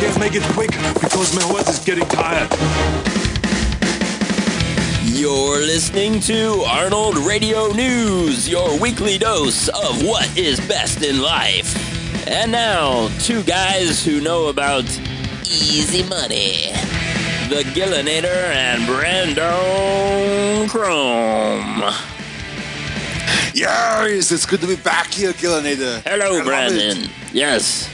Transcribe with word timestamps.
can't 0.00 0.18
make 0.18 0.34
it 0.34 0.42
quick 0.54 0.70
because 0.98 1.36
my 1.36 1.42
horse 1.42 1.68
is 1.68 1.78
getting 1.84 2.06
tired. 2.06 2.48
You're 5.04 5.58
listening 5.58 6.20
to 6.20 6.64
Arnold 6.66 7.18
Radio 7.18 7.66
News, 7.72 8.48
your 8.48 8.78
weekly 8.80 9.18
dose 9.18 9.68
of 9.68 10.02
what 10.02 10.34
is 10.38 10.58
best 10.66 11.02
in 11.02 11.20
life. 11.20 11.76
And 12.26 12.50
now, 12.50 13.08
two 13.18 13.42
guys 13.42 14.02
who 14.02 14.22
know 14.22 14.48
about 14.48 14.84
easy 15.44 16.02
money 16.04 16.72
the 17.50 17.62
Gillinator 17.74 18.54
and 18.54 18.86
Brandon 18.86 20.66
Chrome. 20.70 21.82
Yes, 23.52 24.32
it's 24.32 24.46
good 24.46 24.62
to 24.62 24.66
be 24.66 24.76
back 24.76 25.08
here, 25.08 25.34
Gillinator. 25.34 26.00
Hello, 26.06 26.36
love 26.36 26.46
Brandon. 26.46 27.10
Yes. 27.34 27.90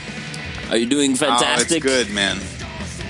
Are 0.69 0.77
you 0.77 0.85
doing 0.85 1.15
Oh, 1.21 1.37
it's 1.59 1.79
good, 1.79 2.09
man. 2.11 2.37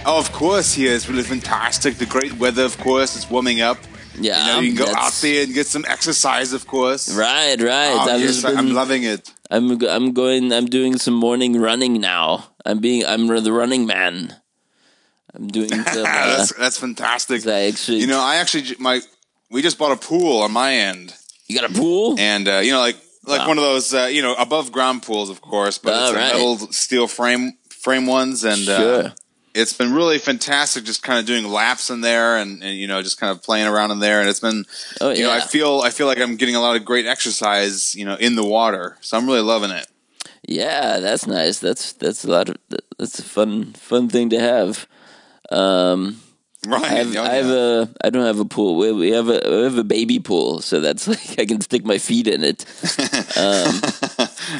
Oh, 0.05 0.19
of 0.19 0.31
course, 0.31 0.73
here 0.73 0.93
it's 0.93 1.09
really 1.09 1.23
fantastic. 1.23 1.95
The 1.95 2.05
great 2.05 2.33
weather, 2.33 2.63
of 2.63 2.77
course, 2.77 3.15
it's 3.15 3.29
warming 3.29 3.61
up. 3.61 3.77
Yeah, 4.19 4.39
you 4.39 4.53
know, 4.53 4.59
you 4.61 4.73
can 4.75 4.85
go 4.85 4.93
out 4.95 5.11
there 5.21 5.43
and 5.43 5.53
get 5.53 5.67
some 5.67 5.85
exercise, 5.87 6.53
of 6.53 6.65
course. 6.65 7.13
Right, 7.13 7.59
right. 7.61 7.97
Oh, 7.99 8.15
yes, 8.17 8.43
I'm 8.43 8.73
loving 8.73 9.03
it. 9.03 9.31
I'm 9.49 9.81
I'm 9.83 10.13
going. 10.13 10.51
I'm 10.53 10.65
doing 10.65 10.97
some 10.97 11.13
morning 11.13 11.59
running 11.59 11.99
now. 11.99 12.45
I'm 12.65 12.79
being. 12.79 13.05
I'm 13.05 13.27
the 13.27 13.51
running 13.51 13.85
man. 13.85 14.35
I'm 15.33 15.47
doing 15.47 15.69
some. 15.69 16.05
Uh, 16.05 16.37
that's 16.37 16.53
that's 16.53 16.77
fantastic. 16.79 17.45
I 17.47 17.67
actually, 17.67 17.99
You 17.99 18.07
know, 18.07 18.19
I 18.19 18.37
actually 18.37 18.75
my 18.79 19.01
we 19.49 19.61
just 19.61 19.77
bought 19.77 19.91
a 19.91 20.07
pool 20.07 20.41
on 20.41 20.51
my 20.51 20.73
end, 20.73 21.13
you 21.47 21.59
got 21.59 21.69
a 21.69 21.73
pool? 21.73 22.15
and 22.19 22.47
uh, 22.47 22.57
you 22.57 22.71
know, 22.71 22.79
like 22.79 22.97
like 23.27 23.41
Wow. 23.41 23.47
one 23.49 23.57
of 23.57 23.63
those 23.63 23.93
uh, 23.93 24.05
you 24.05 24.21
know 24.21 24.33
above 24.35 24.71
ground 24.71 25.03
pools, 25.03 25.29
of 25.29 25.41
course, 25.41 25.77
but 25.77 25.93
Oh, 25.93 26.01
it's 26.03 26.11
a 26.11 26.15
right. 26.15 26.33
metal 26.33 26.57
steel 26.71 27.07
frame 27.07 27.53
frame 27.69 28.05
ones, 28.07 28.43
and 28.43 28.67
uh, 28.67 29.09
it's 29.53 29.73
been 29.73 29.93
really 29.93 30.17
fantastic. 30.19 30.83
Just 30.83 31.03
kind 31.03 31.19
of 31.19 31.25
doing 31.25 31.45
laps 31.47 31.89
in 31.89 32.01
there, 32.01 32.37
and, 32.37 32.63
and 32.63 32.77
you 32.77 32.87
know, 32.87 33.01
just 33.01 33.19
kind 33.19 33.31
of 33.31 33.41
playing 33.43 33.67
around 33.67 33.91
in 33.91 33.99
there, 33.99 34.19
and 34.21 34.29
it's 34.29 34.39
been 34.39 34.65
Oh 35.01 35.11
you 35.11 35.23
know, 35.23 35.31
I 35.31 35.39
feel 35.41 35.81
I 35.83 35.89
feel 35.91 36.07
like 36.07 36.19
I'm 36.19 36.35
getting 36.37 36.55
a 36.55 36.61
lot 36.61 36.75
of 36.75 36.83
great 36.85 37.05
exercise, 37.05 37.95
you 37.95 38.05
know, 38.05 38.15
in 38.15 38.35
the 38.35 38.43
water. 38.45 38.97
So 39.01 39.17
I'm 39.17 39.25
really 39.27 39.41
loving 39.41 39.71
it. 39.71 39.87
yeah. 40.47 40.99
That's 40.99 41.27
nice. 41.27 41.59
That's 41.59 41.93
that's 41.93 42.23
a 42.25 42.29
lot 42.31 42.49
of. 42.49 42.55
That's 42.97 43.19
a 43.19 43.23
fun 43.23 43.73
fun 43.73 44.09
thing 44.09 44.29
to 44.31 44.39
have. 44.39 44.87
Um, 45.51 46.21
Right. 46.65 46.83
I 46.83 46.87
have, 46.95 47.15
Oh, 47.15 47.23
I 47.23 47.33
have 47.35 47.45
yeah. 47.45 47.83
a. 47.83 47.87
I 48.03 48.09
don't 48.09 48.25
have 48.25 48.39
a 48.39 48.45
pool. 48.45 48.77
We, 48.77 48.91
we 48.91 49.11
have 49.11 49.29
a. 49.29 49.39
We 49.45 49.63
have 49.63 49.77
a 49.77 49.83
baby 49.83 50.19
pool, 50.19 50.59
so 50.61 50.79
that's 50.81 51.07
like 51.13 51.39
I 51.39 51.45
can 51.45 51.61
stick 51.61 51.85
my 51.85 51.97
feet 51.97 52.27
in 52.27 52.43
it. 52.43 52.65
Um, 53.37 53.81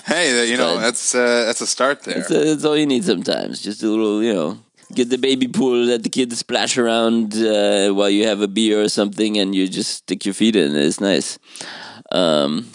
hey, 0.05 0.47
you 0.51 0.55
know, 0.57 0.77
that's 0.77 1.15
uh, 1.15 1.45
that's 1.47 1.61
a 1.61 1.65
start 1.67 2.03
there. 2.03 2.15
That's, 2.15 2.29
that's 2.29 2.63
all 2.65 2.77
you 2.77 2.85
need 2.85 3.03
sometimes. 3.03 3.59
Just 3.61 3.81
a 3.81 3.87
little, 3.87 4.21
you 4.21 4.31
know, 4.33 4.59
get 4.93 5.09
the 5.09 5.17
baby 5.17 5.47
pool, 5.47 5.77
let 5.85 6.03
the 6.03 6.09
kids 6.09 6.37
splash 6.37 6.77
around 6.77 7.33
uh, 7.35 7.89
while 7.89 8.09
you 8.09 8.27
have 8.27 8.41
a 8.41 8.47
beer 8.47 8.79
or 8.81 8.89
something, 8.89 9.37
and 9.39 9.55
you 9.55 9.67
just 9.67 9.95
stick 9.95 10.25
your 10.25 10.35
feet 10.35 10.55
in. 10.55 10.75
It's 10.75 11.01
nice. 11.01 11.39
Um, 12.11 12.67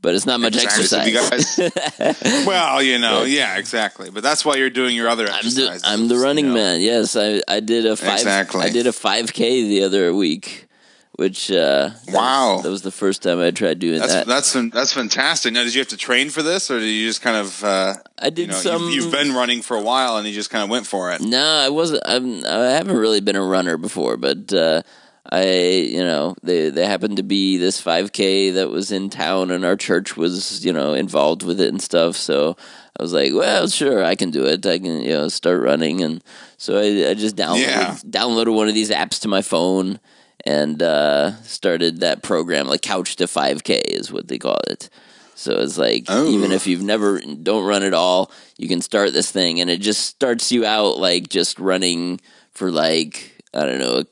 but 0.00 0.14
it's 0.14 0.26
not 0.26 0.40
much 0.40 0.56
Exactly. 0.56 1.14
Exercise. 1.14 1.58
you 1.58 1.70
guys- 1.70 2.44
well, 2.46 2.82
you 2.82 2.98
know, 2.98 3.24
yeah, 3.24 3.56
exactly. 3.58 4.10
But 4.10 4.22
that's 4.22 4.44
why 4.44 4.56
you're 4.56 4.70
doing 4.70 4.94
your 4.96 5.08
other 5.08 5.24
I'm 5.24 5.30
the, 5.42 5.46
exercises. 5.46 5.82
I'm 5.86 6.08
the 6.08 6.16
running 6.18 6.46
you 6.46 6.50
know. 6.52 6.56
man. 6.58 6.80
Yes, 6.80 7.16
I, 7.16 7.40
I 7.48 7.60
did 7.60 7.86
a 7.86 7.96
five. 7.96 8.14
Exactly. 8.14 8.62
I 8.62 8.70
did 8.70 8.86
a 8.86 8.92
five 8.92 9.32
k 9.32 9.68
the 9.68 9.82
other 9.84 10.14
week, 10.14 10.66
which 11.12 11.50
uh, 11.50 11.90
that 12.06 12.14
Wow. 12.14 12.54
was, 12.54 12.62
that 12.62 12.70
was 12.70 12.82
the 12.82 12.90
first 12.92 13.22
time 13.22 13.40
I 13.40 13.50
tried 13.50 13.78
doing 13.80 13.98
That's 14.00 14.12
that. 14.12 14.26
that's 14.26 14.52
that's 14.72 14.92
fantastic. 14.92 15.52
Now, 15.52 15.64
did 15.64 15.74
you 15.74 15.80
have 15.80 15.88
to 15.88 15.96
train 15.96 16.30
for 16.30 16.42
this, 16.42 16.70
or 16.70 16.78
did 16.78 16.86
you 16.88 17.06
just 17.08 17.22
kind 17.22 17.36
of? 17.36 17.64
Uh, 17.64 17.94
I 18.18 18.30
did 18.30 18.38
you 18.42 18.46
know, 18.48 18.54
some. 18.54 18.82
you've, 18.84 19.04
you've 19.04 19.12
been 19.12 19.32
running 19.34 19.62
for 19.62 19.76
a 19.76 19.82
while, 19.82 20.16
and 20.16 20.26
you 20.26 20.32
just 20.34 20.50
kind 20.50 20.62
of 20.64 20.70
went 20.70 20.86
for 20.86 21.10
it. 21.12 21.20
No, 21.20 21.44
I 21.44 21.68
wasn't. 21.70 22.02
I'm, 22.06 22.44
I 22.44 22.70
haven't 22.70 22.96
really 22.96 23.20
been 23.20 23.36
a 23.36 23.42
runner 23.44 23.76
before, 23.76 24.16
but 24.16 24.52
uh, 24.52 24.82
I, 25.30 25.44
you 25.44 26.02
know, 26.04 26.34
they 26.42 26.70
they 26.70 26.86
happened 26.86 27.18
to 27.18 27.22
be 27.22 27.58
this 27.58 27.82
5K 27.82 28.54
that 28.54 28.70
was 28.70 28.90
in 28.92 29.10
town, 29.10 29.50
and 29.50 29.64
our 29.64 29.76
church 29.76 30.16
was, 30.16 30.64
you 30.64 30.72
know, 30.72 30.94
involved 30.94 31.42
with 31.42 31.60
it 31.60 31.68
and 31.68 31.82
stuff. 31.82 32.16
So 32.16 32.56
I 32.98 33.02
was 33.02 33.12
like, 33.12 33.32
well, 33.34 33.68
sure, 33.68 34.02
I 34.02 34.14
can 34.14 34.30
do 34.30 34.46
it. 34.46 34.64
I 34.66 34.78
can, 34.78 35.02
you 35.02 35.10
know, 35.10 35.28
start 35.28 35.60
running, 35.62 36.02
and 36.02 36.22
so 36.56 36.78
I, 36.78 37.10
I 37.10 37.14
just 37.14 37.36
downloaded 37.36 37.66
Yeah. 37.66 37.96
downloaded 38.06 38.54
one 38.54 38.68
of 38.68 38.74
these 38.74 38.90
apps 38.90 39.20
to 39.20 39.28
my 39.28 39.42
phone 39.42 40.00
and 40.46 40.82
uh, 40.82 41.32
started 41.42 42.00
that 42.00 42.22
program, 42.22 42.66
like 42.68 42.80
Couch 42.82 43.16
to 43.16 43.24
5K 43.24 43.80
is 43.86 44.10
what 44.10 44.28
they 44.28 44.38
call 44.38 44.58
it. 44.68 44.88
So 45.34 45.58
it's 45.60 45.76
like 45.78 46.06
Oh. 46.08 46.26
even 46.28 46.52
if 46.52 46.66
you've 46.66 46.82
never 46.82 47.20
don't 47.20 47.64
run 47.66 47.82
at 47.82 47.92
all, 47.94 48.32
you 48.56 48.66
can 48.66 48.80
start 48.80 49.12
this 49.12 49.30
thing, 49.30 49.60
and 49.60 49.68
it 49.68 49.80
just 49.80 50.06
starts 50.06 50.50
you 50.50 50.64
out 50.64 50.96
like 50.98 51.28
just 51.28 51.58
running 51.60 52.20
for 52.52 52.70
like 52.72 53.37
I 53.54 53.64
don't 53.64 53.78
know, 53.78 54.04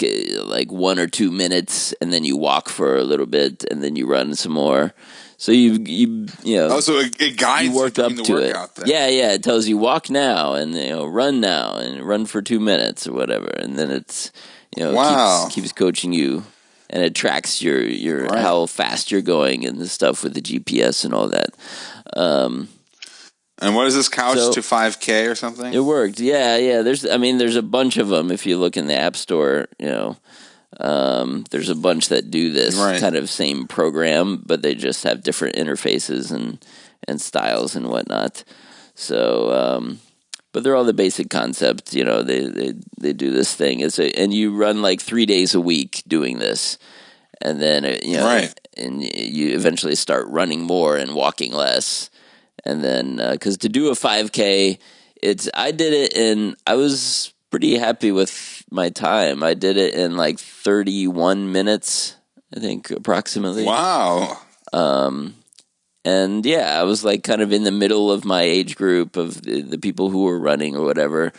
like 0.45 0.73
one 0.73 0.99
or 0.99 1.07
two 1.07 1.31
minutes, 1.31 1.93
and 2.01 2.13
then 2.13 2.25
you 2.25 2.37
walk 2.37 2.69
for 2.69 2.97
a 2.97 3.05
little 3.05 3.27
bit, 3.27 3.65
and 3.71 3.83
then 3.83 3.95
you 3.97 4.07
run 4.07 4.35
some 4.35 4.53
more. 4.53 4.95
So 5.37 5.53
you 5.53 5.73
you 5.85 6.27
you 6.43 6.57
know 6.57 6.69
Oh, 6.77 6.81
so 6.81 6.95
it, 6.99 7.21
it 7.21 7.37
guides 7.37 7.69
you 7.69 7.77
work 7.77 7.99
up 7.99 8.15
the 8.15 8.23
to 8.23 8.37
it. 8.39 8.57
Then. 8.77 8.87
Yeah, 8.87 9.07
yeah. 9.09 9.33
It 9.33 9.43
tells 9.43 9.69
you 9.69 9.77
walk 9.77 10.09
now 10.09 10.55
and 10.55 10.75
you 10.75 10.89
know 10.89 11.07
run 11.07 11.41
now 11.41 11.77
and 11.77 12.03
run 12.03 12.25
for 12.25 12.41
two 12.41 12.61
minutes 12.61 13.07
or 13.07 13.13
whatever, 13.13 13.49
and 13.59 13.79
then 13.79 13.91
it's 13.91 14.33
you 14.75 14.83
know 14.83 14.95
Wow. 14.95 15.45
keeps, 15.45 15.55
keeps 15.55 15.73
coaching 15.73 16.15
you 16.15 16.45
and 16.89 17.03
it 17.03 17.15
tracks 17.15 17.61
your 17.61 17.83
your 17.83 18.25
Right. 18.25 18.41
how 18.41 18.65
fast 18.65 19.11
you're 19.11 19.21
going 19.21 19.67
and 19.67 19.79
the 19.79 19.89
stuff 19.89 20.23
with 20.25 20.33
the 20.33 20.41
GPS 20.41 21.05
and 21.05 21.13
all 21.13 21.29
that. 21.29 21.51
Um, 22.17 22.69
And 23.59 23.75
what 23.75 23.87
is 23.87 23.95
this 23.95 24.09
couch 24.09 24.37
So- 24.39 24.53
to 24.53 24.61
5K 24.61 25.27
or 25.31 25.35
something? 25.35 25.73
it 25.73 25.81
worked. 25.81 26.21
Yeah, 26.21 26.57
yeah. 26.57 26.83
There's 26.83 27.07
I 27.07 27.17
mean 27.17 27.39
there's 27.39 27.57
a 27.57 27.63
bunch 27.63 27.97
of 27.97 28.09
them 28.09 28.31
if 28.31 28.45
you 28.47 28.59
look 28.59 28.77
in 28.77 28.87
the 28.87 28.95
App 28.99 29.17
Store. 29.17 29.69
You 29.79 29.87
know. 29.87 30.17
Um, 30.79 31.45
there's 31.51 31.71
a 31.71 31.75
bunch 31.75 32.09
that 32.09 32.31
do 32.31 32.53
this 32.53 32.75
Right. 32.75 33.01
kind 33.01 33.17
of 33.17 33.31
same 33.31 33.67
program, 33.67 34.43
but 34.45 34.61
they 34.61 34.75
just 34.75 35.05
have 35.05 35.23
different 35.23 35.57
interfaces 35.57 36.31
and 36.31 36.59
and 37.09 37.19
styles 37.21 37.75
and 37.77 37.89
whatnot. 37.89 38.45
So, 38.95 39.53
um, 39.53 40.01
but 40.53 40.65
they're 40.65 40.75
all 40.77 40.85
the 40.85 40.93
basic 40.93 41.31
concept. 41.31 41.95
You 41.95 42.05
know, 42.05 42.23
they 42.23 42.41
they 42.47 42.75
they 43.01 43.13
do 43.15 43.31
this 43.31 43.55
thing. 43.55 43.81
It's 43.81 43.99
a, 43.99 44.11
and 44.19 44.35
you 44.35 44.55
run 44.55 44.83
like 44.83 45.01
three 45.01 45.25
days 45.25 45.55
a 45.55 45.61
week 45.61 46.03
doing 46.07 46.39
this, 46.41 46.77
and 47.41 47.59
then 47.61 47.87
uh, 47.87 47.97
you 48.03 48.17
know, 48.19 48.27
Right. 48.27 48.53
and 48.77 49.03
you 49.03 49.55
eventually 49.55 49.95
start 49.95 50.27
running 50.29 50.61
more 50.63 50.97
and 50.97 51.15
walking 51.15 51.53
less, 51.53 52.11
and 52.67 52.83
then 52.83 53.17
because 53.33 53.57
to 53.59 53.69
do 53.69 53.89
a 53.91 53.95
five 53.95 54.33
k, 54.33 54.79
it's 55.23 55.49
I 55.55 55.71
did 55.71 55.93
it 55.93 56.17
in 56.17 56.57
I 56.67 56.75
was 56.75 57.33
pretty 57.51 57.79
happy 57.79 58.13
with 58.13 58.65
my 58.71 58.91
time. 58.91 59.43
I 59.43 59.55
did 59.55 59.77
it 59.77 59.95
in 59.95 60.17
like 60.17 60.39
thirty 60.39 61.07
one 61.07 61.53
minutes, 61.53 62.17
I 62.55 62.61
think 62.61 62.91
approximately. 62.91 63.65
Wow. 63.65 64.39
Um, 64.73 65.35
and 66.05 66.45
yeah, 66.45 66.79
I 66.81 66.85
was 66.85 67.05
like 67.05 67.23
kind 67.25 67.41
of 67.43 67.53
in 67.53 67.65
the 67.65 67.73
middle 67.73 68.11
of 68.13 68.25
my 68.25 68.43
age 68.43 68.77
group 68.77 69.17
of 69.17 69.43
the, 69.43 69.63
the 69.63 69.79
people 69.79 70.11
who 70.11 70.25
were 70.25 70.39
running 70.39 70.77
or 70.77 70.85
whatever. 70.85 71.33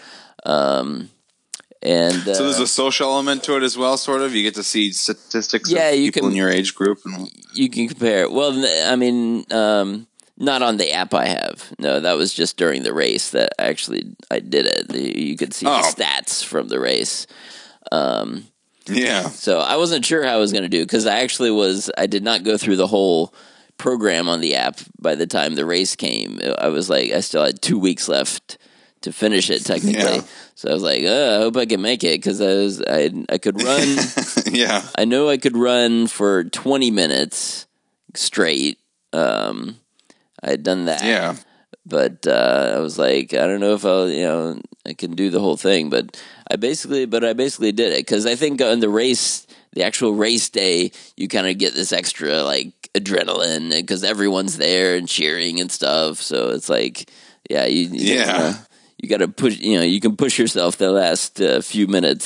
Um, 0.46 1.10
and 1.82 2.16
uh, 2.28 2.34
So 2.34 2.44
there's 2.44 2.60
a 2.60 2.68
social 2.68 3.10
element 3.12 3.44
to 3.44 3.56
it 3.56 3.64
as 3.64 3.78
well, 3.78 3.98
sort 3.98 4.22
of. 4.22 4.34
You 4.34 4.44
get 4.44 4.56
to 4.56 4.64
see 4.64 4.92
statistics 4.92 5.72
Yeah, 5.72 5.90
of 5.90 6.00
you 6.00 6.12
people 6.12 6.28
can- 6.28 6.32
in 6.32 6.36
your 6.38 6.50
age 6.50 6.74
group. 6.76 7.00
And, 7.06 7.30
you 7.54 7.70
can 7.70 7.88
compare. 7.88 8.30
Well, 8.30 8.66
I 8.86 8.96
mean, 8.96 9.46
um, 9.52 10.08
not 10.38 10.62
on 10.62 10.78
the 10.78 10.92
app 10.92 11.14
I 11.14 11.28
have. 11.28 11.74
No, 11.80 12.00
that 12.00 12.14
was 12.14 12.34
just 12.34 12.58
during 12.58 12.84
the 12.84 12.94
race 12.94 13.32
that 13.32 13.54
actually 13.60 14.16
I 14.30 14.40
did 14.40 14.66
it. 14.68 14.96
You 14.96 15.36
could 15.36 15.54
see 15.54 15.66
Oh. 15.68 15.82
the 15.82 16.04
stats 16.04 16.44
from 16.44 16.68
the 16.68 16.80
race. 16.80 17.26
Um, 17.92 18.46
yeah. 18.88 19.30
So 19.30 19.60
I 19.60 19.76
wasn't 19.78 20.06
sure 20.06 20.24
how 20.24 20.34
I 20.34 20.38
was 20.38 20.52
going 20.52 20.64
to 20.64 20.70
do 20.70 20.84
because 20.84 21.06
I 21.06 21.20
actually 21.20 21.52
was. 21.52 21.90
I 21.98 22.08
did 22.08 22.24
not 22.24 22.44
go 22.44 22.58
through 22.58 22.78
the 22.78 22.88
whole 22.88 23.34
program 23.78 24.28
on 24.30 24.42
the 24.42 24.56
app 24.56 24.80
by 25.00 25.16
the 25.16 25.28
time 25.28 25.56
the 25.56 25.66
race 25.66 25.96
came. 25.96 26.40
I 26.58 26.68
was 26.70 26.90
like, 26.90 27.12
I 27.12 27.20
still 27.20 27.44
had 27.46 27.62
two 27.62 27.78
weeks 27.80 28.08
left 28.08 28.58
to 29.02 29.12
finish 29.12 29.50
it 29.50 29.64
technically. 29.66 30.16
Yeah. 30.18 30.22
So 30.56 30.70
I 30.70 30.74
was 30.74 30.82
like, 30.84 31.04
oh, 31.06 31.36
I 31.36 31.38
hope 31.42 31.58
I 31.58 31.66
can 31.66 31.82
make 31.82 32.04
it 32.04 32.18
because 32.20 32.42
I 32.42 32.54
was 32.56 32.82
I 32.82 33.12
I 33.30 33.38
could 33.38 33.62
run. 33.62 33.98
yeah. 34.52 34.82
I 34.98 35.06
know 35.06 35.30
I 35.30 35.38
could 35.38 35.58
run 35.58 36.08
for 36.08 36.46
twenty 36.46 36.92
minutes 36.92 37.68
straight. 38.16 38.80
Um, 39.14 39.78
I 40.44 40.52
had 40.52 40.64
done 40.64 40.86
that 40.86 41.04
Yeah. 41.04 41.36
but 41.86 42.26
uh, 42.28 42.74
I 42.76 42.80
was 42.80 42.98
like, 43.00 43.34
I 43.34 43.48
don't 43.48 43.60
know 43.60 43.74
if 43.74 43.86
I'll, 43.86 44.10
you 44.10 44.24
know, 44.24 44.62
I 44.86 44.94
can 44.94 45.16
do 45.16 45.30
the 45.30 45.40
whole 45.40 45.58
thing. 45.58 45.90
But 45.90 46.22
I 46.52 46.56
basically, 46.58 47.06
but 47.06 47.24
I 47.24 47.34
basically 47.34 47.72
did 47.72 47.94
it 47.94 48.06
because 48.06 48.26
I 48.26 48.36
think 48.36 48.62
on 48.62 48.80
the 48.80 48.90
race, 48.90 49.48
the 49.74 49.84
actual 49.84 50.14
race 50.14 50.50
day, 50.50 50.92
you 51.16 51.28
kind 51.28 51.48
of 51.48 51.58
get 51.58 51.74
this 51.76 51.92
extra 51.94 52.44
like 52.44 52.74
adrenaline 52.94 53.70
because 53.72 54.04
everyone's 54.04 54.58
there 54.58 54.96
and 54.96 55.08
cheering 55.08 55.60
and 55.60 55.72
stuff. 55.72 56.22
So 56.22 56.50
it's 56.50 56.70
like, 56.70 57.10
yeah, 57.50 57.66
you, 57.66 57.88
you 57.90 58.16
Yeah. 58.16 58.26
gotta- 58.26 58.68
you 59.00 59.08
got 59.10 59.18
to 59.20 59.28
push. 59.28 59.60
You 59.60 59.78
know, 59.78 59.84
you 59.86 60.00
can 60.02 60.16
push 60.18 60.40
yourself 60.40 60.78
the 60.78 60.92
last 60.92 61.40
uh, 61.40 61.62
few 61.62 61.86
minutes. 61.86 62.26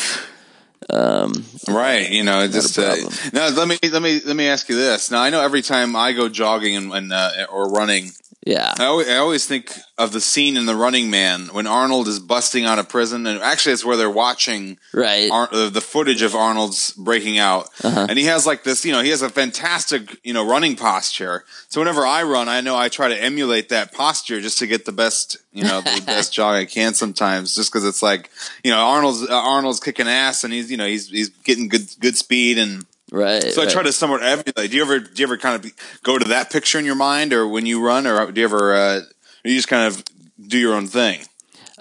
Um, 0.92 1.46
Right, 1.68 2.10
you 2.10 2.24
know, 2.24 2.48
just 2.48 2.78
uh, 2.80 2.96
now. 3.34 3.50
Let 3.50 3.68
me 3.68 3.78
let 3.92 4.02
me 4.02 4.20
let 4.26 4.36
me 4.36 4.48
ask 4.48 4.68
you 4.68 4.76
this. 4.76 5.12
Now, 5.12 5.22
I 5.22 5.30
know 5.30 5.42
every 5.42 5.62
time 5.62 5.96
I 5.96 6.12
go 6.12 6.28
jogging 6.28 6.76
and, 6.76 6.92
and 6.92 7.14
uh, 7.14 7.46
or 7.52 7.70
running, 7.70 8.12
Yeah. 8.44 8.74
I 8.80 8.86
always, 8.86 9.08
I 9.08 9.18
always 9.18 9.46
think 9.46 9.72
of 10.00 10.14
the 10.14 10.20
scene 10.22 10.58
in 10.58 10.66
The 10.66 10.76
Running 10.76 11.12
Man 11.12 11.50
when 11.52 11.68
Arnold 11.68 12.08
is 12.08 12.18
busting 12.20 12.66
out 12.66 12.80
of 12.80 12.90
prison, 12.90 13.28
and 13.28 13.40
actually, 13.40 13.74
it's 13.74 13.86
where 13.86 13.96
they're 13.98 14.10
watching 14.10 14.80
Right. 14.94 15.30
Ar- 15.30 15.50
uh, 15.52 15.70
the 15.70 15.80
footage 15.82 16.24
of 16.24 16.34
Arnold's 16.34 16.92
breaking 16.94 17.38
out, 17.38 17.70
Uh-huh. 17.84 18.08
and 18.10 18.18
he 18.18 18.26
has 18.26 18.48
like 18.48 18.64
this, 18.64 18.84
you 18.84 18.92
know, 18.94 19.04
he 19.04 19.12
has 19.12 19.22
a 19.22 19.30
fantastic, 19.30 20.18
you 20.24 20.34
know, 20.34 20.44
running 20.44 20.76
posture. 20.76 21.46
So 21.70 21.80
whenever 21.82 22.04
I 22.04 22.24
run, 22.24 22.50
I 22.50 22.62
know 22.62 22.76
I 22.76 22.90
try 22.90 23.10
to 23.10 23.22
emulate 23.24 23.70
that 23.70 23.92
posture 23.94 24.42
just 24.42 24.58
to 24.58 24.66
get 24.66 24.86
the 24.86 24.92
best, 24.92 25.38
you 25.54 25.64
know, 25.64 25.82
the 25.82 26.02
best 26.06 26.34
jog 26.34 26.56
I 26.56 26.66
can. 26.66 26.96
Sometimes, 26.96 27.54
just 27.54 27.72
because 27.72 27.86
it's 27.88 28.02
like, 28.02 28.32
you 28.64 28.72
know, 28.72 28.80
Arnold's 28.80 29.22
uh, 29.22 29.34
Arnold's 29.36 29.80
kicking 29.80 30.08
ass, 30.08 30.44
and 30.44 30.52
he's, 30.52 30.72
you 30.72 30.78
know, 30.78 30.88
he's 30.88 31.10
he's 31.10 31.30
getting 31.44 31.68
good 31.68 31.88
good 32.00 32.18
speed 32.18 32.58
and. 32.58 32.86
Right. 33.12 33.44
So 33.44 33.62
I 33.62 33.66
right. 33.66 33.74
try 33.74 33.84
to 33.84 33.92
somewhat 33.92 34.24
emulate. 34.24 34.72
Do 34.72 34.78
you 34.78 34.84
ever 34.84 35.00
do 35.00 35.12
you 35.22 35.26
ever 35.26 35.38
kind 35.38 35.56
of 35.56 35.62
be, 35.62 35.72
go 36.02 36.18
to 36.18 36.30
that 36.30 36.50
picture 36.50 36.80
in 36.80 36.86
your 36.86 36.96
mind, 36.96 37.34
or 37.34 37.46
when 37.46 37.66
you 37.66 37.86
run, 37.86 38.08
or 38.08 38.32
do 38.32 38.40
you 38.40 38.46
ever 38.46 38.74
uh, 38.74 39.02
you 39.44 39.56
just 39.56 39.68
kind 39.68 39.88
of 39.88 40.04
do 40.40 40.58
your 40.58 40.74
own 40.74 40.88
thing? 40.88 41.20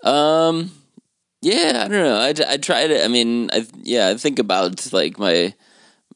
Um, 0.02 0.72
yeah, 1.40 1.84
I 1.84 1.88
don't 1.88 1.90
know. 1.92 2.16
I, 2.16 2.34
I 2.48 2.56
try 2.56 2.88
to. 2.88 3.04
I 3.04 3.08
mean, 3.08 3.48
I 3.52 3.64
yeah, 3.80 4.08
I 4.08 4.16
think 4.16 4.40
about 4.40 4.92
like 4.92 5.18
my 5.18 5.54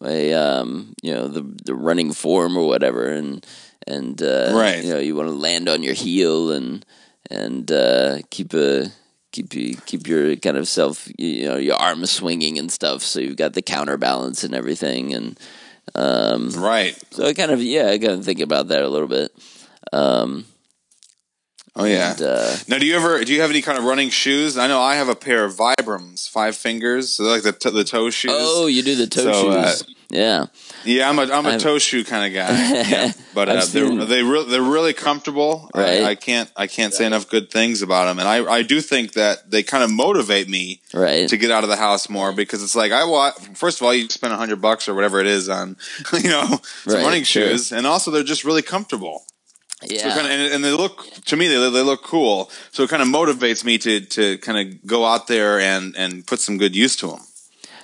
my 0.01 0.33
um, 0.33 0.95
you 1.01 1.15
know, 1.15 1.29
the 1.29 1.43
the 1.65 1.75
running 1.75 2.13
form 2.13 2.57
or 2.57 2.67
whatever, 2.67 3.07
and 3.07 3.47
and 3.87 4.21
uh, 4.21 4.53
Right. 4.53 4.83
You 4.83 4.95
know, 4.95 4.99
you 4.99 5.15
want 5.15 5.29
to 5.29 5.35
land 5.35 5.69
on 5.69 5.83
your 5.83 5.95
heel 5.95 6.51
and 6.51 6.85
and 7.31 7.71
uh, 7.71 8.19
keep 8.31 8.53
a 8.53 8.89
keep 9.35 9.53
you 9.55 9.77
keep 9.85 10.07
your 10.07 10.37
kind 10.37 10.57
of 10.57 10.69
self 10.69 11.09
you 11.19 11.47
know 11.47 11.57
your 11.57 11.75
arms 11.75 12.13
swinging 12.13 12.57
and 12.57 12.71
stuff, 12.71 13.03
so 13.03 13.19
you've 13.19 13.37
got 13.37 13.53
the 13.53 13.63
counterbalance 13.63 14.45
and 14.45 14.55
everything, 14.55 15.13
and 15.13 15.39
um, 15.97 16.51
Right. 16.51 16.97
so 17.11 17.27
I 17.27 17.35
kind 17.35 17.51
of 17.51 17.61
yeah, 17.61 17.89
I 17.91 17.99
kind 17.99 18.13
of 18.13 18.25
think 18.25 18.41
about 18.41 18.69
that 18.69 18.83
a 18.85 18.89
little 18.89 19.09
bit. 19.09 19.33
Um, 19.93 20.47
Oh 21.77 21.85
yeah. 21.85 22.13
and, 22.13 22.23
uh, 22.23 22.57
Now, 22.69 22.79
do 22.79 22.87
you 22.87 22.95
ever 22.95 23.25
do 23.25 23.33
you 23.35 23.41
have 23.41 23.51
any 23.51 23.61
kind 23.63 23.79
of 23.79 23.85
running 23.85 24.11
shoes? 24.11 24.57
I 24.57 24.69
know 24.69 24.81
I 24.81 24.95
have 24.95 25.09
a 25.09 25.17
pair 25.17 25.45
of 25.45 25.55
Vibrams, 25.57 26.29
five 26.29 26.55
fingers, 26.57 27.13
so 27.13 27.25
they're 27.25 27.33
like 27.35 27.43
the 27.43 27.53
t- 27.53 27.71
the 27.71 27.85
toe 27.85 28.11
shoes. 28.11 28.31
oh, 28.35 28.67
you 28.67 28.83
do 28.83 28.95
the 28.95 29.07
toe 29.09 29.23
So, 29.33 29.51
uh, 29.51 29.71
shoes, 29.71 29.85
yeah. 30.09 30.47
yeah, 30.85 31.09
I'm 31.09 31.19
a 31.19 31.23
I'm 31.23 31.45
a 31.47 31.51
I've- 31.51 31.59
toe 31.63 31.79
shoe 31.81 32.05
kind 32.05 32.27
of 32.27 32.33
guy. 32.33 32.83
Yeah. 32.89 33.13
But 33.35 33.49
uh, 33.49 33.65
they're 33.65 34.05
they 34.05 34.23
re- 34.23 34.45
they're 34.49 34.63
really 34.63 34.93
comfortable. 34.93 35.69
Right. 35.75 36.03
I, 36.05 36.11
I 36.11 36.15
can't 36.15 36.49
I 36.57 36.69
can't 36.69 36.95
say 36.95 37.05
enough 37.05 37.29
good 37.29 37.51
things 37.51 37.83
about 37.83 38.05
them, 38.05 38.21
and 38.21 38.29
I 38.29 38.45
I 38.59 38.63
do 38.63 38.81
think 38.81 39.15
that 39.15 39.51
they 39.51 39.65
kind 39.65 39.83
of 39.83 39.91
motivate 39.91 40.49
me 40.49 40.81
Right. 40.95 41.29
to 41.29 41.37
get 41.37 41.51
out 41.51 41.65
of 41.65 41.71
the 41.71 41.75
house 41.77 42.09
more 42.09 42.33
because 42.33 42.63
it's 42.63 42.77
like 42.77 42.93
I 42.93 43.03
want 43.03 43.35
First 43.59 43.81
of 43.81 43.87
all, 43.87 43.93
you 43.93 44.09
spend 44.09 44.33
a 44.33 44.37
hundred 44.37 44.61
bucks 44.63 44.89
or 44.89 44.95
whatever 44.95 45.19
it 45.19 45.27
is 45.27 45.49
on 45.49 45.77
you 46.13 46.31
know 46.31 46.45
some 46.85 46.95
Right, 46.95 47.03
running 47.05 47.25
sure. 47.25 47.49
shoes, 47.49 47.73
and 47.73 47.85
also 47.85 48.13
they're 48.13 48.23
just 48.23 48.45
really 48.45 48.63
comfortable. 48.63 49.25
So 49.89 49.95
Yeah. 49.95 50.15
kind 50.15 50.27
of, 50.27 50.33
and, 50.33 50.55
and 50.55 50.65
they 50.65 50.71
look 50.73 51.07
to 51.27 51.37
me 51.37 51.49
they, 51.49 51.55
they 51.71 51.83
look 51.83 52.03
cool. 52.03 52.51
So 52.73 52.83
it 52.85 52.91
kind 52.91 53.03
of 53.03 53.09
motivates 53.09 53.65
me 53.65 53.79
to 53.79 54.01
to 54.01 54.39
kind 54.39 54.59
of 54.69 54.87
go 54.87 55.05
out 55.05 55.27
there 55.27 55.61
and 55.61 55.95
and 55.97 56.27
put 56.27 56.41
some 56.41 56.59
good 56.59 56.75
use 56.77 56.97
to 56.97 57.09
them. 57.09 57.21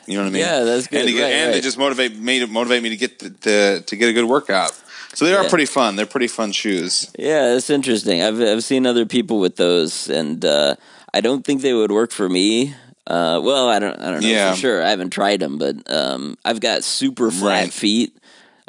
You 0.07 0.17
know 0.17 0.23
what 0.25 0.29
I 0.31 0.33
mean? 0.33 0.41
Yeah, 0.43 0.61
that's 0.65 0.87
good. 0.89 1.01
And, 1.01 1.09
to 1.09 1.13
get, 1.15 1.23
Right, 1.23 1.33
and 1.33 1.53
right. 1.55 1.63
just 1.63 1.79
motivate 1.79 2.17
me 2.17 2.41
to 2.41 2.47
motivate 2.47 2.83
me 2.83 2.89
to 2.91 2.97
get 2.97 3.19
the, 3.21 3.31
to 3.31 3.81
to 3.83 3.97
get 3.97 4.09
a 4.09 4.13
good 4.13 4.25
workout. 4.25 4.73
So 5.15 5.25
they 5.25 5.35
are 5.35 5.43
Yeah. 5.45 5.49
pretty 5.51 5.67
fun. 5.67 5.97
They're 5.97 6.07
pretty 6.07 6.29
fun 6.29 6.53
shoes. 6.53 7.11
Yeah, 7.19 7.53
that's 7.55 7.71
interesting. 7.71 8.23
I've 8.23 8.41
I've 8.41 8.65
seen 8.65 8.87
other 8.87 9.07
people 9.07 9.39
with 9.41 9.57
those, 9.57 10.09
and 10.09 10.45
uh, 10.45 10.75
I 11.15 11.21
don't 11.21 11.45
think 11.45 11.63
they 11.63 11.75
would 11.75 11.91
work 11.93 12.13
for 12.13 12.29
me. 12.29 12.75
Uh, 13.07 13.41
well, 13.43 13.69
I 13.69 13.79
don't 13.81 13.99
I 14.01 14.11
don't 14.11 14.23
know 14.23 14.29
Yeah. 14.29 14.53
for 14.53 14.57
sure. 14.59 14.83
I 14.85 14.91
haven't 14.91 15.11
tried 15.11 15.41
them, 15.41 15.59
but 15.59 15.77
um, 15.93 16.37
I've 16.45 16.61
got 16.61 16.85
super 16.85 17.31
flat 17.31 17.65
Right. 17.65 17.73
feet 17.73 18.17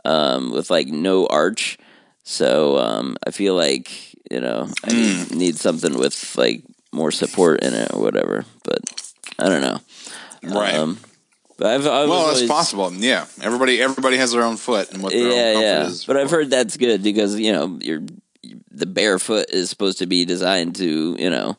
um, 0.04 0.52
with 0.52 0.70
like 0.72 0.88
no 0.88 1.28
arch, 1.28 1.78
so 2.32 2.78
um, 2.78 3.18
I 3.28 3.32
feel 3.32 3.56
like 3.56 3.90
you 4.32 4.40
know 4.40 4.68
I 4.84 4.90
Mm. 4.90 5.30
need, 5.32 5.38
need 5.38 5.56
something 5.58 5.98
with 5.98 6.36
like 6.38 6.64
more 6.92 7.12
support 7.12 7.64
in 7.64 7.74
it 7.74 7.94
or 7.94 8.02
whatever. 8.02 8.46
But 8.64 8.80
I 9.40 9.50
don't 9.50 9.62
know. 9.62 9.80
Right. 10.44 10.76
Um, 10.76 10.98
but 11.58 11.68
I've, 11.68 11.82
I've 11.86 12.10
well, 12.10 12.14
always, 12.14 12.40
that's 12.40 12.52
possible. 12.52 12.92
Yeah. 12.94 13.26
Everybody 13.42 13.82
everybody 13.82 14.18
has 14.18 14.32
their 14.32 14.44
own 14.44 14.58
foot 14.58 14.92
and 14.92 15.04
what 15.04 15.12
their 15.14 15.22
yeah, 15.22 15.28
own 15.28 15.54
comfort 15.54 15.62
yeah. 15.66 15.88
is. 15.88 16.06
But 16.06 16.18
I've 16.18 16.32
heard 16.32 16.50
that's 16.50 16.78
good 16.78 17.04
because 17.04 17.40
you 17.40 17.52
know 17.52 17.78
your 17.82 18.02
the 18.72 18.88
barefoot 18.88 19.46
is 19.50 19.70
supposed 19.70 20.00
to 20.00 20.08
be 20.08 20.26
designed 20.26 20.76
to 20.78 21.16
you 21.20 21.30
know 21.30 21.58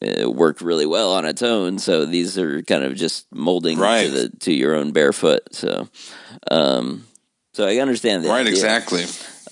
uh, 0.00 0.30
work 0.30 0.60
really 0.62 0.86
well 0.86 1.12
on 1.12 1.26
its 1.26 1.42
own. 1.42 1.78
So 1.78 2.06
these 2.06 2.38
are 2.38 2.62
kind 2.62 2.84
of 2.84 2.94
just 2.94 3.26
molding 3.32 3.78
Right. 3.78 4.06
to 4.06 4.10
the 4.10 4.28
to 4.40 4.52
your 4.52 4.74
own 4.76 4.92
barefoot. 4.92 5.42
So, 5.54 5.88
um, 6.50 7.06
so 7.52 7.66
I 7.66 7.76
understand 7.78 8.24
that. 8.24 8.28
right. 8.30 8.40
idea. 8.40 8.52
Exactly. 8.52 9.04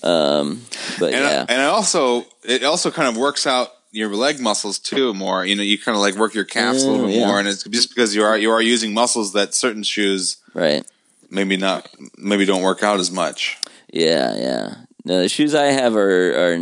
Um, 0.03 0.61
but 0.99 1.13
And 1.13 1.23
yeah, 1.23 1.45
I, 1.47 1.51
and 1.53 1.61
I 1.61 1.65
also 1.65 2.25
it 2.43 2.63
also 2.63 2.91
kind 2.91 3.07
of 3.07 3.15
works 3.17 3.47
out 3.47 3.69
your 3.91 4.09
leg 4.15 4.39
muscles 4.39 4.79
too 4.79 5.13
more. 5.13 5.45
You 5.45 5.55
know, 5.55 5.63
you 5.63 5.77
kind 5.77 5.95
of 5.95 6.01
like 6.01 6.15
work 6.15 6.33
your 6.33 6.43
calves 6.45 6.83
a 6.83 6.89
little 6.89 7.05
Oh, 7.05 7.07
bit 7.07 7.15
yeah. 7.17 7.27
more, 7.27 7.39
and 7.39 7.47
it's 7.47 7.63
just 7.63 7.89
because 7.89 8.13
you 8.15 8.23
are 8.23 8.37
you 8.37 8.51
are 8.51 8.61
using 8.61 8.93
muscles 8.93 9.33
that 9.33 9.53
certain 9.53 9.83
shoes 9.83 10.37
right. 10.53 10.83
maybe 11.29 11.57
not 11.57 11.87
maybe 12.17 12.45
don't 12.45 12.63
work 12.63 12.83
out 12.83 12.99
as 12.99 13.11
much. 13.11 13.57
Yeah, 13.91 14.35
yeah. 14.35 14.75
No, 15.05 15.21
the 15.21 15.29
shoes 15.29 15.53
I 15.53 15.65
have 15.65 15.95
are 15.95 16.53
are 16.53 16.57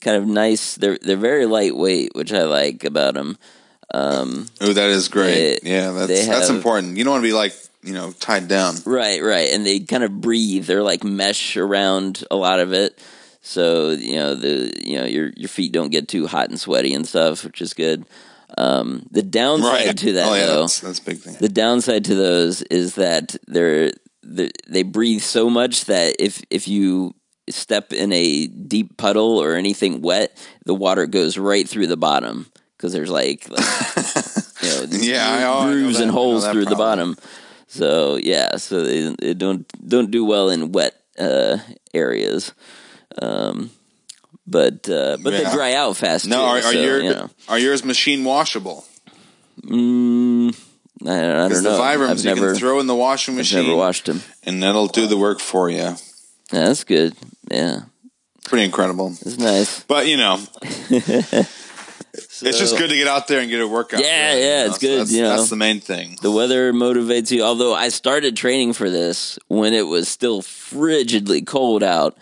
kind 0.00 0.16
of 0.16 0.26
nice. 0.26 0.76
They're 0.76 0.98
they're 1.00 1.16
very 1.16 1.46
lightweight, 1.46 2.14
which 2.14 2.32
I 2.32 2.42
like 2.44 2.84
about 2.84 3.14
them. 3.14 3.36
Um, 3.92 4.46
Oh, 4.60 4.72
that 4.72 4.90
is 4.90 5.08
great. 5.08 5.60
They- 5.62 5.70
yeah, 5.70 5.90
that's 5.92 6.26
that's 6.26 6.48
important. 6.50 6.96
You 6.96 7.04
don't 7.04 7.12
want 7.14 7.22
to 7.22 7.28
be 7.28 7.32
like 7.34 7.54
you 7.82 7.92
know 7.94 8.12
tied 8.12 8.48
down. 8.48 8.76
Right, 8.84 9.22
right, 9.22 9.50
and 9.52 9.64
they 9.64 9.80
kind 9.80 10.04
of 10.04 10.20
breathe. 10.20 10.66
They're 10.66 10.82
like 10.82 11.04
mesh 11.04 11.56
around 11.56 12.24
a 12.30 12.36
lot 12.36 12.60
of 12.60 12.72
it, 12.72 12.98
so 13.40 13.90
you 13.90 14.16
know 14.16 14.34
the 14.34 14.72
you 14.84 14.98
know 14.98 15.06
your 15.06 15.30
your 15.36 15.48
feet 15.48 15.72
don't 15.72 15.90
get 15.90 16.08
too 16.08 16.26
hot 16.26 16.48
and 16.50 16.58
sweaty 16.60 16.94
and 16.94 17.06
stuff, 17.06 17.44
which 17.44 17.60
is 17.60 17.74
good. 17.74 18.04
Um, 18.58 19.06
the 19.12 19.22
downside 19.22 19.86
Right. 19.86 19.96
to 19.98 20.12
that, 20.14 20.28
oh 20.28 20.34
yeah, 20.34 20.46
though, 20.46 20.60
that's 20.62 20.80
that's 20.80 20.98
a 20.98 21.04
big 21.04 21.18
thing. 21.18 21.36
the 21.40 21.48
downside 21.48 22.04
to 22.06 22.14
those 22.16 22.62
is 22.62 22.96
that 22.96 23.36
they're, 23.46 23.92
they 24.24 24.50
they 24.68 24.82
breathe 24.82 25.20
so 25.22 25.48
much 25.48 25.84
that 25.84 26.16
if 26.18 26.42
if 26.50 26.66
you 26.66 27.14
step 27.48 27.92
in 27.92 28.12
a 28.12 28.46
deep 28.48 28.96
puddle 28.96 29.38
or 29.40 29.54
anything 29.54 30.02
wet, 30.02 30.36
the 30.66 30.74
water 30.74 31.06
goes 31.06 31.38
right 31.38 31.68
through 31.68 31.86
the 31.86 31.96
bottom 31.96 32.46
because 32.76 32.92
there's 32.92 33.10
like, 33.10 33.48
like 33.48 33.60
you 34.62 34.68
know, 34.68 34.84
Yeah, 34.90 35.28
I- 35.28 35.36
I 35.36 35.40
know 35.66 35.72
grooves 35.72 36.00
and 36.00 36.10
holes 36.10 36.46
through 36.48 36.64
the 36.66 36.76
bottom. 36.76 37.16
So 37.72 38.16
yeah, 38.16 38.56
so 38.56 38.82
they, 38.82 39.14
they 39.20 39.34
don't 39.34 39.64
don't 39.88 40.10
do 40.10 40.24
well 40.24 40.50
in 40.50 40.72
wet 40.72 40.94
uh, 41.18 41.58
areas. 41.94 42.52
Um, 43.22 43.70
but 44.44 44.88
uh, 44.88 45.18
but 45.22 45.30
they 45.30 45.44
dry 45.52 45.74
out 45.74 45.96
fast. 45.96 46.26
No, 46.26 46.36
too, 46.36 46.42
are, 46.42 46.56
are 46.58 46.62
so, 46.62 46.70
your 46.70 47.00
you 47.00 47.10
know. 47.10 47.30
are 47.48 47.58
yours 47.60 47.84
machine 47.84 48.24
washable? 48.24 48.84
Mm, 49.62 50.52
I, 51.06 51.18
I 51.18 51.20
don't 51.22 51.48
Because 51.48 51.62
the 51.62 51.70
know. 51.70 51.80
Vibrams 51.80 52.10
I've 52.10 52.18
you 52.18 52.24
never 52.34 52.50
can 52.52 52.58
throw 52.58 52.80
in 52.80 52.88
the 52.88 52.94
washing 52.96 53.34
I've 53.34 53.38
machine, 53.38 53.62
never 53.66 53.76
washed 53.76 54.06
them. 54.06 54.20
and 54.42 54.60
that'll 54.62 54.88
do 54.88 55.06
the 55.06 55.16
work 55.16 55.38
for 55.38 55.70
you. 55.70 55.76
Yeah, 55.78 55.96
that's 56.50 56.82
good. 56.82 57.14
Yeah, 57.50 57.82
Pretty 58.46 58.64
incredible. 58.64 59.08
it's 59.20 59.38
nice. 59.38 59.84
But 59.84 60.08
you 60.08 60.16
know, 60.16 60.40
it's 62.42 62.58
just 62.58 62.76
good 62.78 62.90
to 62.90 62.96
get 62.96 63.06
out 63.08 63.28
there 63.28 63.40
and 63.40 63.50
get 63.50 63.60
a 63.60 63.68
workout. 63.68 64.00
Yeah, 64.00 64.30
really, 64.34 64.40
yeah, 64.42 64.46
you 64.46 64.60
know? 64.60 64.66
it's 64.66 64.74
So 64.74 64.80
good, 64.80 65.00
That's, 65.00 65.12
you 65.12 65.22
know. 65.22 65.36
that's 65.36 65.50
the 65.50 65.56
main 65.56 65.80
thing. 65.80 66.16
The 66.22 66.30
weather 66.30 66.72
motivates 66.72 67.30
you. 67.30 67.42
Although 67.42 67.74
I 67.74 67.88
started 67.88 68.36
training 68.36 68.72
for 68.74 68.88
this 68.90 69.38
when 69.48 69.72
it 69.74 69.86
was 69.86 70.08
still 70.08 70.42
frigidly 70.42 71.46
cold 71.46 71.82
out, 71.82 72.16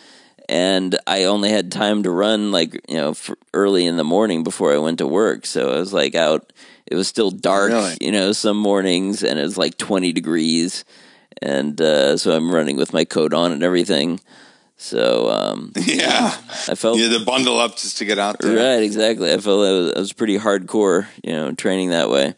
and 0.49 0.99
I 1.07 1.25
only 1.25 1.51
had 1.51 1.71
time 1.71 2.03
to 2.05 2.11
run 2.11 2.53
like 2.53 2.75
you 2.89 2.97
know 2.97 3.15
early 3.53 3.87
in 3.87 3.97
the 3.97 4.05
morning 4.05 4.45
before 4.45 4.73
I 4.73 4.79
went 4.79 4.99
to 4.99 5.07
work. 5.07 5.47
So 5.47 5.73
I 5.73 5.79
was 5.79 5.93
like 5.93 6.15
out. 6.15 6.53
It 6.87 6.95
was 6.95 7.07
still 7.07 7.31
dark, 7.31 7.71
Really? 7.71 7.99
you 8.01 8.11
know, 8.13 8.33
some 8.33 8.57
mornings, 8.57 9.23
and 9.23 9.39
it 9.39 9.43
was 9.43 9.59
like 9.59 9.77
twenty 9.77 10.13
degrees, 10.13 10.85
and 11.43 11.79
uh, 11.81 12.17
so 12.17 12.33
I'm 12.33 12.51
running 12.51 12.77
with 12.79 12.95
my 12.95 13.05
coat 13.05 13.35
on 13.35 13.53
and 13.53 13.63
everything. 13.63 14.21
So 14.81 15.29
um, 15.29 15.73
Yeah, 15.77 16.35
I 16.69 16.75
felt 16.77 16.97
you 16.99 17.11
had 17.11 17.19
to 17.19 17.25
bundle 17.25 17.59
up 17.59 17.77
just 17.77 17.99
to 17.99 18.05
get 18.05 18.19
out 18.19 18.39
there. 18.39 18.57
Right, 18.57 18.83
exactly. 18.83 19.33
I 19.33 19.39
felt 19.39 19.63
that 19.65 19.73
was, 19.73 19.93
that 19.93 19.99
was 20.01 20.13
pretty 20.13 20.39
hardcore, 20.39 21.07
you 21.23 21.33
know, 21.33 21.53
training 21.53 21.91
that 21.91 22.09
way. 22.09 22.35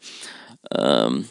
Um, 0.73 1.29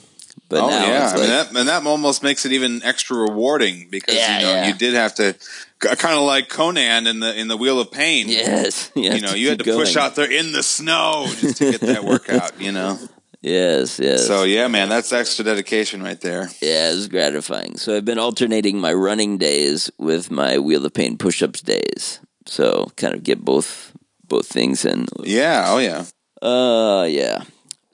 but 0.49 0.61
oh 0.61 0.69
now 0.69 0.83
yeah, 0.85 1.03
it's 1.05 1.13
I 1.13 1.17
mean 1.17 1.27
that, 1.29 1.55
and 1.55 1.67
that 1.67 1.85
almost 1.85 2.23
makes 2.23 2.45
it 2.45 2.51
even 2.53 2.81
extra 2.83 3.17
rewarding 3.17 3.87
because 3.89 4.15
Yeah, 4.15 4.39
you 4.39 4.45
know 4.45 4.51
yeah. 4.53 4.67
you 4.67 4.73
did 4.73 4.93
have 4.95 5.13
to, 5.15 5.35
kind 5.79 6.15
of 6.15 6.23
like 6.23 6.49
Conan 6.49 7.05
in 7.07 7.19
the 7.19 7.39
in 7.39 7.47
the 7.47 7.55
Wheel 7.57 7.79
of 7.79 7.91
Pain. 7.91 8.27
yes, 8.27 8.91
you, 8.95 9.11
you 9.11 9.21
know 9.21 9.33
you 9.33 9.49
had 9.49 9.59
to 9.59 9.63
push 9.65 9.95
out 9.95 10.15
there 10.15 10.31
in 10.31 10.51
the 10.51 10.63
snow 10.63 11.25
just 11.37 11.57
to 11.57 11.71
get 11.71 11.81
that 11.81 12.03
workout. 12.03 12.59
You 12.59 12.71
know, 12.71 12.97
Yes, 13.41 13.99
yes. 13.99 14.27
so 14.27 14.43
yeah, 14.43 14.67
man, 14.67 14.89
that's 14.89 15.13
extra 15.13 15.45
dedication 15.45 16.03
right 16.03 16.19
there. 16.19 16.49
yeah, 16.61 16.91
it's 16.91 17.07
gratifying. 17.07 17.77
So 17.77 17.95
I've 17.95 18.03
been 18.03 18.19
alternating 18.19 18.79
my 18.79 18.91
running 18.91 19.37
days 19.37 19.89
with 19.97 20.29
my 20.29 20.57
Wheel 20.57 20.85
of 20.85 20.93
Pain 20.93 21.17
push-ups 21.17 21.61
days. 21.61 22.19
So 22.45 22.91
kind 22.97 23.13
of 23.13 23.23
get 23.23 23.43
both 23.45 23.93
both 24.27 24.47
things 24.47 24.83
in. 24.83 25.05
Yeah, 25.23 25.65
oh 25.67 25.77
yeah. 25.77 26.05
Uh, 26.41 27.05
yeah. 27.05 27.43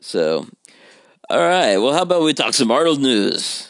So, 0.01 0.47
all 1.29 1.39
right. 1.39 1.77
Well, 1.77 1.93
how 1.93 2.03
about 2.03 2.23
we 2.23 2.33
talk 2.33 2.53
some 2.53 2.71
Arnold 2.71 3.01
news? 3.01 3.69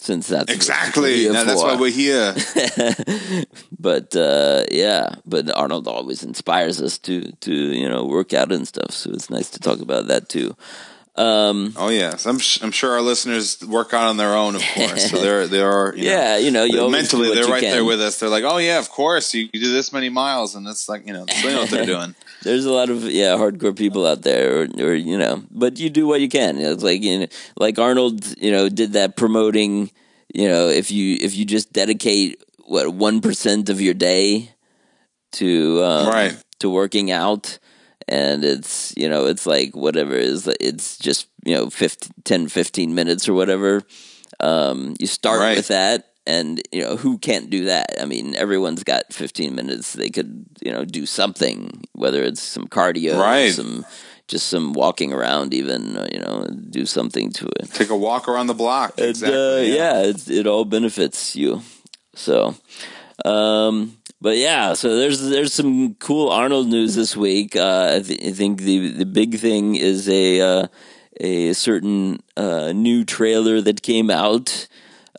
since 0.00 0.28
that's 0.28 0.52
Exactly. 0.52 1.28
Now, 1.28 1.44
that's 1.44 1.62
why 1.62 1.76
we're 1.76 1.90
here. 1.90 2.34
but 3.78 4.16
uh, 4.16 4.64
yeah, 4.70 5.14
but 5.26 5.54
Arnold 5.54 5.86
always 5.86 6.22
inspires 6.22 6.80
us 6.80 6.96
to 6.98 7.30
to 7.40 7.52
you 7.52 7.88
know 7.88 8.06
work 8.06 8.32
out 8.32 8.50
and 8.50 8.66
stuff. 8.66 8.92
So 8.92 9.10
it's 9.10 9.28
nice 9.28 9.50
to 9.50 9.60
talk 9.60 9.80
about 9.80 10.06
that 10.06 10.28
too. 10.28 10.56
Um, 11.16 11.74
Oh 11.76 11.88
yes, 11.88 12.24
I'm 12.26 12.38
sh- 12.38 12.60
I'm 12.62 12.70
sure 12.70 12.92
our 12.92 13.02
listeners 13.02 13.60
work 13.66 13.92
out 13.92 14.04
on 14.08 14.16
their 14.16 14.34
own, 14.34 14.54
of 14.54 14.62
course. 14.74 15.10
So 15.10 15.18
they're 15.18 15.46
they 15.46 15.60
are 15.60 15.92
you 15.94 16.04
know, 16.04 16.10
yeah, 16.10 16.36
you 16.38 16.50
know, 16.50 16.64
you 16.64 16.88
mentally 16.90 17.34
they're 17.34 17.44
right 17.46 17.60
can. 17.62 17.72
there 17.72 17.84
with 17.84 18.00
us. 18.00 18.18
They're 18.18 18.28
like, 18.28 18.44
oh 18.44 18.58
yeah, 18.58 18.78
of 18.78 18.88
course 18.90 19.34
you, 19.34 19.48
you 19.52 19.60
do 19.60 19.72
this 19.72 19.92
many 19.92 20.08
miles, 20.08 20.54
and 20.54 20.66
it's 20.68 20.88
like 20.88 21.06
you 21.06 21.12
know 21.12 21.24
they 21.26 21.52
know 21.52 21.60
what 21.62 21.70
they're 21.70 21.84
doing. 21.98 22.14
There's 22.42 22.64
a 22.64 22.72
lot 22.72 22.88
of 22.90 23.04
yeah 23.04 23.36
hardcore 23.36 23.76
people 23.76 24.06
out 24.06 24.22
there, 24.22 24.62
or, 24.62 24.68
or 24.78 24.94
you 24.94 25.18
know, 25.18 25.42
but 25.50 25.78
you 25.78 25.90
do 25.90 26.06
what 26.06 26.20
you 26.20 26.28
can. 26.28 26.58
It's 26.58 26.82
like 26.82 27.02
you 27.02 27.18
know, 27.20 27.26
like 27.56 27.78
Arnold, 27.78 28.24
you 28.40 28.50
know, 28.52 28.68
did 28.68 28.92
that 28.94 29.16
promoting. 29.16 29.90
You 30.32 30.48
know, 30.48 30.68
if 30.68 30.90
you 30.92 31.18
if 31.20 31.34
you 31.36 31.44
just 31.44 31.72
dedicate 31.72 32.42
what 32.64 32.88
one 32.94 33.20
percent 33.20 33.68
of 33.68 33.80
your 33.80 33.94
day 33.94 34.52
to 35.32 35.82
um, 35.84 36.06
Right. 36.08 36.36
to 36.60 36.70
working 36.70 37.10
out, 37.10 37.58
and 38.10 38.44
it's 38.44 38.92
you 38.96 39.08
know 39.08 39.24
it's 39.26 39.46
like 39.46 39.74
whatever 39.74 40.14
it 40.14 40.24
is 40.24 40.46
it's 40.60 40.98
just 40.98 41.28
you 41.46 41.54
know 41.54 41.70
15, 41.70 42.12
10, 42.24 42.48
15 42.48 42.94
minutes 42.94 43.28
or 43.28 43.34
whatever. 43.34 43.82
Um, 44.40 44.94
you 44.98 45.06
start 45.06 45.40
Right. 45.40 45.56
with 45.56 45.68
that. 45.68 46.06
And 46.26 46.60
you 46.70 46.82
know 46.82 46.96
who 46.96 47.18
can't 47.18 47.48
do 47.50 47.64
that? 47.64 47.96
I 48.00 48.04
mean, 48.04 48.36
everyone's 48.36 48.84
got 48.84 49.12
15 49.12 49.54
minutes. 49.54 49.94
They 49.94 50.10
could, 50.10 50.44
you 50.62 50.70
know, 50.70 50.84
do 50.84 51.06
something, 51.06 51.82
whether 51.92 52.22
it's 52.22 52.42
some 52.42 52.68
cardio, 52.68 53.18
Right. 53.18 53.52
some 53.54 53.84
just 54.28 54.46
some 54.48 54.74
walking 54.74 55.12
around, 55.12 55.54
even 55.54 55.96
uh, 55.96 56.06
you 56.12 56.20
know, 56.20 56.46
do 56.70 56.84
something 56.86 57.32
to 57.32 57.46
it. 57.58 57.72
Take 57.72 57.90
a 57.90 57.96
walk 57.96 58.28
around 58.28 58.46
the 58.48 58.54
block. 58.54 58.94
And, 58.98 59.08
exactly. 59.08 59.72
uh, 59.72 59.76
yeah, 59.76 60.02
it's, 60.02 60.28
it 60.30 60.46
all 60.46 60.64
benefits 60.66 61.34
you. 61.34 61.62
So, 62.14 62.54
um, 63.24 63.96
but 64.20 64.36
yeah, 64.36 64.74
so 64.74 64.96
there's 64.96 65.20
there's 65.28 65.52
some 65.52 65.94
cool 65.94 66.28
Arnold 66.28 66.68
news 66.68 66.94
this 66.94 67.16
week. 67.16 67.56
Uh, 67.56 67.96
I, 67.96 68.02
th- 68.02 68.24
I 68.28 68.32
think 68.32 68.60
the 68.62 68.88
the 68.92 69.06
big 69.06 69.38
thing 69.38 69.76
is 69.76 70.08
a 70.08 70.40
uh, 70.40 70.66
a 71.20 71.52
certain 71.54 72.20
uh, 72.36 72.72
new 72.72 73.04
trailer 73.04 73.60
that 73.60 73.82
came 73.82 74.10
out. 74.10 74.68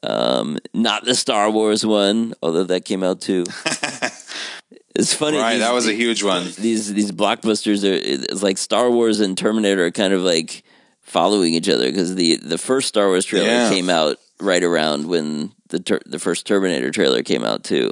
Um, 0.03 0.57
not 0.73 1.05
the 1.05 1.13
Star 1.15 1.51
Wars 1.51 1.85
one, 1.85 2.33
although 2.41 2.63
that 2.63 2.85
came 2.85 3.03
out 3.03 3.21
too. 3.21 3.43
it's 4.95 5.13
funny, 5.13 5.37
Right, 5.37 5.53
these- 5.53 5.59
that 5.61 5.73
was 5.73 5.87
a 5.87 5.93
huge 5.93 6.23
one. 6.23 6.45
these 6.57 6.91
these 6.93 7.11
blockbusters 7.11 7.83
are 7.83 7.93
it's 7.93 8.43
like 8.43 8.57
Star 8.57 8.89
Wars 8.89 9.19
and 9.19 9.37
Terminator 9.37 9.85
are 9.85 9.91
kind 9.91 10.13
of 10.13 10.21
like 10.21 10.63
following 11.01 11.53
each 11.53 11.69
other 11.69 11.85
because 11.89 12.15
the 12.15 12.37
the 12.37 12.57
first 12.57 12.87
Star 12.87 13.07
Wars 13.07 13.25
trailer 13.25 13.47
Yeah. 13.47 13.69
came 13.69 13.89
out 13.89 14.17
right 14.39 14.63
around 14.63 15.07
when 15.07 15.51
the 15.69 15.79
ter- 15.79 16.01
the 16.05 16.19
first 16.19 16.45
Terminator 16.47 16.89
trailer 16.91 17.21
came 17.23 17.43
out 17.43 17.63
too. 17.63 17.91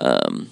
Um, 0.00 0.50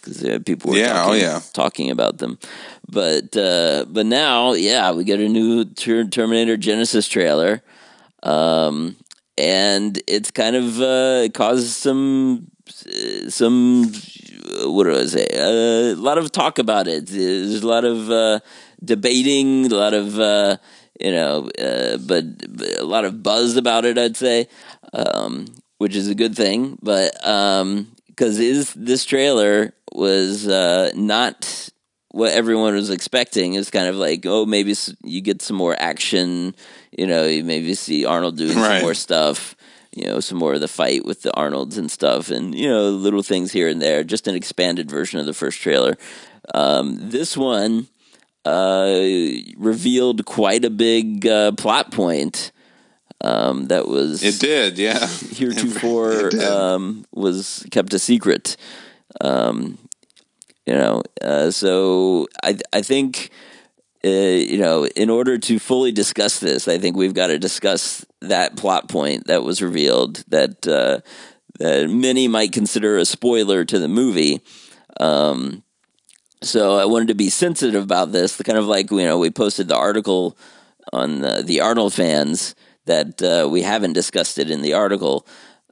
because 0.00 0.22
uh, 0.22 0.38
people 0.44 0.70
were 0.72 0.76
Yeah, 0.76 1.02
oh, 1.02 1.06
talking, 1.06 1.20
yeah. 1.20 1.40
talking 1.54 1.90
about 1.90 2.18
them, 2.18 2.38
but 2.86 3.34
uh, 3.36 3.86
but 3.88 4.04
now 4.04 4.52
yeah 4.52 4.92
we 4.92 5.02
get 5.04 5.18
a 5.18 5.28
new 5.28 5.64
ter- 5.64 6.04
Terminator 6.04 6.58
Genisys 6.58 7.08
trailer, 7.08 7.62
um, 8.22 8.96
and 9.38 10.00
it's 10.06 10.30
kind 10.30 10.56
of 10.56 10.80
uh, 10.80 11.28
caused 11.32 11.68
some 11.68 12.48
uh, 12.86 13.30
some 13.30 13.92
uh, 14.62 14.70
what 14.70 14.84
do 14.84 14.94
I 14.94 15.06
say? 15.06 15.26
Uh, 15.32 15.94
a 15.94 16.00
lot 16.00 16.18
of 16.18 16.30
talk 16.32 16.58
about 16.58 16.86
it. 16.86 17.06
There's 17.06 17.62
a 17.62 17.66
lot 17.66 17.84
of 17.84 18.10
uh, 18.10 18.40
debating, 18.84 19.72
a 19.72 19.74
lot 19.74 19.94
of 19.94 20.18
uh, 20.18 20.58
you 21.00 21.12
know, 21.12 21.48
uh, 21.58 21.96
but, 21.98 22.54
but 22.56 22.78
a 22.78 22.84
lot 22.84 23.04
of 23.04 23.22
buzz 23.22 23.56
about 23.56 23.84
it. 23.84 23.98
I'd 23.98 24.16
say, 24.16 24.48
um, 24.92 25.46
which 25.78 25.96
is 25.96 26.08
a 26.08 26.14
good 26.14 26.36
thing. 26.36 26.78
But 26.82 27.26
because 28.14 28.38
is 28.38 28.72
this 28.74 29.04
trailer 29.04 29.74
was 29.92 30.46
uh, 30.46 30.90
not 30.94 31.70
what 32.10 32.32
everyone 32.32 32.74
was 32.74 32.90
expecting. 32.90 33.54
It's 33.54 33.70
kind 33.70 33.88
of 33.88 33.96
like, 33.96 34.24
oh, 34.24 34.46
maybe 34.46 34.74
you 35.02 35.20
get 35.20 35.42
some 35.42 35.56
more 35.56 35.74
action. 35.76 36.54
You 36.96 37.08
know, 37.08 37.24
you 37.24 37.42
maybe 37.42 37.74
see 37.74 38.06
Arnold 38.06 38.36
doing 38.36 38.52
some 38.52 38.82
more 38.82 38.94
stuff. 38.94 39.56
You 39.92 40.06
know, 40.06 40.20
some 40.20 40.38
more 40.38 40.54
of 40.54 40.60
the 40.60 40.68
fight 40.68 41.04
with 41.04 41.22
the 41.22 41.32
Arnolds 41.34 41.78
and 41.78 41.90
stuff, 41.90 42.30
and 42.30 42.54
you 42.54 42.68
know, 42.68 42.90
little 42.90 43.22
things 43.22 43.52
here 43.52 43.68
and 43.68 43.80
there. 43.80 44.02
Just 44.04 44.26
an 44.26 44.34
expanded 44.34 44.90
version 44.90 45.20
of 45.20 45.26
the 45.26 45.34
first 45.34 45.60
trailer. 45.60 45.96
Um, 46.52 47.10
this 47.10 47.36
one 47.36 47.86
uh, 48.44 49.00
revealed 49.56 50.24
quite 50.24 50.64
a 50.64 50.70
big 50.70 51.26
uh, 51.26 51.52
plot 51.52 51.92
point 51.92 52.52
um, 53.20 53.66
that 53.68 53.88
was 53.88 54.22
It 54.22 54.40
did, 54.40 54.78
yeah. 54.78 55.06
heretofore 55.32 56.30
did. 56.30 56.42
um, 56.44 57.04
was 57.12 57.66
kept 57.70 57.94
a 57.94 57.98
secret. 57.98 58.56
Um, 59.20 59.78
you 60.66 60.74
know, 60.74 61.02
uh, 61.22 61.50
so 61.50 62.26
I 62.42 62.58
I 62.72 62.82
think 62.82 63.30
uh, 64.04 64.08
you 64.08 64.58
know 64.58 64.86
in 64.86 65.10
order 65.10 65.38
to 65.38 65.58
fully 65.58 65.92
discuss 65.92 66.40
this, 66.40 66.68
I 66.68 66.78
think 66.78 66.96
we've 66.96 67.14
got 67.14 67.28
to 67.28 67.38
discuss 67.38 68.04
that 68.20 68.56
plot 68.56 68.88
point 68.88 69.26
that 69.26 69.42
was 69.42 69.62
revealed 69.62 70.24
that 70.28 70.66
uh, 70.66 71.00
that 71.58 71.88
many 71.90 72.28
might 72.28 72.52
consider 72.52 72.96
a 72.96 73.04
spoiler 73.04 73.64
to 73.64 73.78
the 73.78 73.88
movie. 73.88 74.40
Um, 75.00 75.62
so 76.42 76.76
I 76.76 76.84
wanted 76.84 77.08
to 77.08 77.14
be 77.14 77.30
sensitive 77.30 77.82
about 77.82 78.12
this. 78.12 78.36
The 78.36 78.44
kind 78.44 78.58
of 78.58 78.66
like 78.66 78.90
you 78.90 79.04
know 79.04 79.18
we 79.18 79.30
posted 79.30 79.68
the 79.68 79.76
article 79.76 80.36
on 80.92 81.24
uh, 81.24 81.42
the 81.42 81.60
Arnold 81.60 81.92
fans 81.94 82.54
that 82.86 83.22
uh, 83.22 83.48
we 83.48 83.62
haven't 83.62 83.94
discussed 83.94 84.38
it 84.38 84.50
in 84.50 84.62
the 84.62 84.74
article. 84.74 85.26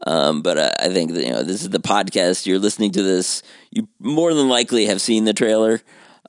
Um, 0.04 0.42
but 0.42 0.58
uh, 0.58 0.70
I 0.80 0.88
think 0.88 1.12
that, 1.12 1.24
you 1.24 1.30
know 1.32 1.42
this 1.42 1.62
is 1.62 1.70
the 1.70 1.78
podcast. 1.78 2.46
You're 2.46 2.58
listening 2.58 2.90
to 2.92 3.02
this. 3.02 3.42
You 3.70 3.88
more 4.00 4.34
than 4.34 4.48
likely 4.48 4.86
have 4.86 5.00
seen 5.00 5.24
the 5.24 5.32
trailer. 5.32 5.80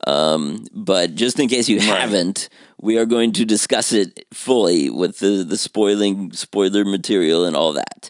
Um, 0.05 0.65
but 0.73 1.15
just 1.15 1.39
in 1.39 1.47
case 1.47 1.69
you 1.69 1.79
haven't, 1.79 2.49
we 2.81 2.97
are 2.97 3.05
going 3.05 3.31
to 3.33 3.45
discuss 3.45 3.93
it 3.93 4.25
fully 4.33 4.89
with 4.89 5.19
the 5.19 5.43
the 5.43 5.57
spoiling 5.57 6.33
spoiler 6.33 6.85
material 6.85 7.45
and 7.45 7.55
all 7.55 7.73
that. 7.73 8.09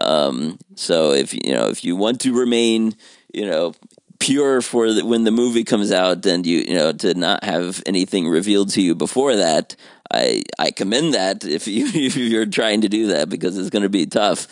Um, 0.00 0.58
so 0.76 1.12
if 1.12 1.32
you 1.34 1.52
know 1.52 1.68
if 1.68 1.84
you 1.84 1.96
want 1.96 2.20
to 2.20 2.38
remain, 2.38 2.94
you 3.32 3.46
know, 3.46 3.74
pure 4.18 4.60
for 4.60 4.92
the, 4.92 5.04
when 5.04 5.24
the 5.24 5.30
movie 5.30 5.64
comes 5.64 5.90
out, 5.90 6.24
and 6.26 6.46
you 6.46 6.58
you 6.58 6.74
know 6.74 6.92
to 6.92 7.14
not 7.14 7.42
have 7.42 7.82
anything 7.86 8.28
revealed 8.28 8.70
to 8.70 8.82
you 8.82 8.94
before 8.94 9.34
that, 9.36 9.74
I 10.12 10.42
I 10.58 10.70
commend 10.70 11.14
that 11.14 11.44
if 11.44 11.66
you 11.66 11.86
if 11.94 12.16
you're 12.16 12.46
trying 12.46 12.80
to 12.82 12.88
do 12.88 13.08
that 13.08 13.28
because 13.28 13.56
it's 13.56 13.70
going 13.70 13.82
to 13.84 13.88
be 13.88 14.06
tough. 14.06 14.46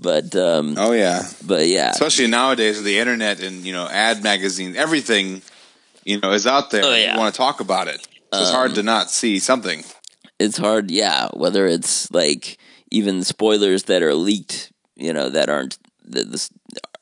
But 0.00 0.34
um, 0.36 0.74
Oh 0.78 0.92
yeah. 0.92 1.22
but 1.46 1.66
yeah, 1.66 1.90
Especially 1.90 2.26
nowadays 2.28 2.76
with 2.76 2.84
the 2.84 2.98
internet 2.98 3.40
and 3.40 3.64
you 3.64 3.72
know 3.72 3.88
ad 3.88 4.22
magazines, 4.22 4.76
everything 4.76 5.42
you 6.04 6.20
know 6.20 6.32
is 6.32 6.46
out 6.46 6.70
there. 6.70 6.84
Oh, 6.84 6.94
yeah. 6.94 7.14
You 7.14 7.18
want 7.18 7.34
to 7.34 7.38
talk 7.38 7.60
about 7.60 7.88
it. 7.88 8.06
So 8.32 8.40
it's 8.40 8.50
hard 8.50 8.74
to 8.74 8.82
not 8.82 9.10
see 9.10 9.38
something. 9.38 9.82
it's 10.38 10.58
hard. 10.58 10.90
Yeah, 10.90 11.28
whether 11.32 11.66
it's 11.66 12.10
like 12.12 12.58
even 12.90 13.24
spoilers 13.24 13.84
that 13.84 14.02
are 14.02 14.14
leaked, 14.14 14.70
you 14.96 15.12
know, 15.12 15.30
that 15.30 15.48
aren't 15.48 15.78
that 16.04 16.30
this 16.30 16.50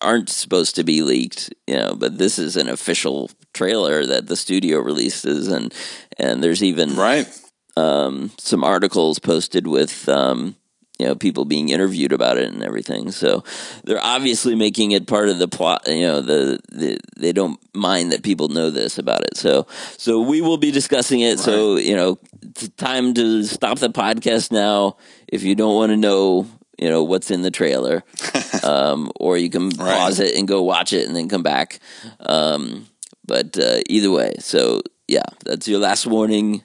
aren't 0.01 0.29
supposed 0.29 0.77
to 0.77 0.85
be 0.85 1.03
leaked, 1.03 1.53
you 1.67 1.77
know, 1.77 1.95
but 1.97 2.19
this 2.19 2.39
is 2.39 2.57
an 2.57 2.69
official 2.69 3.31
trailer 3.55 4.07
that 4.07 4.27
the 4.29 4.37
studio 4.37 4.79
releases, 4.79 5.49
and 5.49 5.75
and 6.19 6.43
there's 6.43 6.63
even 6.63 6.95
Right. 6.97 7.27
Um, 7.77 8.31
some 8.39 8.65
articles 8.65 9.19
posted 9.19 9.67
with 9.67 10.09
um, 10.09 10.57
you 10.99 11.07
know 11.07 11.15
people 11.15 11.45
being 11.45 11.69
interviewed 11.69 12.13
about 12.13 12.39
it 12.39 12.53
and 12.53 12.63
everything. 12.63 13.11
So 13.11 13.45
they're 13.85 14.03
obviously 14.03 14.55
making 14.55 14.93
it 14.93 15.07
part 15.07 15.29
of 15.29 15.39
the 15.39 15.49
plot. 15.49 15.87
You 15.87 16.03
know, 16.07 16.21
the, 16.23 16.59
the 16.71 16.99
they 17.17 17.33
don't 17.33 17.59
mind 17.75 18.13
that 18.13 18.23
people 18.23 18.49
know 18.49 18.71
this 18.71 18.99
about 18.99 19.23
it. 19.25 19.37
So 19.37 19.67
so 19.99 20.21
we 20.23 20.41
will 20.41 20.57
be 20.59 20.71
discussing 20.71 21.21
it. 21.21 21.39
So 21.39 21.77
you 21.77 21.95
know, 21.97 22.19
it's 22.43 22.69
time 22.71 23.13
to 23.15 23.45
stop 23.45 23.79
the 23.79 23.91
podcast 23.91 24.51
now 24.53 24.97
if 25.29 25.43
you 25.43 25.55
don't 25.55 25.75
want 25.75 25.91
to 25.91 25.97
know. 25.97 26.47
You 26.79 26.91
know 26.91 27.05
what's 27.05 27.31
in 27.31 27.41
the 27.41 27.51
trailer, 27.51 28.05
um, 28.63 29.11
or 29.17 29.39
you 29.39 29.49
can 29.49 29.71
Right. 29.71 29.97
pause 29.97 30.21
it 30.21 30.37
and 30.37 30.47
go 30.47 30.63
watch 30.63 30.93
it 30.93 31.07
and 31.07 31.17
then 31.17 31.27
come 31.27 31.43
back. 31.43 31.81
Um, 32.21 32.87
but 33.27 33.59
uh, 33.59 33.81
either 33.89 34.11
way, 34.11 34.35
so 34.41 34.83
yeah, 35.09 35.23
that's 35.47 35.67
your 35.69 35.81
last 35.81 36.07
warning. 36.07 36.63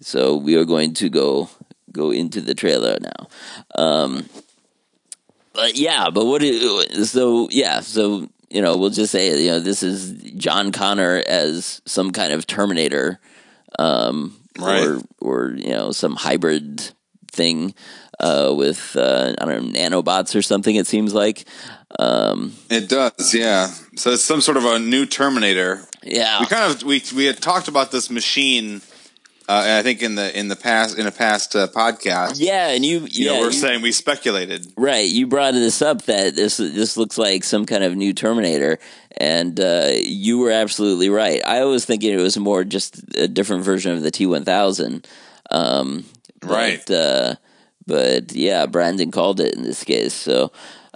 So 0.00 0.36
we 0.36 0.56
are 0.56 0.64
going 0.64 0.94
to 0.94 1.08
go 1.08 1.48
go 1.92 2.10
into 2.10 2.40
the 2.40 2.54
trailer 2.54 2.96
now. 3.00 3.28
Um, 3.74 4.28
but 5.52 5.76
yeah, 5.76 6.10
but 6.10 6.24
what? 6.26 6.40
do- 6.40 7.04
So 7.04 7.48
yeah, 7.50 7.80
so 7.80 8.28
you 8.50 8.62
know, 8.62 8.76
we'll 8.76 8.90
just 8.90 9.12
say 9.12 9.40
you 9.42 9.50
know 9.50 9.60
this 9.60 9.82
is 9.82 10.12
John 10.36 10.72
Connor 10.72 11.22
as 11.26 11.82
some 11.86 12.12
kind 12.12 12.32
of 12.32 12.46
Terminator, 12.46 13.20
um, 13.78 14.36
Right. 14.58 14.84
or 14.86 15.00
or 15.20 15.52
you 15.56 15.70
know 15.70 15.92
some 15.92 16.16
hybrid 16.16 16.92
thing 17.32 17.74
uh, 18.18 18.52
with 18.56 18.96
uh, 18.96 19.34
I 19.38 19.44
don't 19.44 19.74
know 19.74 19.80
nanobots 19.80 20.34
or 20.34 20.42
something. 20.42 20.74
It 20.76 20.86
seems 20.86 21.12
like. 21.14 21.44
Um, 21.98 22.52
It 22.70 22.88
does, 22.88 23.34
yeah. 23.34 23.66
So 23.96 24.12
it's 24.12 24.24
some 24.24 24.40
sort 24.40 24.56
of 24.56 24.64
a 24.64 24.78
new 24.78 25.06
Terminator. 25.06 25.84
yeah, 26.04 26.38
We 26.40 26.46
kind 26.46 26.72
of 26.72 26.82
we 26.84 27.02
we 27.16 27.24
had 27.26 27.40
talked 27.42 27.66
about 27.68 27.90
this 27.90 28.10
machine 28.10 28.80
Uh, 29.50 29.62
and 29.66 29.72
I 29.72 29.82
think 29.82 30.00
in 30.00 30.14
the 30.14 30.38
in 30.38 30.46
the 30.46 30.54
past 30.54 30.96
in 30.96 31.08
a 31.08 31.10
past 31.10 31.56
uh, 31.56 31.66
podcast, 31.66 32.34
Yeah, 32.36 32.68
and 32.68 32.84
you, 32.84 33.00
you 33.00 33.26
yeah, 33.26 33.32
know, 33.32 33.40
we're 33.40 33.46
you- 33.46 33.52
saying 33.52 33.82
we 33.82 33.90
speculated. 33.90 34.64
Right, 34.76 35.08
you 35.08 35.26
brought 35.26 35.54
this 35.54 35.82
up 35.82 36.02
that 36.02 36.36
this 36.36 36.58
this 36.58 36.96
looks 36.96 37.18
like 37.18 37.42
some 37.42 37.66
kind 37.66 37.82
of 37.82 37.96
new 37.96 38.12
Terminator, 38.12 38.78
and 39.16 39.58
uh, 39.58 39.88
you 40.04 40.38
were 40.38 40.52
absolutely 40.52 41.10
right. 41.10 41.40
I 41.44 41.64
was 41.64 41.84
thinking 41.84 42.12
it 42.12 42.22
was 42.22 42.38
more 42.38 42.62
just 42.62 43.02
a 43.16 43.26
different 43.26 43.64
version 43.64 43.90
of 43.92 44.02
the 44.02 44.12
T 44.12 44.24
one 44.26 44.44
thousand, 44.44 45.08
um, 45.50 46.04
Right. 46.44 46.80
But, 46.86 46.94
uh, 46.94 47.34
but 47.86 48.32
yeah, 48.32 48.66
Brandon 48.66 49.10
called 49.10 49.40
it 49.40 49.54
in 49.56 49.64
this 49.64 49.82
case, 49.82 50.14
so 50.14 50.52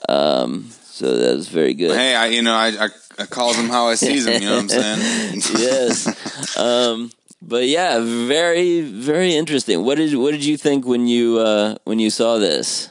um, 0.08 0.70
so 0.84 1.16
that 1.16 1.34
was 1.34 1.49
very 1.49 1.75
good. 1.75 1.96
Hey, 1.96 2.14
I 2.14 2.26
you 2.26 2.42
know 2.42 2.54
I, 2.54 2.68
I 2.68 2.88
I 3.18 3.26
calls 3.26 3.56
him 3.56 3.68
how 3.68 3.88
I 3.88 3.96
sees 3.96 4.26
him. 4.26 4.40
You 4.42 4.49
know 4.49 4.54
what 4.56 4.62
I'm 4.62 4.68
saying? 4.68 5.42
yes. 5.58 6.56
Um, 6.56 7.11
but 7.43 7.67
yeah, 7.67 8.00
very 8.00 8.81
very 8.83 9.35
interesting. 9.35 9.85
What 9.85 9.97
did 9.97 10.14
what 10.17 10.33
did 10.33 10.45
you 10.45 10.57
think 10.57 10.87
when 10.87 11.07
you 11.07 11.38
uh, 11.38 11.76
when 11.85 11.99
you 11.99 12.11
saw 12.11 12.38
this? 12.38 12.91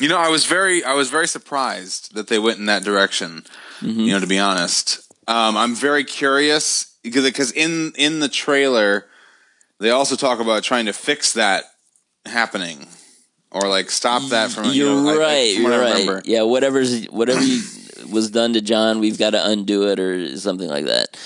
You 0.00 0.08
know, 0.08 0.18
I 0.18 0.28
was 0.30 0.46
very, 0.46 0.82
I 0.82 0.94
was 0.94 1.10
very 1.10 1.28
surprised 1.28 2.14
that 2.14 2.28
they 2.28 2.38
went 2.38 2.58
in 2.58 2.64
that 2.66 2.84
direction. 2.84 3.44
You 3.82 4.12
know, 4.12 4.20
to 4.20 4.26
be 4.26 4.38
honest, 4.38 5.00
um, 5.26 5.56
I'm 5.56 5.74
very 5.74 6.04
curious 6.04 6.96
because 7.02 7.24
because 7.24 7.50
in 7.52 7.92
in 7.96 8.20
the 8.20 8.28
trailer, 8.28 9.06
they 9.78 9.88
also 9.90 10.16
talk 10.16 10.38
about 10.40 10.62
trying 10.64 10.84
to 10.86 10.92
fix 10.92 11.32
that 11.34 11.64
happening 12.26 12.86
or 13.50 13.62
like 13.68 13.90
stop 13.90 14.22
that 14.30 14.50
from. 14.50 14.66
you 14.66 14.72
You're 14.72 15.02
know, 15.02 15.08
I- 15.10 15.14
I- 15.14 15.18
right. 15.18 15.56
you're 15.56 15.70
right. 15.70 15.92
remember. 16.00 16.22
Yeah, 16.26 16.42
whatever's 16.42 17.06
whatever 17.06 17.40
you, 17.42 17.62
was 18.10 18.30
done 18.30 18.52
to 18.54 18.60
John, 18.60 19.00
we've 19.00 19.18
got 19.18 19.30
to 19.30 19.46
undo 19.50 19.88
it 19.88 19.98
or 19.98 20.36
something 20.38 20.68
like 20.68 20.84
that. 20.86 21.16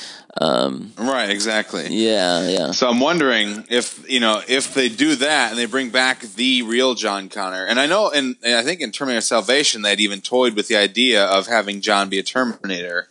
Um, 0.40 0.92
Right, 0.98 1.30
exactly. 1.30 1.86
yeah, 1.90 2.48
yeah. 2.48 2.70
So 2.72 2.88
I'm 2.88 2.98
wondering 2.98 3.64
if 3.70 4.04
you 4.10 4.18
know 4.18 4.42
if 4.48 4.74
they 4.74 4.88
do 4.88 5.14
that 5.16 5.50
and 5.50 5.58
they 5.58 5.66
bring 5.66 5.90
back 5.90 6.20
the 6.22 6.62
real 6.62 6.94
John 6.94 7.28
Connor, 7.28 7.64
and 7.66 7.78
I 7.78 7.86
know, 7.86 8.10
and, 8.10 8.34
I 8.44 8.62
think 8.62 8.80
in 8.80 8.90
Terminator 8.90 9.20
Salvation 9.20 9.82
they'd 9.82 10.00
even 10.00 10.20
toyed 10.20 10.54
with 10.56 10.66
the 10.68 10.76
idea 10.76 11.24
of 11.24 11.46
having 11.46 11.80
John 11.80 12.08
be 12.08 12.18
a 12.18 12.22
Terminator. 12.24 13.08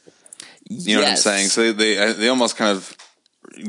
You 0.69 0.95
know 0.95 1.01
what 1.03 1.11
I'm 1.11 1.17
saying? 1.17 1.47
So 1.47 1.71
they 1.71 1.95
they, 1.95 2.13
they 2.13 2.27
almost 2.27 2.57
kind 2.57 2.71
of 2.75 2.97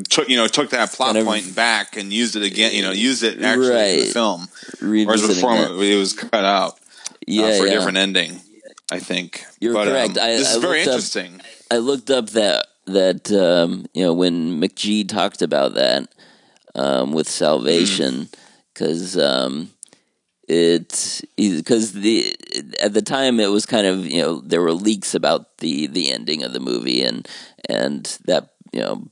took 0.09 0.29
you 0.29 0.37
know 0.37 0.49
took 0.49 0.71
that 0.71 0.91
plot 0.93 1.09
Kind 1.15 1.19
of- 1.19 1.27
point 1.27 1.55
back 1.55 1.97
and 1.97 2.13
used 2.13 2.35
it 2.35 2.43
again. 2.43 2.73
You 2.75 2.83
know, 2.83 2.91
used 2.91 3.23
it 3.23 3.41
actually 3.41 3.67
in 3.69 3.73
Right. 3.73 4.01
the 4.07 4.13
film, 4.13 4.49
whereas 4.81 5.27
before 5.29 5.55
it. 5.57 5.71
it 5.93 5.97
was 5.97 6.13
cut 6.13 6.45
out 6.45 6.73
uh, 6.73 6.77
Yeah, 7.29 7.57
for 7.59 7.67
a 7.67 7.71
different 7.71 7.99
ending. 7.99 8.41
I 8.91 8.99
think 8.99 9.45
You're 9.61 9.73
But, 9.75 9.87
um, 9.89 9.95
correct. 9.95 10.19
I- 10.19 10.37
this 10.37 10.53
I 10.53 10.57
is 10.57 10.63
very 10.63 10.79
looked 10.79 10.89
up- 10.89 10.95
interesting. 10.95 11.41
I 11.71 11.77
looked 11.79 12.11
up 12.11 12.31
that 12.31 12.67
that 12.87 13.31
um, 13.33 13.87
you 13.95 14.05
know 14.05 14.13
when 14.13 14.61
McG 14.61 15.09
talked 15.09 15.43
about 15.43 15.75
that 15.75 16.09
um, 16.75 17.13
with 17.13 17.29
salvation 17.29 18.29
because 18.73 19.17
um, 19.17 19.71
it 20.49 21.23
because 21.37 21.93
the 21.93 22.35
at 22.83 22.93
the 22.93 23.03
time 23.03 23.41
it 23.41 23.51
was 23.51 23.67
kind 23.67 23.87
of 23.87 24.07
you 24.07 24.21
know 24.21 24.41
there 24.41 24.61
were 24.61 24.73
leaks 24.73 25.15
about 25.15 25.59
the 25.59 25.87
the 25.87 26.11
ending 26.13 26.43
of 26.43 26.53
the 26.53 26.61
movie 26.61 27.03
and 27.03 27.27
and 27.69 28.19
that 28.27 28.51
you 28.73 28.81
know 28.81 29.09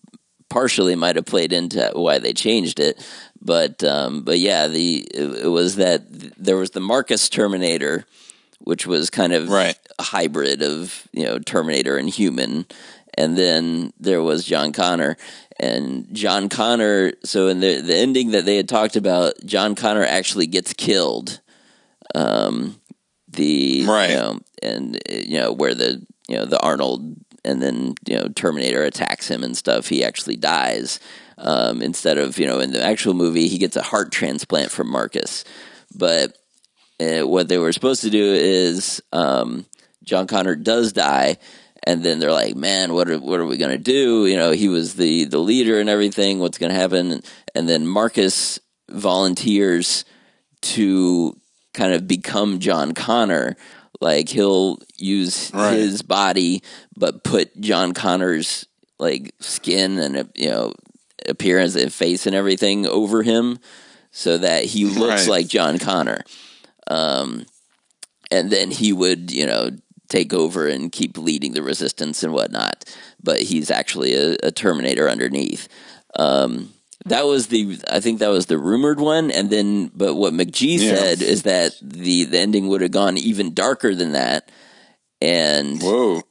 partially 0.50 0.95
might 0.95 1.17
have 1.17 1.25
played 1.25 1.52
into 1.52 1.91
why 1.95 2.19
they 2.19 2.35
changed 2.35 2.79
it 2.79 3.02
but 3.41 3.83
um, 3.85 4.23
but 4.23 4.38
yeah 4.38 4.67
the 4.69 4.99
it, 5.14 5.45
it 5.45 5.49
was 5.49 5.76
that 5.76 6.02
there 6.37 6.57
was 6.59 6.71
the 6.71 6.81
Marcus 6.81 7.29
Terminator 7.31 8.05
which 8.59 8.87
was 8.87 9.11
kind 9.11 9.33
of 9.33 9.49
Right. 9.49 9.76
a 9.99 10.02
hybrid 10.02 10.62
of 10.62 11.09
you 11.12 11.25
know 11.25 11.38
Terminator 11.38 11.97
and 11.97 12.09
human, 12.11 12.67
and 13.14 13.37
then 13.37 13.92
there 14.00 14.23
was 14.23 14.45
John 14.45 14.73
Connor 14.73 15.16
and 15.59 16.07
John 16.12 16.49
Connor. 16.49 17.12
So 17.25 17.49
in 17.49 17.61
the 17.61 17.81
the 17.81 17.97
ending 17.97 18.33
that 18.33 18.45
they 18.45 18.57
had 18.57 18.69
talked 18.69 18.97
about, 18.97 19.35
John 19.45 19.75
Connor 19.75 20.04
actually 20.04 20.47
gets 20.47 20.73
killed. 20.73 21.40
Um, 22.14 22.81
the 23.28 23.85
Right. 23.87 24.11
you 24.11 24.16
know, 24.16 24.40
and 24.62 24.99
you 25.11 25.38
know 25.38 25.52
where 25.52 25.75
the 25.75 26.04
you 26.28 26.37
know 26.37 26.45
the 26.45 26.61
Arnold 26.61 27.16
and 27.45 27.61
then 27.62 27.95
you 28.07 28.16
know 28.16 28.28
Terminator 28.28 28.83
attacks 28.85 29.28
him 29.28 29.42
and 29.42 29.57
stuff. 29.57 29.88
He 29.88 30.04
actually 30.04 30.37
dies. 30.37 31.00
Um, 31.38 31.83
instead 31.83 32.19
of 32.19 32.38
you 32.38 32.47
know 32.47 32.61
in 32.61 32.73
the 32.73 32.85
actual 32.85 33.14
movie, 33.14 33.49
he 33.49 33.59
gets 33.59 33.76
a 33.76 33.83
heart 33.83 34.12
transplant 34.12 34.71
from 34.71 34.90
Marcus, 34.90 35.45
but 35.95 36.37
uh, 37.00 37.26
what 37.26 37.49
they 37.49 37.59
were 37.59 37.72
supposed 37.72 38.03
to 38.03 38.11
do 38.11 38.33
is 38.33 39.03
um, 39.12 39.66
John 40.05 40.27
Connor 40.27 40.55
does 40.55 40.92
die, 40.92 41.38
and 41.85 42.03
then 42.05 42.18
they're 42.18 42.33
like, 42.33 42.55
"Man, 42.57 42.92
what 42.92 43.09
are 43.11 43.18
what 43.18 43.40
are 43.40 43.47
we 43.47 43.57
gonna 43.57 43.79
do?" 43.79 44.27
You 44.27 44.37
know, 44.37 44.53
he 44.53 44.68
was 44.68 44.95
the 44.95 45.25
the 45.25 45.38
leader 45.38 45.81
and 45.81 45.88
everything. 45.88 46.38
What's 46.38 46.59
gonna 46.59 46.75
happen? 46.75 47.23
And 47.55 47.68
then 47.68 47.87
Marcus 47.87 48.59
volunteers 48.90 50.05
to 50.62 51.37
kind 51.75 51.92
of 51.92 52.07
become 52.07 52.59
John 52.61 52.92
Connor. 52.92 53.57
Like 54.01 54.29
he'll 54.29 54.79
use 54.97 55.51
Right. 55.55 55.75
his 55.79 56.03
body, 56.03 56.62
but 56.97 57.23
put 57.25 57.59
John 57.61 57.92
Connor's 57.95 58.66
like 58.99 59.35
skin 59.40 59.99
and 59.99 60.29
you 60.35 60.51
know 60.51 60.73
appearance 61.29 61.75
and 61.77 61.92
face 61.92 62.27
and 62.27 62.35
everything 62.35 62.87
over 62.87 63.23
him, 63.23 63.59
so 64.11 64.38
that 64.38 64.64
he 64.64 64.85
looks 64.87 65.23
Right. 65.23 65.29
like 65.29 65.47
John 65.49 65.79
Connor 65.79 66.23
um, 66.88 67.47
and 68.31 68.51
then 68.51 68.71
he 68.73 68.92
would 68.92 69.31
you 69.31 69.47
know 69.47 69.71
take 70.12 70.33
over 70.33 70.68
and 70.68 70.92
keep 70.92 71.16
leading 71.18 71.53
the 71.55 71.62
resistance 71.62 72.22
and 72.22 72.33
whatnot. 72.33 72.85
But 73.22 73.40
he's 73.42 73.70
actually 73.70 74.14
a, 74.14 74.37
a 74.44 74.51
Terminator 74.53 75.09
underneath. 75.09 75.68
Um, 76.14 76.72
that 77.07 77.27
was 77.27 77.48
the 77.48 77.79
I 77.90 77.98
think 78.01 78.20
that 78.20 78.29
was 78.29 78.46
the 78.46 78.59
rumored 78.59 79.01
one, 79.01 79.31
and 79.33 79.51
then 79.51 79.90
but 79.94 80.14
what 80.14 80.33
McG 80.35 80.79
Yeah. 80.79 80.94
said 80.94 81.22
is 81.22 81.42
that 81.44 81.72
the 81.83 82.25
the 82.25 82.38
ending 82.38 82.68
would 82.68 82.81
have 82.83 82.92
gone 82.92 83.16
even 83.18 83.55
darker 83.55 83.94
than 83.94 84.12
that, 84.12 84.51
and 85.20 85.83
Whoa. 85.83 86.22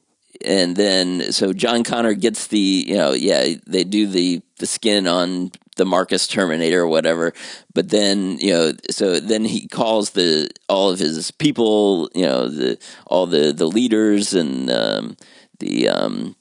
And 0.44 0.76
then 0.76 1.32
so 1.32 1.52
John 1.52 1.84
Connor 1.84 2.14
gets 2.14 2.48
the 2.48 2.58
you 2.58 2.96
know 2.96 3.12
yeah 3.12 3.54
they 3.66 3.84
do 3.84 4.06
the 4.06 4.42
the 4.58 4.66
skin 4.66 5.06
on 5.06 5.50
the 5.76 5.84
Marcus 5.84 6.26
Terminator 6.26 6.82
or 6.82 6.88
whatever, 6.88 7.32
but 7.74 7.88
then 7.88 8.38
you 8.38 8.52
know 8.52 8.72
so 8.90 9.20
then 9.20 9.44
he 9.44 9.68
calls 9.68 10.10
the 10.10 10.50
all 10.68 10.90
of 10.90 10.98
his 10.98 11.30
people 11.30 12.10
you 12.14 12.26
know 12.26 12.48
the 12.48 12.78
all 13.06 13.26
the 13.26 13.52
the 13.52 13.66
leaders 13.66 14.34
and 14.34 14.70
um, 14.70 15.16
the 15.58 15.88
um, 15.88 16.36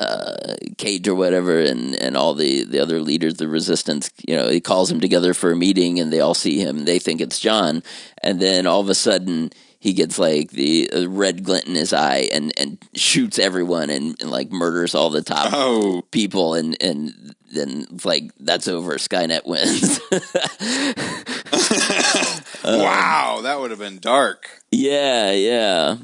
uh, 0.00 0.54
Cage 0.78 1.08
or 1.08 1.14
whatever 1.14 1.60
and 1.60 1.94
and 1.96 2.16
all 2.16 2.34
the 2.34 2.64
the 2.64 2.78
other 2.78 3.00
leaders 3.00 3.34
the 3.34 3.48
resistance 3.48 4.10
you 4.26 4.36
know 4.36 4.48
he 4.48 4.60
calls 4.60 4.88
them 4.90 5.00
together 5.00 5.32
for 5.32 5.52
a 5.52 5.56
meeting 5.56 5.98
and 5.98 6.12
they 6.12 6.20
all 6.20 6.34
see 6.34 6.58
him. 6.60 6.84
They 6.84 6.98
think 6.98 7.20
it's 7.20 7.40
John. 7.40 7.82
And 8.22 8.40
then 8.40 8.66
all 8.66 8.80
of 8.80 8.90
a 8.90 8.94
sudden 8.94 9.50
he 9.78 9.92
gets 9.92 10.18
like 10.18 10.50
the 10.50 10.90
uh, 10.92 11.08
red 11.08 11.44
glint 11.44 11.66
in 11.66 11.74
his 11.74 11.92
eye 11.92 12.28
and 12.32 12.52
and 12.58 12.78
shoots 12.94 13.38
everyone 13.38 13.90
and, 13.90 14.16
and 14.20 14.30
like 14.30 14.50
murders 14.50 14.94
all 14.94 15.10
the 15.10 15.22
top 15.22 15.52
Oh, 15.52 16.02
people 16.10 16.54
and 16.54 16.76
and 16.82 17.34
then 17.52 17.86
like 18.04 18.32
that's 18.40 18.68
over 18.68 18.96
Skynet 18.96 19.46
wins 19.46 20.00
wow, 22.64 23.40
that 23.42 23.58
would 23.60 23.70
have 23.70 23.80
been 23.80 23.98
dark. 23.98 24.48
Yeah, 24.70 25.32
yeah. 25.32 25.96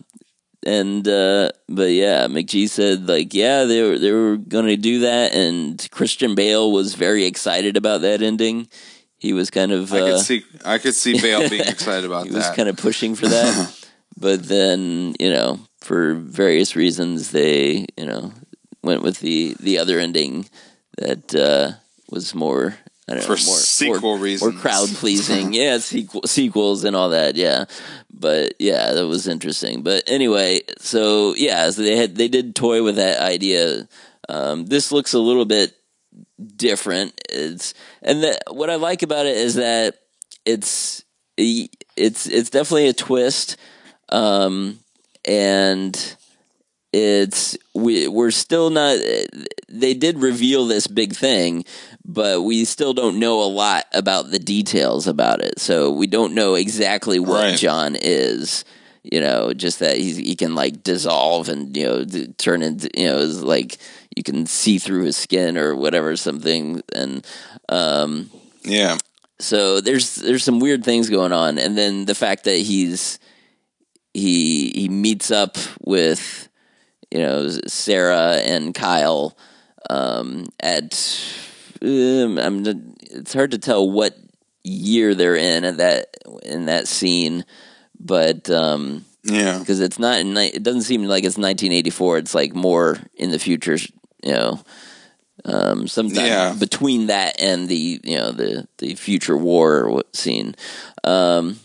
And 0.65 1.07
uh 1.09 1.51
but 1.69 1.91
yeah, 1.91 2.29
McG 2.29 2.69
said 2.69 3.09
like 3.09 3.35
yeah, 3.35 3.65
they 3.65 3.83
were 3.83 3.99
they 3.99 4.13
were 4.13 4.37
going 4.37 4.67
to 4.67 4.77
do 4.77 5.01
that 5.01 5.35
and 5.35 5.89
Christian 5.91 6.37
Bale 6.37 6.71
was 6.71 6.95
very 6.95 7.25
excited 7.25 7.77
about 7.77 8.03
that 8.03 8.23
ending. 8.23 8.69
He 9.23 9.33
was 9.33 9.51
kind 9.51 9.71
of 9.71 9.93
I 9.95 10.01
uh, 10.01 10.07
could 10.17 10.21
see, 10.27 10.45
I 10.65 10.79
could 10.79 10.97
see 10.97 11.21
Bale 11.21 11.49
being 11.49 11.61
excited 11.69 12.05
about 12.05 12.25
that. 12.25 12.31
he 12.31 12.35
was 12.35 12.51
kind 12.51 12.69
of 12.69 12.77
pushing 12.77 13.15
for 13.15 13.29
that. 13.29 13.87
but 14.19 14.43
then, 14.49 15.15
you 15.21 15.31
know, 15.33 15.61
for 15.81 16.15
various 16.15 16.75
reasons 16.75 17.31
they, 17.31 17.87
you 17.97 18.05
know, 18.05 18.33
went 18.83 19.03
with 19.03 19.21
the 19.21 19.55
the 19.61 19.79
other 19.79 20.01
ending 20.01 20.49
that 20.99 21.33
uh 21.37 21.71
was 22.11 22.35
more 22.35 22.75
I 23.09 23.15
don't 23.15 23.23
For 23.23 23.37
know, 23.37 23.47
more 23.47 23.57
sequel 23.59 24.01
more, 24.01 24.19
reasons. 24.19 24.55
more 24.55 24.61
crowd 24.61 24.89
pleasing. 24.89 25.53
yeah, 25.63 25.79
sequel, 25.79 26.23
sequels 26.27 26.83
and 26.83 26.97
all 26.97 27.11
that. 27.11 27.37
Yeah, 27.37 27.67
but 28.13 28.55
yeah, 28.59 28.93
that 28.93 29.07
was 29.07 29.29
interesting. 29.29 29.83
But 29.85 30.03
anyway, 30.09 30.63
so 30.79 31.37
yeah, 31.37 31.71
so 31.71 31.83
they 31.83 31.97
had 31.97 32.17
they 32.17 32.27
did 32.27 32.57
toy 32.57 32.83
with 32.83 32.97
that 32.97 33.21
idea. 33.21 33.87
Um, 34.29 34.67
this 34.67 34.91
looks 34.91 35.13
a 35.15 35.21
little 35.21 35.45
bit 35.45 35.77
different. 36.43 37.21
It's 37.31 37.75
and 38.03 38.23
the, 38.23 38.39
what 38.51 38.71
I 38.71 38.77
like 38.77 39.03
about 39.03 39.27
it 39.27 39.37
is 39.37 39.55
that 39.57 39.97
it's 40.45 41.05
it's 41.37 42.27
it's 42.27 42.51
definitely 42.51 42.89
a 42.89 42.93
twist, 42.93 43.57
um, 44.11 44.79
and 45.25 46.17
it's 46.93 47.57
we 47.75 48.09
we're 48.09 48.31
still 48.31 48.71
not. 48.71 48.99
They 49.69 49.95
did 49.95 50.19
reveal 50.19 50.67
this 50.67 50.87
big 50.87 51.15
thing, 51.15 51.65
but 52.05 52.43
we 52.43 52.65
still 52.65 52.93
don't 52.93 53.19
know 53.19 53.43
a 53.43 53.49
lot 53.49 53.87
about 53.95 54.31
the 54.31 54.39
details 54.39 55.07
about 55.07 55.41
it. 55.41 55.59
So 55.59 55.91
we 55.91 56.07
don't 56.07 56.35
know 56.35 56.55
exactly 56.55 57.19
what 57.19 57.45
Right. 57.45 57.59
John 57.59 57.97
is. 58.01 58.65
You 59.05 59.19
know, 59.21 59.53
just 59.53 59.81
that 59.81 59.97
he's, 59.97 60.17
he 60.17 60.37
can 60.37 60.55
like 60.55 60.85
dissolve 60.85 61.49
and 61.49 61.77
you 61.77 61.85
know 61.85 62.05
d- 62.05 62.29
turn 62.39 62.63
into 62.63 62.89
you 62.95 63.07
know 63.07 63.17
is 63.17 63.43
like 63.43 63.79
you 64.17 64.23
can 64.23 64.47
see 64.47 64.79
through 64.79 65.05
his 65.05 65.17
skin 65.17 65.57
or 65.57 65.75
whatever 65.75 66.17
something 66.17 66.83
and 66.95 67.27
um 67.69 68.31
Yeah. 68.65 68.99
so 69.39 69.81
there's 69.81 70.17
there's 70.17 70.45
some 70.45 70.61
weird 70.61 70.85
things 70.85 71.09
going 71.09 71.33
on 71.33 71.59
and 71.59 71.77
then 71.77 72.05
the 72.05 72.15
fact 72.15 72.45
that 72.45 72.57
he's 72.59 73.19
he 74.15 74.71
he 74.75 74.89
meets 74.89 75.31
up 75.31 75.57
with 75.81 76.49
you 77.11 77.19
know 77.19 77.49
Sarah 77.67 78.37
and 78.37 78.75
Kyle 78.75 79.37
um 79.91 80.47
at 80.61 80.95
um, 81.83 82.39
I'm 82.39 82.65
it's 83.01 83.33
hard 83.33 83.51
to 83.53 83.59
tell 83.59 83.91
what 83.91 84.17
year 84.65 85.15
they're 85.15 85.37
in 85.37 85.65
at 85.65 85.79
that 85.79 86.17
in 86.45 86.67
that 86.67 86.87
scene 86.87 87.45
but 87.99 88.49
um 88.51 89.05
Yeah. 89.25 89.59
because 89.59 89.81
it's 89.81 89.99
not 89.99 90.19
it 90.21 90.63
doesn't 90.63 90.83
seem 90.83 91.03
like 91.05 91.25
it's 91.25 91.37
1984 91.39 92.19
it's 92.19 92.35
like 92.35 92.55
more 92.55 92.99
in 93.17 93.31
the 93.31 93.39
future 93.39 93.77
you 94.23 94.33
know 94.33 94.61
um 95.45 95.89
sometime 95.89 96.27
Yeah. 96.27 96.55
between 96.59 97.07
that 97.09 97.41
and 97.41 97.69
the 97.69 98.01
you 98.05 98.17
know 98.17 98.33
the 98.33 98.67
the 98.79 98.95
future 98.95 99.37
war 99.37 100.03
scene 100.13 100.55
um 101.05 101.59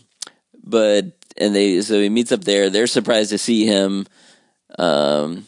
but 0.64 1.06
and 1.36 1.54
they 1.54 1.80
so 1.82 2.00
he 2.00 2.08
meets 2.08 2.32
up 2.32 2.42
there 2.44 2.70
they're 2.70 2.86
surprised 2.86 3.30
to 3.30 3.38
see 3.38 3.66
him 3.66 4.06
um 4.78 5.46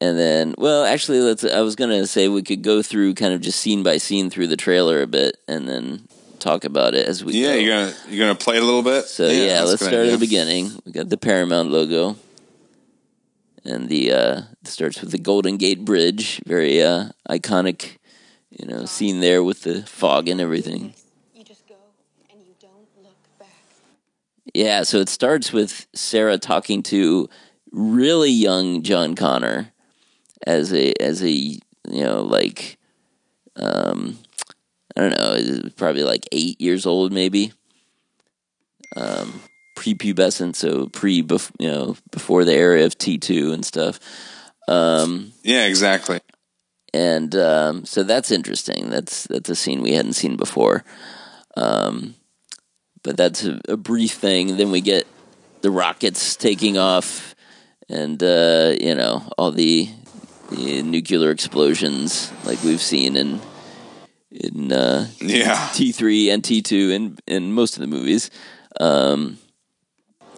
and 0.00 0.18
then 0.18 0.54
well 0.58 0.84
actually 0.84 1.20
let's 1.20 1.44
i 1.44 1.60
was 1.60 1.74
gonna 1.74 2.06
say 2.06 2.28
we 2.28 2.42
could 2.42 2.62
go 2.62 2.82
through 2.82 3.14
kind 3.14 3.34
of 3.34 3.40
just 3.40 3.58
scene 3.60 3.82
by 3.82 3.96
scene 3.98 4.30
through 4.30 4.46
the 4.46 4.56
trailer 4.56 5.02
a 5.02 5.06
bit 5.06 5.36
and 5.48 5.68
then 5.68 6.06
talk 6.38 6.64
about 6.64 6.94
it 6.94 7.08
as 7.08 7.24
we 7.24 7.32
Yeah, 7.34 7.48
go. 7.48 7.54
you're 7.58 7.74
gonna 7.86 7.94
you're 8.08 8.26
gonna 8.26 8.38
play 8.38 8.58
a 8.58 8.62
little 8.62 8.84
bit. 8.84 9.06
So 9.06 9.26
yeah, 9.28 9.64
a 9.64 9.66
let's 9.66 9.82
start 9.82 10.06
at 10.06 10.12
the 10.12 10.18
beginning. 10.18 10.70
We 10.86 10.92
got 10.92 11.08
the 11.08 11.16
Paramount 11.16 11.70
logo, 11.72 12.14
and 13.64 13.88
the 13.88 14.12
uh, 14.12 14.42
starts 14.64 15.00
with 15.00 15.10
the 15.10 15.18
Golden 15.18 15.56
Gate 15.56 15.84
Bridge, 15.84 16.40
very 16.46 16.82
uh, 16.82 17.10
iconic, 17.28 17.98
you 18.50 18.66
know, 18.66 18.84
scene 18.84 19.20
there 19.20 19.42
with 19.42 19.62
the 19.62 19.82
fog 19.82 20.28
and 20.28 20.40
everything. 20.40 20.94
You 21.34 21.44
just 21.44 21.66
go 21.68 21.76
and 22.30 22.40
you 22.40 22.54
don't 22.60 22.88
look 23.02 23.16
back. 23.38 23.48
Yeah, 24.54 24.82
so 24.82 24.98
it 24.98 25.08
starts 25.08 25.52
with 25.52 25.86
Sarah 25.94 26.38
talking 26.38 26.82
to 26.84 27.28
really 27.72 28.30
young 28.30 28.82
John 28.82 29.14
Connor 29.14 29.72
as 30.46 30.72
a 30.72 30.92
as 31.02 31.22
a 31.22 31.30
you 31.30 31.60
know 31.86 32.22
like 32.22 32.78
um 33.56 34.18
I 34.96 35.00
don't 35.00 35.16
know, 35.16 35.70
probably 35.76 36.02
like 36.02 36.26
8 36.32 36.60
years 36.60 36.86
old 36.86 37.12
maybe. 37.12 37.52
Um 38.96 39.42
prepubescent 39.94 40.56
so 40.56 40.86
pre 40.88 41.22
bef- 41.22 41.50
you 41.58 41.70
know 41.70 41.96
before 42.10 42.44
the 42.44 42.54
era 42.54 42.84
of 42.84 42.96
T2 42.98 43.52
and 43.52 43.64
stuff. 43.64 43.98
Um 44.68 45.32
Yeah, 45.42 45.66
exactly. 45.66 46.20
and 46.94 47.34
um, 47.36 47.84
so 47.84 48.02
that's 48.02 48.30
interesting. 48.30 48.90
That's 48.90 49.24
that's 49.24 49.50
a 49.50 49.54
scene 49.56 49.82
we 49.82 49.92
hadn't 49.94 50.14
seen 50.14 50.36
before. 50.36 50.84
Um, 51.56 52.14
but 53.02 53.16
that's 53.16 53.44
a, 53.44 53.60
a 53.68 53.76
brief 53.76 54.12
thing. 54.12 54.56
Then 54.56 54.70
we 54.70 54.80
get 54.80 55.06
the 55.62 55.70
rockets 55.70 56.36
taking 56.36 56.78
off, 56.78 57.34
and 57.88 58.22
uh, 58.22 58.74
you 58.80 58.94
know 58.94 59.22
all 59.36 59.50
the, 59.52 59.88
the 60.50 60.82
nuclear 60.82 61.30
explosions 61.30 62.32
like 62.44 62.62
we've 62.64 62.80
seen 62.82 63.16
in 63.16 63.40
in 64.30 64.72
uh, 64.72 65.08
Yeah. 65.20 65.70
T 65.74 65.92
three 65.92 66.30
and 66.30 66.42
T 66.44 66.62
two 66.62 66.90
in 66.90 67.18
in 67.26 67.52
most 67.52 67.76
of 67.76 67.80
the 67.80 67.86
movies. 67.96 68.30
Um, 68.80 69.38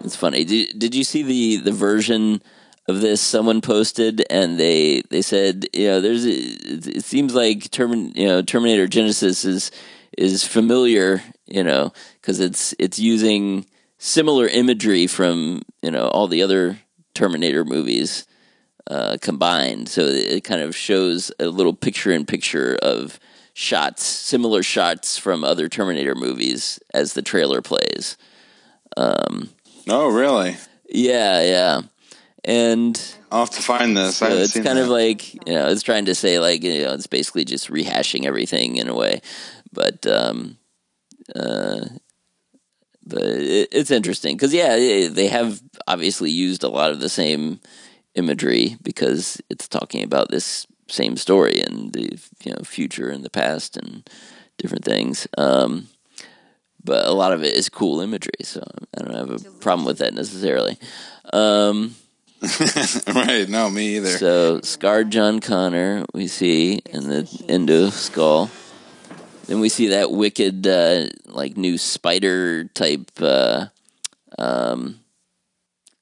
it's 0.05 0.17
funny. 0.17 0.45
Did 0.45 0.79
did 0.79 0.95
you 0.95 1.05
see 1.05 1.23
the 1.23 1.57
the 1.57 1.73
version 1.73 2.43
of 2.89 3.01
this 3.01 3.21
someone 3.21 3.61
posted 3.61 4.25
and 4.31 4.59
they 4.59 5.03
they 5.11 5.23
said 5.23 5.67
you 5.73 5.87
know 5.87 6.01
there's 6.01 6.25
it, 6.25 7.05
seems 7.05 7.35
like 7.35 7.59
Termin, 7.71 8.17
you 8.17 8.27
know 8.27 8.43
Terminator 8.43 8.89
Genisys 8.89 9.45
is 9.45 9.71
is 10.19 10.45
familiar 10.45 11.23
you 11.47 11.63
know 11.63 11.93
because 12.21 12.41
it's 12.41 12.75
it's 12.79 12.99
using 12.99 13.67
similar 13.99 14.47
imagery 14.47 15.07
from 15.07 15.63
you 15.83 15.91
know 15.91 16.09
all 16.09 16.27
the 16.27 16.43
other 16.43 16.81
Terminator 17.15 17.65
movies 17.65 18.27
uh, 18.89 19.19
combined. 19.21 19.89
So 19.89 20.03
it 20.03 20.43
kind 20.45 20.63
of 20.63 20.75
shows 20.75 21.31
a 21.39 21.47
little 21.47 21.75
picture 21.75 22.11
in 22.11 22.27
picture 22.27 22.79
of 22.83 23.21
shots, 23.55 24.05
similar 24.05 24.63
shots 24.63 25.19
from 25.19 25.45
other 25.45 25.69
Terminator 25.69 26.15
movies 26.15 26.81
as 26.93 27.13
the 27.13 27.23
trailer 27.23 27.63
plays. 27.63 28.17
Oh, 29.89 30.09
really? 30.09 30.57
Yeah, 30.89 31.43
yeah. 31.43 31.81
And 32.45 33.01
I'll 33.31 33.41
have 33.41 33.51
to 33.51 33.63
find 33.63 33.97
this. 33.97 34.17
So 34.17 34.27
it's 34.45 34.55
kind 34.65 34.79
of 34.79 34.89
like, 34.89 35.35
you 35.35 35.55
know, 35.55 35.69
it's 35.69 35.83
trying 35.83 36.07
to 36.07 36.15
say 36.15 36.39
like, 36.39 36.63
you 36.63 36.83
know, 36.83 36.95
it's 36.95 37.07
basically 37.07 37.45
just 37.45 37.69
rehashing 37.71 38.25
everything 38.25 38.77
in 38.77 38.89
a 38.89 38.95
way. 38.95 39.21
But 39.73 40.07
um 40.07 40.57
uh 41.37 41.81
but 43.07 43.23
it, 43.23 43.69
it's 43.73 43.91
interesting 43.91 44.37
cuz 44.39 44.53
yeah, 44.55 44.75
it- 44.77 45.15
they 45.15 45.29
have 45.29 45.61
obviously 45.87 46.31
used 46.31 46.65
a 46.65 46.69
lot 46.69 46.91
of 46.93 47.01
the 47.01 47.09
same 47.09 47.61
imagery 48.15 48.77
because 48.83 49.41
it's 49.51 49.69
talking 49.69 50.03
about 50.03 50.31
this 50.31 50.67
same 50.89 51.17
story 51.17 51.61
and 51.61 51.93
the 51.93 52.19
you 52.45 52.53
know 52.53 52.63
future 52.65 53.11
and 53.11 53.23
the 53.25 53.31
past 53.31 53.77
and 53.77 54.09
different 54.59 54.85
things. 54.85 55.27
Um, 55.39 55.89
but 56.83 57.07
a 57.07 57.13
lot 57.13 57.33
of 57.33 57.43
it 57.43 57.55
is 57.55 57.69
cool 57.69 58.01
imagery, 58.01 58.33
so 58.43 58.63
I 58.97 59.03
don't 59.03 59.15
have 59.15 59.31
a 59.31 59.51
problem 59.61 59.87
with 59.87 59.99
that 59.99 60.15
necessarily. 60.15 60.79
Um, 61.33 61.95
right. 63.15 63.49
No, 63.49 63.69
me 63.69 63.97
either. 63.97 64.17
so 64.17 64.61
scarred 64.63 65.11
John 65.11 65.41
Connor 65.41 66.07
we 66.15 66.27
see 66.27 66.81
in 66.91 67.09
the 67.09 67.45
endo 67.49 67.91
skull. 67.91 68.51
Then 69.47 69.61
we 69.61 69.69
see 69.69 69.89
that 69.89 70.11
wicked 70.11 70.67
uh, 70.67 71.07
like 71.27 71.57
new 71.57 71.77
spider 71.77 72.65
type. 72.65 73.11
Uh, 73.21 73.67
um, 74.39 75.01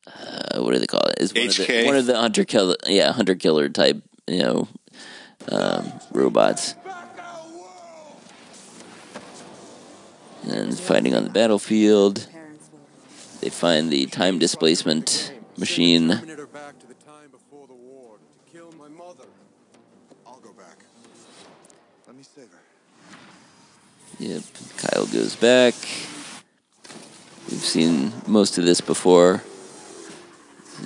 uh, 0.06 0.62
what 0.62 0.72
do 0.72 0.78
they 0.78 0.86
call 0.86 1.00
it? 1.00 1.16
Is 1.18 1.34
one 1.34 1.46
of 1.48 1.56
the, 1.56 1.84
one 1.86 1.96
of 1.96 2.06
the 2.06 2.16
hunter 2.18 2.44
killer, 2.44 2.76
yeah, 2.86 3.12
hunter 3.12 3.34
killer 3.34 3.68
type, 3.68 4.02
you 4.26 4.42
know, 4.42 4.68
um, 5.50 5.92
robots. 6.12 6.74
And 10.44 10.78
fighting 10.78 11.14
on 11.14 11.24
the 11.24 11.30
battlefield, 11.30 12.26
they 13.40 13.50
find 13.50 13.90
the 13.90 14.06
time 14.06 14.38
displacement 14.38 15.32
machine. 15.56 16.20
Yep, 24.20 24.42
Kyle 24.78 25.06
goes 25.06 25.36
back. 25.36 25.74
We've 27.48 27.60
seen 27.60 28.12
most 28.26 28.58
of 28.58 28.64
this 28.64 28.80
before. 28.80 29.44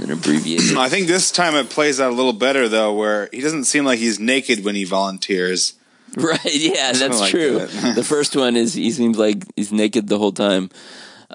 An 0.00 0.10
abbreviated. 0.10 0.76
I 0.76 0.88
think 0.88 1.06
this 1.06 1.30
time 1.30 1.54
it 1.54 1.70
plays 1.70 1.98
out 1.98 2.12
a 2.12 2.14
little 2.14 2.32
better 2.34 2.68
though, 2.68 2.92
where 2.94 3.28
he 3.32 3.40
doesn't 3.40 3.64
seem 3.64 3.84
like 3.84 3.98
he's 3.98 4.20
naked 4.20 4.64
when 4.64 4.74
he 4.74 4.84
volunteers. 4.84 5.74
right, 6.16 6.40
yeah, 6.54 6.92
that's 6.92 7.20
like 7.20 7.30
true. 7.30 7.58
that. 7.60 7.94
the 7.94 8.04
first 8.04 8.36
one 8.36 8.56
is 8.56 8.74
he 8.74 8.90
seems 8.90 9.16
like 9.18 9.44
he's 9.56 9.72
naked 9.72 10.08
the 10.08 10.18
whole 10.18 10.32
time. 10.32 10.68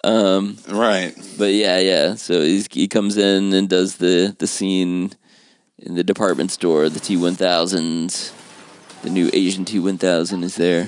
Um, 0.04 0.58
Right. 0.70 1.16
but 1.40 1.54
yeah, 1.54 1.80
yeah. 1.80 2.16
So 2.16 2.42
he's, 2.42 2.68
he 2.72 2.88
comes 2.88 3.18
in 3.18 3.54
and 3.54 3.68
does 3.68 3.96
the, 3.98 4.36
the 4.38 4.46
scene 4.46 5.14
in 5.80 5.96
the 5.96 6.04
department 6.04 6.52
store, 6.52 6.90
the 6.90 7.00
T1000s. 7.00 8.32
The 9.02 9.10
new 9.10 9.30
Asian 9.34 9.66
T1000 9.66 10.44
is 10.44 10.56
there. 10.56 10.88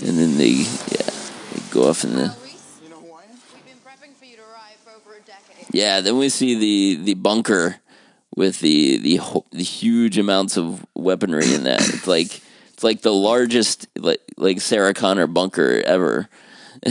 And 0.00 0.16
then 0.18 0.38
they, 0.38 0.50
yeah, 0.50 1.10
they 1.52 1.62
go 1.70 1.88
off 1.88 2.04
in 2.04 2.14
the. 2.14 2.34
You 2.82 2.88
know 2.90 2.96
who 3.00 3.12
I 3.14 3.22
am? 3.24 3.30
We've 3.54 3.64
been 3.66 3.76
prepping 3.84 4.14
for 4.14 4.24
you 4.26 4.36
to 4.36 4.42
arrive 4.42 4.76
for 4.84 4.90
over 4.90 5.16
a 5.16 5.20
decade. 5.20 5.66
Yeah, 5.72 6.00
then 6.00 6.18
we 6.18 6.28
see 6.28 6.54
the 6.94 7.02
the 7.04 7.14
bunker 7.14 7.76
with 8.38 8.60
the 8.60 8.98
the 8.98 9.20
the 9.50 9.64
huge 9.64 10.16
amounts 10.16 10.56
of 10.56 10.86
weaponry 10.94 11.52
in 11.52 11.64
that. 11.64 11.80
It's 11.80 12.06
like 12.16 12.40
it's 12.72 12.84
like 12.84 13.02
the 13.02 13.12
largest 13.12 13.88
like 13.98 14.20
like 14.36 14.60
Sarah 14.60 14.94
Connor 14.94 15.26
bunker 15.26 15.82
ever. 15.84 16.28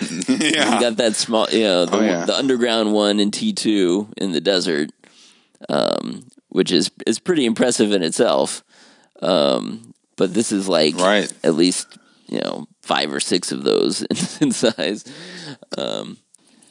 You 0.00 0.36
yeah. 0.38 0.78
got 0.80 0.96
that 0.98 1.16
small, 1.16 1.48
you 1.50 1.64
know, 1.64 1.84
the, 1.84 1.96
Oh, 1.96 2.00
yeah. 2.00 2.24
the 2.24 2.36
underground 2.36 2.92
one 2.92 3.18
in 3.18 3.32
T 3.32 3.52
two 3.52 4.08
in 4.16 4.30
the 4.30 4.40
desert, 4.40 4.90
um, 5.68 6.22
which 6.50 6.70
is 6.70 6.92
is 7.04 7.18
pretty 7.18 7.44
impressive 7.44 7.90
in 7.90 8.04
itself. 8.04 8.62
Um, 9.20 9.92
but 10.16 10.32
this 10.34 10.52
is 10.52 10.68
like 10.68 10.94
Right. 10.96 11.32
at 11.42 11.54
least 11.54 11.98
you 12.28 12.38
know 12.38 12.68
five 12.80 13.12
or 13.12 13.18
six 13.18 13.50
of 13.50 13.64
those 13.64 14.02
in, 14.02 14.16
in 14.48 14.52
size. 14.52 15.04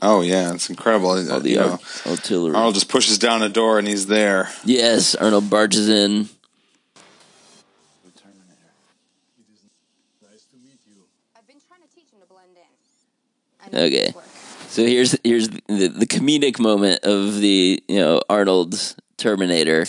Oh 0.02 0.22
yeah, 0.22 0.54
it's 0.54 0.70
incredible. 0.70 1.10
All 1.10 1.40
the 1.40 1.50
you 1.50 1.58
know, 1.58 1.80
artillery. 2.06 2.56
Arnold 2.56 2.76
just 2.76 2.90
pushes 2.90 3.18
down 3.18 3.42
a 3.42 3.50
door 3.50 3.80
and 3.80 3.88
he's 3.88 4.06
there. 4.08 4.50
Yes, 4.64 5.16
Arnold 5.16 5.50
barges 5.50 5.90
in. 5.90 6.30
The 8.04 8.12
Terminator. 8.12 8.72
I've 11.36 11.48
been 11.48 11.58
trying 11.68 11.82
to 11.82 11.96
teach 11.96 12.12
him 12.12 12.20
to 12.22 12.28
blend 12.28 12.52
in. 12.56 12.64
I 13.66 13.76
know 13.76 13.86
Okay. 13.86 14.14
So 14.70 14.86
here's 14.86 15.18
here's 15.24 15.50
the, 15.50 15.88
the 15.88 16.06
comedic 16.06 16.60
moment 16.60 17.04
of 17.04 17.40
the 17.40 17.82
you 17.88 18.00
know 18.00 18.22
Arnold's 18.30 18.96
Terminator. 19.18 19.86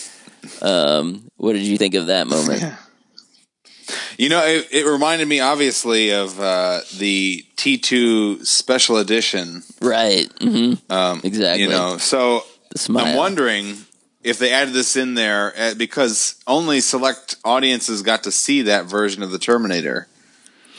Um, 0.61 1.29
what 1.37 1.53
did 1.53 1.61
you 1.63 1.77
think 1.77 1.93
of 1.93 2.07
that 2.07 2.27
moment? 2.27 2.63
You 4.19 4.27
know, 4.27 4.45
it, 4.45 4.67
it 4.71 4.85
reminded 4.85 5.29
me 5.29 5.39
obviously 5.39 6.11
of 6.11 6.37
uh, 6.41 6.81
the 6.97 7.45
T2 7.55 8.45
special 8.45 8.97
edition. 8.97 9.63
right. 9.81 10.27
hmm 10.41 10.73
Um, 10.89 11.21
Exactly. 11.23 11.63
You 11.63 11.69
know, 11.69 11.97
so 11.97 12.43
I'm 12.89 13.15
wondering 13.15 13.77
if 14.21 14.37
they 14.37 14.51
added 14.51 14.73
this 14.73 14.97
in 14.97 15.13
there 15.13 15.53
uh, 15.57 15.73
because 15.73 16.35
only 16.45 16.81
select 16.81 17.37
audiences 17.45 18.01
got 18.01 18.23
to 18.23 18.31
see 18.31 18.63
that 18.63 18.85
version 18.87 19.23
of 19.23 19.31
the 19.31 19.39
Terminator 19.39 20.09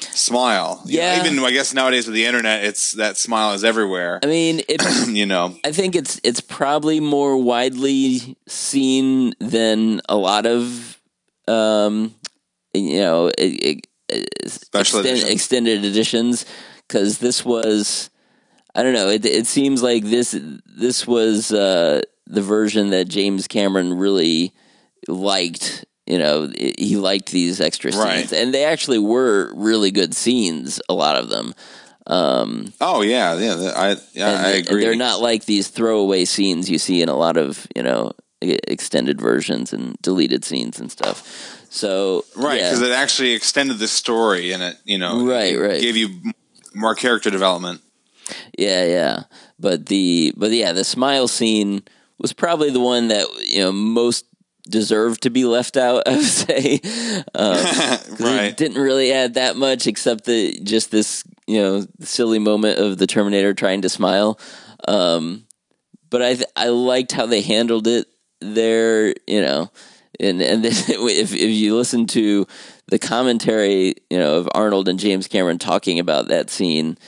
smile. 0.00 0.83
You 0.85 0.98
know, 0.98 1.05
Yeah. 1.05 1.24
even 1.24 1.38
I 1.42 1.50
guess 1.50 1.72
nowadays 1.72 2.07
with 2.07 2.14
the 2.16 2.26
internet, 2.26 2.64
it's 2.64 2.92
that 2.92 3.16
smile 3.16 3.55
is 3.55 3.64
everywhere. 3.64 4.20
I 4.22 4.26
mean, 4.26 4.61
it, 4.68 4.83
you 5.09 5.24
know. 5.24 5.57
I 5.64 5.72
think 5.72 5.96
it's 5.96 6.20
it's 6.22 6.42
probably 6.42 7.00
more 7.00 7.38
widely 7.38 8.37
seen 8.46 9.33
than 9.40 10.03
a 10.11 10.16
lot 10.16 10.44
of 10.44 10.98
um, 11.48 12.14
you 12.74 13.00
know 13.00 13.30
Special 14.46 15.00
extend- 15.00 15.06
editions. 15.06 15.30
extended 15.30 15.85
editions 15.85 16.46
because 16.88 17.18
this 17.18 17.44
was 17.44 18.11
I 18.74 18.83
don't 18.83 18.94
know 18.94 19.09
it 19.09 19.24
it 19.24 19.46
seems 19.46 19.83
like 19.83 20.04
this 20.04 20.37
this 20.66 21.06
was 21.06 21.52
uh, 21.52 22.02
the 22.26 22.42
version 22.42 22.90
that 22.90 23.09
James 23.09 23.46
Cameron 23.46 23.94
really 23.94 24.52
liked 25.09 25.85
you 26.06 26.18
know 26.18 26.50
i- 26.59 26.74
he 26.78 26.96
liked 26.96 27.30
these 27.30 27.61
extra 27.61 27.92
scenes 27.92 28.04
Right. 28.04 28.33
and 28.33 28.52
they 28.52 28.64
actually 28.64 28.98
were 28.98 29.52
really 29.54 29.90
good 29.92 30.14
scenes 30.14 30.80
a 30.88 30.94
lot 30.94 31.16
of 31.16 31.28
them 31.28 31.54
um, 32.06 32.72
Oh 32.80 33.02
yeah, 33.02 33.37
yeah. 33.38 33.72
I 33.76 33.96
yeah, 34.14 34.30
I 34.44 34.48
agree. 34.52 34.80
they're 34.83 34.96
not 34.96 35.20
like 35.20 35.44
these 35.44 35.68
throwaway 35.68 36.24
scenes 36.24 36.68
you 36.68 36.78
see 36.78 37.02
in 37.02 37.09
a 37.09 37.14
lot 37.16 37.37
of 37.37 37.66
you 37.76 37.83
know 37.83 38.12
extended 38.42 39.20
versions 39.20 39.72
and 39.72 39.96
deleted 40.02 40.44
scenes 40.44 40.80
and 40.80 40.90
stuff. 40.90 41.60
So 41.72 42.24
right 42.37 42.59
yeah. 42.59 42.68
because 42.70 42.83
it 42.83 42.90
actually 42.92 43.33
extended 43.33 43.78
the 43.78 43.87
story 43.88 44.52
and 44.52 44.62
it 44.62 44.76
you 44.85 44.98
know 44.98 45.24
Right, 45.24 45.56
right. 45.59 45.80
gave 45.80 45.96
you 45.96 46.09
more 46.74 46.94
character 46.94 47.30
development. 47.30 47.80
yeah, 48.59 48.85
yeah. 48.85 49.22
But 49.59 49.87
the 49.87 50.33
but 50.37 50.50
yeah, 50.50 50.72
the 50.72 50.85
smile 50.85 51.28
scene 51.28 51.83
was 52.18 52.33
probably 52.33 52.70
the 52.70 52.80
one 52.80 53.09
that 53.09 53.26
you 53.46 53.61
know 53.62 53.72
most 53.72 54.26
deserved 54.68 55.22
to 55.22 55.30
be 55.30 55.44
left 55.44 55.76
out. 55.76 56.02
I 56.09 56.16
would 56.16 56.24
say, 56.24 56.80
um, 57.35 57.56
Right. 58.20 58.44
It 58.50 58.56
didn't 58.56 58.80
really 58.83 59.12
add 59.12 59.35
that 59.35 59.56
much 59.56 59.87
except 59.87 60.24
the 60.24 60.59
just 60.62 60.90
this 60.90 61.24
you 61.46 61.61
know 61.61 61.87
silly 62.00 62.38
moment 62.38 62.78
of 62.78 62.98
the 62.98 63.06
Terminator 63.06 63.54
trying 63.54 63.83
to 63.83 63.88
smile. 63.88 64.38
Um, 64.88 65.46
but 66.09 66.22
I 66.22 66.35
th- 66.35 66.48
I 66.56 66.68
liked 66.68 67.12
how 67.12 67.26
they 67.26 67.42
handled 67.42 67.87
it 67.87 68.06
there. 68.40 69.14
You 69.26 69.42
know, 69.42 69.70
and 70.20 70.40
and 70.42 70.64
then 70.64 70.72
if 70.88 71.35
if 71.35 71.50
you 71.50 71.76
listen 71.76 72.06
to 72.09 72.46
the 72.88 72.98
commentary, 72.98 73.94
you 74.11 74.18
know, 74.18 74.37
of 74.37 74.48
Arnold 74.54 74.88
and 74.88 74.98
James 74.98 75.28
Cameron 75.28 75.59
talking 75.59 75.98
about 75.98 76.28
that 76.28 76.50
scene, 76.50 76.98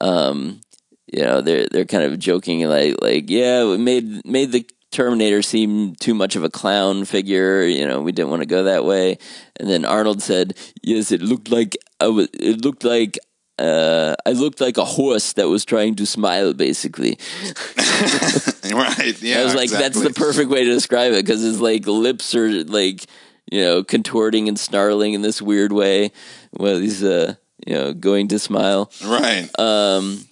um, 0.00 0.60
you 1.06 1.22
know, 1.22 1.40
they're 1.40 1.66
they're 1.70 1.84
kind 1.84 2.04
of 2.04 2.18
joking 2.18 2.68
like 2.68 2.96
like 3.00 3.30
yeah, 3.30 3.64
we 3.64 3.78
made 3.78 4.26
made 4.26 4.52
the 4.52 4.68
Terminator 4.92 5.42
seem 5.42 5.94
too 5.96 6.14
much 6.14 6.36
of 6.36 6.44
a 6.44 6.50
clown 6.50 7.04
figure. 7.04 7.62
You 7.62 7.86
know, 7.86 8.00
we 8.00 8.12
didn't 8.12 8.30
want 8.30 8.42
to 8.42 8.46
go 8.46 8.64
that 8.64 8.84
way. 8.84 9.18
And 9.58 9.68
then 9.68 9.84
Arnold 9.84 10.22
said, 10.22 10.56
"Yes, 10.82 11.12
it 11.12 11.22
looked 11.22 11.50
like 11.50 11.76
I 12.00 12.08
was. 12.08 12.28
It 12.32 12.64
looked 12.64 12.84
like." 12.84 13.18
Uh, 13.58 14.14
I 14.26 14.32
looked 14.32 14.60
like 14.60 14.76
a 14.76 14.84
horse 14.84 15.32
that 15.34 15.48
was 15.48 15.64
trying 15.64 15.94
to 15.96 16.06
smile, 16.06 16.52
basically. 16.52 17.18
right. 18.72 19.22
Yeah. 19.22 19.40
I 19.40 19.44
was 19.44 19.54
like, 19.54 19.70
that's 19.70 20.00
the 20.00 20.12
perfect 20.12 20.50
way 20.50 20.64
to 20.64 20.70
describe 20.70 21.12
it 21.12 21.24
because 21.24 21.40
his 21.42 21.60
like 21.60 21.86
lips 21.86 22.34
are 22.34 22.64
like, 22.64 23.06
you 23.50 23.60
know, 23.62 23.82
contorting 23.84 24.48
and 24.48 24.58
snarling 24.58 25.14
in 25.14 25.22
this 25.22 25.40
weird 25.40 25.72
way 25.72 26.12
while 26.50 26.78
he's, 26.78 27.02
uh, 27.02 27.34
you 27.66 27.74
know, 27.74 27.92
going 27.94 28.28
to 28.28 28.38
smile. 28.38 28.90
right. 29.04 29.48
Um, 29.58 30.26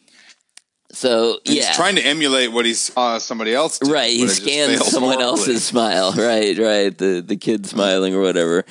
so 0.91 1.39
And 1.47 1.57
yeah, 1.57 1.67
He's 1.67 1.77
trying 1.77 1.97
to 1.97 2.03
emulate 2.07 2.53
what 2.53 2.67
he 2.67 2.75
saw 2.75 3.19
somebody 3.19 3.53
else 3.53 3.79
do, 3.81 3.93
right. 3.93 4.11
He 4.11 4.19
but 4.19 4.25
it 4.25 4.29
just 4.29 4.43
scans 4.43 4.87
someone 4.87 5.15
horribly. 5.15 5.25
else's 5.25 5.65
smile. 5.65 6.13
Right, 6.17 6.57
right. 6.57 6.97
The 6.97 7.21
the 7.21 7.37
kid 7.37 7.67
smiling 7.67 8.15
or 8.15 8.21
whatever, 8.21 8.65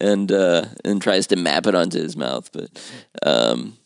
and 0.00 0.30
uh, 0.32 0.64
and 0.84 1.00
tries 1.00 1.28
to 1.28 1.36
map 1.36 1.66
it 1.68 1.74
onto 1.76 2.00
his 2.02 2.16
mouth. 2.16 2.50
But 2.52 2.70
um, 3.22 3.76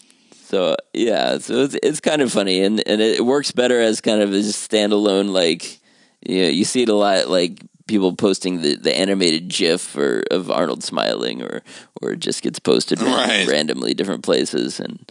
so 0.52 0.76
yeah, 0.92 1.38
so 1.38 1.62
it's 1.62 1.76
it's 1.82 2.00
kind 2.00 2.20
of 2.20 2.30
funny, 2.30 2.62
and 2.62 2.86
and 2.86 3.00
it 3.00 3.24
works 3.24 3.52
better 3.52 3.80
as 3.80 4.02
kind 4.02 4.20
of 4.20 4.32
a 4.32 4.40
standalone. 4.40 5.30
Like 5.30 5.80
you 6.20 6.42
know, 6.42 6.48
you 6.48 6.66
see 6.66 6.82
it 6.82 6.90
a 6.90 6.94
lot, 6.94 7.28
like 7.28 7.62
people 7.86 8.14
posting 8.14 8.60
the, 8.60 8.76
the 8.76 8.94
animated 8.94 9.48
GIF 9.48 9.96
or 9.96 10.24
of 10.30 10.50
Arnold 10.50 10.84
smiling, 10.84 11.40
or 11.40 11.62
or 12.02 12.12
it 12.12 12.18
just 12.18 12.42
gets 12.42 12.58
posted 12.58 13.00
Right. 13.00 13.48
randomly 13.48 13.94
different 13.94 14.24
places, 14.24 14.78
and 14.78 15.10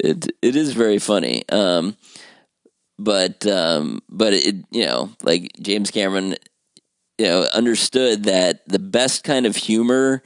it 0.00 0.26
it 0.40 0.56
is 0.56 0.72
very 0.72 0.98
funny. 0.98 1.46
Um, 1.50 1.94
but 2.98 3.46
um, 3.46 4.00
but 4.08 4.32
it 4.32 4.56
you 4.70 4.86
know 4.86 5.10
like 5.22 5.52
James 5.60 5.90
Cameron 5.90 6.34
you 7.18 7.26
know 7.26 7.46
understood 7.52 8.24
that 8.24 8.66
the 8.66 8.78
best 8.78 9.22
kind 9.22 9.44
of 9.44 9.54
humor 9.54 10.22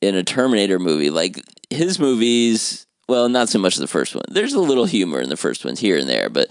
in 0.00 0.14
a 0.14 0.24
Terminator 0.24 0.78
movie 0.78 1.10
like 1.10 1.38
his 1.68 1.98
movies 1.98 2.85
well 3.08 3.28
not 3.28 3.48
so 3.48 3.58
much 3.58 3.76
the 3.76 3.86
first 3.86 4.14
one 4.14 4.24
there's 4.28 4.52
a 4.54 4.60
little 4.60 4.84
humor 4.86 5.20
in 5.20 5.28
the 5.28 5.36
first 5.36 5.64
ones 5.64 5.80
here 5.80 5.96
and 5.98 6.08
there 6.08 6.28
but 6.28 6.48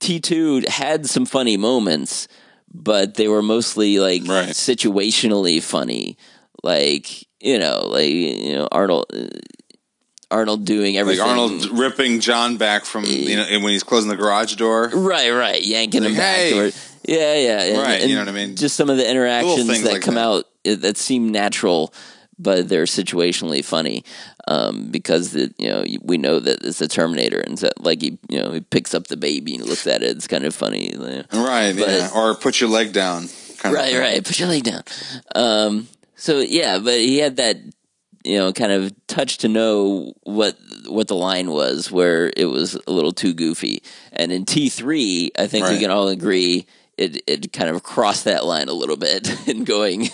T2 0.00 0.68
had 0.68 1.06
some 1.06 1.26
funny 1.26 1.56
moments 1.56 2.28
but 2.74 3.14
they 3.14 3.28
were 3.28 3.42
mostly 3.42 3.98
like 3.98 4.22
Right. 4.26 4.48
situationally 4.48 5.62
funny 5.62 6.16
like 6.62 7.26
you 7.40 7.58
know 7.58 7.86
like 7.86 8.10
you 8.10 8.54
know 8.54 8.68
Arnold 8.72 9.06
uh, 9.14 9.26
Arnold 10.30 10.64
doing 10.64 10.96
everything. 10.96 11.20
Like 11.26 11.28
Arnold 11.30 11.78
ripping 11.78 12.20
John 12.20 12.56
back 12.56 12.86
from 12.86 13.04
you 13.04 13.36
know 13.36 13.44
when 13.60 13.68
he's 13.72 13.82
closing 13.82 14.08
the 14.08 14.16
garage 14.16 14.54
door. 14.56 14.88
Right, 14.94 15.28
right, 15.30 15.62
yanking 15.62 16.04
him 16.04 16.14
back. 16.16 16.36
hey. 16.36 16.58
Or, 16.58 16.70
yeah, 17.06 17.34
yeah, 17.34 17.62
and- 17.64 17.78
Right, 17.78 18.08
you 18.08 18.14
know 18.14 18.22
what 18.22 18.28
I 18.30 18.32
mean? 18.32 18.56
Just 18.56 18.74
some 18.76 18.88
of 18.88 18.96
the 18.96 19.06
interactions 19.10 19.66
that 19.82 19.92
like 19.92 20.00
come 20.00 20.14
that. 20.14 20.20
out 20.26 20.44
uh, 20.66 20.76
that 20.76 20.96
seem 20.96 21.32
natural, 21.32 21.92
but 22.38 22.66
they're 22.70 22.84
situationally 22.84 23.62
funny 23.62 24.04
um, 24.52 24.90
because 24.90 25.32
the, 25.32 25.52
you 25.58 25.68
know 25.68 25.84
we 26.02 26.18
know 26.18 26.38
that 26.40 26.64
it's 26.64 26.80
a 26.80 26.88
Terminator, 26.88 27.40
and 27.40 27.58
so, 27.58 27.70
like 27.78 28.02
he 28.02 28.18
you 28.28 28.40
know 28.40 28.52
he 28.52 28.60
picks 28.60 28.94
up 28.94 29.06
the 29.06 29.16
baby 29.16 29.54
and 29.54 29.64
looks 29.64 29.86
at 29.86 30.02
it. 30.02 30.16
It's 30.16 30.26
kind 30.26 30.44
of 30.44 30.54
funny. 30.54 30.92
you 30.92 30.98
know. 30.98 31.22
Right. 31.32 31.74
But- 31.76 31.88
yeah. 31.88 32.10
Or 32.14 32.34
put 32.34 32.60
your 32.60 32.70
leg 32.70 32.92
down. 32.92 33.28
Kind 33.58 33.74
Right, 33.74 33.96
right. 33.96 34.24
Put 34.24 34.38
your 34.40 34.48
leg 34.48 34.64
down. 34.64 34.82
Um, 35.34 35.88
so 36.16 36.40
yeah, 36.40 36.78
but 36.78 36.98
he 36.98 37.18
had 37.18 37.36
that 37.36 37.56
you 38.24 38.38
know 38.38 38.52
kind 38.52 38.72
of 38.72 38.92
touch 39.06 39.38
to 39.38 39.48
know 39.48 40.12
what 40.24 40.56
what 40.88 41.08
the 41.08 41.14
line 41.14 41.50
was 41.50 41.90
where 41.90 42.32
it 42.36 42.46
was 42.46 42.78
a 42.86 42.92
little 42.92 43.12
too 43.12 43.34
goofy. 43.34 43.82
And 44.12 44.32
in 44.32 44.44
T 44.44 44.68
three, 44.68 45.30
I 45.38 45.46
think 45.46 45.66
we 45.66 45.78
can 45.78 45.90
all 45.90 46.08
agree 46.08 46.66
it 47.02 47.22
it 47.26 47.52
kind 47.52 47.68
of 47.70 47.82
crossed 47.82 48.24
that 48.24 48.44
line 48.44 48.68
a 48.68 48.72
little 48.72 48.96
bit 48.96 49.28
in 49.48 49.64
going, 49.64 50.08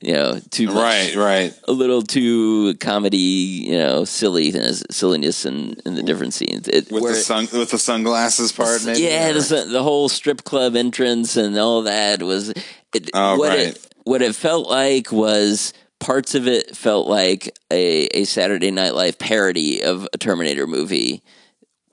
you 0.00 0.14
know, 0.14 0.40
too 0.50 0.66
much, 0.66 0.74
Right. 0.76 1.16
Right. 1.16 1.54
a 1.68 1.72
little 1.72 2.02
too 2.02 2.74
comedy, 2.76 3.16
you 3.18 3.78
know, 3.78 4.04
silliness, 4.04 4.82
uh, 4.82 4.92
silliness 4.92 5.44
in, 5.44 5.76
in 5.84 5.94
the 5.94 6.02
different 6.02 6.34
scenes. 6.34 6.68
It, 6.68 6.90
With 6.90 7.02
the 7.04 7.14
sun 7.14 7.48
with 7.52 7.70
the 7.70 7.78
sunglasses 7.78 8.52
part, 8.52 8.84
maybe. 8.84 9.00
yeah, 9.02 9.32
the, 9.32 9.66
the 9.70 9.82
whole 9.82 10.08
strip 10.08 10.44
club 10.44 10.76
entrance 10.76 11.36
and 11.36 11.56
all 11.58 11.82
that 11.82 12.22
was 12.22 12.50
it. 12.94 13.10
Oh, 13.14 13.36
what 13.38 13.50
right. 13.50 13.58
it 13.60 13.86
what 14.04 14.22
it 14.22 14.34
felt 14.34 14.68
like 14.68 15.12
was 15.12 15.72
parts 15.98 16.34
of 16.34 16.48
it 16.48 16.74
felt 16.74 17.06
like 17.06 17.54
a, 17.70 18.06
a 18.18 18.24
Saturday 18.24 18.70
Night 18.70 18.94
Live 18.94 19.18
parody 19.18 19.82
of 19.82 20.08
a 20.12 20.18
Terminator 20.18 20.66
movie. 20.66 21.22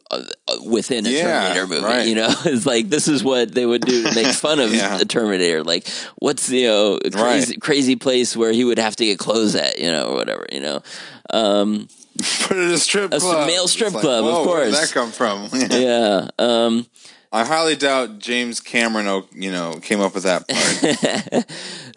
Uh, 0.09 0.23
within 0.65 1.05
a 1.05 1.09
Yeah, 1.09 1.23
Terminator 1.53 1.67
movie, 1.67 1.83
right. 1.85 2.07
you 2.07 2.15
know, 2.15 2.29
it's 2.45 2.65
like 2.65 2.89
this 2.89 3.09
is 3.09 3.23
what 3.25 3.53
they 3.53 3.65
would 3.65 3.81
do 3.85 4.03
to 4.03 4.15
make 4.15 4.27
fun 4.27 4.59
of 4.61 4.73
Yeah. 4.73 4.97
the 4.97 5.05
Terminator. 5.05 5.63
Like, 5.63 5.85
what's 6.17 6.49
you 6.49 6.67
know 6.67 6.97
crazy 7.11 7.53
Right. 7.53 7.61
crazy 7.61 7.95
place 7.97 8.35
where 8.37 8.53
he 8.53 8.63
would 8.63 8.79
have 8.79 8.95
to 8.95 9.05
get 9.05 9.19
clothes 9.19 9.55
at, 9.55 9.79
you 9.79 9.91
know, 9.91 10.07
or 10.09 10.15
whatever, 10.15 10.45
you 10.51 10.61
know. 10.61 10.81
Um, 11.29 11.89
Put 12.43 12.57
it 12.57 12.63
in 12.67 12.71
a 12.71 12.77
strip 12.77 13.13
A 13.13 13.19
club. 13.19 13.47
male 13.47 13.67
strip 13.67 13.93
like, 13.93 14.01
club, 14.01 14.25
of 14.25 14.31
whoa, 14.33 14.45
Where 14.47 14.63
did 14.65 14.73
course. 14.73 14.87
that 14.89 14.93
come 14.93 15.11
from? 15.11 15.49
yeah. 15.71 16.29
Um, 16.39 16.87
I 17.31 17.43
highly 17.45 17.75
doubt 17.75 18.19
James 18.19 18.61
Cameron, 18.61 19.05
oh, 19.07 19.27
you 19.35 19.51
know, 19.51 19.73
came 19.81 19.99
up 19.99 20.15
with 20.15 20.23
that 20.23 20.47
part. 20.47 21.45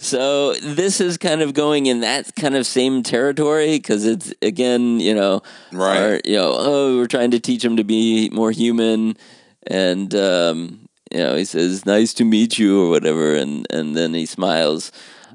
So 0.03 0.55
this 0.55 0.99
is 1.01 1.19
kind 1.19 1.43
of 1.43 1.53
going 1.53 1.85
in 1.85 2.01
that 2.01 2.35
kind 2.35 2.57
of 2.57 2.67
same 2.67 3.03
territory 3.03 3.77
because 3.77 4.07
it's 4.07 4.33
again, 4.41 4.99
you 4.99 5.15
know, 5.15 5.43
Right. 5.73 5.99
our- 6.01 6.21
you 6.25 6.37
know, 6.37 6.55
oh, 6.57 6.97
we're 6.97 7.07
trying 7.07 7.33
to 7.33 7.39
teach 7.39 7.63
him 7.63 7.77
to 7.77 7.85
be 7.85 8.31
more 8.33 8.51
human, 8.51 9.19
and 9.67 10.15
um, 10.15 10.89
you 11.13 11.19
know, 11.19 11.37
he 11.37 11.45
says, 11.45 11.85
"Nice 11.85 12.15
to 12.15 12.25
meet 12.25 12.59
you" 12.59 12.81
or 12.83 12.89
whatever, 12.89 13.35
and 13.35 13.67
and 13.69 13.95
then 13.95 14.15
he 14.15 14.25
smiles, 14.25 14.91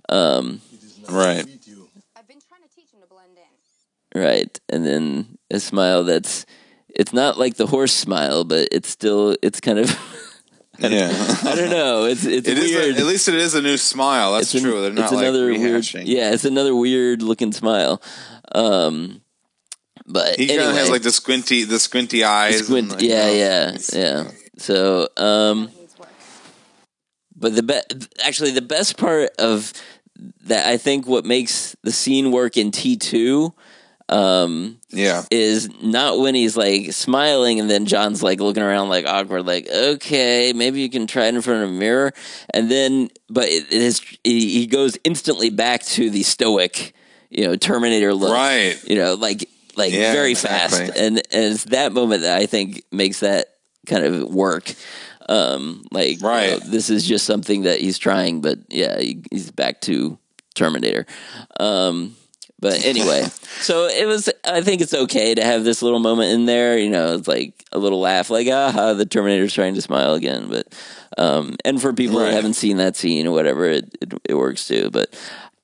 um, 0.09 0.61
right. 1.09 1.45
I've 2.17 2.27
been 2.27 2.39
trying 2.49 2.63
to 2.63 2.75
teach 2.75 2.89
him 2.91 3.01
to 3.01 3.07
blend 3.07 3.37
in. 3.37 4.19
right, 4.19 4.59
and 4.69 4.83
then 4.83 5.37
a 5.51 5.59
smile 5.59 6.03
that's 6.03 6.45
it's 6.95 7.13
not 7.13 7.37
like 7.37 7.57
the 7.57 7.67
horse 7.67 7.93
smile, 7.93 8.43
but 8.43 8.67
it's 8.71 8.89
still 8.89 9.35
it's 9.43 9.59
kind 9.61 9.77
of 9.77 9.91
Yeah. 10.79 11.09
I 11.43 11.55
don't 11.55 11.69
know. 11.69 12.05
It's 12.05 12.25
it's 12.25 12.47
It 12.47 12.57
is. 12.57 12.71
weird. 12.73 12.95
A, 12.95 12.99
at 12.99 13.05
least 13.05 13.27
it 13.27 13.35
is 13.35 13.53
a 13.55 13.61
new 13.61 13.77
smile. 13.77 14.33
That's 14.33 14.53
It's 14.53 14.63
an- 14.63 14.69
true. 14.69 14.81
They're 14.81 14.91
not 14.93 15.03
it's 15.05 15.13
like 15.13 15.23
another 15.27 15.47
weird. 15.47 15.85
Yeah, 15.93 16.31
it's 16.33 16.45
another 16.45 16.75
weird 16.75 17.21
looking 17.21 17.51
smile. 17.51 18.01
Um, 18.53 19.21
but 20.07 20.37
He 20.37 20.47
kind 20.47 20.61
of 20.61 20.75
has 20.75 20.89
like 20.89 21.01
the 21.01 21.11
squinty, 21.11 21.63
the 21.63 21.79
squinty 21.79 22.23
eyes. 22.23 22.57
and, 22.57 22.65
squint. 22.65 22.89
like, 22.91 23.01
yeah, 23.01 23.27
you 23.29 23.33
know, 23.33 23.39
yeah, 23.39 23.77
yeah. 23.93 24.31
So, 24.57 25.07
um, 25.17 25.69
but 27.35 27.55
the 27.55 27.63
be- 27.63 28.05
actually 28.23 28.51
the 28.51 28.61
best 28.61 28.97
part 28.97 29.31
of 29.39 29.73
that, 30.45 30.67
I 30.67 30.77
think, 30.77 31.07
what 31.07 31.25
makes 31.25 31.75
the 31.83 31.91
scene 31.91 32.31
work 32.31 32.55
in 32.57 32.71
T 32.71 32.95
two. 32.97 33.53
Um, 34.07 34.77
Yeah. 34.91 35.23
is 35.31 35.67
not 35.81 36.19
when 36.19 36.35
he's 36.35 36.55
like 36.55 36.93
smiling 36.93 37.59
and 37.59 37.67
then 37.67 37.87
John's 37.87 38.21
like 38.21 38.39
looking 38.39 38.61
around 38.61 38.89
like 38.89 39.05
awkward, 39.07 39.47
like, 39.47 39.67
okay, 39.67 40.53
maybe 40.53 40.81
you 40.81 40.89
can 40.91 41.07
try 41.07 41.25
it 41.25 41.33
in 41.33 41.41
front 41.41 41.63
of 41.63 41.69
a 41.69 41.71
mirror. 41.71 42.13
And 42.53 42.69
then, 42.69 43.09
but 43.29 43.45
it, 43.45 43.65
it 43.71 43.81
is, 43.81 44.01
he 44.23 44.67
goes 44.67 44.95
instantly 45.03 45.49
back 45.49 45.81
to 45.83 46.11
the 46.11 46.21
stoic, 46.21 46.93
you 47.31 47.47
know, 47.47 47.55
Terminator 47.55 48.13
look. 48.13 48.31
Right. 48.33 48.79
You 48.87 48.95
know, 48.97 49.15
like, 49.15 49.49
like 49.75 49.91
Yeah, 49.91 50.13
very 50.13 50.31
exactly. 50.31 50.85
fast. 50.87 50.97
And, 50.99 51.17
and 51.31 51.53
it's 51.53 51.63
that 51.65 51.91
moment 51.91 52.21
that 52.21 52.39
I 52.39 52.45
think 52.45 52.83
makes 52.91 53.21
that 53.21 53.47
kind 53.87 54.05
of 54.05 54.31
work. 54.31 54.71
Um, 55.27 55.83
like, 55.91 56.21
you 56.21 56.27
Right. 56.27 56.51
know, 56.51 56.59
this 56.59 56.91
is 56.91 57.03
just 57.03 57.25
something 57.25 57.63
that 57.63 57.79
he's 57.79 57.97
trying, 57.97 58.41
but 58.41 58.59
yeah, 58.69 58.99
he, 58.99 59.23
he's 59.31 59.49
back 59.49 59.81
to 59.81 60.19
Terminator. 60.53 61.07
Um, 61.59 62.15
but 62.65 62.83
anyway, 62.85 63.23
so 63.61 63.85
it 63.87 64.05
was. 64.07 64.27
I 64.43 64.61
think 64.61 64.81
it's 64.81 64.93
okay 64.93 65.35
to 65.35 65.43
have 65.43 65.63
this 65.63 65.81
little 65.83 65.99
moment 65.99 66.31
in 66.33 66.45
there. 66.45 66.77
You 66.77 66.89
know, 66.89 67.13
it's 67.15 67.27
like 67.27 67.53
a 67.71 67.77
little 67.77 67.99
laugh, 67.99 68.29
like 68.31 68.47
ah, 68.51 68.93
the 68.93 69.05
Terminator's 69.05 69.53
trying 69.53 69.75
to 69.75 69.81
smile 69.81 70.13
again. 70.15 70.47
But 70.49 70.73
um, 71.17 71.55
and 71.63 71.79
for 71.79 71.93
people 71.93 72.17
Right. 72.19 72.25
that 72.29 72.33
haven't 72.33 72.55
seen 72.55 72.77
that 72.77 72.95
scene 72.95 73.27
or 73.27 73.31
whatever, 73.33 73.65
it, 73.69 73.95
it 74.01 74.13
it 74.29 74.33
works 74.33 74.67
too. 74.67 74.89
But 74.89 75.15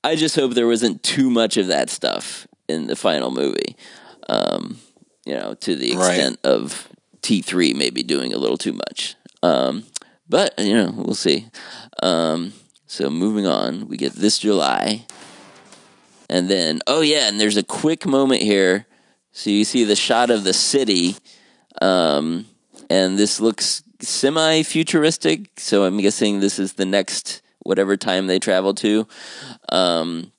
I 0.04 0.14
just 0.16 0.36
hope 0.36 0.54
there 0.54 0.66
wasn't 0.68 1.02
too 1.02 1.28
much 1.28 1.56
of 1.56 1.66
that 1.66 1.90
stuff 1.90 2.46
in 2.68 2.86
the 2.86 2.96
final 2.96 3.30
movie. 3.32 3.76
Um, 4.28 4.78
you 5.26 5.34
know, 5.34 5.54
to 5.54 5.74
the 5.74 5.96
Right. 5.96 6.14
extent 6.14 6.38
of 6.44 6.88
T 7.22 7.42
three 7.42 7.74
maybe 7.74 8.02
doing 8.02 8.32
a 8.32 8.38
little 8.38 8.58
too 8.58 8.72
much. 8.74 9.16
Um, 9.42 9.84
but 10.28 10.54
you 10.58 10.74
know, 10.74 10.92
we'll 10.96 11.14
see. 11.14 11.46
Um, 12.02 12.52
so 12.86 13.10
moving 13.10 13.46
on, 13.46 13.88
we 13.88 13.96
get 13.96 14.12
this 14.14 14.38
July. 14.38 15.06
And 16.32 16.48
then, 16.48 16.80
oh 16.86 17.02
yeah, 17.02 17.28
and 17.28 17.38
there's 17.38 17.58
a 17.58 17.62
quick 17.62 18.06
moment 18.06 18.40
here. 18.40 18.86
So 19.32 19.50
you 19.50 19.64
see 19.66 19.84
the 19.84 19.94
shot 19.94 20.30
of 20.30 20.44
the 20.44 20.54
city, 20.54 21.16
um, 21.82 22.46
and 22.88 23.18
this 23.18 23.38
looks 23.38 23.82
semi 24.00 24.62
futuristic. 24.62 25.50
So 25.58 25.84
I'm 25.84 25.98
guessing 25.98 26.40
this 26.40 26.58
is 26.58 26.72
the 26.72 26.86
next 26.86 27.42
whatever 27.58 27.98
time 27.98 28.28
they 28.28 28.38
travel 28.38 28.72
to. 28.76 29.06
Um, 29.68 30.32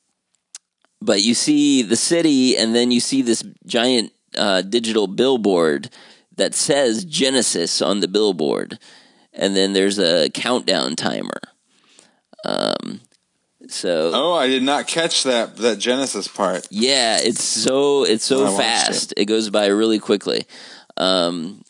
but 0.99 1.21
you 1.21 1.35
see 1.35 1.83
the 1.83 1.95
city, 1.95 2.57
and 2.57 2.73
then 2.73 2.89
you 2.89 2.99
see 2.99 3.21
this 3.21 3.43
giant 3.67 4.13
uh, 4.35 4.63
digital 4.63 5.05
billboard 5.05 5.91
that 6.37 6.55
says 6.55 7.05
Genisys 7.05 7.85
on 7.85 7.99
the 7.99 8.07
billboard, 8.07 8.79
and 9.31 9.55
then 9.55 9.73
there's 9.73 9.99
a 9.99 10.31
countdown 10.31 10.95
timer. 10.95 11.39
Um, 12.43 13.01
so 13.69 14.11
Oh, 14.13 14.33
I 14.33 14.47
did 14.47 14.63
not 14.63 14.87
catch 14.87 15.23
that 15.23 15.57
that 15.57 15.77
Genisys 15.79 16.33
part. 16.33 16.67
yeah, 16.71 17.17
it's 17.21 17.43
so 17.43 18.03
it's 18.05 18.25
so 18.25 18.53
I 18.53 18.57
fast. 18.57 19.13
It. 19.17 19.25
goes 19.25 19.49
by 19.49 19.67
really 19.67 19.99
quickly. 19.99 20.45
Um, 20.97 21.63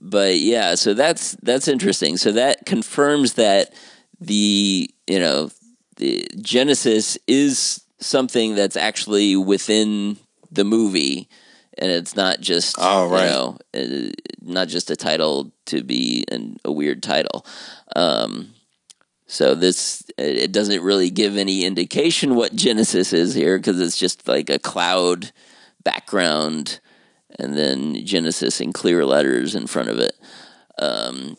but 0.00 0.36
yeah, 0.38 0.74
so 0.76 0.94
that's 0.94 1.32
that's 1.42 1.68
interesting. 1.68 2.16
So 2.16 2.32
that 2.32 2.66
confirms 2.66 3.34
that 3.34 3.72
the 4.20 4.90
you 5.06 5.18
know 5.18 5.50
the 5.96 6.26
Genisys 6.36 7.18
is 7.26 7.82
something 8.00 8.54
that's 8.54 8.76
actually 8.76 9.34
within 9.36 10.16
the 10.52 10.64
movie, 10.64 11.28
and 11.76 11.90
it's 11.90 12.14
not 12.14 12.40
just 12.40 12.76
Oh, 12.78 13.08
right. 13.08 13.24
you 13.24 13.30
know 13.30 13.58
uh, 13.74 14.10
not 14.40 14.68
just 14.68 14.90
a 14.90 14.96
title 14.96 15.52
to 15.66 15.82
be 15.82 16.24
an, 16.30 16.58
a 16.64 16.70
weird 16.70 17.02
title. 17.02 17.44
Um, 17.96 18.54
so 19.28 19.54
this 19.54 20.02
it 20.16 20.52
doesn't 20.52 20.82
really 20.82 21.10
give 21.10 21.36
any 21.36 21.64
indication 21.64 22.34
what 22.34 22.56
Genisys 22.56 23.12
is 23.12 23.34
here 23.34 23.58
because 23.58 23.78
it's 23.78 23.98
just 23.98 24.26
like 24.26 24.48
a 24.48 24.58
cloud 24.58 25.30
background 25.84 26.80
and 27.38 27.56
then 27.56 27.94
Genisys 27.94 28.60
in 28.62 28.72
clear 28.72 29.04
letters 29.04 29.54
in 29.54 29.66
front 29.66 29.90
of 29.90 29.98
it. 29.98 30.16
Um, 30.78 31.36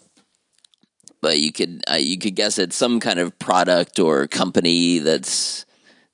but 1.19 1.39
you 1.39 1.51
could 1.51 1.83
uh, 1.91 1.95
you 1.95 2.19
could 2.19 2.35
guess 2.35 2.59
it's 2.59 2.75
some 2.75 2.99
kind 2.99 3.17
of 3.17 3.37
product 3.39 3.99
or 3.99 4.27
company 4.27 4.99
that's 4.99 5.65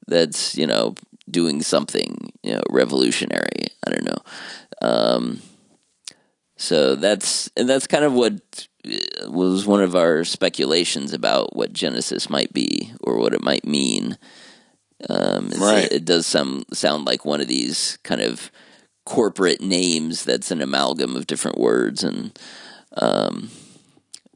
that's 0.08 0.58
you 0.58 0.66
know 0.66 0.96
doing 1.30 1.62
something 1.62 2.32
you 2.42 2.54
know 2.54 2.64
revolutionary. 2.70 3.68
I 3.86 3.92
don't 3.92 4.06
know. 4.06 4.22
Um, 4.82 5.42
so 6.56 6.96
that's 6.96 7.50
and 7.58 7.68
that's 7.68 7.86
kind 7.86 8.06
of 8.06 8.14
what 8.14 8.68
was 9.28 9.66
one 9.66 9.82
of 9.82 9.96
our 9.96 10.24
speculations 10.24 11.14
about 11.14 11.56
what 11.56 11.74
Genisys 11.74 12.30
might 12.30 12.54
be 12.54 12.94
or 13.02 13.18
what 13.18 13.34
it 13.34 13.44
might 13.44 13.66
mean. 13.66 14.18
Um, 15.10 15.50
Right. 15.58 15.92
It 15.92 16.06
does 16.06 16.26
some 16.26 16.66
sound 16.74 17.06
like 17.06 17.26
one 17.26 17.42
of 17.42 17.48
these 17.48 17.98
kind 18.04 18.22
of 18.22 18.52
corporate 19.06 19.62
names 19.62 20.24
that's 20.24 20.52
an 20.52 20.62
amalgam 20.62 21.16
of 21.16 21.28
different 21.28 21.60
words 21.60 22.04
and 22.04 22.38
um, 22.98 23.52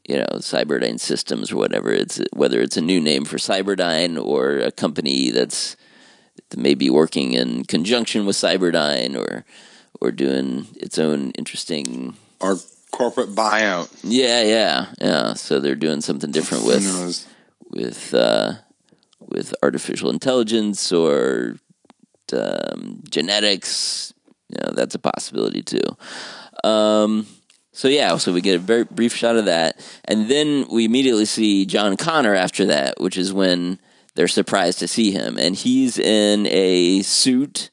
you 0.07 0.17
know 0.17 0.27
Cyberdyne 0.35 0.99
Systems 0.99 1.51
or 1.51 1.57
whatever. 1.57 1.91
It's 1.91 2.21
whether 2.33 2.61
it's 2.61 2.77
a 2.77 2.81
new 2.81 2.99
name 2.99 3.25
for 3.25 3.37
Cyberdyne 3.37 4.23
or 4.23 4.57
a 4.57 4.71
company 4.71 5.31
that's 5.31 5.75
maybe 6.55 6.89
working 6.89 7.33
in 7.33 7.63
conjunction 7.65 8.25
with 8.25 8.35
Cyberdyne 8.35 9.17
or 9.17 9.45
or 10.01 10.11
doing 10.11 10.67
its 10.75 10.97
own 10.97 11.31
interesting 11.31 12.15
Or 12.39 12.57
corporate 12.99 13.29
buyout. 13.29 13.89
yeah, 14.03 14.43
yeah, 14.43 14.85
yeah. 14.99 15.33
So 15.33 15.61
they're 15.61 15.75
doing 15.75 16.01
something 16.01 16.31
different 16.31 16.65
with 16.65 17.27
with 17.69 18.13
uh, 18.13 18.55
with 19.21 19.55
artificial 19.63 20.09
intelligence 20.09 20.91
or 20.91 21.55
um, 22.33 23.01
genetics. 23.09 24.13
You 24.49 24.57
know, 24.61 24.73
that's 24.73 24.95
a 24.95 24.99
possibility 24.99 25.63
too. 25.63 25.97
Um, 26.63 27.25
so 27.71 27.87
yeah, 27.87 28.17
so 28.17 28.33
we 28.33 28.41
get 28.41 28.55
a 28.55 28.59
very 28.59 28.83
brief 28.83 29.15
shot 29.15 29.37
of 29.37 29.45
that, 29.45 29.79
and 30.03 30.29
then 30.29 30.67
we 30.69 30.83
immediately 30.83 31.25
see 31.25 31.65
John 31.65 31.95
Connor 31.95 32.35
after 32.35 32.65
that, 32.65 32.99
which 32.99 33.17
is 33.17 33.31
when 33.31 33.79
they're 34.15 34.27
surprised 34.27 34.79
to 34.79 34.89
see 34.89 35.11
him, 35.11 35.37
and 35.37 35.55
he's 35.55 35.97
in 35.97 36.47
a 36.47 37.01
suit. 37.03 37.69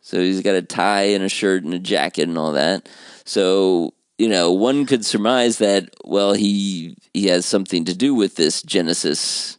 So 0.00 0.20
he's 0.20 0.42
got 0.42 0.54
a 0.54 0.62
tie 0.62 1.10
and 1.14 1.24
a 1.24 1.28
shirt 1.28 1.64
and 1.64 1.74
a 1.74 1.78
jacket 1.80 2.28
and 2.28 2.38
all 2.38 2.52
that. 2.52 2.88
So 3.24 3.94
you 4.20 4.28
know, 4.28 4.52
one 4.52 4.84
could 4.86 5.04
surmise 5.06 5.58
that 5.58 5.88
well, 6.04 6.34
he 6.34 6.96
he 7.14 7.26
has 7.28 7.46
something 7.46 7.84
to 7.86 7.96
do 7.96 8.14
with 8.14 8.36
this 8.36 8.62
Genisys 8.62 9.56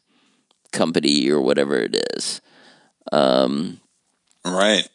company 0.71 1.29
or 1.29 1.41
whatever 1.41 1.77
it 1.77 1.95
is. 2.15 2.41
Um, 3.11 3.79
Right. 4.45 4.87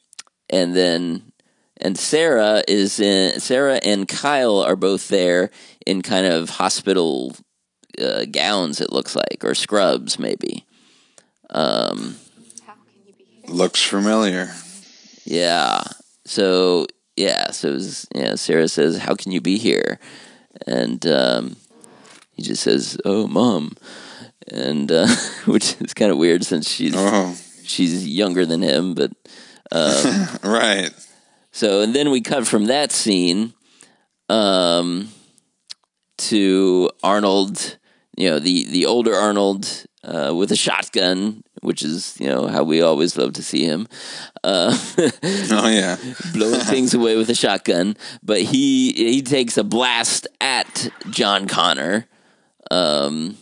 and 0.48 0.74
then 0.74 1.32
and 1.80 1.98
Sarah 1.98 2.62
is 2.68 3.00
in 3.00 3.40
Sarah 3.40 3.80
and 3.82 4.06
Kyle 4.08 4.60
are 4.62 4.76
both 4.76 5.08
there 5.08 5.50
in 5.84 6.02
kind 6.02 6.26
of 6.26 6.50
hospital 6.50 7.34
uh, 8.00 8.24
gowns 8.30 8.80
it 8.80 8.92
looks 8.92 9.14
like 9.16 9.44
or 9.44 9.54
scrubs 9.54 10.18
maybe. 10.18 10.64
Um, 11.50 12.16
How 12.66 12.74
can 12.74 12.94
you 13.06 13.12
be 13.12 13.24
here? 13.24 13.54
Looks 13.54 13.82
familiar. 13.82 14.50
yeah. 15.24 15.82
So 16.24 16.86
yeah, 17.16 17.50
so 17.50 17.68
it 17.68 17.74
was, 17.74 18.08
yeah, 18.14 18.34
Sarah 18.34 18.68
says, 18.68 18.98
"How 18.98 19.14
can 19.14 19.32
you 19.32 19.40
be 19.40 19.58
here?" 19.58 19.98
And 20.66 21.04
um, 21.06 21.56
he 22.32 22.42
just 22.42 22.62
says, 22.62 22.98
"Oh, 23.04 23.26
mom," 23.26 23.76
and 24.48 24.90
uh, 24.92 25.08
which 25.46 25.76
is 25.80 25.94
kind 25.94 26.12
of 26.12 26.18
weird 26.18 26.44
since 26.44 26.70
she's 26.70 26.94
Oh, 26.96 27.34
she's 27.64 28.06
younger 28.06 28.46
than 28.46 28.62
him, 28.62 28.94
but 28.94 29.12
um, 29.72 30.28
right. 30.42 30.90
So, 31.52 31.80
and 31.80 31.94
then 31.94 32.10
we 32.10 32.20
cut 32.20 32.46
from 32.46 32.66
that 32.66 32.92
scene 32.92 33.54
um, 34.28 35.08
to 36.18 36.90
Arnold, 37.02 37.78
you 38.16 38.28
know, 38.28 38.38
the, 38.38 38.64
the 38.64 38.86
older 38.86 39.14
Arnold 39.14 39.86
uh, 40.04 40.34
with 40.34 40.52
a 40.52 40.56
shotgun, 40.56 41.42
which 41.66 41.82
is, 41.82 42.16
you 42.20 42.28
know, 42.28 42.46
how 42.46 42.62
we 42.62 42.80
always 42.80 43.16
love 43.18 43.32
to 43.34 43.42
see 43.42 43.64
him, 43.64 43.88
uh, 44.44 44.76
Oh 45.50 45.68
yeah. 45.68 45.96
blowing 46.32 46.60
things 46.60 46.94
away 46.94 47.16
with 47.16 47.28
a 47.28 47.34
shotgun. 47.34 47.96
But 48.22 48.42
he 48.42 48.92
he 48.92 49.22
takes 49.22 49.58
a 49.58 49.64
blast 49.64 50.26
at 50.40 50.88
John 51.10 51.48
Connor. 51.48 52.06
Um, 52.70 53.36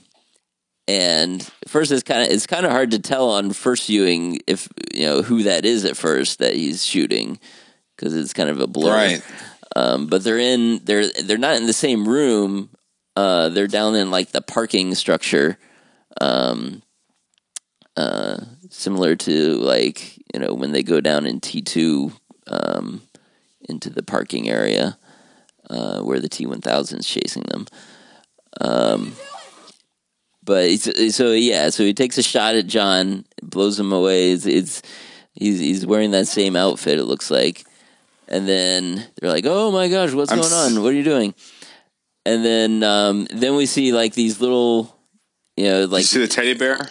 and 0.89 1.43
first, 1.69 1.93
it's 1.93 2.03
kind 2.03 2.23
of 2.23 2.29
it's 2.29 2.47
kind 2.47 2.67
of 2.67 2.73
hard 2.73 2.91
to 2.93 2.99
tell 2.99 3.31
on 3.31 3.53
first 3.53 3.87
viewing 3.87 4.41
if 4.47 4.69
you 4.93 5.07
know 5.07 5.23
who 5.23 5.45
that 5.45 5.65
is 5.65 5.85
at 5.85 5.97
first 5.97 6.41
that 6.41 6.55
he's 6.55 6.85
shooting 6.85 7.39
because 7.97 8.17
it's 8.17 8.33
kind 8.33 8.51
of 8.51 8.61
a 8.61 8.67
blur. 8.67 8.95
Right. 8.95 9.23
Um, 9.77 10.07
but 10.07 10.25
they're 10.25 10.39
in 10.39 10.81
they're 10.85 11.09
they're 11.09 11.39
not 11.39 11.57
in 11.57 11.67
the 11.67 11.73
same 11.73 12.09
room 12.09 12.71
uh, 13.17 13.49
they're 13.51 13.67
down 13.67 13.95
in 13.95 14.11
like 14.11 14.33
the 14.33 14.43
parking 14.43 14.95
structure, 14.95 15.59
um, 16.21 16.83
uh, 17.97 18.39
similar 18.71 19.15
to 19.17 19.55
like 19.57 20.17
you 20.33 20.41
know 20.41 20.55
when 20.55 20.73
they 20.73 20.83
go 20.83 21.01
down 21.01 21.27
in 21.27 21.41
T 21.41 21.63
two 21.63 22.13
um, 22.47 23.03
into 23.69 23.91
the 23.91 24.03
parking 24.03 24.49
area 24.49 24.99
uh, 25.71 26.01
where 26.01 26.21
the 26.21 26.29
T 26.29 26.47
one 26.47 26.61
thousand 26.61 27.01
is 27.01 27.07
chasing 27.07 27.45
them. 27.45 27.67
Um, 28.61 29.15
but 30.45 30.71
so 30.79 31.33
yeah, 31.33 31.71
so 31.71 31.85
he 31.85 31.95
takes 31.95 32.19
a 32.19 32.23
shot 32.23 32.55
at 32.55 32.67
John, 32.67 33.25
blows 33.43 33.79
him 33.81 33.93
away. 33.93 34.33
It's, 34.33 34.47
it's 34.47 34.83
he's 35.33 35.59
he's 35.59 35.87
wearing 35.87 36.11
that 36.11 36.27
same 36.27 36.55
outfit. 36.57 36.99
It 36.99 37.05
looks 37.05 37.31
like, 37.31 37.65
and 38.29 38.47
then 38.47 39.07
they're 39.17 39.31
like, 39.31 39.45
"Oh 39.47 39.71
my 39.71 39.89
gosh, 39.89 40.13
what's 40.13 40.31
I'm 40.31 40.41
going 40.41 40.53
on? 40.53 40.83
What 40.83 40.93
are 40.93 40.97
you 40.97 41.05
doing?" 41.05 41.35
And 42.27 42.45
then 42.45 42.83
um, 42.83 43.27
then 43.31 43.57
we 43.57 43.67
see 43.67 43.93
like 43.93 44.15
these 44.15 44.41
little, 44.41 44.95
you 45.57 45.65
know, 45.65 45.81
you 45.81 45.87
like 45.87 46.05
see 46.05 46.21
the 46.21 46.29
teddy 46.29 46.55
bear? 46.55 46.91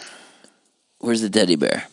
Where's 1.04 1.20
the 1.20 1.30
teddy 1.30 1.56
bear? 1.56 1.84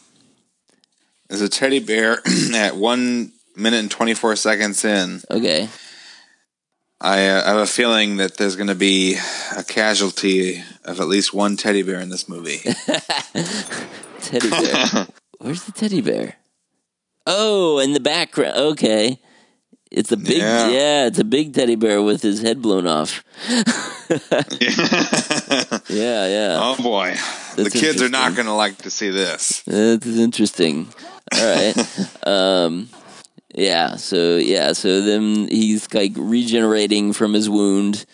There's 1.28 1.42
a 1.42 1.50
teddy 1.50 1.80
bear 1.80 2.22
at 2.54 2.76
one 2.76 3.34
minute 3.56 3.80
and 3.80 3.92
24 3.92 4.36
seconds 4.38 4.84
in. 4.86 5.22
Okay, 5.30 5.70
I 7.00 7.28
uh, 7.28 7.46
have 7.46 7.58
a 7.58 7.66
feeling 7.66 8.18
that 8.18 8.38
there's 8.38 8.56
going 8.56 8.68
to 8.68 8.76
be 8.76 9.18
a 9.58 9.64
casualty 9.64 10.64
of 10.86 11.00
at 11.00 11.08
least 11.08 11.34
one 11.34 11.58
teddy 11.58 11.84
bear 11.84 12.00
in 12.00 12.10
this 12.10 12.30
movie. 12.30 12.58
teddy 14.22 14.50
bear. 14.50 15.08
Where's 15.40 15.64
the 15.64 15.72
teddy 15.72 16.02
bear? 16.02 16.36
Oh, 17.26 17.80
in 17.80 17.94
the 17.94 18.00
background. 18.00 18.56
Okay. 18.56 19.20
It's 19.90 20.12
a 20.12 20.18
big, 20.18 20.38
yeah. 20.38 20.70
Yeah. 20.70 21.08
it's 21.08 21.20
a 21.20 21.24
big 21.24 21.54
teddy 21.54 21.76
bear 21.76 22.02
with 22.02 22.22
his 22.22 22.42
head 22.42 22.62
blown 22.62 22.88
off. 22.88 23.24
Yeah, 25.90 26.28
yeah. 26.28 26.58
oh 26.60 26.76
boy. 26.82 27.16
The 27.56 27.70
kids 27.70 28.02
are 28.02 28.10
not 28.10 28.36
going 28.36 28.48
to 28.48 28.54
like 28.54 28.78
to 28.80 28.92
see 28.92 29.10
this. 29.10 29.62
That's 29.64 30.06
interesting. 30.06 30.88
All 31.34 31.56
right. 31.56 32.10
um, 32.28 32.90
yeah. 33.54 33.96
So 33.96 34.38
yeah. 34.38 34.74
So 34.74 35.02
then 35.02 35.48
he's 35.48 35.94
like 35.94 36.14
regenerating 36.16 37.14
from 37.14 37.34
his 37.34 37.50
wound, 37.50 38.06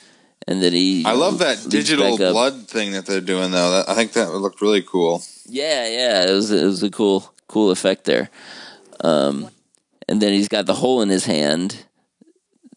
and 0.48 0.62
then 0.62 0.74
he. 0.74 1.04
I 1.06 1.14
love 1.14 1.40
that 1.40 1.66
digital 1.70 2.18
blood 2.18 2.68
thing 2.68 2.92
that 2.92 3.06
they're 3.06 3.22
doing 3.22 3.52
though. 3.52 3.72
That, 3.72 3.90
I 3.90 3.96
think 3.96 4.14
that 4.14 4.30
would 4.30 4.42
look 4.42 4.62
really 4.62 4.82
cool. 4.82 5.24
Yeah, 5.46 5.88
yeah. 5.88 6.30
It 6.30 6.34
was 6.34 6.52
it 6.52 6.66
was 6.66 6.84
a 6.84 6.90
cool 6.90 7.34
cool 7.48 7.72
effect 7.72 8.06
there. 8.06 8.30
Um, 9.02 9.50
and 10.08 10.22
then 10.22 10.34
he's 10.34 10.48
got 10.48 10.66
the 10.66 10.74
hole 10.74 11.02
in 11.02 11.10
his 11.10 11.26
hand 11.26 11.86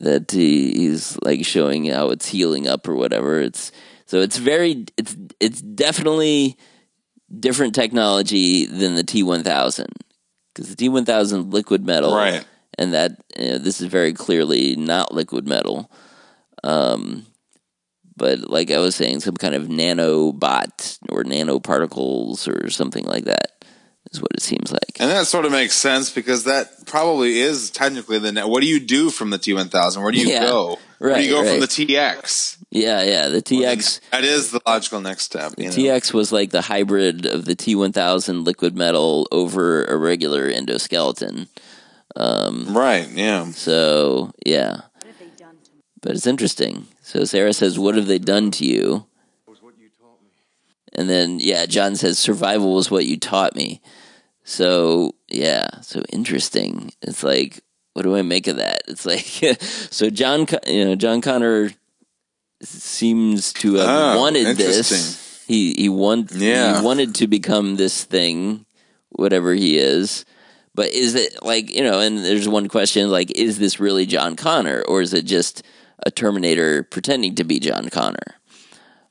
that 0.00 0.30
he, 0.32 0.72
he's 0.72 1.18
like 1.22 1.44
showing 1.44 1.86
how 1.86 2.11
it's 2.11 2.28
healing 2.28 2.66
up 2.66 2.88
or 2.88 2.94
whatever. 2.94 3.40
It's 3.40 3.70
so 4.06 4.20
it's 4.20 4.38
very 4.38 4.86
it's 4.96 5.14
it's 5.41 5.61
definitely 5.62 6.57
different 7.38 7.74
technology 7.74 8.66
than 8.66 8.95
the 8.95 9.03
T 9.05 9.22
one 9.22 9.43
thousand 9.43 9.88
because 10.55 10.68
the 10.70 10.76
T 10.76 10.88
one 10.88 11.05
thousand 11.05 11.53
liquid 11.53 11.84
metal, 11.84 12.14
Right. 12.14 12.45
And 12.78 12.95
that 12.95 13.12
you 13.36 13.49
know, 13.51 13.59
this 13.59 13.80
is 13.80 13.88
very 13.88 14.12
clearly 14.12 14.76
not 14.76 15.12
liquid 15.12 15.47
metal. 15.47 15.91
Um, 16.62 17.26
but 18.16 18.51
like 18.51 18.70
I 18.70 18.78
was 18.78 18.95
saying, 18.95 19.20
some 19.20 19.34
kind 19.36 19.55
of 19.55 19.64
nanobot 19.68 20.99
or 21.09 21.24
nanoparticles 21.24 22.47
or 22.49 22.70
something 22.70 23.05
like 23.05 23.24
that 23.24 23.64
is 24.12 24.20
what 24.20 24.32
it 24.34 24.43
seems 24.43 24.72
like. 24.72 24.97
And 24.99 25.11
that 25.11 25.26
sort 25.26 25.45
of 25.47 25.53
makes 25.53 25.74
sense 25.74 26.11
because 26.11 26.45
that 26.45 26.86
probably 26.86 27.38
is 27.41 27.70
technically 27.70 28.18
the 28.18 28.32
net. 28.32 28.49
What 28.49 28.61
do 28.61 28.66
you 28.66 28.80
do 28.80 29.11
from 29.11 29.30
the 29.30 29.38
T1000? 29.38 30.03
Where 30.03 30.12
do 30.12 30.18
you 30.18 30.28
Yeah. 30.28 30.45
go? 30.45 30.78
Where 30.99 31.14
do 31.16 31.22
you 31.22 31.34
Right, 31.34 31.45
go 31.45 31.51
from 31.51 31.61
the 31.61 31.66
TX? 31.66 32.59
Yeah, 32.71 33.03
yeah. 33.03 33.29
The 33.29 33.43
TX 33.43 34.01
That 34.12 34.23
is 34.23 34.53
the 34.53 34.61
logical 34.64 35.01
next 35.01 35.25
step. 35.25 35.53
the 35.57 35.64
know? 35.64 35.71
TX 35.71 36.14
was 36.14 36.31
like 36.31 36.51
the 36.51 36.62
hybrid 36.62 37.27
of 37.27 37.45
the 37.45 37.57
T1000 37.57 38.45
liquid 38.45 38.77
metal 38.77 39.27
over 39.33 39.85
a 39.85 39.97
regular 39.97 40.51
endoskeleton. 40.51 41.49
Um, 42.16 42.77
Right, 42.77 43.09
yeah. 43.11 43.51
So 43.51 44.33
yeah, 44.47 44.83
but 46.01 46.12
it's 46.12 46.27
interesting. 46.27 46.87
So 47.03 47.25
Sarah 47.25 47.53
says, 47.53 47.79
"What 47.79 47.97
have 47.97 48.07
they 48.07 48.18
done 48.18 48.51
to 48.53 48.64
you?" 48.64 49.07
And 50.93 51.09
then 51.09 51.39
yeah, 51.41 51.66
John 51.66 51.95
says, 51.97 52.18
"Survival 52.18 52.75
was 52.75 52.91
what 52.91 53.07
you 53.07 53.16
taught 53.16 53.55
me." 53.55 53.81
So 54.45 55.14
yeah, 55.29 55.81
so 55.83 56.03
interesting. 56.12 56.93
It's 57.03 57.23
like, 57.23 57.61
what 57.93 58.03
do 58.03 58.16
I 58.16 58.23
make 58.23 58.47
of 58.49 58.57
that? 58.57 58.83
It's 58.89 59.07
like, 59.07 59.21
so 59.62 60.11
John, 60.11 60.47
you 60.66 60.85
know, 60.85 60.97
John 60.97 61.21
Connor 61.21 61.71
seems 62.62 63.52
to 63.54 63.74
have 63.74 63.88
Oh, 63.88 64.18
wanted 64.20 64.56
this. 64.56 65.44
He 65.46 65.74
he 65.76 65.88
want 65.88 66.30
Yeah. 66.32 66.78
he 66.78 66.84
wanted 66.84 67.14
to 67.16 67.26
become 67.26 67.76
this 67.76 68.04
thing, 68.04 68.66
whatever 69.11 69.52
he 69.54 69.78
is. 69.78 70.24
But 70.74 70.90
is 70.92 71.14
it 71.14 71.42
like 71.42 71.74
you 71.74 71.82
know? 71.82 72.00
And 72.00 72.18
there's 72.18 72.48
one 72.48 72.68
question 72.68 73.11
like, 73.11 73.30
is 73.36 73.58
this 73.58 73.80
really 73.80 74.06
John 74.06 74.36
Connor, 74.36 74.82
or 74.86 75.00
is 75.02 75.12
it 75.12 75.24
just 75.24 75.62
a 76.06 76.11
Terminator 76.11 76.82
pretending 76.84 77.34
to 77.36 77.44
be 77.44 77.58
John 77.58 77.88
Connor? 77.90 78.36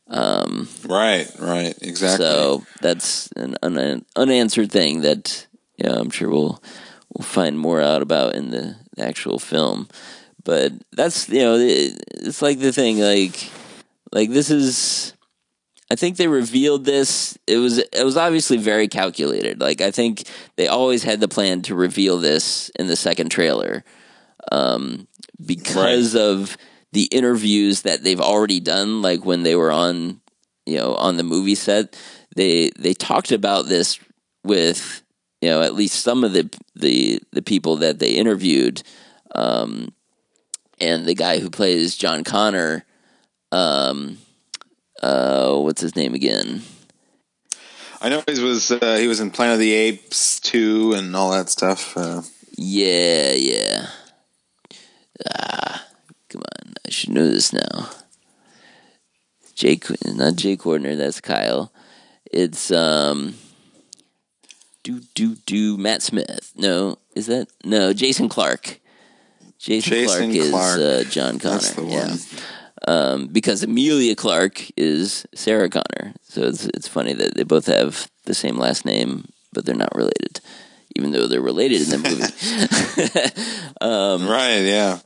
Um, 0.08 0.68
Right, 0.88 1.28
right, 1.40 1.76
exactly. 1.82 2.26
So 2.26 2.64
that's 2.82 3.30
an 3.36 3.56
un- 3.62 4.06
unanswered 4.16 4.72
thing 4.72 5.02
that 5.02 5.46
yeah, 5.78 5.94
I'm 5.94 6.10
sure 6.10 6.30
we'll 6.30 6.64
we'll 7.14 7.26
find 7.26 7.60
more 7.60 7.82
out 7.82 8.02
about 8.02 8.36
in 8.36 8.52
the, 8.52 8.76
the 8.96 9.04
actual 9.06 9.38
film. 9.40 9.88
But 10.44 10.74
that's 10.92 11.30
you 11.30 11.40
know, 11.40 11.58
it's 11.60 12.42
like 12.42 12.60
the 12.60 12.72
thing 12.72 13.00
like 13.00 13.50
like 14.12 14.30
this 14.30 14.50
is. 14.50 15.14
I 15.92 15.96
think 15.96 16.18
they 16.18 16.28
revealed 16.28 16.86
this. 16.86 17.36
It 17.48 17.58
was 17.58 17.80
it 17.80 18.04
was 18.04 18.16
obviously 18.16 18.58
very 18.58 18.88
calculated. 18.88 19.60
Like 19.60 19.82
I 19.82 19.90
think 19.90 20.24
they 20.56 20.68
always 20.68 21.04
had 21.04 21.20
the 21.20 21.28
plan 21.28 21.64
to 21.64 21.74
reveal 21.74 22.18
this 22.18 22.70
in 22.78 22.86
the 22.86 22.96
second 22.96 23.30
trailer, 23.30 23.84
um, 24.52 25.08
because 25.44 26.16
of 26.16 26.58
the 26.92 27.06
interviews 27.06 27.84
that 27.84 28.04
they've 28.04 28.22
already 28.22 28.60
done. 28.60 29.02
Like 29.02 29.26
when 29.26 29.44
they 29.44 29.56
were 29.56 29.72
on, 29.72 30.22
you 30.66 30.78
know, 30.78 30.96
on 30.96 31.18
the 31.18 31.24
movie 31.24 31.56
set, 31.56 31.98
they 32.36 32.70
they 32.78 32.94
talked 32.94 33.32
about 33.32 33.66
this 33.66 34.00
with 34.44 35.04
you 35.42 35.50
know 35.50 35.62
at 35.62 35.76
least 35.76 36.02
some 36.02 36.24
of 36.24 36.34
the 36.34 36.50
the 36.76 37.20
the 37.32 37.42
people 37.42 37.78
that 37.78 38.00
they 38.00 38.12
interviewed, 38.12 38.82
um, 39.36 39.90
and 40.82 41.06
the 41.06 41.16
guy 41.16 41.40
who 41.40 41.50
plays 41.50 41.96
John 41.96 42.24
Connor. 42.24 42.86
Um, 43.52 44.18
uh, 45.02 45.56
what's 45.58 45.82
his 45.82 45.96
name 45.96 46.14
again? 46.14 46.62
I 48.02 48.10
know 48.10 48.24
he 48.28 48.42
was 48.42 48.72
uh, 48.72 48.98
he 48.98 49.08
was 49.08 49.20
in 49.20 49.32
Planet 49.32 49.56
of 49.56 49.60
the 49.60 49.74
Apes 49.74 50.40
too, 50.40 50.94
and 50.94 51.16
all 51.16 51.32
that 51.32 51.50
stuff. 51.50 51.98
Uh, 51.98 52.22
Yeah, 52.58 53.32
yeah. 53.34 53.88
Ah, 55.36 55.86
come 56.30 56.42
on. 56.42 56.74
I 56.86 56.90
should 56.90 57.10
know 57.10 57.28
this 57.28 57.52
now. 57.52 57.90
Jake, 59.56 59.86
not 60.06 60.38
Jai 60.38 60.56
Courtney. 60.56 60.96
That's 60.96 61.20
Kyle. 61.20 61.74
It's 62.32 62.72
um, 62.72 63.36
do 64.84 65.02
do 65.14 65.36
do 65.46 65.78
Matt 65.78 66.02
Smith. 66.02 66.54
No, 66.56 67.00
is 67.16 67.28
that 67.28 67.48
no 67.66 67.92
Jason 67.92 68.30
Clarke? 68.30 68.80
Jason, 69.60 69.92
Jason 69.92 70.32
Clarke, 70.32 70.50
Clarke. 70.52 70.80
is 70.80 71.08
uh, 71.08 71.10
John 71.10 71.38
Connor. 71.40 71.56
That's 71.56 71.74
the 71.74 71.84
Yeah. 71.86 72.16
Um, 72.88 73.28
because 73.28 73.62
Emilia 73.62 74.16
Clarke 74.16 74.72
is 74.78 75.28
Sarah 75.36 75.70
Connor, 75.70 76.14
so 76.24 76.44
it's 76.44 76.66
it's 76.68 76.88
funny 76.88 77.14
that 77.14 77.36
they 77.36 77.44
both 77.44 77.66
have 77.66 78.10
the 78.24 78.34
same 78.34 78.58
last 78.58 78.86
name, 78.86 79.28
but 79.52 79.66
they're 79.66 79.76
not 79.76 79.94
related, 79.94 80.40
even 80.96 81.12
though 81.12 81.28
they're 81.28 81.42
related 81.42 81.82
in 81.82 81.90
the 81.90 81.98
movie. 83.82 84.26
right, 84.32 84.62
yeah. 84.62 85.00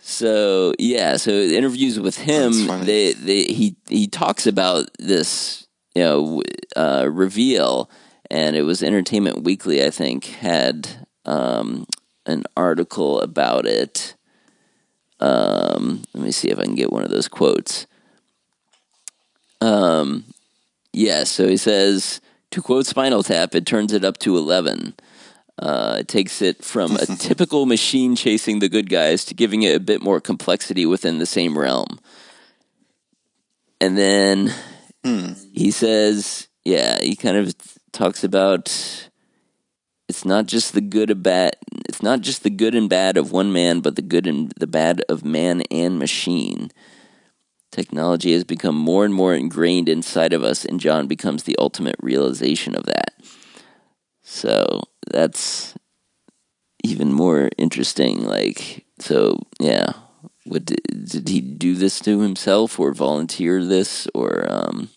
So 0.00 0.74
yeah, 0.78 1.16
so 1.16 1.30
interviews 1.30 1.98
with 1.98 2.18
him, 2.18 2.52
they, 2.84 3.14
they 3.14 3.44
he 3.44 3.74
he 3.88 4.06
talks 4.06 4.46
about 4.46 4.90
this 4.98 5.66
you 5.94 6.02
know 6.02 6.42
uh, 6.76 7.08
reveal, 7.10 7.88
and 8.30 8.54
it 8.54 8.62
was 8.62 8.82
Entertainment 8.82 9.44
Weekly, 9.44 9.82
I 9.82 9.88
think, 9.88 10.26
had 10.26 10.88
um, 11.24 11.86
an 12.26 12.44
article 12.56 13.20
about 13.20 13.66
it. 13.66 14.14
Um, 15.20 16.02
let 16.12 16.24
me 16.24 16.32
see 16.32 16.50
if 16.50 16.58
I 16.58 16.64
can 16.64 16.74
get 16.74 16.92
one 16.92 17.04
of 17.04 17.10
those 17.10 17.28
quotes. 17.28 17.86
Um, 19.60 20.24
yeah, 20.92 21.24
so 21.24 21.48
he 21.48 21.56
says 21.56 22.20
to 22.50 22.62
quote 22.62 22.86
Spinal 22.86 23.22
Tap, 23.22 23.54
it 23.54 23.66
turns 23.66 23.92
it 23.92 24.04
up 24.04 24.18
to 24.18 24.36
eleven. 24.36 24.94
Uh, 25.56 25.98
it 26.00 26.08
takes 26.08 26.42
it 26.42 26.64
from 26.64 26.96
a 26.96 27.06
typical 27.18 27.64
machine 27.64 28.16
chasing 28.16 28.58
the 28.58 28.68
good 28.68 28.90
guys 28.90 29.24
to 29.24 29.34
giving 29.34 29.62
it 29.62 29.76
a 29.76 29.80
bit 29.80 30.02
more 30.02 30.20
complexity 30.20 30.84
within 30.84 31.18
the 31.18 31.26
same 31.26 31.56
realm. 31.56 31.98
And 33.80 33.96
then 33.96 34.52
he 35.52 35.70
says, 35.70 36.48
yeah, 36.64 36.98
he 37.00 37.14
kind 37.14 37.36
of 37.36 37.54
talks 37.92 38.24
about 38.24 39.08
it's 40.08 40.24
not 40.24 40.46
just 40.46 40.72
the 40.72 40.80
good 40.80 41.10
of 41.10 41.22
bad 41.22 41.56
it's 41.94 42.02
not 42.02 42.22
just 42.22 42.42
the 42.42 42.50
good 42.50 42.74
and 42.74 42.88
bad 42.88 43.16
of 43.16 43.30
one 43.30 43.52
man, 43.52 43.78
but 43.80 43.94
the 43.94 44.02
good 44.02 44.26
and 44.26 44.52
the 44.58 44.66
bad 44.66 45.02
of 45.08 45.24
man 45.24 45.62
and 45.70 45.98
machine. 45.98 46.72
Technology 47.70 48.32
has 48.32 48.42
become 48.42 48.74
more 48.74 49.04
and 49.04 49.14
more 49.14 49.34
ingrained 49.34 49.88
inside 49.88 50.32
of 50.32 50.42
us, 50.42 50.64
and 50.64 50.80
John 50.80 51.06
becomes 51.06 51.44
the 51.44 51.56
ultimate 51.58 51.96
realization 52.00 52.74
of 52.74 52.86
that. 52.86 53.14
So 54.22 54.82
that's 55.08 55.74
even 56.82 57.12
more 57.12 57.50
interesting. 57.58 58.24
Like, 58.24 58.84
so 58.98 59.38
yeah, 59.60 59.92
what 60.44 60.64
did, 60.64 60.80
did 61.08 61.28
he 61.28 61.40
do 61.40 61.74
this 61.74 62.00
to 62.00 62.20
himself, 62.20 62.80
or 62.80 62.92
volunteer 62.92 63.64
this, 63.64 64.08
or 64.14 64.46
um, 64.50 64.88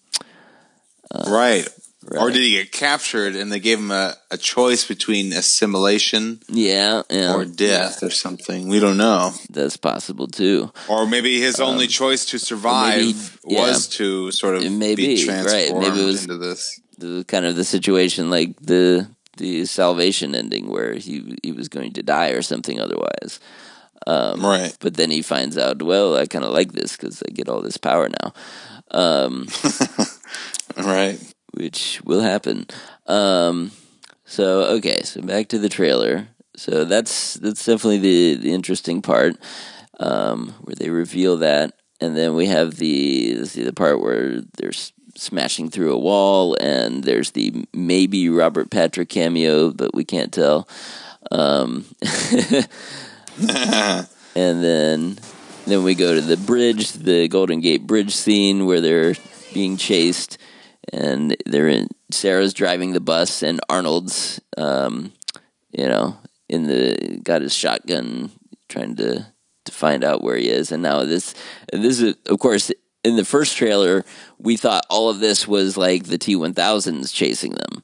right. 1.27 1.67
Or 2.11 2.29
did 2.31 2.41
he 2.41 2.51
get 2.51 2.71
captured 2.71 3.35
and 3.35 3.51
they 3.51 3.59
gave 3.59 3.79
him 3.79 3.91
a, 3.91 4.15
a 4.31 4.37
choice 4.37 4.87
between 4.87 5.33
assimilation 5.33 6.39
yeah, 6.47 7.01
yeah, 7.09 7.33
or 7.35 7.43
death 7.45 8.01
or 8.03 8.09
something? 8.09 8.67
We 8.69 8.79
don't 8.79 8.97
know. 8.97 9.33
that's 9.49 9.75
possible 9.77 10.27
too. 10.27 10.71
Or 10.87 11.05
maybe 11.05 11.41
his 11.41 11.59
only 11.59 11.87
choice 11.87 12.25
to 12.27 12.39
survive 12.39 12.97
maybe- 13.05 13.55
yeah. 13.55 13.61
was 13.61 13.87
to 13.97 14.31
sort 14.31 14.55
of 14.55 14.63
It 14.63 14.69
may 14.71 14.95
be 14.95 15.15
be, 15.15 15.27
right. 15.27 15.43
transformed 15.43 15.87
Maybe 15.87 16.01
it 16.01 16.05
was- 16.05 16.21
into 16.23 16.37
this. 16.37 16.79
the 16.97 17.25
kind 17.27 17.45
of 17.45 17.55
the 17.55 17.65
situation 17.65 18.29
like 18.29 18.55
the 18.61 19.07
the 19.37 19.65
salvation 19.65 20.33
ending 20.33 20.67
where 20.69 20.93
he 20.95 21.35
he 21.43 21.51
was 21.51 21.67
going 21.69 21.93
to 21.93 22.01
die 22.03 22.29
or 22.29 22.41
something 22.41 22.79
otherwise. 22.79 23.39
Um, 24.07 24.45
right. 24.45 24.75
But 24.79 24.95
then 24.95 25.11
he 25.11 25.21
finds 25.21 25.57
out, 25.57 25.81
well, 25.83 26.15
I 26.15 26.25
kind 26.27 26.45
of 26.45 26.51
like 26.51 26.71
this 26.71 26.95
because 26.95 27.21
I 27.27 27.31
get 27.31 27.49
all 27.49 27.61
this 27.61 27.77
power 27.77 28.07
now, 28.07 28.33
um, 28.91 29.47
Right. 30.77 31.19
Which 31.57 32.01
will 32.03 32.21
happen. 32.21 32.67
Um, 33.05 33.71
so 34.25 34.63
okay, 34.77 35.01
so 35.03 35.21
back 35.21 35.47
to 35.49 35.59
the 35.59 35.69
trailer. 35.69 36.27
So 36.55 36.85
that's 36.85 37.35
that's 37.35 37.65
definitely 37.65 37.99
the 37.99 38.35
the 38.35 38.53
interesting 38.53 39.01
part 39.01 39.35
um, 39.99 40.55
where 40.61 40.75
they 40.75 40.89
reveal 40.89 41.37
that, 41.37 41.73
and 42.01 42.15
then 42.15 42.35
we 42.35 42.47
have 42.47 42.75
the 42.75 43.35
let's 43.37 43.51
see 43.51 43.63
the 43.63 43.73
part 43.73 44.01
where 44.01 44.41
they're 44.57 44.69
s- 44.69 44.93
smashing 45.15 45.69
through 45.69 45.93
a 45.93 45.99
wall, 45.99 46.55
and 46.59 47.03
there's 47.03 47.31
the 47.31 47.65
maybe 47.73 48.29
Robert 48.29 48.69
Patrick 48.69 49.09
cameo, 49.09 49.71
but 49.71 49.93
we 49.93 50.03
can't 50.03 50.33
tell. 50.33 50.67
Um, 51.31 51.85
and 53.39 54.63
then 54.63 55.17
then 55.67 55.83
we 55.83 55.95
go 55.95 56.15
to 56.15 56.21
the 56.21 56.37
bridge, 56.37 56.93
the 56.93 57.27
Golden 57.27 57.59
Gate 57.59 57.85
Bridge 57.85 58.15
scene 58.15 58.65
where 58.65 58.81
they're 58.81 59.15
being 59.53 59.77
chased, 59.77 60.37
and 60.93 61.35
they're 61.45 61.67
in. 61.67 61.87
Sarah's 62.11 62.53
driving 62.53 62.93
the 62.93 62.99
bus, 63.01 63.43
and 63.43 63.59
Arnold's, 63.69 64.39
um, 64.57 65.11
you 65.71 65.85
know, 65.87 66.17
in 66.49 66.63
the 66.67 67.19
got 67.23 67.41
his 67.41 67.53
shotgun, 67.53 68.31
trying 68.69 68.95
to 68.97 69.25
to 69.65 69.71
find 69.71 70.03
out 70.03 70.23
where 70.23 70.37
he 70.37 70.49
is. 70.49 70.71
And 70.71 70.81
now 70.81 71.03
this, 71.03 71.33
this 71.73 71.99
is 71.99 72.15
of 72.27 72.39
course 72.39 72.71
in 73.03 73.15
the 73.17 73.25
first 73.25 73.57
trailer, 73.57 74.05
we 74.37 74.57
thought 74.57 74.85
all 74.89 75.09
of 75.09 75.19
this 75.19 75.47
was 75.47 75.77
like 75.77 76.05
the 76.05 76.17
T 76.17 76.35
one 76.35 76.53
thousands 76.53 77.11
chasing 77.11 77.53
them, 77.53 77.83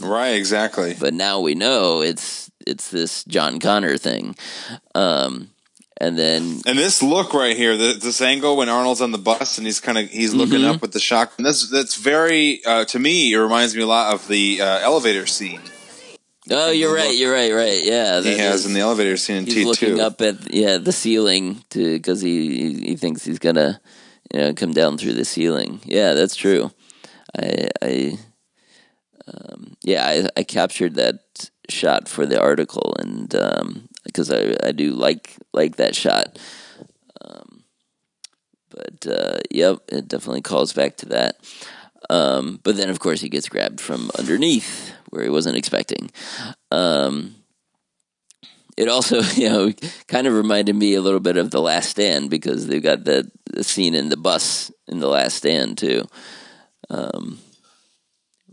Right, 0.00 0.30
exactly. 0.36 0.94
but 0.98 1.14
now 1.14 1.40
we 1.40 1.54
know 1.54 2.02
it's 2.02 2.50
it's 2.66 2.90
this 2.90 3.24
John 3.24 3.58
Connor 3.60 3.96
thing. 3.96 4.36
Um, 4.94 5.50
and 5.98 6.18
then 6.18 6.60
And 6.66 6.78
this 6.78 7.02
look 7.02 7.34
right 7.34 7.56
here, 7.56 7.76
the, 7.76 7.94
this 7.94 8.20
angle 8.20 8.56
when 8.56 8.68
Arnold's 8.68 9.00
on 9.00 9.12
the 9.12 9.18
bus 9.18 9.58
and 9.58 9.66
he's 9.66 9.80
kind 9.80 9.98
of 9.98 10.08
he's 10.08 10.34
looking 10.34 10.60
Mm-hmm. 10.60 10.76
up 10.76 10.82
with 10.82 10.92
the 10.92 11.00
shotgun. 11.00 11.44
That's 11.44 11.70
that's 11.70 11.96
very 11.96 12.64
uh, 12.64 12.84
to 12.86 12.98
me. 12.98 13.32
It 13.32 13.38
reminds 13.38 13.74
me 13.74 13.82
a 13.82 13.86
lot 13.86 14.14
of 14.14 14.28
the 14.28 14.60
uh, 14.60 14.78
elevator 14.80 15.26
scene 15.26 15.60
oh, 16.50 16.70
you're 16.70 16.94
right, 16.94 17.14
you're 17.14 17.32
right, 17.32 17.52
right, 17.52 17.82
yeah. 17.82 18.20
he 18.20 18.38
has 18.38 18.66
in 18.66 18.72
the 18.72 18.80
elevator 18.80 19.16
scene 19.16 19.38
in 19.38 19.44
he's 19.46 19.54
T 19.54 19.64
looking 19.64 20.00
up 20.00 20.20
at 20.20 20.52
yeah 20.52 20.78
the 20.78 20.92
ceiling 20.92 21.62
to 21.70 21.94
because 21.94 22.20
he 22.20 22.74
he 22.74 22.96
thinks 22.96 23.24
he's 23.24 23.38
gonna 23.38 23.80
you 24.32 24.40
know 24.40 24.54
come 24.54 24.72
down 24.72 24.98
through 24.98 25.14
the 25.14 25.24
ceiling. 25.24 25.80
Yeah, 25.84 26.14
that's 26.14 26.36
true. 26.36 26.70
I 27.36 27.68
I 27.82 28.18
um, 29.26 29.76
yeah 29.82 30.06
I, 30.06 30.40
I 30.40 30.42
captured 30.44 30.94
that 30.94 31.50
shot 31.68 32.08
for 32.08 32.26
the 32.26 32.40
article 32.40 32.94
and 32.98 33.34
because 34.06 34.30
I 34.30 34.56
I 34.62 34.72
do 34.72 34.92
like 34.92 35.36
like 35.52 35.76
that 35.76 35.94
shot. 35.94 36.38
Um, 37.20 37.64
but 38.70 39.06
uh, 39.06 39.38
yep, 39.50 39.78
it 39.88 40.08
definitely 40.08 40.42
calls 40.42 40.72
back 40.72 40.96
to 40.98 41.06
that. 41.06 41.36
Um, 42.08 42.60
but 42.62 42.76
then, 42.76 42.90
of 42.90 43.00
course, 43.00 43.20
he 43.20 43.28
gets 43.28 43.48
grabbed 43.48 43.80
from 43.80 44.10
underneath 44.18 44.92
where 45.10 45.24
he 45.24 45.30
wasn't 45.30 45.56
expecting. 45.56 46.10
Um, 46.70 47.36
it 48.76 48.88
also, 48.88 49.20
you 49.34 49.48
know, 49.48 49.72
kind 50.06 50.26
of 50.26 50.34
reminded 50.34 50.76
me 50.76 50.94
a 50.94 51.00
little 51.00 51.20
bit 51.20 51.36
of 51.36 51.50
The 51.50 51.60
Last 51.60 51.90
Stand 51.90 52.30
because 52.30 52.66
they've 52.66 52.82
got 52.82 53.04
that 53.04 53.30
the 53.46 53.64
scene 53.64 53.94
in 53.94 54.08
the 54.08 54.16
bus 54.16 54.70
in 54.86 55.00
The 55.00 55.08
Last 55.08 55.36
Stand 55.36 55.78
too, 55.78 56.04
um, 56.90 57.38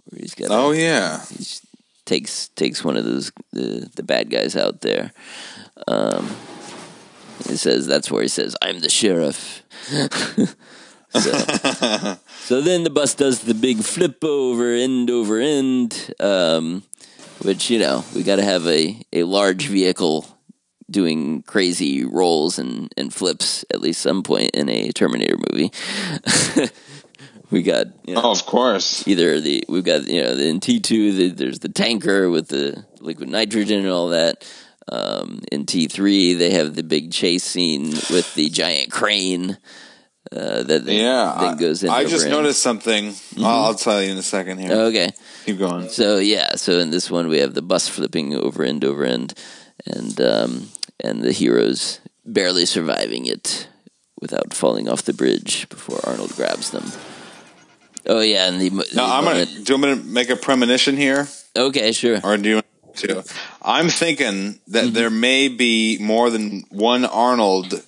where 0.05 0.21
he's 0.21 0.35
got 0.35 0.49
Oh 0.51 0.71
yeah, 0.71 1.23
he 1.25 1.43
takes 2.13 2.49
takes 2.49 2.83
one 2.83 2.95
of 2.95 3.05
those 3.05 3.31
the 3.51 3.89
the 3.95 4.03
bad 4.03 4.29
guys 4.29 4.55
out 4.55 4.81
there. 4.81 5.11
Um, 5.87 6.29
he 7.47 7.57
says 7.57 7.87
that's 7.87 8.11
where 8.11 8.21
he 8.21 8.27
says 8.27 8.55
I'm 8.61 8.79
the 8.79 8.89
sheriff. 8.89 9.63
so, 11.09 11.31
so 12.39 12.61
then 12.61 12.83
the 12.83 12.91
bus 12.91 13.15
does 13.15 13.41
the 13.41 13.55
big 13.55 13.79
flip 13.79 14.23
over 14.23 14.73
end 14.73 15.09
over 15.09 15.39
end, 15.39 16.13
um, 16.19 16.83
which 17.41 17.71
you 17.71 17.79
know 17.79 18.05
we 18.15 18.21
got 18.21 18.35
to 18.35 18.43
have 18.43 18.67
a 18.67 19.01
a 19.11 19.23
large 19.23 19.67
vehicle 19.67 20.27
doing 20.91 21.41
crazy 21.43 22.05
rolls 22.05 22.59
and, 22.59 22.93
and 22.95 23.11
flips 23.11 23.65
at 23.73 23.81
least 23.81 24.01
some 24.01 24.21
point 24.21 24.51
in 24.53 24.69
a 24.69 24.91
Terminator 24.91 25.37
movie. 25.51 25.71
we 27.53 27.61
got 27.61 27.87
you 28.03 28.15
know, 28.15 28.21
oh 28.23 28.31
of 28.31 28.45
course. 28.45 29.07
either 29.07 29.39
the 29.39 29.63
we've 29.69 29.83
got 29.83 30.07
you 30.07 30.21
know 30.23 30.35
the 30.35 30.47
in 30.47 30.59
T 30.59 30.79
two 30.79 31.13
the, 31.13 31.29
there's 31.29 31.59
the 31.59 31.69
tanker 31.69 32.29
with 32.29 32.47
the 32.47 32.83
liquid 32.99 33.29
nitrogen 33.29 33.79
and 33.79 33.89
all 33.89 34.09
that. 34.09 34.45
Um, 34.91 35.41
in 35.51 35.65
T 35.65 35.87
three 35.87 36.33
they 36.33 36.51
have 36.51 36.75
the 36.75 36.83
big 36.83 37.11
chase 37.11 37.43
scene 37.43 37.91
with 38.09 38.33
the 38.33 38.49
giant 38.49 38.91
crane 38.91 39.57
uh, 40.31 40.63
that 40.63 40.85
then, 40.85 40.99
Yeah, 40.99 41.37
then 41.39 41.57
goes 41.57 41.83
in. 41.83 41.89
I 41.89 42.05
just 42.05 42.27
noticed 42.27 42.61
something. 42.61 43.13
I'll, 43.37 43.65
I'll 43.65 43.75
tell 43.75 44.01
you 44.01 44.11
in 44.11 44.17
a 44.17 44.23
second 44.23 44.57
here. 44.57 44.71
Okay, 44.71 45.11
Keep 45.45 45.59
going. 45.59 45.89
so 45.89 46.17
yeah, 46.17 46.55
so 46.55 46.79
in 46.79 46.89
this 46.89 47.09
one 47.11 47.27
we 47.27 47.39
have 47.39 47.53
the 47.53 47.61
bus 47.61 47.87
flipping 47.87 48.33
over 48.33 48.63
end 48.63 48.83
over 48.83 49.05
end, 49.05 49.35
and 49.85 50.19
um, 50.19 50.69
and 50.99 51.21
the 51.21 51.31
heroes 51.31 52.01
barely 52.25 52.65
surviving 52.65 53.25
it 53.25 53.67
without 54.19 54.53
falling 54.53 54.89
off 54.89 55.03
the 55.03 55.13
bridge 55.13 55.67
before 55.69 55.99
Arnold 56.03 56.35
grabs 56.35 56.71
them. 56.71 56.85
Oh 58.05 58.19
yeah, 58.21 58.47
and 58.47 58.59
the, 58.59 58.69
I'm 59.01 59.23
gonna. 59.23 59.45
Do 59.45 59.73
you 59.73 59.79
want 59.79 59.97
me 59.97 60.03
to 60.03 60.09
make 60.09 60.29
a 60.29 60.35
premonition 60.35 60.97
here, 60.97 61.27
okay, 61.55 61.91
sure. 61.91 62.19
or 62.23 62.37
do 62.37 62.49
you 62.49 62.55
want 62.55 62.97
to? 62.97 63.23
I'm 63.61 63.89
thinking 63.89 64.59
that 64.67 64.85
Mm-hmm. 64.85 64.93
there 64.93 65.09
may 65.09 65.47
be 65.47 65.97
more 66.01 66.29
than 66.29 66.63
one 66.69 67.05
Arnold 67.05 67.81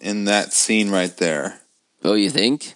in 0.00 0.24
that 0.24 0.52
scene 0.52 0.90
right 0.90 1.16
there. 1.16 1.60
Oh, 2.02 2.14
you 2.14 2.30
think? 2.30 2.74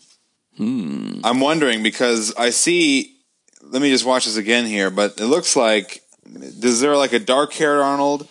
I'm 0.58 1.40
wondering 1.40 1.82
because 1.82 2.32
I 2.36 2.50
see. 2.50 3.16
Let 3.62 3.82
me 3.82 3.90
just 3.90 4.04
watch 4.04 4.26
this 4.26 4.36
again 4.36 4.66
here, 4.66 4.90
but 4.90 5.18
it 5.20 5.26
looks 5.26 5.56
like 5.56 6.02
is 6.26 6.80
there 6.80 6.96
like 6.96 7.12
a 7.12 7.18
dark 7.18 7.52
haired 7.54 7.80
Arnold, 7.80 8.28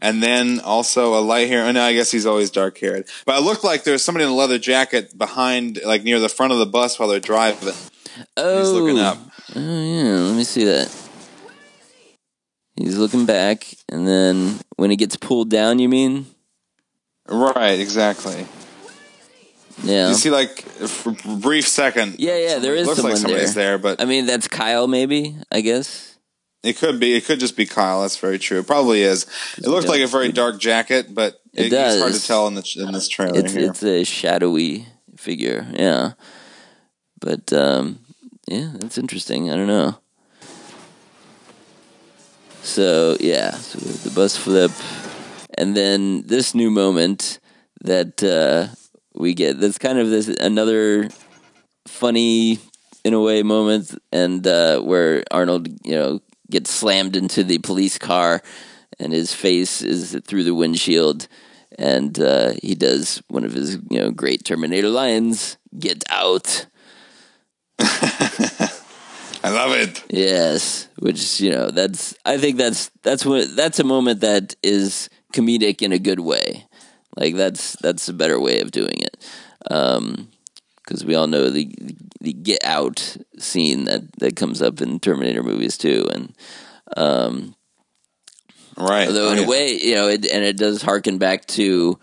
and 0.00 0.22
then 0.22 0.60
also 0.60 1.18
a 1.18 1.20
light 1.20 1.48
hair? 1.48 1.64
And 1.64 1.78
I 1.78 1.92
guess 1.92 2.10
he's 2.10 2.24
always 2.24 2.50
dark 2.50 2.78
haired, 2.78 3.06
but 3.26 3.38
it 3.38 3.42
looked 3.44 3.62
like 3.62 3.84
there's 3.84 4.02
somebody 4.02 4.24
in 4.24 4.30
a 4.30 4.34
leather 4.34 4.58
jacket 4.58 5.16
behind, 5.18 5.80
like 5.84 6.02
near 6.02 6.18
the 6.18 6.28
front 6.30 6.52
of 6.54 6.58
the 6.58 6.66
bus 6.66 6.98
while 6.98 7.08
they're 7.10 7.20
driving. 7.20 7.74
Oh, 8.36 8.58
He's 8.58 8.70
looking 8.70 8.98
up. 8.98 9.18
Oh 9.54 9.60
yeah, 9.60 10.18
let 10.28 10.36
me 10.36 10.44
see 10.44 10.64
that. 10.64 10.94
He's 12.76 12.98
looking 12.98 13.24
back, 13.24 13.66
and 13.88 14.06
then 14.06 14.60
when 14.76 14.90
he 14.90 14.96
gets 14.96 15.16
pulled 15.16 15.48
down, 15.48 15.78
you 15.78 15.88
mean? 15.88 16.26
Right, 17.28 17.80
exactly. 17.80 18.46
Yeah. 19.82 20.08
You 20.08 20.14
see, 20.14 20.30
like 20.30 20.60
for 20.60 21.10
a 21.10 21.36
brief 21.36 21.66
second. 21.68 22.16
yeah, 22.18 22.36
yeah. 22.36 22.58
There 22.58 22.74
is 22.74 22.86
looks 22.86 22.98
someone 22.98 23.12
like 23.14 23.20
somebody's 23.22 23.54
there. 23.54 23.70
there, 23.72 23.78
but 23.78 24.00
I 24.00 24.04
mean, 24.04 24.26
that's 24.26 24.48
Kyle, 24.48 24.86
maybe. 24.88 25.36
I 25.50 25.60
guess. 25.62 26.16
it 26.62 26.76
could 26.78 26.98
be. 27.00 27.14
It 27.14 27.24
could 27.24 27.40
just 27.40 27.56
be 27.56 27.66
Kyle. 27.66 28.02
That's 28.02 28.18
very 28.18 28.38
true. 28.38 28.58
It 28.60 28.66
probably 28.66 29.02
is. 29.02 29.26
It 29.58 29.66
looks 29.66 29.86
like 29.86 30.00
a 30.00 30.06
very 30.06 30.30
dark 30.32 30.58
jacket, 30.60 31.14
but 31.14 31.40
It 31.52 31.66
it, 31.66 31.72
it's 31.72 32.00
hard 32.00 32.12
to 32.14 32.26
tell 32.26 32.46
in 32.46 32.54
the 32.54 32.76
in 32.78 32.92
this 32.92 33.08
trailer 33.08 33.38
It's 33.38 33.52
here. 33.52 33.70
it's 33.70 33.82
a 33.82 34.04
shadowy 34.04 34.86
figure. 35.16 35.66
Yeah. 35.72 36.12
But 37.20 37.52
um, 37.52 37.98
yeah, 38.46 38.72
that's 38.74 38.98
interesting. 38.98 39.50
I 39.50 39.56
don't 39.56 39.66
know. 39.66 39.98
So 42.62 43.16
yeah, 43.20 43.52
so 43.52 43.78
the 43.78 44.14
bus 44.14 44.36
flip, 44.36 44.72
and 45.56 45.76
then 45.76 46.22
this 46.26 46.54
new 46.54 46.70
moment 46.70 47.38
that 47.82 48.22
uh, 48.22 48.74
we 49.14 49.34
get. 49.34 49.58
That's 49.60 49.78
kind 49.78 49.98
of 49.98 50.10
this 50.10 50.28
another 50.28 51.08
funny 51.86 52.58
in 53.04 53.14
a 53.14 53.20
way 53.20 53.42
moment, 53.42 53.96
and 54.12 54.46
uh, 54.46 54.80
where 54.80 55.22
Arnold, 55.30 55.68
you 55.86 55.94
know, 55.94 56.20
gets 56.50 56.70
slammed 56.70 57.16
into 57.16 57.44
the 57.44 57.58
police 57.58 57.98
car, 57.98 58.42
and 58.98 59.12
his 59.12 59.32
face 59.32 59.82
is 59.82 60.20
through 60.26 60.44
the 60.44 60.54
windshield, 60.54 61.28
and 61.78 62.18
uh, 62.18 62.52
he 62.62 62.74
does 62.74 63.22
one 63.28 63.44
of 63.44 63.52
his 63.52 63.78
you 63.90 64.00
know 64.00 64.10
great 64.10 64.44
Terminator 64.44 64.88
lines, 64.88 65.56
"Get 65.78 66.04
out." 66.10 66.66
I 67.78 69.50
love 69.50 69.72
it. 69.72 70.02
Yes, 70.10 70.88
which 70.98 71.40
you 71.40 71.50
know 71.50 71.70
that's 71.70 72.14
I 72.24 72.38
think 72.38 72.56
that's 72.56 72.90
that's 73.02 73.24
what 73.24 73.54
that's 73.54 73.78
a 73.78 73.84
moment 73.84 74.20
that 74.20 74.54
is 74.62 75.08
comedic 75.32 75.82
in 75.82 75.92
a 75.92 75.98
good 75.98 76.20
way. 76.20 76.66
Like 77.16 77.34
that's 77.34 77.76
that's 77.80 78.08
a 78.08 78.12
better 78.14 78.40
way 78.40 78.60
of 78.60 78.70
doing 78.70 78.98
it. 78.98 79.16
because 79.68 81.04
we 81.04 81.14
all 81.14 81.26
know 81.26 81.50
the 81.50 81.72
the 82.20 82.32
get 82.32 82.64
out 82.64 83.16
scene 83.38 83.84
that 83.84 84.02
that 84.18 84.36
comes 84.36 84.62
up 84.62 84.80
in 84.80 84.98
Terminator 85.00 85.42
movies 85.42 85.78
too, 85.78 86.06
and 86.12 86.34
Right. 88.76 89.08
although 89.08 89.28
Oh, 89.28 89.32
in 89.32 89.38
yeah. 89.38 89.44
a 89.44 89.48
way, 89.48 89.72
you 89.72 89.94
know, 89.94 90.08
it, 90.08 90.26
and 90.26 90.44
it 90.44 90.56
does 90.56 90.82
harken 90.82 91.18
back 91.18 91.46
to 91.46 91.98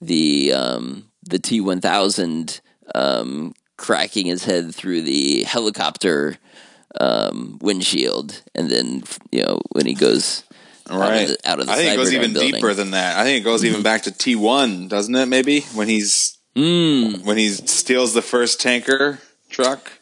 the 0.00 0.52
um, 0.52 1.04
the 1.28 1.38
T 1.38 1.60
one 1.60 1.80
thousand 1.80 2.60
um, 2.94 3.54
cracking 3.78 4.26
his 4.26 4.44
head 4.44 4.74
through 4.74 5.00
the 5.02 5.44
helicopter 5.44 6.36
um, 7.00 7.58
windshield, 7.62 8.42
and 8.54 8.70
then 8.70 9.02
you 9.32 9.42
know 9.42 9.60
when 9.72 9.86
he 9.86 9.94
goes 9.94 10.44
Right. 10.90 11.00
out 11.00 11.22
of 11.22 11.28
the, 11.28 11.48
out 11.50 11.60
of 11.60 11.66
the 11.66 11.72
I 11.72 11.76
think 11.76 11.92
it 11.92 11.96
goes 11.96 12.12
even 12.14 12.32
building. 12.32 12.52
deeper 12.54 12.72
than 12.74 12.92
that. 12.92 13.18
I 13.18 13.24
think 13.24 13.40
it 13.40 13.44
goes 13.44 13.62
even 13.64 13.82
back 13.82 14.02
to 14.02 14.10
T 14.12 14.36
one, 14.36 14.88
doesn't 14.88 15.14
it? 15.14 15.26
Maybe 15.26 15.60
when 15.74 15.88
he's 15.88 16.36
Mm. 16.56 17.24
when 17.24 17.36
he 17.36 17.50
steals 17.50 18.14
the 18.14 18.22
first 18.22 18.60
tanker 18.60 19.18
truck. 19.50 19.92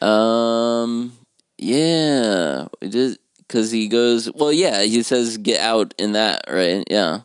Um. 0.00 1.12
Yeah. 1.58 2.66
Because 2.80 3.70
he 3.70 3.86
goes. 3.88 4.32
Well, 4.32 4.52
yeah. 4.52 4.82
He 4.82 5.02
says, 5.02 5.36
"Get 5.36 5.60
out" 5.60 5.94
in 5.98 6.12
that, 6.12 6.46
right? 6.50 6.82
Yeah. 6.90 7.20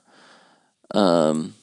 Um. 0.94 1.56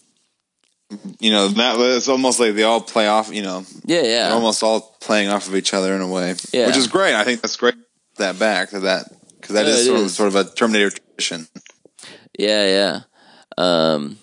You 1.21 1.31
know 1.31 1.49
that 1.49 1.77
it's 1.97 2.09
almost 2.09 2.41
like 2.41 2.55
they 2.55 2.63
all 2.63 2.81
play 2.81 3.07
off. 3.09 3.33
You 3.33 3.43
know, 3.43 3.65
Yeah. 3.85 4.03
Yeah. 4.03 4.31
almost 4.33 4.63
all 4.63 4.97
playing 5.01 5.29
off 5.29 5.49
of 5.49 5.55
each 5.57 5.75
other 5.75 5.95
in 5.95 6.01
a 6.01 6.09
way, 6.09 6.35
Yeah. 6.53 6.67
which 6.67 6.77
is 6.77 6.87
great. 6.87 7.15
I 7.15 7.25
think 7.25 7.41
that's 7.43 7.57
great. 7.57 7.75
That 8.19 8.39
back 8.39 8.71
to 8.71 8.81
that 8.81 9.07
because 9.41 9.55
that 9.55 9.67
Yeah, 9.67 9.73
is 9.73 9.87
sort 9.87 10.01
of 10.01 10.11
sort 10.11 10.29
of 10.29 10.37
a 10.37 10.45
Terminator 10.45 10.91
tradition. 10.91 11.49
Yeah. 12.39 12.67
Yeah. 12.67 13.01
Um. 13.59 14.19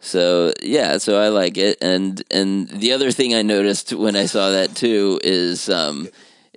So 0.00 0.52
yeah. 0.62 0.98
So 0.98 1.20
I 1.20 1.28
like 1.28 1.56
it, 1.58 1.78
and 1.80 2.22
and 2.30 2.68
the 2.68 2.92
other 2.92 3.10
thing 3.12 3.34
I 3.34 3.42
noticed 3.42 3.92
when 3.92 4.16
I 4.16 4.26
saw 4.26 4.50
that 4.50 4.74
too 4.74 5.20
is 5.22 5.68
um, 5.68 6.08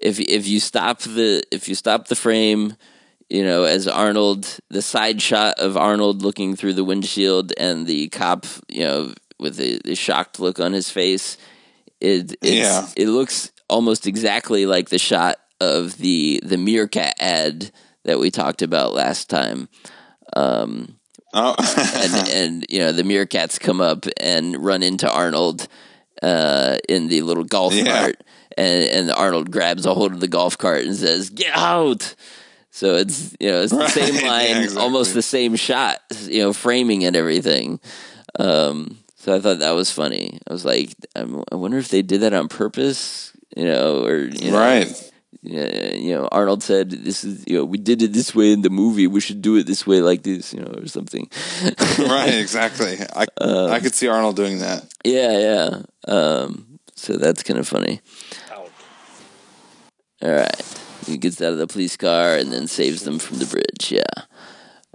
if 0.02 0.20
if 0.20 0.48
you 0.48 0.60
stop 0.60 1.00
the 1.02 1.44
if 1.52 1.68
you 1.70 1.76
stop 1.76 2.08
the 2.08 2.16
frame. 2.16 2.76
You 3.30 3.44
know, 3.44 3.64
as 3.64 3.88
Arnold, 3.88 4.60
the 4.70 4.82
side 4.84 5.22
shot 5.22 5.58
of 5.60 5.76
Arnold 5.78 6.22
looking 6.22 6.56
through 6.56 6.74
the 6.74 6.84
windshield 6.84 7.54
and 7.58 7.88
the 7.88 8.08
cop, 8.10 8.46
you 8.70 8.84
know, 8.84 9.14
with 9.40 9.56
the, 9.58 9.82
the 9.84 9.96
shocked 9.96 10.40
look 10.40 10.60
on 10.60 10.74
his 10.74 10.90
face, 10.92 11.38
it 12.00 12.36
Yeah. 12.42 12.88
it 12.96 13.08
looks 13.10 13.52
almost 13.68 14.06
exactly 14.06 14.66
like 14.68 14.90
the 14.90 15.00
shot 15.00 15.38
of 15.60 15.98
the 15.98 16.40
the 16.44 16.58
meerkat 16.58 17.16
ad 17.20 17.72
that 18.04 18.20
we 18.20 18.30
talked 18.30 18.62
about 18.62 18.94
last 18.94 19.30
time. 19.30 19.70
Oh, 21.34 21.56
And 21.58 22.30
and 22.30 22.66
you 22.70 22.80
know 22.80 22.92
the 22.92 23.04
meerkats 23.04 23.60
come 23.60 23.82
up 23.82 24.06
and 24.20 24.64
run 24.64 24.84
into 24.84 25.12
Arnold 25.12 25.68
uh, 26.22 26.78
in 26.88 27.08
the 27.08 27.22
little 27.24 27.44
golf 27.44 27.74
Yeah. 27.74 27.86
cart, 28.02 28.24
and 28.58 28.84
and 28.84 29.12
Arnold 29.12 29.52
grabs 29.52 29.86
a 29.86 29.94
hold 29.94 30.14
of 30.14 30.20
the 30.20 30.28
golf 30.28 30.58
cart 30.58 30.86
and 30.86 30.96
says, 30.96 31.30
"Get 31.30 31.56
out!" 31.56 32.16
So 32.76 32.96
it's 33.00 33.32
you 33.40 33.48
know 33.52 33.62
it's 33.64 33.72
the 33.72 33.80
Right. 33.88 33.90
same 34.04 34.16
Yeah, 34.16 34.28
line, 34.28 34.58
exactly. 34.68 34.84
almost 34.84 35.14
the 35.14 35.22
same 35.22 35.56
shot, 35.56 36.00
you 36.28 36.42
know, 36.44 36.52
framing 36.52 37.06
and 37.06 37.16
everything. 37.16 37.80
Um, 38.38 38.98
so 39.16 39.34
I 39.34 39.40
thought 39.40 39.60
that 39.60 39.72
was 39.80 39.92
funny. 39.92 40.40
I 40.46 40.52
was 40.52 40.66
like, 40.66 40.92
I'm, 41.16 41.42
I 41.52 41.56
wonder 41.56 41.78
if 41.78 41.88
they 41.88 42.02
did 42.02 42.20
that 42.22 42.34
on 42.34 42.50
purpose, 42.50 43.32
you 43.56 43.64
know, 43.64 44.04
or 44.04 44.18
you 44.28 44.52
know, 44.52 44.60
right. 44.60 45.12
yeah, 45.42 45.94
you 45.96 46.16
know, 46.16 46.28
Arnold 46.34 46.64
said, 46.64 46.92
"This 46.92 47.24
is, 47.24 47.46
you 47.48 47.56
know, 47.58 47.64
we 47.64 47.78
did 47.78 48.02
it 48.02 48.12
this 48.12 48.36
way 48.36 48.52
in 48.52 48.62
the 48.62 48.70
movie. 48.70 49.08
We 49.08 49.22
should 49.22 49.42
do 49.42 49.56
it 49.56 49.66
this 49.68 49.88
way, 49.88 50.02
like 50.02 50.24
this, 50.24 50.52
you 50.54 50.60
know, 50.60 50.74
or 50.84 50.88
something." 50.88 51.30
right, 51.98 52.34
exactly. 52.44 53.00
I 53.16 53.26
Um, 53.40 53.72
I 53.72 53.80
could 53.80 53.96
see 53.96 54.10
Arnold 54.10 54.36
doing 54.36 54.60
that. 54.60 54.84
yeah, 55.06 55.32
yeah. 55.40 55.70
Um, 56.12 56.80
so 56.96 57.16
that's 57.16 57.42
kind 57.42 57.58
of 57.60 57.68
funny. 57.70 58.02
All 60.22 60.32
right, 60.32 60.62
he 61.06 61.18
gets 61.18 61.42
out 61.42 61.52
of 61.54 61.58
the 61.58 61.68
police 61.68 61.96
car 61.98 62.36
and 62.36 62.52
then 62.52 62.68
saves 62.68 63.04
them 63.04 63.20
from 63.20 63.40
the 63.40 63.46
bridge. 63.46 63.92
Yeah. 63.92 64.04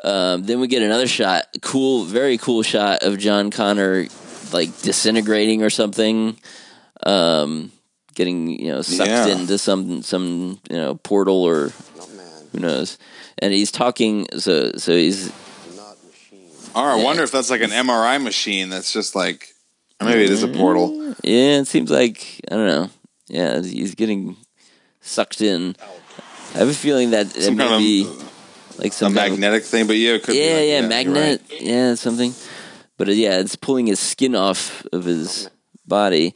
Um, 0.03 0.45
then 0.45 0.61
we 0.61 0.67
get 0.69 0.83
another 0.83 1.07
shot, 1.07 1.45
cool, 1.61 2.05
very 2.05 2.39
cool 2.39 2.63
shot 2.63 3.03
of 3.03 3.19
John 3.19 3.51
Connor 3.51 4.07
like 4.53 4.77
disintegrating 4.83 5.63
or 5.63 5.71
something. 5.71 6.37
Um, 7.05 7.73
getting 8.15 8.49
you 8.49 8.69
know 8.73 8.83
sucked 8.83 9.09
Yeah. 9.09 9.29
into 9.29 9.57
some 9.59 10.03
some 10.03 10.61
you 10.69 10.77
know 10.77 10.97
portal 10.97 11.43
or 11.45 11.71
who 12.53 12.59
knows 12.59 12.99
and 13.39 13.53
he's 13.53 13.71
talking 13.71 14.27
so 14.39 14.73
so 14.77 14.93
he's 14.93 15.27
not 15.77 15.97
machine. 16.05 16.49
Or 16.75 16.91
I 16.91 16.99
Yeah. 16.99 17.05
wonder 17.05 17.23
if 17.23 17.31
that's 17.31 17.49
like 17.51 17.63
an 17.63 17.71
MRI 17.71 18.21
machine 18.23 18.69
that's 18.69 18.93
just 18.93 19.15
like 19.15 19.55
or 20.01 20.07
maybe 20.09 20.25
it 20.25 20.31
is 20.31 20.43
a 20.43 20.49
portal. 20.49 21.15
yeah 21.23 21.61
it 21.61 21.67
seems 21.69 21.91
like 21.91 22.41
i 22.51 22.57
don't 22.57 22.67
know 22.67 22.91
yeah 23.29 23.63
he's 23.63 23.95
getting 23.95 24.37
sucked 25.01 25.41
in. 25.41 25.77
I 26.55 26.59
have 26.59 26.69
a 26.69 26.75
feeling 26.75 27.11
that 27.11 27.37
it 27.37 27.43
Some 27.43 27.57
may 27.57 27.65
kind 27.65 27.75
of 27.75 27.81
be 27.81 28.03
a, 28.05 28.81
like 28.83 28.93
a 28.93 28.95
some 28.95 29.15
kind 29.15 29.33
of- 29.33 29.39
magnetic 29.39 29.65
thing, 29.65 29.87
but 29.87 29.97
yeah, 29.97 30.13
it 30.15 30.23
could 30.23 30.33
be 30.33 30.39
yeah 30.39 30.55
like 30.55 30.67
yeah 30.69 30.81
you're 30.81 30.89
magnet. 30.89 31.43
right. 31.51 31.61
yeah 31.63 31.95
something. 31.95 32.35
But 32.97 33.09
uh, 33.09 33.13
yeah 33.13 33.39
it's 33.39 33.57
pulling 33.57 33.87
his 33.87 34.01
skin 34.01 34.35
off 34.35 34.85
of 34.93 35.05
his 35.05 35.49
body. 35.87 36.35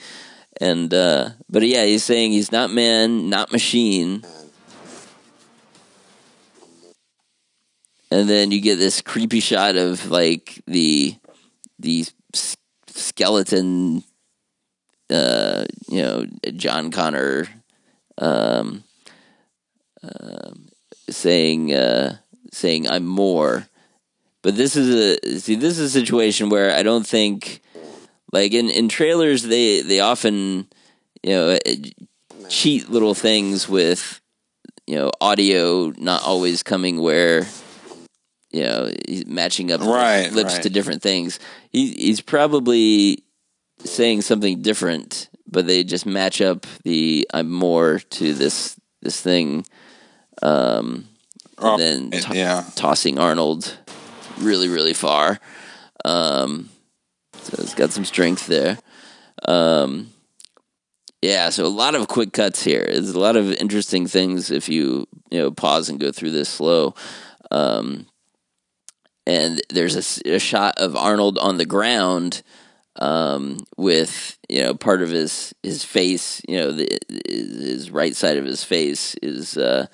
And 0.61 0.93
uh 0.95 1.31
but 1.51 1.63
yeah 1.67 1.85
he's 1.85 2.05
saying 2.05 2.31
he's 2.33 2.53
not 2.53 2.71
man 2.71 3.29
not 3.29 3.51
machine. 3.53 4.23
And 8.11 8.29
then 8.29 8.53
you 8.53 8.61
get 8.61 8.77
this 8.77 9.01
creepy 9.03 9.41
shot 9.41 9.77
of 9.77 10.09
like 10.11 10.63
the 10.67 11.17
the 11.81 12.07
skeleton 12.87 14.05
uh 15.11 15.65
you 15.89 16.01
know 16.01 16.25
john 16.57 16.91
connor 16.93 17.47
um 18.19 18.85
um 20.03 20.69
saying 21.11 21.73
uh 21.75 22.17
saying 22.53 22.89
i'm 22.89 23.07
more 23.07 23.67
but 24.43 24.57
this 24.57 24.77
is 24.77 25.19
a 25.25 25.41
see 25.41 25.55
this 25.55 25.79
is 25.79 25.95
a 25.95 26.01
situation 26.01 26.49
where 26.51 26.73
i 26.75 26.83
don't 26.83 27.07
think 27.07 27.61
like 28.33 28.53
in 28.53 28.71
in 28.71 28.89
trailers 28.89 29.43
they 29.43 29.81
they 29.83 30.01
often 30.01 30.67
you 31.23 31.31
know 31.31 31.59
cheat 32.49 32.89
little 32.91 33.15
things 33.15 33.69
with 33.69 34.21
you 34.87 34.97
know 34.97 35.11
audio 35.21 35.93
not 35.97 36.23
always 36.23 36.63
coming 36.63 37.01
where 37.01 37.47
you 38.51 38.63
know 38.63 38.91
he's 39.09 39.27
matching 39.27 39.73
up 39.73 39.81
Right, 39.81 40.31
lips 40.31 40.55
right. 40.55 40.63
to 40.63 40.71
different 40.71 41.03
things 41.03 41.41
he 41.71 41.93
he's 41.93 42.21
probably 42.21 43.25
saying 43.85 44.23
something 44.23 44.63
different 44.63 45.29
but 45.55 45.67
they 45.67 45.83
just 45.85 46.05
match 46.05 46.41
up 46.43 46.67
the 46.83 47.27
i'm 47.33 47.51
more 47.51 47.99
to 48.11 48.35
this 48.35 48.77
this 49.01 49.21
thing 49.21 49.65
um 50.43 51.09
Oh, 51.57 51.75
and 51.75 51.81
then 51.81 52.11
it- 52.13 52.25
to- 52.25 52.37
yeah. 52.37 52.65
tossing 52.75 53.19
arnold 53.19 53.79
really 54.39 54.69
really 54.69 54.93
far 54.95 55.39
um 56.05 56.69
so 57.43 57.55
it's 57.63 57.75
got 57.75 57.93
some 57.93 58.05
strength 58.05 58.47
there 58.47 58.77
um 59.49 60.11
yeah, 61.23 61.49
so 61.49 61.65
a 61.65 61.69
lot 61.69 61.95
of 61.95 62.07
quick 62.07 62.35
cuts 62.35 62.63
here. 62.63 62.85
There's 62.87 63.09
a 63.09 63.19
lot 63.19 63.37
of 63.37 63.51
interesting 63.55 64.07
things 64.07 64.51
if 64.51 64.69
you 64.69 65.07
you 65.31 65.39
know 65.39 65.51
pause 65.51 65.89
and 65.89 65.99
go 65.99 66.13
through 66.13 66.33
this 66.33 66.51
slow. 66.51 66.95
Um, 67.51 68.05
and 69.27 69.63
there's 69.71 69.97
a 70.27 70.39
shot 70.39 70.75
of 70.77 70.95
Arnold 70.97 71.39
on 71.39 71.57
the 71.57 71.65
ground 71.65 72.43
um, 72.97 73.59
with 73.77 74.39
you 74.49 74.63
know 74.63 74.75
part 74.75 75.03
of 75.03 75.11
his 75.11 75.55
his 75.63 75.85
face. 75.85 76.41
You 76.49 76.57
know, 76.59 76.73
the, 76.73 76.99
his 77.29 77.91
right 77.91 78.15
side 78.15 78.37
of 78.37 78.45
his 78.45 78.65
face 78.65 79.15
is 79.23 79.57
uh, 79.57 79.87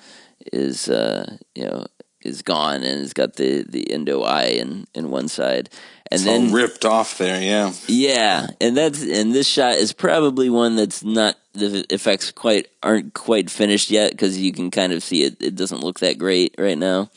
is 0.53 0.89
uh, 0.89 1.37
you 1.55 1.65
know 1.65 1.85
is 2.21 2.41
gone, 2.43 2.83
and 2.83 3.01
it's 3.01 3.13
got 3.13 3.35
the 3.35 3.63
the 3.67 3.91
endo 3.91 4.21
eye 4.21 4.53
in 4.59 4.85
in 4.93 5.09
one 5.11 5.27
side. 5.27 5.69
And 6.13 6.19
It's 6.19 6.25
then 6.25 6.47
all 6.47 6.53
ripped 6.53 6.83
off 6.83 7.17
there, 7.17 7.41
yeah. 7.41 7.71
yeah, 7.87 8.47
and 8.59 8.75
that's 8.75 9.01
and 9.01 9.33
this 9.33 9.47
shot 9.47 9.75
is 9.75 9.93
probably 9.93 10.49
one 10.49 10.75
that's 10.75 11.03
not 11.05 11.37
the 11.53 11.85
effects 11.89 12.31
quite 12.31 12.67
aren't 12.83 13.13
quite 13.13 13.49
finished 13.49 13.89
yet 13.89 14.11
because 14.11 14.37
you 14.37 14.51
can 14.51 14.71
kind 14.71 14.91
of 14.93 15.03
see 15.03 15.23
it. 15.23 15.41
It 15.41 15.55
doesn't 15.55 15.83
look 15.83 15.99
that 16.01 16.17
great 16.17 16.53
right 16.57 16.77
now. 16.77 17.09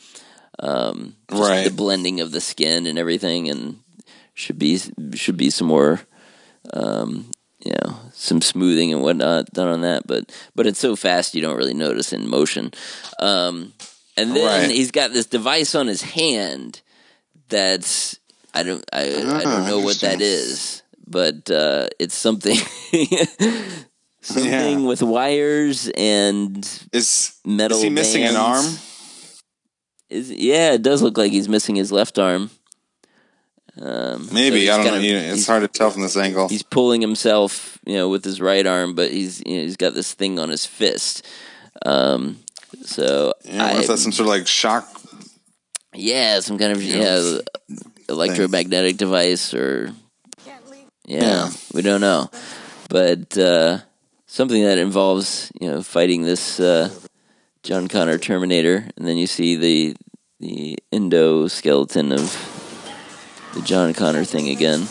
Um, 0.59 1.15
Right. 1.29 1.65
the 1.65 1.71
blending 1.75 2.21
of 2.21 2.31
the 2.31 2.39
skin 2.39 2.85
and 2.87 2.97
everything, 2.97 3.49
and 3.49 3.79
should 4.35 4.59
be 4.59 4.79
should 5.15 5.37
be 5.37 5.49
some 5.49 5.67
more, 5.67 6.01
um, 6.73 7.31
you 7.59 7.71
know, 7.83 7.95
some 8.13 8.41
smoothing 8.41 8.93
and 8.93 9.01
whatnot 9.01 9.51
done 9.51 9.67
on 9.69 9.81
that. 9.81 10.05
But 10.05 10.31
but 10.55 10.67
it's 10.67 10.79
so 10.79 10.95
fast 10.95 11.33
you 11.33 11.41
don't 11.41 11.57
really 11.57 11.73
notice 11.73 12.13
in 12.13 12.29
motion. 12.29 12.71
Um, 13.19 13.73
and 14.15 14.35
then 14.35 14.61
Right. 14.69 14.69
he's 14.71 14.91
got 14.91 15.11
this 15.11 15.25
device 15.25 15.73
on 15.75 15.87
his 15.87 16.03
hand 16.03 16.81
that's 17.49 18.19
I 18.53 18.61
don't 18.63 18.85
I, 18.93 19.01
I 19.01 19.23
Ah, 19.25 19.41
don't 19.43 19.67
know 19.67 19.79
what 19.79 19.99
that 20.01 20.21
is 20.21 20.83
but 21.07 21.49
uh, 21.51 21.87
it's 21.99 22.15
something 22.15 22.55
something 24.21 24.51
Yeah. 24.51 24.87
with 24.87 25.01
wires 25.03 25.87
and 25.95 26.57
Is 26.91 27.33
metal. 27.45 27.77
is 27.77 27.83
he 27.83 27.89
missing 27.89 28.23
an 28.23 28.35
arm? 28.35 28.65
Is 30.09 30.31
yeah, 30.31 30.73
it 30.73 30.81
does 30.81 31.01
look 31.01 31.17
like 31.17 31.31
he's 31.31 31.49
missing 31.49 31.75
his 31.75 31.91
left 31.91 32.17
arm. 32.19 32.49
Um, 33.81 34.29
Maybe 34.31 34.61
he's 34.61 34.69
I 34.69 34.77
don't 34.77 34.85
kind 34.85 35.01
know. 35.03 35.09
of- 35.17 35.23
know, 35.27 35.33
It's 35.33 35.47
hard 35.47 35.61
to 35.63 35.67
tell 35.67 35.91
from 35.91 36.01
this 36.01 36.15
angle. 36.15 36.47
he's 36.47 36.63
pulling 36.63 37.01
himself, 37.01 37.77
you 37.85 37.95
know, 37.95 38.07
with 38.09 38.23
his 38.23 38.39
right 38.39 38.65
arm, 38.65 38.95
but 38.95 39.11
he's 39.11 39.41
you 39.45 39.57
know, 39.57 39.63
he's 39.63 39.75
got 39.77 39.93
this 39.93 40.13
thing 40.13 40.39
on 40.39 40.49
his 40.49 40.65
fist. 40.65 41.25
Um, 41.85 42.37
so 42.85 43.33
Yeah, 43.43 43.65
I 43.65 43.79
if 43.79 43.87
that's 43.87 44.01
some 44.03 44.11
sort 44.13 44.27
of 44.27 44.33
like 44.33 44.47
shock. 44.47 44.87
yeah, 45.93 46.39
some 46.39 46.57
kind 46.57 46.71
of 46.71 46.81
Yeah. 46.81 47.19
yeah, 47.19 47.39
electromagnetic 48.07 48.97
device 48.97 49.53
or 49.53 49.91
yeah, 50.45 50.57
Yeah. 51.21 51.49
we 51.73 51.81
don't 51.81 52.01
know, 52.01 52.29
but 52.89 53.37
uh, 53.37 53.79
something 54.25 54.63
that 54.63 54.77
involves 54.77 55.51
you 55.59 55.69
know 55.69 55.83
fighting 55.83 56.23
this 56.23 56.59
uh, 56.59 56.89
John 57.63 57.87
Connor 57.89 58.17
Terminator, 58.17 58.87
and 58.95 59.05
then 59.07 59.17
you 59.17 59.27
see 59.27 59.55
the 59.55 59.95
the 60.39 60.77
endoskeleton 60.93 62.13
of 62.13 62.54
the 63.55 63.61
John 63.61 63.93
Connor 63.93 64.23
thing 64.23 64.49
again. 64.49 64.87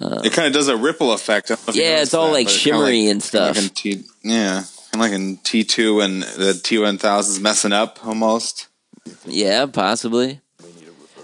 It 0.00 0.32
kind 0.32 0.46
of 0.48 0.52
does 0.52 0.68
a 0.68 0.76
ripple 0.76 1.12
effect. 1.12 1.50
I 1.50 1.54
don't 1.54 1.66
know 1.66 1.70
if 1.70 1.76
you 1.76 1.82
Yeah, 1.82 2.02
it's 2.02 2.14
all, 2.14 2.26
that, 2.26 2.32
like, 2.32 2.46
but 2.46 2.54
it's 2.54 2.62
kinda 2.64 2.78
shimmery 2.78 3.00
and 3.08 3.22
kinda 3.22 3.26
stuff. 3.26 3.56
Like 3.56 3.74
T, 3.74 4.02
yeah, 4.22 4.54
kind 4.54 4.94
of 4.94 5.00
like 5.00 5.12
in 5.12 5.36
T 5.38 5.64
two 5.64 6.00
and 6.00 6.22
the 6.22 6.54
T 6.54 6.78
one 6.78 6.98
thousand 6.98 7.34
is 7.34 7.40
messing 7.40 7.72
up 7.72 8.04
almost. 8.04 8.66
Yeah, 9.26 9.66
possibly. 9.66 10.40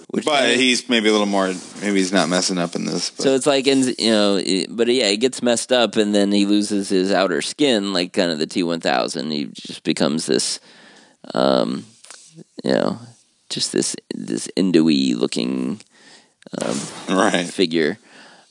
Which 0.09 0.25
But 0.25 0.41
kinda- 0.41 0.57
he's 0.57 0.89
maybe 0.89 1.09
a 1.09 1.13
little 1.13 1.27
more. 1.27 1.55
Maybe 1.81 1.99
he's 1.99 2.13
not 2.13 2.29
messing 2.29 2.59
up 2.59 2.75
in 2.75 2.85
this. 2.85 3.11
But. 3.11 3.23
So 3.23 3.35
it's 3.35 3.47
like, 3.47 3.67
in, 3.67 3.95
you 3.99 4.11
know, 4.11 4.43
but 4.69 4.89
yeah, 4.89 5.09
he 5.09 5.17
gets 5.17 5.43
messed 5.43 5.73
up, 5.73 5.97
and 5.97 6.15
then 6.15 6.33
he 6.33 6.47
loses 6.47 6.89
his 6.89 7.13
outer 7.13 7.43
skin, 7.43 7.93
like 7.93 8.13
kind 8.13 8.31
of 8.31 8.39
the 8.39 8.47
T 8.47 8.63
one 8.63 8.81
thousand. 8.81 9.31
He 9.31 9.47
just 9.53 9.83
becomes 9.85 10.27
this, 10.27 10.59
um, 11.35 11.87
you 12.65 12.73
know, 12.73 12.99
just 13.51 13.73
this 13.73 13.95
this 14.15 14.49
Indo-y 14.57 15.13
looking 15.17 15.81
right. 17.09 17.47
figure. 17.47 17.99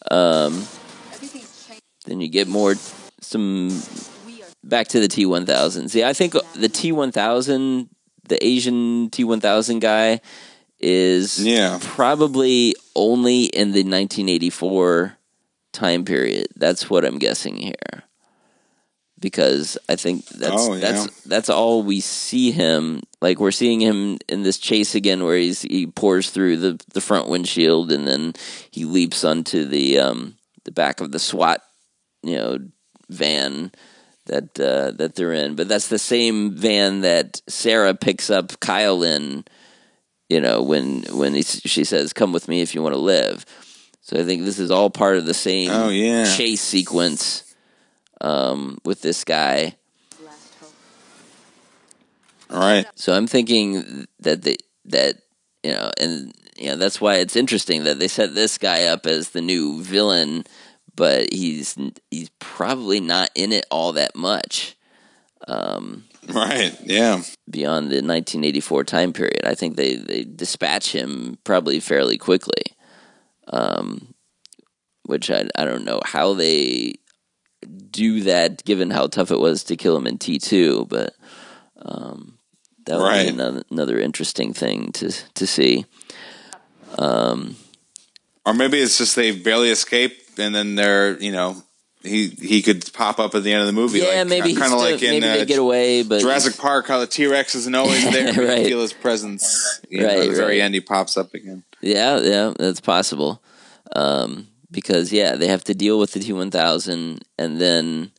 Um, 0.10 0.66
then 2.06 2.22
you 2.22 2.30
get 2.30 2.47
more 2.47 2.76
some 3.22 3.82
back 4.64 4.88
to 4.89 5.00
the 5.00 5.08
T 5.08 5.26
one 5.26 5.45
thousand. 5.45 5.89
See, 5.89 6.04
I 6.04 6.14
think 6.14 6.34
the 6.56 6.70
T 6.70 6.91
one 6.91 7.12
thousand, 7.12 7.89
the 8.28 8.43
Asian 8.45 9.10
T 9.10 9.24
one 9.24 9.39
thousand 9.41 9.80
guy, 9.80 10.22
is 10.80 11.43
Yeah. 11.45 11.80
probably 11.82 12.76
only 12.95 13.45
in 13.45 13.72
the 13.72 13.84
1984 13.84 15.18
time 15.74 16.06
period. 16.06 16.47
That's 16.56 16.89
what 16.89 17.06
I'm 17.06 17.20
guessing 17.20 17.58
here, 17.58 18.04
because 19.20 19.78
I 19.88 19.95
think 19.95 20.26
that's 20.28 20.67
Oh, 20.67 20.74
yeah. 20.76 20.80
that's 20.80 21.22
that's 21.24 21.49
all 21.49 21.84
we 21.84 21.99
see 21.99 22.51
him. 22.51 23.01
Like 23.22 23.39
we're 23.39 23.51
seeing 23.51 23.80
him 23.82 24.17
in 24.28 24.43
this 24.43 24.57
chase 24.57 24.95
again, 24.95 25.24
where 25.24 25.38
he's 25.38 25.61
he 25.61 25.88
pours 25.88 26.30
through 26.30 26.57
the 26.57 26.80
the 26.93 27.01
front 27.01 27.28
windshield 27.30 27.91
and 27.91 28.07
then 28.07 28.34
he 28.72 28.86
leaps 28.86 29.24
onto 29.24 29.65
the 29.65 29.99
um 29.99 30.36
the 30.65 30.72
back 30.72 31.01
of 31.01 31.11
the 31.11 31.20
SWAT 31.20 31.61
you 32.24 32.36
know 32.36 32.57
van 33.09 33.72
that 34.26 34.59
uh, 34.59 34.91
that 34.91 35.15
they're 35.15 35.34
in. 35.34 35.55
But 35.55 35.67
that's 35.67 35.88
the 35.88 35.97
same 35.99 36.51
van 36.55 37.01
that 37.01 37.41
Sarah 37.47 37.95
picks 37.95 38.30
up 38.30 38.59
Kyle 38.59 39.03
in. 39.03 39.43
You 40.30 40.39
know 40.41 40.61
when 40.61 41.03
when 41.11 41.34
he, 41.34 41.41
she 41.41 41.84
says, 41.84 42.13
"Come 42.13 42.32
with 42.32 42.47
me 42.47 42.61
if 42.61 42.76
you 42.76 42.84
want 42.84 42.93
to 42.93 43.01
live." 43.01 43.45
So 44.01 44.20
I 44.20 44.24
think 44.24 44.43
this 44.43 44.59
is 44.59 44.70
all 44.72 44.89
part 44.89 45.17
of 45.17 45.26
the 45.26 45.34
same 45.36 45.70
Oh, 45.72 45.89
yeah. 45.89 46.36
chase 46.36 46.61
sequence 46.61 47.43
um, 48.22 48.80
with 48.84 49.01
this 49.01 49.24
guy. 49.24 49.76
All 52.49 52.59
right. 52.59 52.86
So 52.95 53.13
I'm 53.13 53.28
thinking 53.28 54.07
that 54.20 54.41
they, 54.41 54.57
that 54.86 55.15
you 55.63 55.72
know, 55.72 55.91
and 55.99 56.34
you 56.57 56.67
know 56.67 56.76
that's 56.76 56.99
why 56.99 57.15
it's 57.17 57.36
interesting 57.36 57.84
that 57.84 57.99
they 57.99 58.07
set 58.07 58.34
this 58.34 58.57
guy 58.57 58.86
up 58.86 59.05
as 59.05 59.30
the 59.30 59.41
new 59.41 59.82
villain, 59.84 60.45
but 60.95 61.32
he's 61.34 61.76
he's 62.11 62.30
probably 62.39 62.99
not 62.99 63.30
in 63.36 63.51
it 63.51 63.65
all 63.70 63.93
that 63.93 64.15
much 64.15 64.76
Right. 66.28 66.78
Yeah. 66.84 67.22
beyond 67.49 67.88
the 67.88 68.01
1984 68.01 68.84
time 68.84 69.13
period. 69.13 69.41
I 69.45 69.55
think 69.55 69.76
they 69.76 69.95
they 69.95 70.24
dispatch 70.24 70.91
him 70.91 71.38
probably 71.43 71.80
fairly 71.80 72.17
quickly, 72.17 72.63
um, 73.47 74.13
which 75.05 75.32
I 75.32 75.49
I 75.55 75.65
don't 75.65 75.86
know 75.86 76.01
how 76.03 76.34
they 76.34 76.95
do 77.91 78.22
that 78.22 78.64
given 78.66 78.89
how 78.89 79.07
tough 79.07 79.32
it 79.32 79.39
was 79.39 79.64
to 79.66 79.76
kill 79.76 79.97
him 79.97 80.07
in 80.07 80.18
T2, 80.18 80.88
but 80.88 81.14
um, 81.82 82.38
that 82.86 82.97
would 82.97 83.03
Right. 83.03 83.24
be 83.24 83.34
another, 83.34 83.64
another 83.70 83.99
interesting 83.99 84.53
thing 84.53 84.91
to 84.93 85.12
to 85.36 85.47
see. 85.47 85.86
Or 88.45 88.53
maybe 88.53 88.80
it's 88.80 88.97
just 88.97 89.16
they 89.16 89.32
barely 89.32 89.70
escape, 89.70 90.18
and 90.38 90.53
then 90.55 90.76
they're 90.76 91.20
you 91.22 91.32
know 91.32 91.62
he 92.03 92.30
he 92.30 92.62
could 92.62 92.91
pop 92.93 93.20
up 93.20 93.36
at 93.36 93.43
the 93.43 93.51
end 93.51 93.62
of 93.62 93.68
the 93.68 93.74
movie. 93.74 93.99
yeah, 93.99 94.20
like, 94.20 94.28
maybe 94.28 94.55
kind 94.55 94.74
of 94.74 94.80
like 94.80 95.01
in 95.03 95.12
maybe 95.12 95.20
they 95.28 95.41
uh, 95.41 95.45
get 95.45 95.60
away, 95.60 96.03
but 96.03 96.22
Jurassic 96.22 96.57
Park, 96.57 96.88
how 96.88 96.99
the 96.99 97.07
T 97.07 97.28
Rex 97.28 97.55
isn't 97.55 97.76
always 97.76 98.03
there. 98.12 98.34
Right. 98.34 98.66
Feel 98.66 98.82
his 98.82 98.93
presence. 98.93 99.82
You 99.89 100.01
know, 100.01 100.07
at 100.10 100.28
the 100.30 100.36
very 100.36 100.62
end, 100.62 100.74
he 100.74 100.82
pops 100.82 101.18
up 101.18 101.34
again. 101.34 101.64
Yeah, 101.82 102.20
yeah, 102.20 102.53
that's 102.57 102.82
possible. 102.82 103.41
Um, 103.95 104.47
because 104.72 105.11
yeah, 105.11 105.36
they 105.36 105.47
have 105.47 105.63
to 105.65 105.74
deal 105.74 105.99
with 105.99 106.13
the 106.13 106.20
T 106.20 106.34
one 106.34 106.51
thousand, 106.51 107.24
and 107.38 107.59
then, 107.59 108.11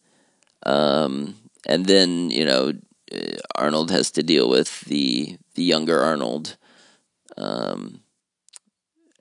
um, 0.64 1.36
and 1.66 1.86
then 1.86 2.30
you 2.30 2.44
know, 2.44 2.72
uh, 3.12 3.36
Arnold 3.54 3.90
has 3.90 4.10
to 4.12 4.22
deal 4.22 4.48
with 4.48 4.80
the 4.82 5.36
the 5.54 5.62
younger 5.62 6.00
Arnold. 6.00 6.56
Um, 7.36 8.00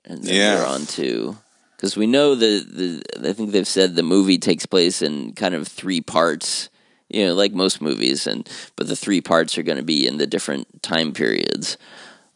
and 0.04 0.22
then 0.24 0.34
Yeah. 0.34 0.56
we're 0.56 0.66
on 0.66 0.86
to 0.86 1.36
because 1.76 1.96
we 1.96 2.06
know 2.06 2.34
the 2.34 2.64
the 3.12 3.28
I 3.28 3.32
think 3.32 3.52
they've 3.52 3.66
said 3.66 3.94
the 3.94 4.02
movie 4.02 4.38
takes 4.38 4.66
place 4.66 5.02
in 5.02 5.32
kind 5.34 5.54
of 5.54 5.68
three 5.68 6.00
parts. 6.00 6.68
You 7.08 7.26
know, 7.26 7.34
like 7.34 7.52
most 7.52 7.80
movies, 7.80 8.26
and 8.28 8.48
but 8.76 8.86
the 8.86 8.94
three 8.94 9.20
parts 9.20 9.58
are 9.58 9.64
going 9.64 9.78
to 9.78 9.84
be 9.84 10.06
in 10.06 10.18
the 10.18 10.28
different 10.28 10.82
time 10.82 11.12
periods. 11.12 11.76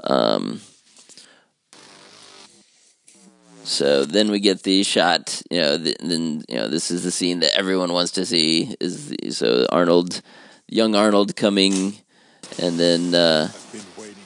Um, 0.03 0.61
So 3.65 4.05
then 4.05 4.31
we 4.31 4.41
get 4.41 4.62
the 4.62 4.83
shot. 4.83 5.43
You 5.51 5.61
know, 5.61 5.79
th- 5.79 5.97
then 6.01 6.45
you 6.49 6.57
know 6.57 6.69
this 6.69 6.91
is 6.91 7.03
the 7.03 7.11
scene 7.11 7.41
that 7.41 7.57
everyone 7.57 7.93
wants 7.93 8.12
to 8.12 8.27
see. 8.27 8.75
Is 8.81 9.09
the, 9.09 9.31
so 9.31 9.67
Arnold, 9.73 10.21
young 10.69 10.95
Arnold 10.95 11.35
coming, 11.35 11.95
and 12.61 12.79
then 12.79 13.15
uh, 13.15 13.49
Been 13.73 13.81
waiting. 13.97 14.17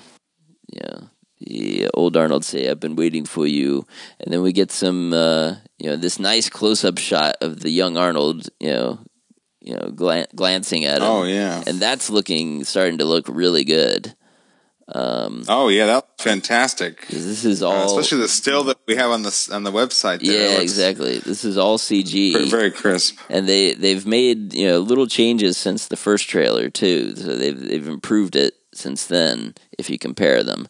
you 0.72 0.80
know 0.90 1.08
the 1.40 1.88
old 1.94 2.16
Arnold 2.16 2.44
say, 2.44 2.68
"I've 2.68 2.80
been 2.80 2.96
waiting 2.96 3.24
for 3.24 3.46
you," 3.46 3.86
and 4.20 4.32
then 4.32 4.42
we 4.42 4.52
get 4.52 4.72
some 4.72 5.12
uh, 5.12 5.54
you 5.78 5.88
know 5.88 5.96
this 5.96 6.18
nice 6.18 6.48
close 6.50 6.84
up 6.84 6.98
shot 6.98 7.36
of 7.40 7.60
the 7.60 7.70
young 7.70 7.96
Arnold. 7.96 8.48
You 8.58 8.70
know, 8.70 8.98
you 9.60 9.74
know 9.74 9.90
glan- 9.94 10.26
glancing 10.34 10.84
at 10.84 10.98
him. 10.98 11.06
Oh 11.08 11.22
yeah. 11.22 11.62
and 11.66 11.78
that's 11.78 12.10
looking 12.10 12.64
starting 12.64 12.98
to 12.98 13.04
look 13.04 13.28
really 13.28 13.62
good. 13.64 14.14
Um, 14.90 15.44
Oh 15.48 15.68
yeah, 15.68 15.84
that's 15.86 16.06
fantastic. 16.24 17.06
this 17.08 17.44
is 17.44 17.62
Uh, 17.62 17.68
all 17.68 17.86
especially 17.98 18.22
the 18.22 18.28
still 18.28 18.64
that 18.64 18.78
we 18.86 18.96
have 18.96 19.10
on 19.10 19.22
the 19.22 19.48
on 19.52 19.62
the 19.64 19.70
website. 19.72 20.20
There. 20.24 20.52
Yeah, 20.54 20.60
exactly. 20.60 21.18
This 21.18 21.44
is 21.44 21.58
all 21.58 21.76
CG. 21.78 22.32
Very, 22.32 22.48
very 22.48 22.70
crisp. 22.70 23.18
and 23.28 23.46
they 23.48 23.74
they've 23.74 24.06
made 24.06 24.54
you 24.54 24.66
know 24.66 24.78
little 24.80 25.06
changes 25.06 25.58
since 25.58 25.88
the 25.88 25.96
first 25.96 26.28
trailer 26.28 26.70
too. 26.70 27.14
So 27.16 27.36
they've 27.36 27.60
they've 27.60 27.86
improved 27.88 28.34
it 28.34 28.54
since 28.72 29.04
then 29.06 29.54
if 29.78 29.90
you 29.90 29.98
compare 29.98 30.42
them. 30.42 30.66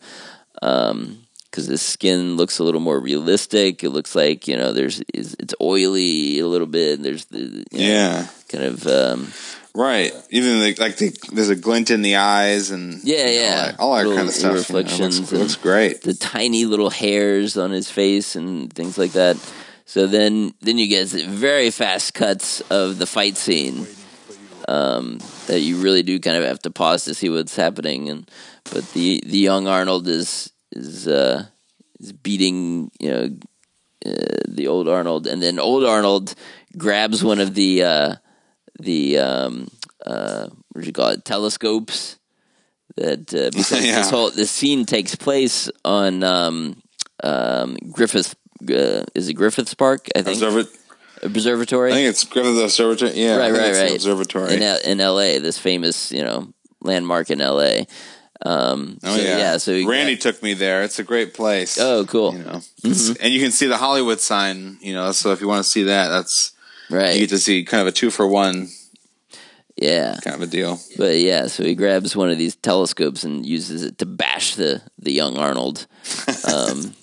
Because 0.60 1.66
the 1.68 1.78
skin 1.78 2.36
looks 2.36 2.58
a 2.58 2.64
little 2.64 2.80
more 2.80 3.00
realistic. 3.00 3.82
It 3.82 3.90
looks 3.90 4.14
like 4.14 4.48
you 4.48 4.56
know 4.56 4.72
there's 4.72 5.00
it's 5.14 5.34
it's 5.38 5.54
oily 5.60 6.40
a 6.40 6.46
little 6.46 6.66
bit. 6.66 7.02
There's 7.02 7.26
the 7.26 7.64
you 7.72 7.78
know, 7.78 7.84
Yeah. 7.86 8.26
kind 8.48 8.64
of 8.64 8.86
um, 8.86 9.32
Right. 9.74 10.12
Even 10.30 10.60
like, 10.60 10.78
like 10.78 10.96
the, 10.96 11.16
there's 11.32 11.50
a 11.50 11.56
glint 11.56 11.90
in 11.90 12.02
the 12.02 12.16
eyes 12.16 12.70
and 12.70 13.02
Yeah, 13.04 13.16
you 13.18 13.24
know, 13.24 13.30
yeah. 13.32 13.50
all 13.50 13.64
that, 13.66 13.78
all 13.80 13.94
that 13.96 14.02
Little 14.06 14.16
kind 14.16 14.28
of 14.28 14.34
stuff. 14.34 14.42
you 14.42 14.48
know, 14.48 14.54
it 14.54 14.58
reflections 14.58 15.20
looks, 15.20 15.32
looks 15.32 15.56
great. 15.56 16.02
the 16.02 16.14
tiny 16.14 16.64
little 16.64 16.90
hairs 16.90 17.56
on 17.56 17.70
his 17.70 17.90
face 17.90 18.34
and 18.36 18.72
things 18.72 18.98
like 18.98 19.12
that. 19.12 19.36
So 19.84 20.06
then 20.06 20.52
then 20.60 20.76
you 20.78 20.86
get 20.88 21.08
very 21.08 21.70
fast 21.70 22.12
cuts 22.14 22.60
of 22.70 22.98
the 22.98 23.06
fight 23.06 23.36
scene. 23.36 23.86
Um, 24.66 25.18
that 25.46 25.60
you 25.60 25.78
really 25.80 26.02
do 26.02 26.20
kind 26.20 26.36
of 26.36 26.44
have 26.44 26.58
to 26.60 26.70
pause 26.70 27.04
to 27.04 27.14
see 27.14 27.30
what's 27.30 27.56
happening 27.56 28.10
and 28.10 28.30
but 28.70 28.84
the 28.92 29.22
the 29.24 29.38
young 29.38 29.66
Arnold 29.66 30.06
is 30.08 30.52
is 30.72 31.08
uh 31.08 31.46
is 32.00 32.12
beating 32.12 32.90
you 33.00 33.10
know 33.10 33.30
uh, 34.04 34.42
the 34.46 34.66
old 34.68 34.86
Arnold 34.86 35.26
and 35.26 35.42
then 35.42 35.58
old 35.58 35.86
Arnold 35.86 36.34
grabs 36.76 37.24
one 37.24 37.40
of 37.40 37.54
the 37.54 37.82
uh 37.82 38.14
the 38.78 39.18
um 39.18 39.68
uh 40.06 40.48
what 40.72 40.80
do 40.82 40.86
you 40.86 40.92
call 40.92 41.08
it 41.08 41.24
telescopes 41.24 42.18
that 42.96 43.32
uh, 43.34 43.50
because 43.56 43.84
Yeah. 43.84 43.96
this 43.96 44.10
whole 44.10 44.30
this 44.30 44.50
scene 44.50 44.84
takes 44.86 45.14
place 45.14 45.70
on 45.84 46.22
um 46.22 46.82
um, 47.24 47.76
Griffith. 47.90 48.36
Uh, 48.62 49.02
is 49.14 49.28
it 49.28 49.34
Griffiths 49.34 49.74
Park? 49.74 50.06
I 50.14 50.22
think 50.22 50.38
Observa- 50.38 50.68
observatory. 51.22 51.90
I 51.90 51.94
think 51.94 52.08
it's 52.10 52.22
Griffith 52.24 52.62
Observatory. 52.62 53.12
Yeah, 53.20 53.36
right, 53.36 53.52
right, 53.52 53.72
right. 53.74 53.94
Observatory. 53.94 54.54
in 54.54 54.62
L- 54.62 54.80
in 54.84 55.00
L.A. 55.00 55.38
This 55.38 55.58
famous, 55.58 56.12
you 56.12 56.22
know, 56.22 56.52
landmark 56.80 57.30
in 57.30 57.40
L.A. 57.40 57.86
Um, 58.46 58.98
oh 59.02 59.16
so, 59.16 59.20
yeah, 59.22 59.56
so 59.56 59.72
we 59.72 59.84
Randy 59.84 60.14
got- 60.14 60.22
took 60.22 60.42
me 60.44 60.54
there. 60.54 60.84
It's 60.84 61.00
a 61.00 61.04
great 61.04 61.34
place. 61.34 61.76
oh, 61.80 62.04
cool. 62.06 62.34
you 62.34 62.44
know, 62.44 62.60
It's- 62.84 63.16
and 63.20 63.32
you 63.32 63.40
can 63.40 63.50
see 63.50 63.66
the 63.66 63.78
Hollywood 63.78 64.20
sign. 64.20 64.78
You 64.80 64.94
know, 64.94 65.10
so 65.10 65.32
if 65.32 65.40
you 65.40 65.48
want 65.48 65.64
to 65.64 65.68
see 65.68 65.82
that, 65.84 66.06
that's 66.08 66.52
you 66.90 67.20
get 67.20 67.28
to 67.30 67.38
see 67.38 67.64
kind 67.64 67.80
of 67.82 67.86
a 67.86 67.92
two 67.92 68.10
for 68.10 68.26
one 68.26 68.68
Yeah. 69.76 70.18
kind 70.24 70.34
of 70.36 70.42
a 70.42 70.46
deal. 70.46 70.80
But 70.96 71.18
yeah, 71.18 71.46
so 71.46 71.62
he 71.64 71.74
grabs 71.74 72.16
one 72.16 72.30
of 72.30 72.38
these 72.38 72.56
telescopes 72.56 73.24
and 73.24 73.44
uses 73.46 73.82
it 73.82 73.98
to 73.98 74.06
bash 74.06 74.54
the 74.56 74.82
the 74.98 75.12
young 75.12 75.36
Arnold. 75.38 75.86
Um, 76.44 76.94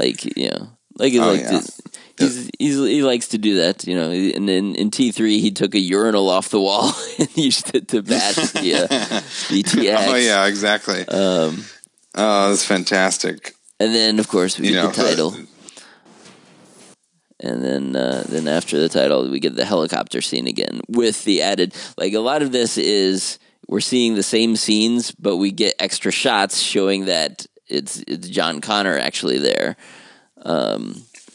like 0.00 0.24
you 0.36 0.50
know, 0.50 0.68
like 0.98 1.12
he 1.12 1.18
Oh, 1.20 1.32
like 1.32 1.40
yeah. 1.40 1.60
to, 1.60 1.72
he's, 2.18 2.50
he's 2.58 2.76
he 2.76 3.02
likes 3.02 3.28
to 3.28 3.38
do 3.38 3.56
that. 3.56 3.86
You 3.86 3.94
know, 3.96 4.10
and 4.10 4.48
then 4.48 4.74
in 4.76 4.90
T 4.90 5.12
three 5.12 5.40
he 5.40 5.50
took 5.50 5.74
a 5.74 5.78
urinal 5.78 6.28
off 6.28 6.48
the 6.50 6.60
wall 6.60 6.92
and 7.18 7.36
used 7.36 7.74
it 7.74 7.88
to 7.88 8.02
bash 8.02 8.36
the 8.52 8.74
uh, 8.74 8.88
BTX. 9.50 10.08
Oh 10.08 10.14
yeah, 10.16 10.46
exactly. 10.46 11.06
Um, 11.08 11.64
oh, 12.14 12.48
that's 12.50 12.64
fantastic. 12.64 13.54
and 13.80 13.94
then 13.94 14.18
of 14.18 14.28
course 14.28 14.58
we 14.58 14.68
You 14.68 14.74
get 14.74 14.82
know, 14.82 14.90
the 14.90 15.02
title. 15.08 15.36
And 17.40 17.62
then 17.62 17.96
uh, 17.96 18.24
then 18.28 18.48
after 18.48 18.78
the 18.78 18.88
title 18.88 19.30
we 19.30 19.40
get 19.40 19.54
the 19.56 19.64
helicopter 19.64 20.20
scene 20.20 20.46
again 20.46 20.80
with 20.88 21.24
the 21.24 21.42
added 21.42 21.74
like 21.96 22.12
a 22.12 22.18
lot 22.20 22.42
of 22.42 22.52
this 22.52 22.76
is 22.78 23.38
we're 23.68 23.80
seeing 23.80 24.14
the 24.14 24.22
same 24.22 24.56
scenes 24.56 25.12
but 25.12 25.36
we 25.36 25.50
get 25.50 25.74
extra 25.78 26.10
shots 26.10 26.60
showing 26.60 27.04
that 27.04 27.46
it's 27.68 28.02
it's 28.06 28.28
John 28.28 28.60
Connor 28.60 28.98
actually 28.98 29.38
there. 29.38 29.76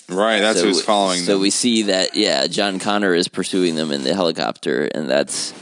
Right, 0.09 0.39
that's 0.39 0.59
so, 0.59 0.65
who's 0.65 0.81
following 0.81 1.19
So 1.19 1.33
them. 1.33 1.41
we 1.41 1.49
see 1.49 1.83
that 1.83 2.15
yeah, 2.15 2.47
John 2.47 2.79
Connor 2.79 3.13
is 3.13 3.27
pursuing 3.27 3.75
them 3.75 3.91
in 3.91 4.03
the 4.03 4.13
helicopter, 4.13 4.89
and 4.93 5.09
that's 5.09 5.53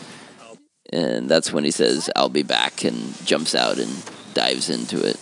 and 0.91 1.29
that's 1.29 1.53
when 1.53 1.63
he 1.63 1.71
says, 1.71 2.09
"I'll 2.15 2.29
be 2.29 2.43
back," 2.43 2.83
and 2.83 3.15
jumps 3.25 3.53
out 3.53 3.77
and 3.77 3.91
dives 4.33 4.69
into 4.69 5.05
it. 5.05 5.19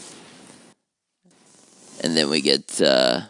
And 2.02 2.16
then 2.16 2.30
we 2.30 2.42
get 2.42 2.82
uh, 2.82 3.22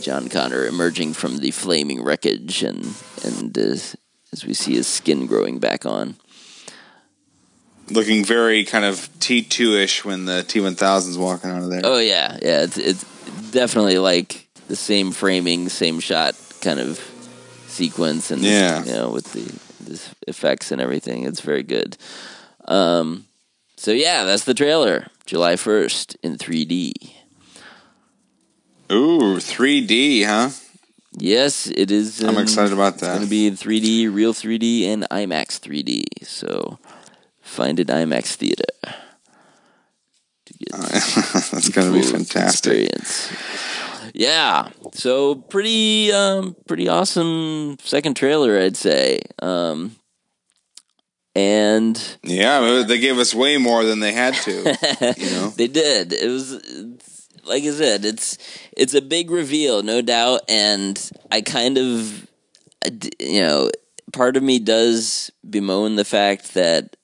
John 0.00 0.28
Connor 0.28 0.66
emerging 0.66 1.14
from 1.14 1.38
the 1.38 1.50
flaming 1.50 2.02
wreckage, 2.02 2.62
and 2.62 2.94
and 3.24 3.56
as, 3.58 3.96
as 4.32 4.44
we 4.44 4.54
see 4.54 4.74
his 4.74 4.86
skin 4.86 5.26
growing 5.26 5.58
back 5.58 5.84
on. 5.86 6.16
Looking 7.90 8.24
very 8.24 8.64
kind 8.64 8.84
of 8.84 9.08
T 9.18 9.42
two 9.42 9.72
ish 9.72 10.04
when 10.04 10.24
the 10.24 10.42
T 10.44 10.60
one 10.60 10.74
thousand's 10.76 11.18
walking 11.18 11.50
out 11.50 11.62
of 11.62 11.70
there. 11.70 11.80
Oh 11.84 11.98
yeah, 11.98 12.38
yeah. 12.40 12.62
It's 12.62 12.78
it's 12.78 13.04
definitely 13.50 13.98
like 13.98 14.48
the 14.68 14.76
same 14.76 15.10
framing, 15.10 15.68
same 15.68 15.98
shot 15.98 16.36
kind 16.60 16.78
of 16.78 16.98
sequence, 17.66 18.30
and 18.30 18.42
Yeah. 18.42 18.84
you 18.84 18.92
know 18.92 19.10
with 19.10 19.32
the, 19.32 19.42
the 19.90 20.00
effects 20.28 20.70
and 20.70 20.80
everything. 20.80 21.24
It's 21.24 21.40
very 21.40 21.64
good. 21.64 21.96
Um, 22.66 23.24
so 23.76 23.90
yeah, 23.90 24.22
that's 24.24 24.44
the 24.44 24.54
trailer. 24.54 25.08
July 25.26 25.56
first 25.56 26.16
in 26.22 26.36
3D. 26.36 26.92
Ooh, 28.90 29.36
3D, 29.36 30.24
huh? 30.24 30.50
Yes, 31.18 31.66
it 31.66 31.90
is. 31.90 32.22
I'm 32.22 32.36
um, 32.36 32.42
excited 32.42 32.72
about 32.72 32.98
that. 32.98 33.10
It's 33.10 33.18
going 33.18 33.22
to 33.24 33.30
be 33.30 33.46
in 33.46 33.54
3D, 33.54 34.12
real 34.14 34.32
3D, 34.32 34.86
and 34.86 35.06
IMAX 35.10 35.58
3D. 35.60 36.26
So 36.26 36.78
find 37.40 37.78
an 37.80 37.86
IMAX 37.86 38.34
theater 38.34 38.64
to 40.46 40.54
get 40.54 40.72
That's 41.52 41.68
going 41.68 41.92
to 41.92 41.92
be 41.92 42.02
fantastic. 42.02 42.88
experience. 42.92 43.32
Yeah, 44.14 44.70
so 44.94 45.34
pretty, 45.36 46.10
um, 46.12 46.56
pretty 46.66 46.88
awesome 46.88 47.76
second 47.82 48.14
trailer, 48.16 48.58
I'd 48.58 48.76
say. 48.76 49.20
Um, 49.40 49.96
and 51.34 52.18
Yeah, 52.22 52.82
they 52.86 52.98
gave 52.98 53.18
us 53.18 53.34
way 53.34 53.56
more 53.56 53.84
than 53.84 54.00
they 54.00 54.12
had 54.12 54.34
to. 54.34 54.52
you 55.16 55.30
know, 55.30 55.50
they 55.50 55.68
did. 55.68 56.12
It 56.12 56.28
was 56.28 56.54
like 57.44 57.64
I 57.64 57.70
said, 57.70 58.04
it's 58.04 58.38
it's 58.76 58.94
a 58.94 59.02
big 59.02 59.30
reveal, 59.30 59.82
no 59.82 60.02
doubt, 60.02 60.42
and 60.48 61.10
I 61.30 61.40
kind 61.40 61.78
of, 61.78 62.26
you 63.18 63.42
know, 63.42 63.70
part 64.12 64.36
of 64.36 64.42
me 64.42 64.58
does 64.58 65.30
bemoan 65.48 65.96
the 65.96 66.04
fact 66.04 66.54
that 66.54 66.96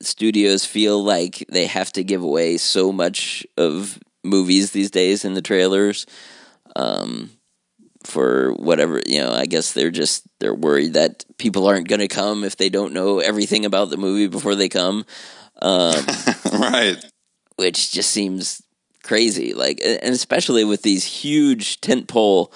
studios 0.00 0.64
feel 0.64 1.02
like 1.02 1.44
they 1.48 1.66
have 1.66 1.92
to 1.92 2.04
give 2.04 2.22
away 2.22 2.58
so 2.58 2.92
much 2.92 3.46
of 3.56 3.98
movies 4.22 4.70
these 4.70 4.90
days 4.90 5.24
in 5.24 5.34
the 5.34 5.42
trailers. 5.42 6.06
Um, 6.74 7.30
for 8.04 8.52
whatever 8.52 9.00
you 9.04 9.20
know, 9.20 9.32
I 9.32 9.46
guess 9.46 9.72
they're 9.72 9.90
just 9.90 10.22
they're 10.38 10.54
worried 10.54 10.94
that 10.94 11.24
people 11.38 11.66
aren't 11.66 11.88
going 11.88 12.00
to 12.00 12.08
come 12.08 12.44
if 12.44 12.56
they 12.56 12.68
don't 12.68 12.92
know 12.92 13.18
everything 13.18 13.64
about 13.64 13.90
the 13.90 13.96
movie 13.96 14.28
before 14.28 14.54
they 14.54 14.68
come. 14.68 15.04
Um, 15.60 16.04
right? 16.52 16.96
which 17.56 17.90
just 17.90 18.10
seems 18.10 18.62
crazy. 19.06 19.54
Like, 19.54 19.80
and 19.84 20.12
especially 20.14 20.64
with 20.64 20.82
these 20.82 21.04
huge 21.04 21.80
tentpole, 21.80 22.52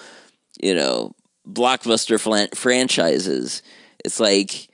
you 0.60 0.74
know, 0.74 1.14
blockbuster 1.48 2.20
flan- 2.20 2.50
franchises, 2.54 3.62
it's 4.04 4.20
like, 4.20 4.68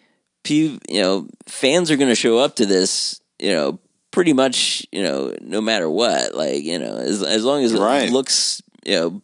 you 0.49 0.79
know, 0.91 1.29
fans 1.47 1.91
are 1.91 1.97
going 1.97 2.11
to 2.11 2.15
show 2.15 2.39
up 2.39 2.57
to 2.57 2.67
this, 2.67 3.21
you 3.39 3.53
know, 3.53 3.79
pretty 4.11 4.33
much, 4.33 4.87
you 4.93 5.03
know, 5.03 5.35
no 5.41 5.61
matter 5.61 5.91
what. 5.91 6.35
Like, 6.35 6.63
you 6.65 6.79
know, 6.79 6.97
as 6.97 7.23
as 7.23 7.45
long 7.45 7.63
as 7.65 7.73
it 7.73 7.79
Right. 7.81 8.11
looks, 8.11 8.63
you 8.85 8.95
know, 8.95 9.23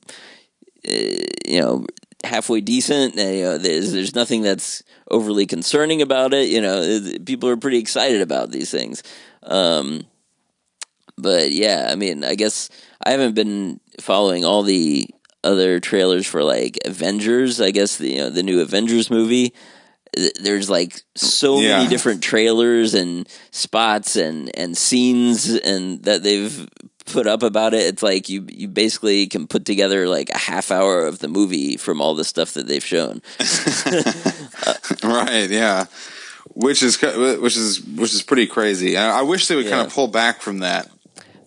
uh, 0.89 1.27
you 1.47 1.61
know, 1.61 1.87
halfway 2.25 2.61
decent. 2.61 3.17
And, 3.17 3.37
you 3.37 3.45
know, 3.45 3.59
there's 3.59 3.93
there's 3.93 4.15
nothing 4.15 4.43
that's 4.43 4.83
overly 5.11 5.47
concerning 5.47 6.03
about 6.03 6.35
it. 6.35 6.49
You 6.49 6.61
know, 6.61 7.01
people 7.25 7.49
are 7.49 7.57
pretty 7.57 7.79
excited 7.79 8.21
about 8.21 8.51
these 8.51 8.71
things. 8.71 9.03
Um, 9.45 10.05
but 11.19 11.53
yeah, 11.53 11.89
I 11.91 11.95
mean, 11.97 12.25
I 12.25 12.35
guess 12.35 12.69
I 13.05 13.11
haven't 13.11 13.35
been 13.35 13.81
following 14.01 14.45
all 14.45 14.63
the 14.63 15.09
other 15.45 15.81
trailers 15.81 16.27
for 16.27 16.43
like 16.43 16.79
Avengers. 16.85 17.61
I 17.61 17.71
guess 17.71 17.97
the 17.99 18.09
you 18.11 18.19
know 18.19 18.31
the 18.31 18.43
new 18.43 18.61
Avengers 18.61 19.11
movie. 19.11 19.55
There's 20.41 20.69
like 20.69 21.01
so 21.15 21.59
Yeah. 21.61 21.79
many 21.79 21.89
different 21.89 22.23
trailers 22.23 22.95
and 22.95 23.27
spots 23.51 24.15
and 24.17 24.51
and 24.57 24.77
scenes 24.77 25.49
and 25.49 26.03
that 26.05 26.23
they've 26.23 26.69
put 27.07 27.27
up 27.27 27.43
about 27.43 27.73
it. 27.75 27.87
It's 27.87 28.03
like 28.03 28.29
you 28.29 28.47
you 28.51 28.69
basically 28.69 29.27
can 29.27 29.47
put 29.47 29.65
together 29.65 30.07
like 30.09 30.29
a 30.31 30.39
half 30.39 30.71
hour 30.71 31.07
of 31.07 31.19
the 31.21 31.29
movie 31.29 31.77
from 31.79 32.01
all 32.03 32.15
the 32.15 32.25
stuff 32.25 32.53
that 32.55 32.67
they've 32.69 32.85
shown. 32.85 33.23
Right? 35.03 35.51
Yeah. 35.51 35.87
Which 36.55 36.83
is 36.83 37.01
which 37.01 37.57
is 37.57 37.81
which 37.83 38.13
is 38.15 38.23
pretty 38.23 38.47
crazy. 38.47 38.97
I, 38.97 39.21
I 39.21 39.23
wish 39.23 39.49
they 39.49 39.57
would 39.57 39.69
kind 39.69 39.87
of 39.87 39.93
pull 39.93 40.09
back 40.09 40.41
from 40.43 40.59
that. 40.59 40.91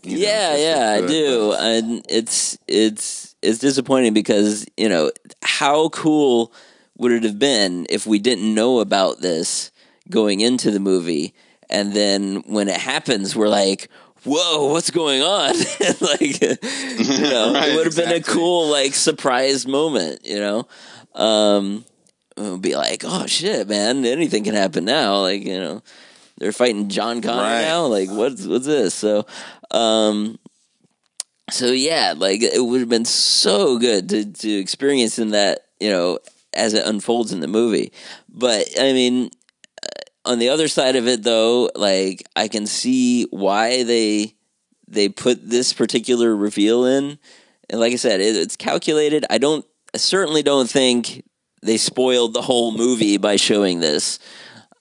You 0.05 0.17
yeah, 0.17 0.53
they 0.53 0.63
yeah, 0.69 1.03
I 1.03 1.07
do, 1.07 1.53
and 1.53 2.05
it's 2.09 2.57
it's 2.67 3.35
it's 3.41 3.59
disappointing 3.59 4.13
because 4.13 4.65
you 4.77 4.89
know 4.89 5.11
how 5.43 5.89
cool 5.89 6.53
would 6.97 7.11
it 7.11 7.23
have 7.23 7.39
been 7.39 7.85
if 7.89 8.05
we 8.07 8.19
didn't 8.19 8.53
know 8.53 8.79
about 8.79 9.21
this 9.21 9.71
going 10.09 10.39
into 10.41 10.71
the 10.71 10.79
movie, 10.79 11.33
and 11.69 11.93
then 11.93 12.43
when 12.47 12.67
it 12.67 12.77
happens, 12.77 13.35
we're 13.35 13.49
like. 13.49 13.89
Whoa, 14.27 14.71
what's 14.71 14.89
going 14.89 15.21
on? 15.21 15.53
like, 16.01 16.41
you 16.41 16.47
know, 17.29 17.53
Right, 17.53 17.69
it 17.69 17.75
would 17.75 17.85
have 17.85 17.95
been 17.95 18.11
a 18.11 18.23
cool, 18.23 18.69
like, 18.71 18.95
surprise 18.95 19.67
moment, 19.67 20.25
you 20.25 20.39
know? 20.39 20.67
Um, 21.13 21.85
it 22.35 22.41
would 22.41 22.61
be 22.63 22.75
like, 22.75 23.03
oh 23.05 23.27
shit, 23.27 23.69
man, 23.69 24.03
anything 24.03 24.43
can 24.43 24.55
happen 24.55 24.83
now. 24.83 25.17
Like, 25.21 25.45
you 25.45 25.59
know, 25.59 25.83
they're 26.39 26.51
fighting 26.51 26.89
John 26.89 27.21
Connor 27.21 27.43
Right. 27.43 27.61
now. 27.61 27.85
Like, 27.85 28.09
what's 28.09 28.47
what's 28.47 28.65
this? 28.65 28.95
So, 28.95 29.27
um, 29.71 30.39
so 31.51 31.67
yeah, 31.67 32.13
like 32.15 32.41
it 32.41 32.63
would 32.63 32.79
have 32.79 32.89
been 32.89 33.05
so 33.05 33.77
good 33.77 34.09
to 34.09 34.25
to 34.25 34.51
experience 34.51 35.19
in 35.19 35.31
that, 35.31 35.67
you 35.79 35.89
know, 35.89 36.19
as 36.53 36.73
it 36.73 36.85
unfolds 36.85 37.31
in 37.31 37.39
the 37.39 37.47
movie. 37.47 37.91
But 38.29 38.67
I 38.79 38.93
mean, 38.93 39.29
uh, 39.83 40.31
on 40.31 40.39
the 40.39 40.49
other 40.49 40.67
side 40.67 40.95
of 40.95 41.07
it, 41.07 41.23
though, 41.23 41.69
like 41.75 42.23
I 42.35 42.47
can 42.47 42.65
see 42.65 43.25
why 43.29 43.83
they 43.83 44.35
they 44.87 45.09
put 45.09 45.47
this 45.47 45.73
particular 45.73 46.35
reveal 46.35 46.85
in. 46.85 47.17
And 47.69 47.79
like 47.79 47.93
I 47.93 47.97
said, 47.97 48.21
it, 48.21 48.35
it's 48.35 48.55
calculated. 48.55 49.25
I 49.29 49.39
don't, 49.39 49.65
I 49.93 49.97
certainly 49.97 50.43
don't 50.43 50.69
think 50.69 51.23
they 51.63 51.77
spoiled 51.77 52.33
the 52.33 52.43
whole 52.43 52.71
movie 52.71 53.17
by 53.17 53.37
showing 53.37 53.79
this. 53.79 54.19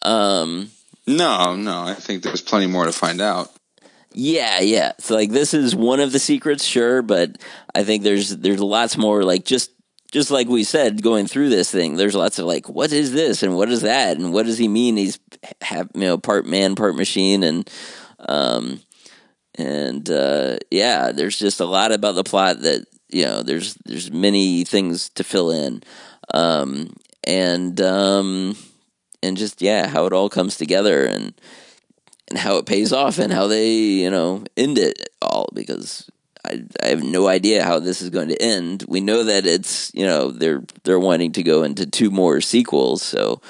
Um, 0.02 0.70
No, 1.06 1.56
no. 1.56 1.82
I 1.82 1.94
think 1.94 2.22
there's 2.22 2.42
plenty 2.42 2.66
more 2.66 2.84
to 2.84 2.92
find 2.92 3.20
out. 3.22 3.50
Yeah, 4.14 4.60
yeah. 4.60 4.92
So 4.98 5.14
like 5.14 5.30
this 5.30 5.54
is 5.54 5.74
one 5.74 6.00
of 6.00 6.12
the 6.12 6.18
secrets, 6.18 6.64
sure, 6.64 7.02
but 7.02 7.36
I 7.74 7.84
think 7.84 8.02
there's 8.02 8.36
there's 8.36 8.60
lots 8.60 8.96
more. 8.96 9.22
Like 9.24 9.44
just 9.44 9.70
just 10.12 10.30
like 10.30 10.46
we 10.46 10.62
said, 10.62 11.02
going 11.02 11.26
through 11.26 11.48
this 11.48 11.70
thing, 11.70 11.96
there's 11.96 12.14
lots 12.14 12.38
of 12.38 12.46
like, 12.46 12.68
what 12.68 12.92
is 12.92 13.12
this 13.12 13.42
and 13.42 13.56
what 13.56 13.68
is 13.68 13.82
that 13.82 14.16
and 14.16 14.32
what 14.32 14.46
does 14.46 14.58
he 14.58 14.68
mean? 14.68 14.96
He's 14.96 15.18
have 15.60 15.90
you 15.94 16.02
know 16.02 16.18
part 16.18 16.46
man, 16.46 16.76
part 16.76 16.94
machine, 16.94 17.42
and 17.42 17.68
um, 18.20 18.80
and 19.56 20.08
uh, 20.08 20.58
yeah, 20.70 21.10
there's 21.10 21.38
just 21.38 21.60
a 21.60 21.64
lot 21.66 21.90
about 21.90 22.14
the 22.14 22.24
plot 22.24 22.60
that 22.60 22.86
you 23.10 23.24
know. 23.24 23.42
There's 23.42 23.74
there's 23.84 24.12
many 24.12 24.64
things 24.64 25.08
to 25.10 25.24
fill 25.24 25.50
in, 25.50 25.82
um, 26.32 26.94
and 27.24 27.80
um, 27.80 28.56
and 29.22 29.36
just 29.36 29.60
yeah, 29.60 29.88
how 29.88 30.06
it 30.06 30.12
all 30.12 30.28
comes 30.28 30.56
together 30.56 31.04
and 31.04 31.34
and 32.28 32.38
how 32.38 32.56
it 32.56 32.66
pays 32.66 32.92
off 32.92 33.18
and 33.18 33.32
how 33.32 33.46
they 33.46 33.72
you 33.72 34.10
know 34.10 34.44
end 34.56 34.78
it 34.78 35.08
all 35.20 35.48
because 35.54 36.10
I, 36.44 36.64
I 36.82 36.88
have 36.88 37.02
no 37.02 37.26
idea 37.26 37.64
how 37.64 37.78
this 37.78 38.02
is 38.02 38.10
going 38.10 38.28
to 38.28 38.42
end. 38.42 38.84
We 38.86 39.00
know 39.00 39.24
that 39.24 39.46
it's 39.46 39.90
you 39.94 40.06
know 40.06 40.30
they're 40.30 40.62
they're 40.84 41.00
wanting 41.00 41.32
to 41.32 41.42
go 41.42 41.62
into 41.62 41.86
two 41.86 42.10
more 42.10 42.40
sequels, 42.40 43.02
so 43.02 43.40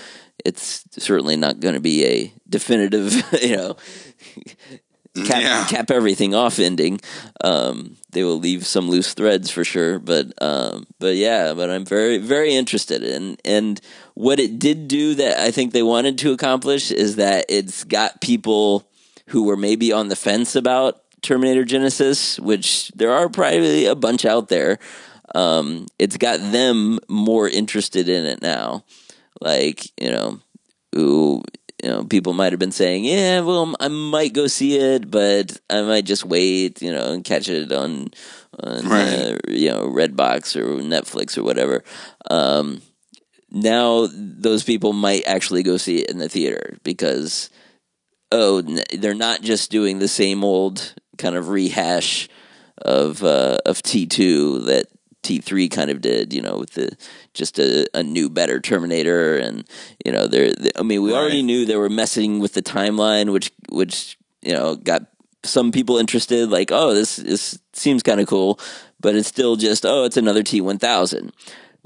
it's 0.45 0.85
certainly 0.91 1.37
not 1.37 1.61
going 1.61 1.75
to 1.75 1.81
be 1.81 2.05
a 2.05 2.33
definitive 2.49 3.12
you 3.43 3.57
know 3.57 3.77
cap, 5.15 5.43
Yeah. 5.43 5.67
cap 5.69 5.91
everything 5.91 6.35
off 6.35 6.59
ending. 6.59 7.01
Um, 7.43 7.97
they 8.12 8.25
will 8.25 8.39
leave 8.39 8.67
some 8.67 8.89
loose 8.89 9.15
threads 9.15 9.51
for 9.51 9.65
sure, 9.65 9.99
but 9.99 10.33
um, 10.43 10.87
but 10.99 11.17
yeah, 11.17 11.55
but 11.55 11.71
I'm 11.71 11.85
very 11.85 12.19
very 12.19 12.55
interested 12.55 13.03
in 13.03 13.37
and 13.45 13.81
what 14.15 14.39
it 14.41 14.59
did 14.59 14.89
do 14.89 15.15
that 15.17 15.39
I 15.39 15.51
think 15.51 15.73
they 15.73 15.83
wanted 15.83 16.19
to 16.19 16.33
accomplish 16.33 16.91
is 16.91 17.17
that 17.17 17.47
it's 17.49 17.85
got 17.85 18.21
people 18.21 18.89
who 19.29 19.45
were 19.45 19.57
maybe 19.57 19.93
on 19.93 20.09
the 20.09 20.17
fence 20.17 20.55
about 20.55 21.01
Terminator 21.23 21.65
Genisys, 21.65 22.39
which 22.39 22.89
there 22.95 23.11
are 23.11 23.29
probably 23.29 23.87
a 23.87 23.95
bunch 23.95 24.25
out 24.25 24.49
there. 24.49 24.79
Um, 25.35 25.87
it's 25.99 26.19
got 26.19 26.39
them 26.53 26.99
more 27.09 27.49
interested 27.49 28.09
in 28.09 28.27
it 28.27 28.43
now. 28.43 28.85
Like, 29.41 29.91
you 29.99 30.11
know, 30.11 30.41
who, 30.93 31.43
you 31.83 31.91
know, 31.91 32.05
people 32.05 32.33
might 32.33 32.53
have 32.53 32.61
been 32.61 32.72
saying, 32.72 33.05
yeah, 33.05 33.41
well, 33.41 33.75
I 33.81 33.89
might 33.89 34.33
go 34.33 34.47
see 34.47 34.79
it, 34.79 35.11
but 35.11 35.59
I 35.68 35.83
might 35.83 36.05
just 36.05 36.25
wait, 36.25 36.81
you 36.81 36.93
know, 36.93 37.12
and 37.12 37.25
catch 37.25 37.49
it 37.49 37.72
on, 37.72 38.09
on 38.62 38.89
Right. 38.89 39.09
uh, 39.09 39.39
you 39.49 39.70
know, 39.70 39.89
Redbox 39.89 40.57
or 40.57 40.81
Netflix 40.83 41.37
or 41.37 41.43
whatever. 41.43 41.83
Um, 42.31 42.81
now 43.51 44.09
those 44.12 44.64
people 44.64 44.93
might 44.93 45.27
actually 45.27 45.62
go 45.62 45.77
see 45.77 45.99
it 46.01 46.11
in 46.11 46.18
the 46.18 46.29
theater 46.29 46.77
because 46.83 47.51
oh 48.33 48.61
they're 48.61 49.14
not 49.14 49.43
just 49.43 49.70
doing 49.70 50.01
the 50.01 50.09
same 50.09 50.43
old 50.43 50.95
kind 51.18 51.37
of 51.37 51.49
rehash 51.51 52.29
of 52.79 53.22
uh, 53.22 53.59
of 53.64 53.81
T2 53.83 54.66
that 54.66 54.87
T3 55.25 55.70
kind 55.70 55.91
of 55.91 56.01
did 56.01 56.33
you 56.33 56.43
know 56.43 56.59
with 56.59 56.72
the 56.72 56.97
just 57.33 57.59
a, 57.59 57.87
a 57.95 58.03
new 58.03 58.29
better 58.29 58.61
Terminator 58.61 59.37
and 59.37 59.64
you 60.05 60.12
know 60.12 60.27
they're 60.27 60.53
they, 60.53 60.70
I 60.77 60.83
mean 60.83 61.03
we 61.03 61.12
already 61.12 61.43
knew 61.43 61.64
they 61.64 61.77
were 61.77 61.91
messing 61.91 62.39
with 62.39 62.55
the 62.55 62.62
timeline 62.62 63.33
which 63.33 63.51
which 63.70 64.18
you 64.43 64.53
know 64.53 64.77
got 64.77 65.07
some 65.43 65.72
people 65.72 65.99
interested 65.99 66.51
like 66.51 66.70
oh 66.70 66.95
this 66.95 67.16
this 67.16 67.59
seems 67.72 68.03
kind 68.03 68.20
of 68.20 68.27
cool 68.27 68.59
but 69.01 69.14
it's 69.14 69.29
still 69.29 69.57
just 69.57 69.85
oh 69.85 70.05
it's 70.05 70.16
another 70.16 70.43
T1000 70.43 71.33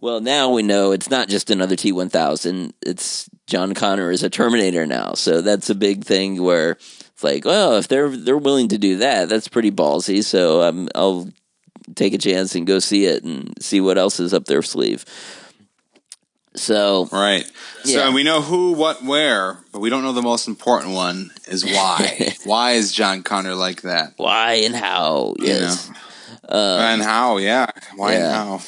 well, 0.01 0.21
now 0.21 0.51
we 0.51 0.63
know 0.63 0.93
it's 0.93 1.11
not 1.11 1.29
just 1.29 1.51
another 1.51 1.75
T 1.75 1.91
one 1.91 2.09
thousand. 2.09 2.73
It's 2.83 3.29
John 3.47 3.75
Connor 3.75 4.11
is 4.11 4.23
a 4.23 4.31
Terminator 4.31 4.87
now, 4.87 5.15
so 5.15 5.41
that's 5.41 5.71
a 5.71 5.75
big 5.75 6.05
thing. 6.05 6.41
Where 6.43 6.73
it's 6.73 7.25
like, 7.25 7.45
well, 7.45 7.77
if 7.77 7.89
they're 7.89 8.17
they're 8.17 8.39
willing 8.39 8.69
to 8.69 8.79
do 8.79 8.99
that, 8.99 9.29
that's 9.29 9.49
pretty 9.49 9.73
ballsy. 9.73 10.23
So 10.23 10.63
um, 10.63 10.89
I'll 10.95 11.29
take 11.95 12.15
a 12.15 12.19
chance 12.19 12.55
and 12.55 12.67
go 12.67 12.79
see 12.79 13.07
it 13.07 13.25
and 13.25 13.55
see 13.63 13.81
what 13.81 13.99
else 13.99 14.21
is 14.21 14.35
up 14.35 14.45
their 14.47 14.63
sleeve. 14.63 15.05
So 16.55 17.09
Right. 17.13 17.47
So 17.85 17.99
Yeah. 17.99 18.07
and 18.07 18.15
we 18.15 18.25
know 18.25 18.41
who, 18.41 18.73
what, 18.73 19.03
where, 19.05 19.59
but 19.73 19.81
we 19.81 19.91
don't 19.91 20.03
know 20.03 20.13
the 20.13 20.23
most 20.23 20.49
important 20.49 20.95
one 20.95 21.31
is 21.47 21.65
why. 21.65 22.35
why 22.45 22.73
is 22.73 22.93
John 22.93 23.23
Connor 23.23 23.55
like 23.55 23.83
that? 23.83 24.15
why 24.17 24.55
and 24.65 24.75
how? 24.75 25.35
Yes. 25.39 25.91
Um, 26.49 26.81
and 26.81 27.03
how? 27.03 27.37
Yeah. 27.37 27.67
Why 27.97 28.13
yeah. 28.13 28.25
and 28.25 28.35
how? 28.35 28.61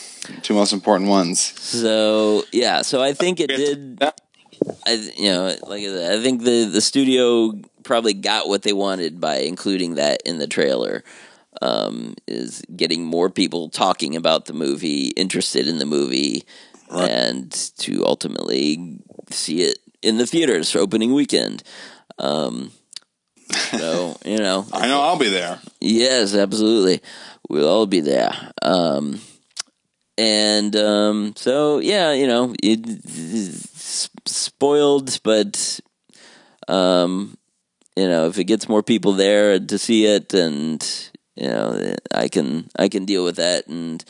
Two 0.42 0.54
most 0.54 0.72
important 0.72 1.08
ones. 1.10 1.40
So 1.40 2.44
yeah, 2.52 2.82
so 2.82 3.02
I 3.02 3.12
think 3.14 3.40
it 3.40 3.48
did. 3.48 4.02
I 4.86 4.92
you 5.16 5.30
know 5.30 5.56
like 5.66 5.82
I 5.82 6.22
think 6.22 6.42
the 6.42 6.64
the 6.66 6.80
studio 6.80 7.52
probably 7.82 8.12
got 8.12 8.48
what 8.48 8.62
they 8.62 8.74
wanted 8.74 9.20
by 9.20 9.38
including 9.38 9.94
that 9.94 10.20
in 10.24 10.38
the 10.38 10.46
trailer. 10.46 11.02
Um, 11.62 12.14
is 12.28 12.62
getting 12.76 13.04
more 13.04 13.28
people 13.28 13.68
talking 13.68 14.14
about 14.14 14.46
the 14.46 14.52
movie, 14.52 15.08
interested 15.08 15.66
in 15.66 15.78
the 15.78 15.86
movie, 15.86 16.44
and 16.88 17.50
to 17.78 18.04
ultimately 18.06 18.98
see 19.30 19.62
it 19.62 19.78
in 20.00 20.16
the 20.16 20.26
theaters 20.26 20.70
for 20.70 20.78
opening 20.78 21.12
weekend. 21.12 21.62
Um, 22.18 22.70
so 23.50 24.16
you 24.24 24.38
know, 24.38 24.64
I 24.72 24.86
know 24.86 25.00
I'll 25.00 25.18
be 25.18 25.28
there. 25.28 25.58
Yes, 25.80 26.34
absolutely. 26.34 27.00
We'll 27.48 27.68
all 27.68 27.86
be 27.86 28.00
there. 28.00 28.32
Um, 28.62 29.20
and 30.20 30.76
um, 30.76 31.32
so, 31.34 31.78
yeah, 31.78 32.12
you 32.12 32.26
know, 32.26 32.54
it, 32.62 32.80
it's 32.86 34.10
spoiled, 34.26 35.18
but 35.22 35.80
um, 36.68 37.38
you 37.96 38.06
know, 38.06 38.26
if 38.26 38.38
it 38.38 38.44
gets 38.44 38.68
more 38.68 38.82
people 38.82 39.14
there 39.14 39.58
to 39.58 39.78
see 39.78 40.04
it, 40.04 40.34
and 40.34 41.09
you 41.40 41.48
know, 41.48 41.94
I 42.12 42.28
can 42.28 42.68
I 42.78 42.88
can 42.88 43.04
deal 43.04 43.24
with 43.24 43.36
that, 43.36 43.66
and 43.66 44.04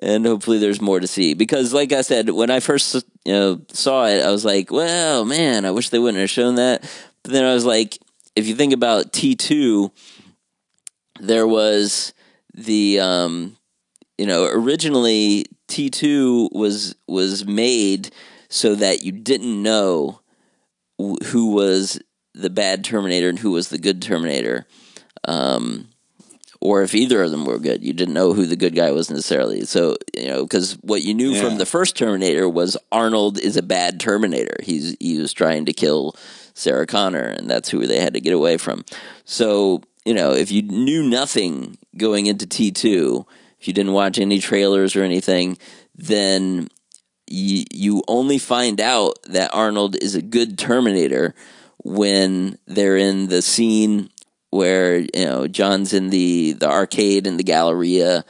and 0.00 0.24
hopefully 0.24 0.58
there's 0.58 0.80
more 0.80 1.00
to 1.00 1.06
see. 1.06 1.34
Because, 1.34 1.74
like 1.74 1.92
I 1.92 2.02
said, 2.02 2.30
when 2.30 2.50
I 2.50 2.60
first 2.60 2.94
you 3.24 3.32
know 3.32 3.60
saw 3.72 4.06
it, 4.06 4.22
I 4.22 4.30
was 4.30 4.44
like, 4.44 4.70
well, 4.70 5.24
man, 5.24 5.64
I 5.64 5.72
wish 5.72 5.90
they 5.90 5.98
wouldn't 5.98 6.20
have 6.20 6.30
shown 6.30 6.54
that. 6.54 6.82
But 7.22 7.32
then 7.32 7.44
I 7.44 7.52
was 7.52 7.64
like, 7.64 7.98
if 8.36 8.46
you 8.46 8.54
think 8.54 8.72
about 8.72 9.12
T 9.12 9.34
two 9.34 9.92
there 11.20 11.46
was 11.46 12.12
the 12.54 13.00
um 13.00 13.56
you 14.16 14.26
know 14.26 14.44
originally 14.44 15.46
T2 15.68 16.52
was 16.52 16.94
was 17.06 17.44
made 17.44 18.10
so 18.48 18.74
that 18.74 19.02
you 19.02 19.12
didn't 19.12 19.62
know 19.62 20.20
who 20.98 21.52
was 21.52 22.00
the 22.34 22.50
bad 22.50 22.84
Terminator 22.84 23.28
and 23.28 23.38
who 23.38 23.50
was 23.50 23.68
the 23.68 23.78
good 23.78 24.00
Terminator 24.00 24.66
um 25.26 25.87
or 26.60 26.82
if 26.82 26.94
either 26.94 27.22
of 27.22 27.30
them 27.30 27.44
were 27.44 27.58
good 27.58 27.82
you 27.84 27.92
didn't 27.92 28.14
know 28.14 28.32
who 28.32 28.44
the 28.46 28.56
good 28.56 28.74
guy 28.74 28.90
was 28.90 29.10
necessarily. 29.10 29.64
So 29.64 29.96
you 30.16 30.26
know 30.28 30.42
because 30.42 30.74
what 30.82 31.02
you 31.02 31.14
knew 31.14 31.32
Yeah. 31.32 31.42
from 31.42 31.58
the 31.58 31.66
first 31.66 31.96
Terminator 31.96 32.48
was 32.48 32.76
Arnold 32.90 33.38
is 33.38 33.56
a 33.56 33.62
bad 33.62 34.00
Terminator. 34.00 34.56
He's 34.62 34.96
he 35.00 35.18
was 35.18 35.32
trying 35.32 35.66
to 35.66 35.72
kill 35.72 36.16
Sarah 36.54 36.86
Connor 36.86 37.22
and 37.24 37.48
that's 37.48 37.68
who 37.68 37.86
they 37.86 38.00
had 38.00 38.14
to 38.14 38.20
get 38.20 38.32
away 38.32 38.56
from. 38.56 38.84
So 39.24 39.82
you 40.04 40.14
know, 40.14 40.32
if 40.32 40.50
you 40.50 40.62
knew 40.62 41.02
nothing 41.02 41.76
going 41.96 42.26
into 42.26 42.46
T2, 42.46 43.26
if 43.60 43.68
you 43.68 43.74
didn't 43.74 43.92
watch 43.92 44.18
any 44.18 44.38
trailers 44.38 44.96
or 44.96 45.02
anything, 45.02 45.58
then 45.94 46.68
you, 47.26 47.64
you 47.70 48.02
only 48.08 48.38
find 48.38 48.80
out 48.80 49.18
that 49.24 49.52
Arnold 49.52 49.96
is 49.96 50.14
a 50.14 50.22
good 50.22 50.56
Terminator 50.56 51.34
when 51.84 52.56
they're 52.66 52.96
in 52.96 53.28
the 53.28 53.42
scene 53.42 54.08
where, 54.50 54.98
you 54.98 55.24
know, 55.24 55.46
John's 55.46 55.92
in 55.92 56.10
the, 56.10 56.52
the 56.52 56.68
arcade 56.68 57.26
in 57.26 57.36
the 57.36 57.44
Galleria 57.44 58.24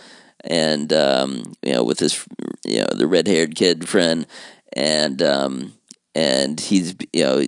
and, 0.44 0.92
um, 0.92 1.54
you 1.62 1.72
know, 1.72 1.84
with 1.84 1.98
his, 1.98 2.24
you 2.64 2.80
know, 2.80 2.88
the 2.94 3.06
red 3.06 3.26
haired 3.26 3.54
kid 3.54 3.88
friend 3.88 4.26
and, 4.74 5.22
um, 5.22 5.72
and 6.14 6.58
he's, 6.58 6.94
you 7.12 7.24
know, 7.24 7.44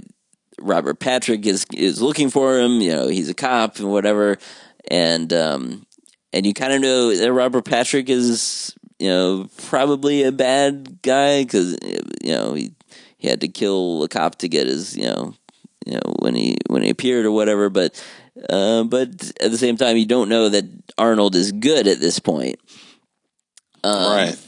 Robert 0.60 1.00
Patrick 1.00 1.46
is 1.46 1.66
is 1.72 2.02
looking 2.02 2.30
for 2.30 2.58
him. 2.58 2.80
You 2.80 2.92
know, 2.92 3.08
he's 3.08 3.28
a 3.28 3.34
cop 3.34 3.78
and 3.78 3.90
whatever, 3.90 4.38
and 4.90 5.32
um, 5.32 5.86
and 6.32 6.46
you 6.46 6.54
kind 6.54 6.72
of 6.72 6.80
know 6.80 7.16
that 7.16 7.32
Robert 7.32 7.64
Patrick 7.64 8.08
is 8.08 8.74
you 8.98 9.08
know 9.08 9.48
probably 9.68 10.22
a 10.22 10.32
bad 10.32 11.02
guy 11.02 11.42
because 11.42 11.76
you 12.22 12.32
know 12.32 12.54
he 12.54 12.72
he 13.16 13.28
had 13.28 13.40
to 13.40 13.48
kill 13.48 14.02
a 14.02 14.08
cop 14.08 14.36
to 14.36 14.48
get 14.48 14.66
his 14.66 14.96
you 14.96 15.04
know 15.04 15.34
you 15.86 15.94
know 15.94 16.14
when 16.20 16.34
he 16.34 16.58
when 16.68 16.82
he 16.82 16.90
appeared 16.90 17.24
or 17.24 17.32
whatever. 17.32 17.70
But 17.70 18.02
uh, 18.48 18.84
but 18.84 19.32
at 19.40 19.50
the 19.50 19.58
same 19.58 19.76
time, 19.76 19.96
you 19.96 20.06
don't 20.06 20.28
know 20.28 20.48
that 20.48 20.64
Arnold 20.96 21.34
is 21.34 21.52
good 21.52 21.86
at 21.86 22.00
this 22.00 22.18
point. 22.18 22.58
Um, 23.82 24.12
right. 24.12 24.38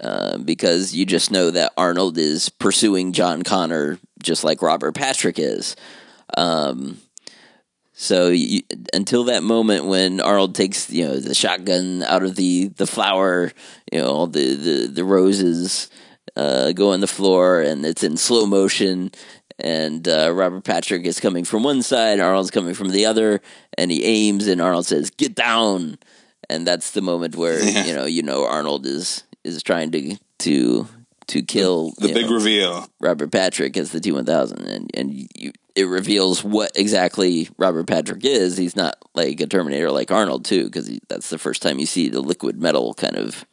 uh, 0.00 0.38
because 0.38 0.92
you 0.94 1.06
just 1.06 1.30
know 1.30 1.50
that 1.50 1.72
Arnold 1.76 2.18
is 2.18 2.48
pursuing 2.48 3.12
John 3.12 3.42
Connor 3.42 4.00
just 4.20 4.42
like 4.42 4.62
Robert 4.62 4.96
Patrick 4.96 5.38
is. 5.38 5.76
Um, 6.36 6.98
so 7.92 8.28
you, 8.28 8.62
until 8.92 9.24
that 9.24 9.42
moment 9.42 9.86
when 9.86 10.20
Arnold 10.20 10.54
takes 10.54 10.90
you 10.90 11.06
know 11.06 11.18
the 11.18 11.34
shotgun 11.34 12.02
out 12.02 12.24
of 12.24 12.36
the 12.36 12.68
the 12.68 12.86
flower, 12.86 13.52
you 13.90 14.00
know 14.00 14.08
all 14.08 14.26
the 14.26 14.54
the, 14.54 14.86
the 14.88 15.04
roses 15.04 15.88
uh, 16.36 16.72
go 16.72 16.92
on 16.92 17.00
the 17.00 17.06
floor 17.06 17.60
and 17.62 17.86
it's 17.86 18.02
in 18.02 18.16
slow 18.16 18.44
motion. 18.44 19.12
And 19.58 20.06
uh, 20.06 20.32
Robert 20.34 20.64
Patrick 20.64 21.06
is 21.06 21.18
coming 21.18 21.44
from 21.44 21.62
one 21.62 21.82
side, 21.82 22.20
Arnold's 22.20 22.50
coming 22.50 22.74
from 22.74 22.90
the 22.90 23.06
other, 23.06 23.40
and 23.78 23.90
he 23.90 24.04
aims, 24.04 24.46
and 24.46 24.60
Arnold 24.60 24.86
says, 24.86 25.10
"Get 25.10 25.34
down!" 25.34 25.98
And 26.50 26.66
that's 26.66 26.90
the 26.90 27.00
moment 27.00 27.36
where 27.36 27.62
Yeah. 27.62 27.84
you 27.86 27.94
know 27.94 28.04
you 28.04 28.22
know 28.22 28.46
Arnold 28.46 28.84
is 28.86 29.24
is 29.44 29.62
trying 29.62 29.90
to 29.92 30.16
to 30.40 30.86
to 31.28 31.42
kill 31.42 31.92
The 31.98 32.08
you 32.08 32.14
big 32.14 32.26
know, 32.26 32.34
reveal. 32.34 32.88
Robert 33.00 33.32
Patrick 33.32 33.76
as 33.76 33.92
the 33.92 34.00
T 34.00 34.12
one 34.12 34.26
thousand, 34.26 34.66
and 34.66 34.90
and 34.94 35.12
you, 35.34 35.52
it 35.74 35.84
reveals 35.84 36.44
what 36.44 36.72
exactly 36.76 37.48
Robert 37.56 37.86
Patrick 37.86 38.24
is. 38.24 38.56
He's 38.58 38.76
not 38.76 38.96
like 39.14 39.40
a 39.40 39.46
Terminator 39.46 39.90
like 39.90 40.10
Arnold 40.10 40.44
too, 40.44 40.64
because 40.64 40.90
that's 41.08 41.30
the 41.30 41.38
first 41.38 41.62
time 41.62 41.78
you 41.78 41.86
see 41.86 42.08
the 42.08 42.20
liquid 42.20 42.60
metal 42.60 42.92
kind 42.94 43.16
of 43.16 43.44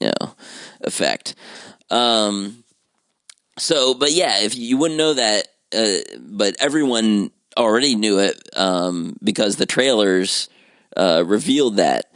you 0.00 0.08
know 0.20 0.34
effect. 0.82 1.34
Um, 1.90 2.62
so, 3.58 3.94
but 3.94 4.12
yeah, 4.12 4.40
if 4.40 4.56
you 4.56 4.76
wouldn't 4.76 4.98
know 4.98 5.14
that, 5.14 5.48
uh, 5.76 5.98
but 6.20 6.56
everyone 6.60 7.30
already 7.56 7.96
knew 7.96 8.18
it 8.18 8.40
um, 8.56 9.16
because 9.22 9.56
the 9.56 9.66
trailers 9.66 10.48
uh, 10.96 11.24
revealed 11.26 11.76
that 11.76 12.12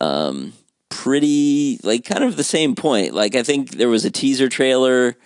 um, 0.00 0.52
pretty 0.88 1.78
like 1.82 2.04
kind 2.04 2.24
of 2.24 2.36
the 2.36 2.44
same 2.44 2.74
point. 2.74 3.14
Like 3.14 3.34
I 3.34 3.42
think 3.42 3.70
there 3.72 3.88
was 3.88 4.04
a 4.04 4.10
teaser 4.10 4.48
trailer. 4.48 5.16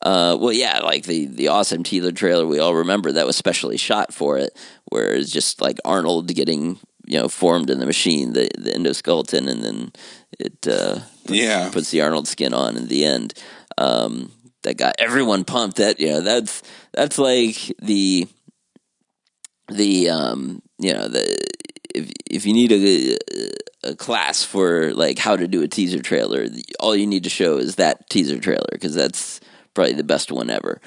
Uh, 0.00 0.36
well, 0.40 0.52
yeah, 0.52 0.78
like 0.80 1.04
the 1.04 1.26
the 1.26 1.48
awesome 1.48 1.82
teaser 1.82 2.12
trailer 2.12 2.46
we 2.46 2.60
all 2.60 2.74
remember 2.74 3.10
that 3.12 3.26
was 3.26 3.36
specially 3.36 3.76
shot 3.76 4.14
for 4.14 4.38
it, 4.38 4.56
where 4.86 5.12
it's 5.12 5.30
just 5.30 5.60
like 5.60 5.78
Arnold 5.84 6.28
getting 6.34 6.78
you 7.04 7.18
know 7.18 7.28
formed 7.28 7.68
in 7.70 7.80
the 7.80 7.86
machine, 7.86 8.32
the 8.32 8.48
the 8.56 8.70
endoskeleton, 8.70 9.48
and 9.50 9.62
then 9.64 9.92
it 10.38 10.68
uh, 10.68 11.00
Yeah. 11.26 11.70
puts 11.72 11.90
the 11.90 12.00
Arnold 12.02 12.28
skin 12.28 12.54
on 12.54 12.76
in 12.76 12.86
the 12.86 13.04
end. 13.04 13.34
Um, 13.76 14.30
that 14.62 14.76
got 14.76 14.94
everyone 14.98 15.44
pumped. 15.44 15.76
That 15.78 16.00
you 16.00 16.08
know, 16.08 16.20
that's 16.20 16.62
that's 16.92 17.18
like 17.18 17.56
the 17.80 18.26
the 19.68 20.08
um, 20.10 20.62
you 20.78 20.92
know 20.94 21.08
the 21.08 21.36
if 21.94 22.10
if 22.30 22.46
you 22.46 22.52
need 22.52 22.72
a, 22.72 23.18
a 23.90 23.94
class 23.96 24.42
for 24.44 24.92
like 24.94 25.18
how 25.18 25.36
to 25.36 25.46
do 25.48 25.62
a 25.62 25.68
teaser 25.68 26.00
trailer, 26.02 26.46
all 26.80 26.94
you 26.96 27.06
need 27.06 27.24
to 27.24 27.30
show 27.30 27.58
is 27.58 27.76
that 27.76 28.08
teaser 28.10 28.38
trailer 28.38 28.66
because 28.72 28.94
that's 28.94 29.40
probably 29.74 29.94
the 29.94 30.04
best 30.04 30.32
one 30.32 30.50
ever. 30.50 30.80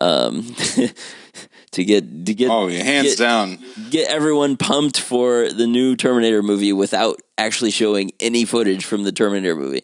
Um, 0.00 0.42
to 1.72 1.84
get 1.84 2.26
to 2.26 2.34
get 2.34 2.50
Oh, 2.50 2.68
yeah, 2.68 2.82
hands 2.84 3.16
get- 3.16 3.18
down. 3.18 3.58
get 3.90 4.08
everyone 4.10 4.56
pumped 4.56 5.00
for 5.00 5.50
the 5.52 5.66
new 5.66 5.96
Terminator 5.96 6.42
movie 6.42 6.72
without 6.72 7.20
actually 7.36 7.70
showing 7.72 8.12
any 8.20 8.44
footage 8.44 8.84
from 8.84 9.02
the 9.02 9.12
Terminator 9.12 9.56
movie. 9.56 9.82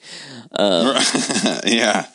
yeah. 1.67 2.07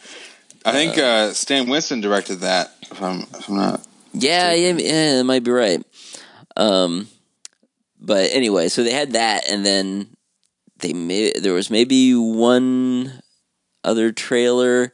I 0.65 0.71
think 0.71 0.97
uh, 0.97 1.31
Stan 1.33 1.69
Winston 1.69 2.01
directed 2.01 2.37
that. 2.37 2.71
If 2.81 3.01
I'm, 3.01 3.21
if 3.21 3.47
I'm 3.47 3.55
not. 3.55 3.87
Yeah, 4.13 4.53
yeah, 4.53 4.73
yeah, 4.73 5.17
that 5.17 5.23
might 5.23 5.43
be 5.43 5.51
right. 5.51 5.83
Um, 6.57 7.07
but 7.99 8.29
anyway, 8.31 8.69
so 8.69 8.83
they 8.83 8.91
had 8.91 9.11
that, 9.11 9.49
and 9.49 9.65
then 9.65 10.07
they 10.79 10.93
may, 10.93 11.31
there 11.33 11.53
was 11.53 11.69
maybe 11.69 12.13
one 12.15 13.21
other 13.83 14.11
trailer, 14.11 14.93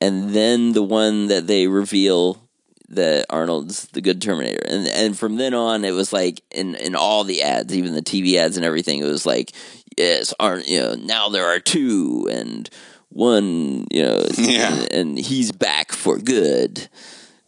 and 0.00 0.30
then 0.34 0.72
the 0.72 0.82
one 0.82 1.28
that 1.28 1.46
they 1.46 1.66
reveal 1.66 2.48
that 2.88 3.26
Arnold's 3.30 3.86
the 3.88 4.00
good 4.00 4.20
Terminator, 4.20 4.64
and 4.66 4.86
and 4.88 5.18
from 5.18 5.36
then 5.36 5.54
on, 5.54 5.84
it 5.84 5.92
was 5.92 6.12
like 6.12 6.42
in 6.50 6.74
in 6.74 6.94
all 6.94 7.24
the 7.24 7.42
ads, 7.42 7.74
even 7.74 7.94
the 7.94 8.02
TV 8.02 8.34
ads 8.34 8.56
and 8.56 8.66
everything, 8.66 9.00
it 9.00 9.04
was 9.04 9.24
like, 9.24 9.52
yes, 9.96 10.34
Arn, 10.40 10.62
you 10.66 10.80
know, 10.80 10.94
now 10.94 11.28
there 11.28 11.46
are 11.46 11.60
two 11.60 12.28
and 12.30 12.68
one, 13.10 13.86
you 13.90 14.02
know, 14.02 14.24
Yeah. 14.38 14.72
and, 14.72 14.92
and 14.92 15.18
he's 15.18 15.52
back 15.52 15.92
for 15.92 16.18
good 16.18 16.88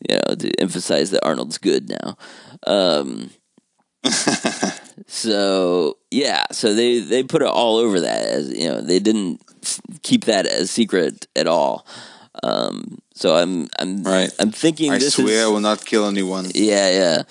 you 0.09 0.17
know, 0.17 0.35
to 0.35 0.51
emphasize 0.61 1.11
that 1.13 1.25
Arnold's 1.25 1.59
good 1.59 1.89
now. 1.89 2.17
Um, 2.67 3.31
so 5.07 5.97
yeah, 6.11 6.45
so 6.51 6.75
they 6.75 6.99
they 7.01 7.23
put 7.23 7.43
it 7.43 7.49
all 7.49 7.77
over 7.77 8.01
that 8.01 8.23
as 8.25 8.51
you 8.57 8.69
know 8.69 8.81
they 8.81 8.99
didn't 8.99 9.41
keep 10.03 10.25
that 10.25 10.47
as 10.47 10.71
secret 10.71 11.27
at 11.37 11.47
all. 11.47 11.87
Um, 12.43 12.99
so 13.15 13.37
I'm 13.37 13.69
I'm 13.79 14.03
Right. 14.03 14.33
I'm 14.39 14.51
thinking 14.51 14.91
I 14.93 14.99
this 14.99 15.15
swear 15.15 15.45
I 15.47 15.49
will 15.49 15.61
not 15.61 15.85
kill 15.85 16.07
anyone. 16.07 16.51
yeah 16.55 16.91
yeah. 16.91 17.23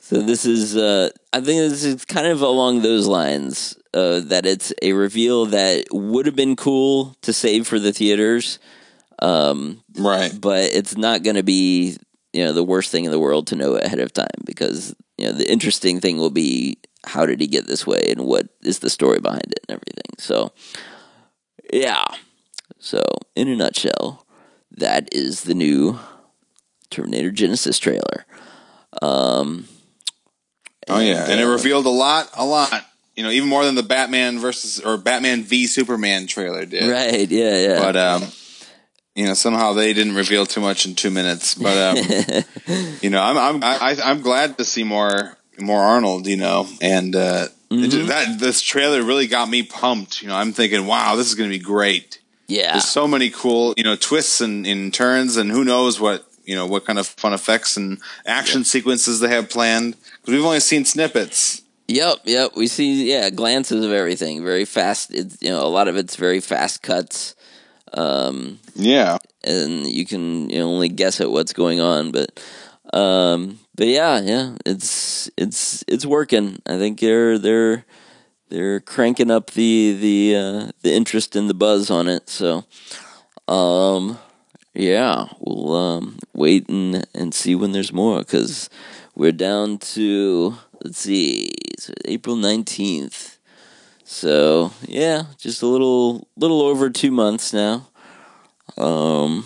So 0.00 0.20
this 0.22 0.44
is 0.44 0.76
uh, 0.76 1.10
I 1.32 1.40
think 1.40 1.58
this 1.70 1.84
is 1.84 2.04
kind 2.04 2.26
of 2.26 2.40
along 2.40 2.82
those 2.82 3.06
lines 3.06 3.76
uh, 3.96 4.20
that 4.20 4.44
it's 4.46 4.72
a 4.82 4.92
reveal 4.92 5.46
that 5.46 5.86
would 5.90 6.26
have 6.26 6.36
been 6.36 6.54
cool 6.56 7.16
to 7.22 7.32
save 7.32 7.66
for 7.66 7.78
the 7.78 7.92
theaters 7.92 8.58
Right. 9.98 10.30
but 10.38 10.64
it's 10.78 10.96
not 10.96 11.22
going 11.22 11.36
to 11.36 11.42
be 11.42 11.96
you 12.32 12.44
know 12.44 12.52
the 12.52 12.62
worst 12.64 12.90
thing 12.92 13.06
in 13.06 13.10
the 13.10 13.18
world 13.18 13.46
to 13.48 13.56
know 13.56 13.74
ahead 13.76 13.98
of 14.00 14.12
time 14.12 14.40
because 14.44 14.94
you 15.16 15.26
know 15.26 15.32
the 15.32 15.50
interesting 15.50 16.00
thing 16.00 16.18
will 16.18 16.30
be 16.30 16.76
how 17.04 17.24
did 17.24 17.40
he 17.40 17.46
get 17.46 17.66
this 17.66 17.86
way 17.86 18.02
and 18.10 18.20
what 18.26 18.48
is 18.62 18.80
the 18.80 18.90
story 18.90 19.20
behind 19.20 19.48
it 19.52 19.60
and 19.68 19.74
everything 19.80 20.12
so 20.18 20.52
yeah 21.72 22.04
so 22.78 23.02
in 23.34 23.48
a 23.48 23.56
nutshell 23.56 24.26
that 24.70 25.08
is 25.14 25.42
the 25.44 25.54
new 25.54 25.98
Terminator 26.90 27.30
Genisys 27.32 27.80
trailer 27.80 28.26
Oh 30.88 31.00
yeah, 31.00 31.24
and 31.28 31.40
it 31.40 31.46
revealed 31.46 31.86
a 31.86 31.90
lot, 31.90 32.30
a 32.36 32.44
lot. 32.44 32.84
You 33.16 33.22
know, 33.22 33.30
even 33.30 33.48
more 33.48 33.64
than 33.64 33.74
the 33.74 33.82
Batman 33.82 34.38
versus 34.38 34.78
or 34.80 34.98
Batman 34.98 35.42
v 35.42 35.66
Superman 35.66 36.26
trailer 36.26 36.66
did. 36.66 36.90
right 36.90 37.28
yeah 37.30 37.56
yeah 37.58 37.80
But 37.80 37.96
um, 37.96 38.28
you 39.14 39.24
know, 39.24 39.34
somehow 39.34 39.72
they 39.72 39.94
didn't 39.94 40.14
reveal 40.14 40.44
too 40.44 40.60
much 40.60 40.84
in 40.84 40.94
two 40.94 41.10
minutes. 41.10 41.54
But 41.54 41.76
um, 41.76 42.44
you 43.00 43.10
know, 43.10 43.22
I'm 43.22 43.38
I'm 43.38 43.64
I, 43.64 43.96
I'm 44.04 44.20
glad 44.20 44.58
to 44.58 44.64
see 44.64 44.84
more 44.84 45.36
more 45.58 45.80
Arnold. 45.80 46.26
You 46.26 46.36
know, 46.36 46.68
and 46.82 47.16
uh, 47.16 47.48
it 47.70 48.06
that 48.08 48.38
this 48.38 48.60
trailer 48.60 49.02
really 49.02 49.26
got 49.26 49.48
me 49.48 49.62
pumped. 49.62 50.22
You 50.22 50.28
know, 50.28 50.36
I'm 50.36 50.52
thinking, 50.52 50.86
wow, 50.86 51.16
this 51.16 51.28
is 51.28 51.34
going 51.34 51.50
to 51.50 51.58
be 51.58 51.64
great. 51.64 52.20
yeah 52.46 52.72
There's 52.72 52.88
so 52.88 53.08
many 53.08 53.30
cool, 53.30 53.74
you 53.76 53.84
know, 53.84 53.96
twists 53.96 54.40
and, 54.40 54.66
and 54.66 54.92
turns, 54.92 55.36
and 55.36 55.50
who 55.50 55.64
knows 55.64 55.98
what 55.98 56.26
you 56.44 56.54
know 56.54 56.66
what 56.66 56.84
kind 56.84 56.98
of 56.98 57.06
fun 57.06 57.32
effects 57.32 57.76
and 57.78 57.98
action 58.26 58.64
sequences 58.64 59.20
they 59.20 59.28
have 59.28 59.48
planned. 59.48 59.96
Because 60.20 60.34
we've 60.34 60.44
only 60.44 60.60
seen 60.60 60.84
snippets. 60.84 61.62
Yep, 61.88 62.18
yep. 62.24 62.56
We 62.56 62.66
see 62.66 63.10
yeah 63.10 63.30
glances 63.30 63.84
of 63.84 63.92
everything. 63.92 64.42
Very 64.44 64.64
fast. 64.64 65.14
It's 65.14 65.36
you 65.40 65.50
know 65.50 65.64
a 65.64 65.68
lot 65.68 65.88
of 65.88 65.96
it's 65.96 66.16
very 66.16 66.40
fast 66.40 66.82
cuts. 66.82 67.34
Um, 67.94 68.58
Yeah. 68.74 69.18
and 69.44 69.86
you 69.86 70.04
can 70.04 70.50
you 70.50 70.58
know, 70.58 70.68
only 70.68 70.88
guess 70.88 71.20
at 71.20 71.30
what's 71.30 71.52
going 71.52 71.80
on. 71.80 72.10
But 72.10 72.40
um, 72.92 73.60
but 73.76 73.86
yeah, 73.86 74.20
yeah, 74.20 74.56
it's 74.66 75.30
it's 75.36 75.84
it's 75.86 76.04
working. 76.04 76.60
I 76.66 76.76
think 76.78 76.98
they're 77.00 77.38
they're 77.38 77.84
they're 78.48 78.80
cranking 78.80 79.30
up 79.30 79.52
the 79.52 79.92
the 79.94 80.36
uh, 80.36 80.70
the 80.82 80.92
interest 80.92 81.36
and 81.36 81.48
the 81.48 81.54
buzz 81.54 81.90
on 81.90 82.08
it. 82.08 82.28
So 82.28 82.64
um, 83.48 84.18
yeah, 84.74 85.26
we'll 85.38 85.72
um, 85.74 86.18
wait 86.34 86.68
and 86.68 87.06
and 87.14 87.32
see 87.32 87.54
when 87.54 87.70
there's 87.72 87.92
more 87.92 88.18
because 88.18 88.68
we're 89.14 89.32
down 89.32 89.78
to 89.78 90.56
let's 90.82 90.98
see, 90.98 91.50
it's 91.72 91.90
April 92.04 92.36
nineteenth. 92.36 93.38
So 94.04 94.72
yeah, 94.82 95.24
just 95.38 95.62
a 95.62 95.66
little 95.66 96.28
little 96.36 96.62
over 96.62 96.90
two 96.90 97.10
months 97.10 97.52
now. 97.52 97.88
Um, 98.76 99.44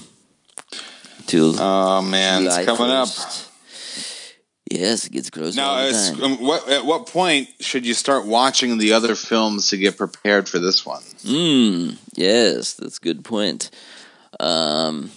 till 1.27 1.55
Oh 1.59 2.03
man, 2.03 2.43
July 2.43 2.61
it's 2.61 2.67
coming 2.67 2.91
up. 2.93 3.09
Yes, 4.71 5.07
it 5.07 5.13
gets 5.13 5.31
closer. 5.31 5.57
Now, 5.57 5.71
all 5.71 5.87
the 5.87 5.93
time. 5.93 6.23
um, 6.23 6.37
what, 6.41 6.69
at 6.69 6.85
what 6.87 7.09
point 7.09 7.49
should 7.59 7.85
you 7.85 7.93
start 7.93 8.25
watching 8.25 8.79
the 8.79 8.93
other 8.93 9.17
films 9.17 9.71
to 9.71 9.77
get 9.77 9.97
prepared 9.97 10.49
for 10.49 10.61
this 10.61 10.87
one? 10.87 11.03
Mm, 11.25 11.99
yes, 12.15 12.75
that's 12.75 12.99
a 12.99 13.01
good 13.01 13.25
point. 13.25 13.71
Um, 14.39 15.11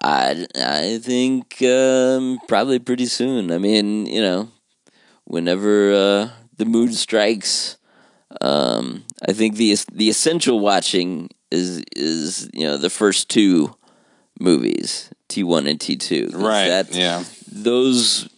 I 0.00 0.46
I 0.54 0.98
think 1.02 1.60
um, 1.62 2.38
probably 2.46 2.78
pretty 2.78 3.06
soon. 3.06 3.50
I 3.50 3.58
mean, 3.58 4.06
you 4.06 4.20
know, 4.22 4.48
whenever 5.24 5.92
uh, 5.92 6.30
the 6.56 6.64
mood 6.64 6.94
strikes. 6.94 7.76
Um, 8.40 9.04
I 9.26 9.32
think 9.32 9.56
the 9.56 9.76
the 9.92 10.08
essential 10.08 10.60
watching 10.60 11.30
is 11.50 11.84
is 11.94 12.50
you 12.52 12.64
know 12.64 12.76
the 12.76 12.90
first 12.90 13.28
two 13.28 13.76
movies, 14.40 15.10
T 15.28 15.44
one 15.44 15.66
and 15.66 15.80
T 15.80 15.96
two. 15.96 16.28
That, 16.68 16.94
yeah. 16.94 17.24
those 17.50 18.28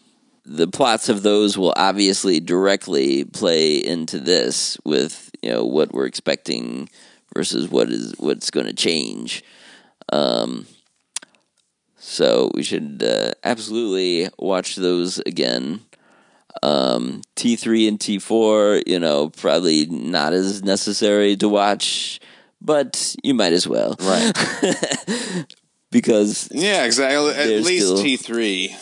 the 0.44 0.68
plots 0.68 1.08
of 1.08 1.22
those 1.22 1.56
will 1.56 1.72
obviously 1.76 2.40
directly 2.40 3.24
play 3.24 3.76
into 3.76 4.18
this 4.18 4.76
with 4.84 5.30
you 5.42 5.50
know 5.50 5.64
what 5.64 5.92
we're 5.92 6.06
expecting 6.06 6.88
versus 7.34 7.68
what 7.68 7.88
is 7.88 8.14
what's 8.18 8.50
going 8.50 8.66
to 8.66 8.74
change 8.74 9.42
um 10.12 10.66
so 11.96 12.50
we 12.54 12.62
should 12.62 13.02
uh, 13.02 13.32
absolutely 13.42 14.28
watch 14.38 14.76
those 14.76 15.18
again 15.20 15.80
um 16.62 17.20
T3 17.36 17.88
and 17.88 17.98
T4 17.98 18.82
you 18.86 18.98
know 18.98 19.30
probably 19.30 19.86
not 19.86 20.32
as 20.32 20.62
necessary 20.62 21.36
to 21.36 21.48
watch 21.48 22.20
but 22.60 23.14
you 23.22 23.34
might 23.34 23.52
as 23.52 23.66
well 23.68 23.96
Right. 24.00 24.32
because 25.90 26.48
Yeah, 26.52 26.84
exactly. 26.84 27.34
At 27.34 27.62
least 27.64 27.86
still- 27.86 27.98
T 28.02 28.16
three. 28.16 28.74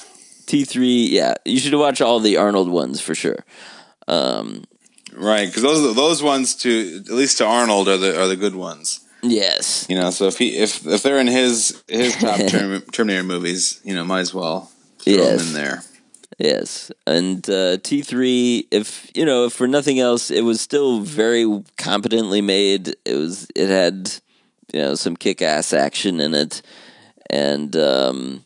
T3 0.46 1.08
yeah 1.10 1.34
you 1.44 1.58
should 1.58 1.74
watch 1.74 2.00
all 2.00 2.20
the 2.20 2.36
Arnold 2.36 2.68
ones 2.70 3.00
for 3.00 3.14
sure 3.14 3.44
um 4.08 4.64
Right, 5.14 5.46
because 5.46 5.62
those 5.62 5.94
those 5.94 6.22
ones 6.22 6.54
to 6.56 7.02
at 7.06 7.12
least 7.12 7.36
to 7.38 7.44
Arnold 7.44 7.86
are 7.86 7.98
the 7.98 8.18
are 8.18 8.28
the 8.28 8.34
good 8.36 8.54
ones. 8.54 9.00
Yes. 9.22 9.84
You 9.90 9.96
know, 9.96 10.08
so 10.10 10.26
if 10.26 10.38
he 10.38 10.56
if 10.56 10.86
if 10.86 11.02
they're 11.02 11.18
in 11.18 11.26
his 11.26 11.82
his 11.86 12.16
top 12.16 12.40
Term- 12.48 12.80
Terminator 12.92 13.22
movies, 13.22 13.78
you 13.84 13.94
know, 13.94 14.04
might 14.06 14.20
as 14.20 14.32
well 14.32 14.70
throw 15.00 15.12
Yes. 15.12 15.38
them 15.38 15.48
in 15.48 15.52
there. 15.52 15.82
Yes, 16.38 16.90
and 17.06 17.48
uh, 17.50 17.76
T 17.78 18.02
three. 18.02 18.66
If 18.70 19.10
you 19.14 19.24
know, 19.24 19.46
if 19.46 19.52
for 19.52 19.66
nothing 19.68 20.00
else, 20.00 20.30
it 20.30 20.42
was 20.42 20.60
still 20.60 21.00
very 21.00 21.62
competently 21.76 22.40
made. 22.40 22.94
It 23.04 23.14
was. 23.14 23.46
It 23.54 23.68
had 23.68 24.10
you 24.72 24.80
know 24.80 24.94
some 24.94 25.16
kick 25.16 25.42
ass 25.42 25.72
action 25.72 26.20
in 26.20 26.34
it, 26.34 26.62
and 27.30 27.76
um, 27.76 28.44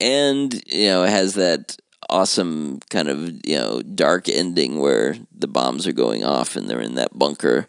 and 0.00 0.52
you 0.70 0.88
know 0.88 1.04
it 1.04 1.10
has 1.10 1.34
that 1.34 1.76
awesome 2.08 2.80
kind 2.90 3.08
of 3.08 3.44
you 3.46 3.56
know 3.56 3.82
dark 3.82 4.28
ending 4.28 4.78
where 4.78 5.16
the 5.36 5.48
bombs 5.48 5.86
are 5.86 5.92
going 5.92 6.22
off 6.24 6.54
and 6.54 6.68
they're 6.68 6.80
in 6.80 6.94
that 6.96 7.18
bunker. 7.18 7.66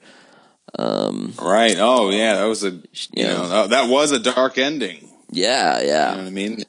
Um, 0.78 1.34
Right. 1.42 1.78
Oh 1.80 2.10
yeah, 2.10 2.36
that 2.36 2.46
was 2.46 2.64
a 2.64 2.72
you 2.72 2.84
Yeah. 3.14 3.28
know 3.34 3.48
that, 3.50 3.70
that 3.72 3.90
was 3.90 4.12
a 4.12 4.20
dark 4.20 4.58
ending. 4.58 5.10
Yeah, 5.32 5.82
yeah, 5.82 6.12
You 6.12 6.18
know 6.18 6.24
what 6.24 6.28
I 6.28 6.32
mean? 6.32 6.64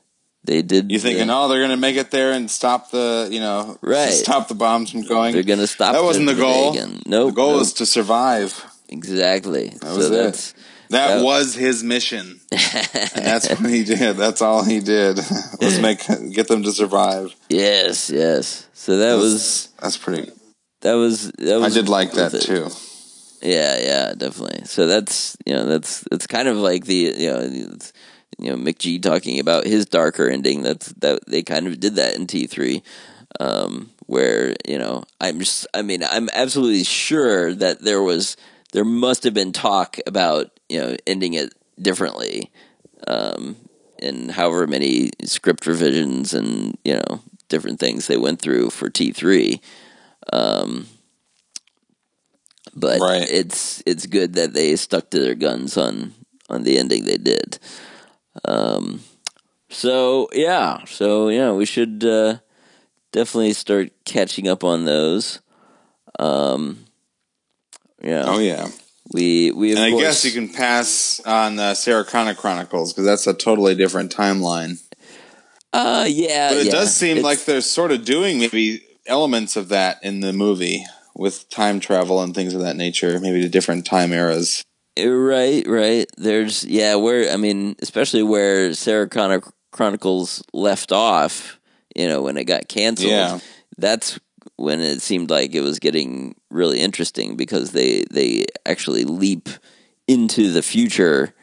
They 0.49 0.63
did. 0.63 0.91
You 0.91 0.99
thinking, 0.99 1.29
oh, 1.31 1.47
they're 1.49 1.61
gonna 1.61 1.77
make 1.77 1.97
it 1.97 2.11
there 2.11 2.33
and 2.33 2.51
stop 2.51 2.91
the 2.91 3.29
you 3.31 3.39
know 3.41 3.79
Right. 3.83 4.11
stop 4.13 4.49
the 4.49 4.55
bombs 4.55 4.91
from 4.91 5.03
going. 5.03 5.35
they're 5.35 5.43
gonna 5.45 5.67
stop. 5.67 5.93
That 5.93 6.03
wasn't 6.03 6.27
the 6.27 6.35
goal. 6.35 6.75
No, 6.75 6.87
Nope, 7.07 7.29
the 7.31 7.35
goal 7.37 7.51
nope. 7.53 7.59
was 7.61 7.73
to 7.75 7.87
survive. 7.87 8.65
exactly. 8.89 9.69
That 9.83 9.97
was 9.97 10.09
so 10.09 10.15
it. 10.15 10.55
That 10.91 11.17
That- 11.19 11.23
was 11.25 11.55
his 11.55 11.85
mission, 11.85 12.41
and 12.51 13.25
that's 13.31 13.49
what 13.51 13.69
he 13.71 13.85
did. 13.85 14.17
That's 14.17 14.41
all 14.41 14.65
he 14.65 14.81
did 14.81 15.17
was 15.61 15.79
make 15.81 16.01
get 16.33 16.49
them 16.49 16.63
to 16.63 16.73
survive. 16.73 17.35
yes, 17.51 18.09
yes. 18.09 18.67
So 18.73 18.97
that 18.97 19.17
was 19.19 19.69
That's 19.83 19.99
pretty. 19.99 20.33
that 20.81 20.95
was 20.95 21.31
that 21.33 21.61
was. 21.61 21.77
I 21.77 21.81
did 21.81 21.91
like 21.91 22.13
that 22.13 22.33
it. 22.33 22.41
too. 22.43 22.69
Yeah, 23.43 23.79
yeah, 23.79 24.15
definitely. 24.17 24.65
So 24.65 24.87
that's 24.87 25.37
you 25.45 25.53
know 25.55 25.67
that's 25.67 26.05
it's 26.11 26.27
kind 26.27 26.49
of 26.49 26.57
like 26.57 26.87
the 26.87 27.15
you 27.19 27.31
know 27.33 27.77
you 28.39 28.51
know 28.51 28.57
McG 28.57 29.01
talking 29.03 29.41
about 29.41 29.65
his 29.67 29.87
darker 29.87 30.29
ending. 30.29 30.63
That's 30.63 30.89
that 30.99 31.27
they 31.27 31.43
kind 31.43 31.67
of 31.67 31.81
did 31.81 31.97
that 31.97 32.15
in 32.17 32.27
T 32.27 32.47
three, 32.47 32.83
um, 33.41 33.91
where 34.07 34.55
you 34.67 34.79
know 34.79 35.05
I'm 35.21 35.39
just 35.41 35.67
I 35.75 35.83
mean 35.83 36.03
I'm 36.05 36.29
absolutely 36.33 36.85
sure 36.85 37.55
that 37.55 37.83
there 37.83 38.03
was 38.03 38.37
there 38.73 38.85
must 38.85 39.25
have 39.25 39.35
been 39.35 39.53
talk 39.53 39.99
about 40.07 40.51
you 40.69 40.81
know 40.81 40.97
ending 41.07 41.35
it 41.35 41.55
differently, 41.81 42.51
um, 43.07 43.57
in 43.99 44.29
however 44.31 44.67
many 44.67 45.11
script 45.25 45.67
revisions 45.67 46.35
and 46.35 46.77
you 46.85 46.95
know 46.95 47.21
different 47.49 47.81
things 47.81 48.07
they 48.07 48.17
went 48.17 48.41
through 48.41 48.71
for 48.71 48.91
T 48.91 49.13
three. 49.13 49.61
Um, 50.33 50.87
but 52.75 53.01
Right. 53.01 53.29
it's 53.31 53.83
it's 53.87 54.07
good 54.07 54.35
that 54.35 54.53
they 54.53 54.77
stuck 54.77 55.11
to 55.11 55.21
their 55.21 55.35
guns 55.35 55.77
on 55.77 56.15
on 56.49 56.63
the 56.65 56.79
ending 56.79 57.05
they 57.05 57.17
did. 57.19 57.59
Um, 58.45 59.01
so 59.71 60.29
yeah, 60.33 60.85
so 60.87 61.29
yeah, 61.29 61.53
we 61.53 61.65
should 61.67 62.05
uh, 62.05 62.39
definitely 63.13 63.53
start 63.53 63.91
catching 64.05 64.49
up 64.49 64.65
on 64.65 64.85
those. 64.85 65.41
Um, 66.19 66.85
yeah, 68.03 68.25
Oh 68.27 68.39
yeah, 68.39 68.69
we 69.13 69.51
we 69.53 69.71
and 69.73 69.81
I 69.81 69.91
course, 69.91 70.03
guess 70.03 70.25
you 70.25 70.33
can 70.33 70.49
pass 70.53 71.21
on 71.27 71.57
the 71.57 71.75
Sarah 71.75 72.05
Connor 72.05 72.35
Chronicles 72.35 72.93
because 72.93 73.05
that's 73.05 73.27
a 73.27 73.35
totally 73.35 73.75
different 73.75 74.15
timeline. 74.15 74.81
Uh, 75.73 76.07
yeah, 76.09 76.49
But 76.49 76.59
it 76.59 76.67
yeah. 76.67 76.73
does 76.73 76.95
seem 76.95 77.19
It's- 77.19 77.25
like 77.25 77.45
they're 77.45 77.61
sort 77.61 77.93
of 77.93 78.05
doing 78.05 78.39
maybe 78.39 78.83
elements 79.07 79.57
of 79.57 79.69
that 79.69 79.99
in 80.03 80.21
the 80.21 80.33
movie 80.33 80.85
with 81.15 81.49
time 81.51 81.79
travel 81.81 82.23
and 82.23 82.35
things 82.35 82.55
of 82.55 82.61
that 82.63 82.77
nature, 82.77 83.19
maybe 83.21 83.43
to 83.43 83.49
different 83.49 83.85
time 83.85 84.13
eras. 84.13 84.63
Right, 85.07 85.67
right. 85.67 86.07
There's 86.17 86.65
yeah, 86.65 86.97
where 86.97 87.33
I 87.33 87.37
mean, 87.37 87.77
especially 87.81 88.23
where 88.23 88.75
Sarah 88.75 89.09
Connor 89.09 89.43
Chronicles 89.71 90.43
left 90.53 90.93
off, 90.93 91.61
you 91.95 92.09
know, 92.09 92.23
when 92.23 92.37
it 92.37 92.45
got 92.45 92.69
canceled. 92.69 93.11
Yeah. 93.11 93.39
That's 93.77 94.19
when 94.57 94.81
it 94.81 95.03
seemed 95.03 95.31
like 95.31 95.55
it 95.55 95.61
was 95.61 95.79
getting 95.79 96.35
really 96.51 96.81
interesting 96.81 97.37
because 97.37 97.73
they 97.73 98.05
they 98.11 98.47
actually 98.67 99.05
leap 99.05 99.49
into 100.07 100.51
the 100.51 100.63
future, 100.63 101.35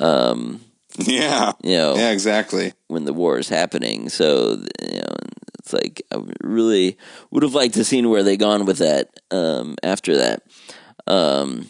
um, 0.00 0.60
Yeah, 0.98 1.52
you 1.62 1.76
know, 1.76 1.96
yeah, 1.96 2.10
exactly. 2.10 2.72
when 2.88 3.04
the 3.04 3.12
war 3.12 3.38
is 3.38 3.48
happening. 3.48 4.08
So 4.08 4.62
you 4.82 5.00
know, 5.00 5.16
it's 5.58 5.72
like 5.72 6.02
I 6.12 6.22
really 6.42 6.98
would 7.30 7.42
have 7.42 7.54
liked 7.54 7.74
to 7.74 7.84
seen 7.84 8.10
where 8.10 8.22
they 8.22 8.36
gone 8.36 8.64
with 8.64 8.78
that 8.78 9.08
um, 9.30 9.76
after 9.82 10.16
that. 10.18 10.42
Um, 11.06 11.68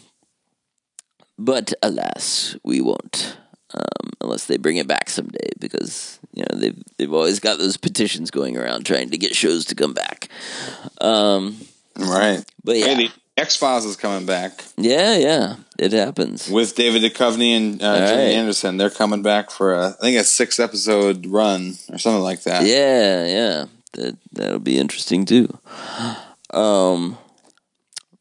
but 1.37 1.73
alas, 1.81 2.55
we 2.63 2.81
won't. 2.81 3.37
Um, 3.73 4.11
unless 4.21 4.45
they 4.45 4.55
bring 4.57 4.77
it 4.77 4.87
back 4.87 5.09
someday, 5.09 5.49
because 5.59 6.19
you 6.33 6.43
know 6.43 6.57
they've 6.59 6.81
they've 6.97 7.11
always 7.13 7.39
got 7.41 7.57
those 7.57 7.75
petitions 7.77 8.31
going 8.31 8.55
around 8.57 8.85
trying 8.85 9.09
to 9.09 9.17
get 9.17 9.35
shows 9.35 9.65
to 9.65 9.75
come 9.75 9.93
back. 9.93 10.29
Um, 11.01 11.57
Right. 11.97 12.43
but 12.63 12.77
yeah, 12.77 12.85
Hey, 12.93 13.09
X 13.37 13.55
Files 13.57 13.83
is 13.85 13.97
coming 13.97 14.25
back 14.25 14.63
yeah, 14.77 15.17
yeah, 15.17 15.55
it 15.77 15.91
happens. 15.91 16.49
with 16.49 16.75
David 16.75 17.01
Duchovny 17.03 17.57
and 17.57 17.81
uh, 17.81 18.07
Jimmy 18.07 18.23
right. 18.27 18.35
Anderson. 18.35 18.77
They're 18.77 18.89
coming 18.89 19.21
back 19.21 19.49
for 19.51 19.73
a, 19.73 19.89
I 19.89 19.91
think 20.01 20.17
a 20.17 20.23
six 20.23 20.57
episode 20.59 21.25
run 21.25 21.73
or 21.89 21.97
something 21.97 22.21
like 22.23 22.43
that. 22.43 22.63
Yeah, 22.65 23.25
yeah. 23.25 23.65
That 23.93 24.17
that'll 24.31 24.59
be 24.59 24.77
interesting 24.77 25.25
too. 25.25 25.57
Um 26.51 27.17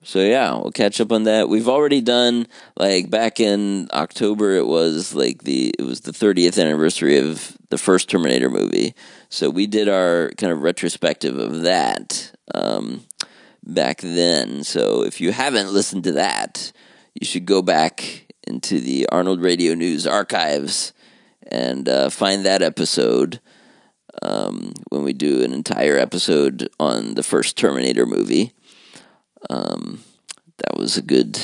so 0.05 0.20
yeah, 0.20 0.52
we'll 0.52 0.70
catch 0.70 1.01
up 1.01 1.12
on 1.12 1.24
that. 1.24 1.48
We've 1.48 1.68
already 1.68 2.01
done 2.01 2.47
like 2.76 3.10
back 3.10 3.40
in 3.40 3.89
October 3.93 4.52
it 4.52 4.66
was 4.66 5.14
like 5.14 5.43
the 5.43 5.74
it 5.78 5.82
was 5.82 6.02
the 6.02 6.12
30th 6.12 6.60
anniversary 6.60 7.18
of 7.18 7.56
the 7.70 7.78
first 7.78 8.09
Terminator 8.09 8.51
movie. 8.51 8.94
So 9.28 9.51
we 9.51 9.66
did 9.66 9.89
our 9.89 10.31
kind 10.36 10.52
of 10.52 10.62
retrospective 10.62 11.39
of 11.39 11.62
that 11.62 12.32
um 12.55 13.05
back 13.64 14.01
then. 14.01 14.62
So 14.62 15.05
if 15.05 15.20
you 15.20 15.32
haven't 15.32 15.72
listened 15.72 16.05
to 16.05 16.12
that, 16.12 16.72
you 17.14 17.26
should 17.26 17.47
go 17.47 17.62
back 17.62 18.26
into 18.47 18.81
the 18.81 19.09
Arnold 19.10 19.40
Radio 19.40 19.74
News 19.74 20.06
archives 20.06 20.93
and 21.47 21.89
uh, 21.89 22.10
find 22.10 22.44
that 22.44 22.62
episode 22.62 23.40
um, 24.22 24.72
when 24.90 25.02
we 25.02 25.12
do 25.12 25.43
an 25.43 25.52
entire 25.52 25.97
episode 25.97 26.68
on 26.78 27.14
the 27.14 27.22
first 27.22 27.56
Terminator 27.56 28.06
movie. 28.06 28.52
Um, 29.50 30.02
that 30.58 30.76
was 30.76 30.96
a 30.96 31.02
good 31.02 31.38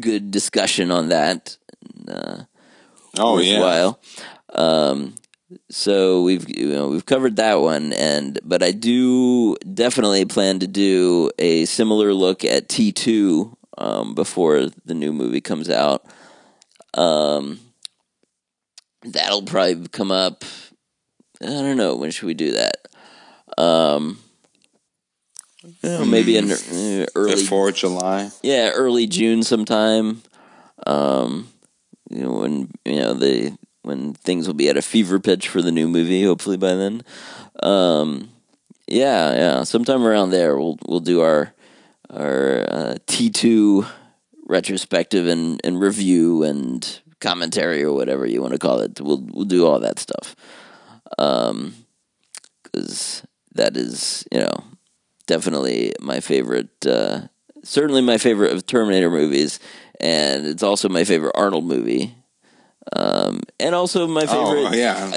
good 0.00 0.30
discussion 0.30 0.90
on 0.90 1.08
that. 1.08 1.56
Uh, 2.08 2.44
Oh 3.18 3.38
yeah. 3.38 3.60
worthwhile. 3.60 4.00
Um, 4.54 5.14
so 5.70 6.22
we've 6.22 6.48
you 6.48 6.68
know 6.68 6.88
we've 6.88 7.06
covered 7.06 7.36
that 7.36 7.60
one, 7.60 7.92
and 7.92 8.38
but 8.44 8.62
I 8.62 8.72
do 8.72 9.56
definitely 9.72 10.24
plan 10.24 10.58
to 10.60 10.66
do 10.66 11.30
a 11.38 11.64
similar 11.66 12.12
look 12.12 12.44
at 12.44 12.68
T 12.68 12.90
two 12.92 13.56
um, 13.78 14.14
before 14.14 14.68
the 14.84 14.94
new 14.94 15.12
movie 15.12 15.40
comes 15.40 15.70
out. 15.70 16.04
Um, 16.94 17.60
that'll 19.04 19.42
probably 19.42 19.86
come 19.88 20.10
up. 20.10 20.44
I 21.40 21.46
don't 21.46 21.76
know 21.76 21.96
when 21.96 22.10
should 22.10 22.26
we 22.26 22.34
do 22.34 22.52
that. 22.52 22.88
Um, 23.62 24.18
well, 25.82 26.06
maybe 26.06 26.36
in 26.36 26.50
uh, 26.50 27.06
early 27.14 27.34
Before 27.34 27.72
July. 27.72 28.30
yeah, 28.42 28.70
early 28.70 29.06
June 29.06 29.42
sometime. 29.42 30.22
Um, 30.86 31.48
you 32.10 32.22
know 32.22 32.32
when 32.32 32.70
you 32.84 33.00
know 33.00 33.14
the 33.14 33.56
when 33.82 34.14
things 34.14 34.46
will 34.46 34.54
be 34.54 34.68
at 34.68 34.76
a 34.76 34.82
fever 34.82 35.18
pitch 35.20 35.48
for 35.48 35.62
the 35.62 35.72
new 35.72 35.88
movie. 35.88 36.24
Hopefully 36.24 36.56
by 36.56 36.74
then. 36.74 37.02
Um, 37.62 38.30
yeah, 38.86 39.32
yeah, 39.34 39.62
sometime 39.64 40.04
around 40.04 40.30
there 40.30 40.58
we'll 40.58 40.78
we'll 40.86 41.00
do 41.00 41.20
our 41.22 41.52
our 42.10 42.64
uh, 42.68 42.96
T 43.06 43.30
two 43.30 43.86
retrospective 44.46 45.26
and, 45.26 45.60
and 45.64 45.80
review 45.80 46.42
and 46.42 47.00
commentary 47.20 47.82
or 47.82 47.92
whatever 47.92 48.26
you 48.26 48.42
want 48.42 48.52
to 48.52 48.58
call 48.58 48.80
it. 48.80 49.00
We'll 49.00 49.24
we'll 49.32 49.46
do 49.46 49.66
all 49.66 49.80
that 49.80 49.98
stuff. 49.98 50.36
Um, 51.18 51.74
because 52.62 53.22
that 53.54 53.76
is 53.76 54.26
you 54.32 54.40
know 54.40 54.64
definitely 55.26 55.94
my 56.00 56.20
favorite. 56.20 56.86
Uh, 56.86 57.22
certainly 57.62 58.02
my 58.02 58.18
favorite 58.18 58.52
of 58.52 58.66
Terminator 58.66 59.10
movies, 59.10 59.58
and 60.00 60.46
it's 60.46 60.62
also 60.62 60.88
my 60.88 61.04
favorite 61.04 61.32
Arnold 61.34 61.64
movie. 61.64 62.14
Um, 62.94 63.40
and 63.58 63.74
also 63.74 64.06
my 64.06 64.26
favorite. 64.26 64.66
Oh, 64.68 64.72
yeah. 64.72 65.10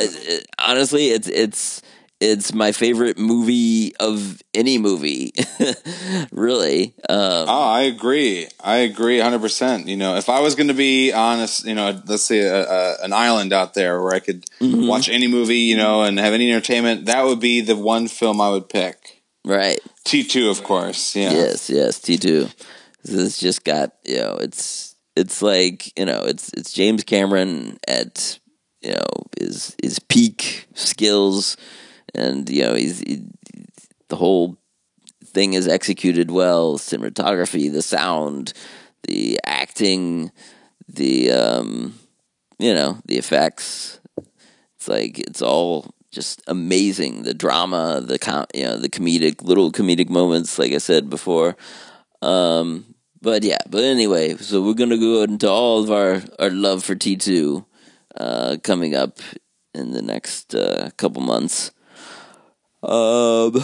Honestly, 0.60 1.08
it's 1.08 1.28
it's 1.28 1.82
it's 2.20 2.54
my 2.54 2.72
favorite 2.72 3.18
movie 3.18 3.96
of 3.98 4.42
any 4.54 4.78
movie. 4.78 5.34
really, 6.32 6.96
um, 7.10 7.46
Oh, 7.50 7.64
I 7.70 7.82
agree. 7.84 8.48
I 8.64 8.78
agree 8.78 9.20
100%. 9.20 9.88
You 9.88 9.98
know, 9.98 10.16
if 10.16 10.30
I 10.30 10.40
was 10.42 10.56
going 10.56 10.70
to 10.70 10.74
be 10.74 11.12
on 11.14 11.40
a, 11.40 11.48
you 11.64 11.76
know, 11.76 12.02
let's 12.08 12.24
say 12.24 12.40
a, 12.40 12.64
a, 12.70 12.96
an 13.04 13.14
island 13.14 13.54
out 13.54 13.74
there 13.74 14.02
where 14.02 14.14
I 14.14 14.20
could 14.20 14.46
Mm-hmm. 14.60 14.88
watch 14.88 15.10
any 15.10 15.28
movie, 15.28 15.60
you 15.60 15.78
know, 15.78 16.02
and 16.04 16.18
have 16.20 16.34
any 16.34 16.50
entertainment, 16.52 17.06
that 17.06 17.24
would 17.26 17.40
be 17.40 17.62
the 17.62 17.76
one 17.76 18.08
film 18.08 18.42
I 18.42 18.50
would 18.50 18.70
pick. 18.70 19.22
right? 19.46 19.80
T2, 20.08 20.50
of 20.50 20.64
course. 20.64 21.18
Yeah. 21.18 21.34
Yes, 21.34 21.70
yes, 21.70 22.00
T 22.00 22.18
two. 22.18 22.48
This 23.04 23.38
just 23.38 23.66
got 23.66 23.94
you 24.06 24.18
know 24.18 24.38
it's 24.42 24.96
it's 25.18 25.42
like 25.42 25.98
you 26.00 26.06
know, 26.06 26.22
it's 26.24 26.54
it's 26.54 26.72
James 26.72 27.04
Cameron 27.04 27.78
at 27.88 28.40
you 28.82 28.94
know 28.94 29.06
his 29.38 29.76
his 29.84 30.00
peak 30.00 30.68
skills, 30.76 31.58
and 32.16 32.50
you 32.50 32.64
know 32.64 32.74
he's 32.74 33.00
he, 33.00 33.26
the 34.08 34.16
whole 34.16 34.58
thing 35.26 35.54
is 35.54 35.68
executed 35.68 36.32
well. 36.32 36.78
Cinematography, 36.78 37.70
the 37.70 37.82
sound, 37.82 38.54
the 39.08 39.40
acting, 39.46 40.32
the 40.88 41.32
um, 41.34 41.96
you 42.60 42.74
know, 42.74 43.00
the 43.06 43.18
effects. 43.18 44.00
It's 44.78 44.88
like 44.88 45.20
it's 45.20 45.42
all 45.42 45.94
just 46.18 46.42
amazing. 46.48 47.22
The 47.22 47.36
drama, 47.36 48.02
the 48.02 48.18
com- 48.18 48.48
you 48.56 48.64
know, 48.64 48.78
the 48.78 48.90
comedic 48.90 49.44
little 49.44 49.72
comedic 49.72 50.10
moments. 50.10 50.58
Like 50.58 50.74
I 50.74 50.80
said 50.80 51.12
before. 51.12 51.56
Um, 52.24 52.96
but 53.22 53.44
yeah, 53.44 53.60
but 53.70 53.84
anyway, 53.84 54.36
so 54.38 54.64
we're 54.64 54.74
gonna 54.74 54.98
go 54.98 55.22
into 55.22 55.48
all 55.48 55.84
of 55.84 55.92
our 55.92 56.24
our 56.40 56.50
love 56.50 56.84
for 56.84 56.96
T 56.96 57.16
two 57.16 57.66
uh, 58.16 58.58
coming 58.64 58.96
up 58.96 59.20
in 59.76 59.92
the 59.92 60.02
next 60.02 60.56
uh, 60.56 60.90
couple 60.98 61.22
months. 61.22 61.72
Um, 62.82 63.64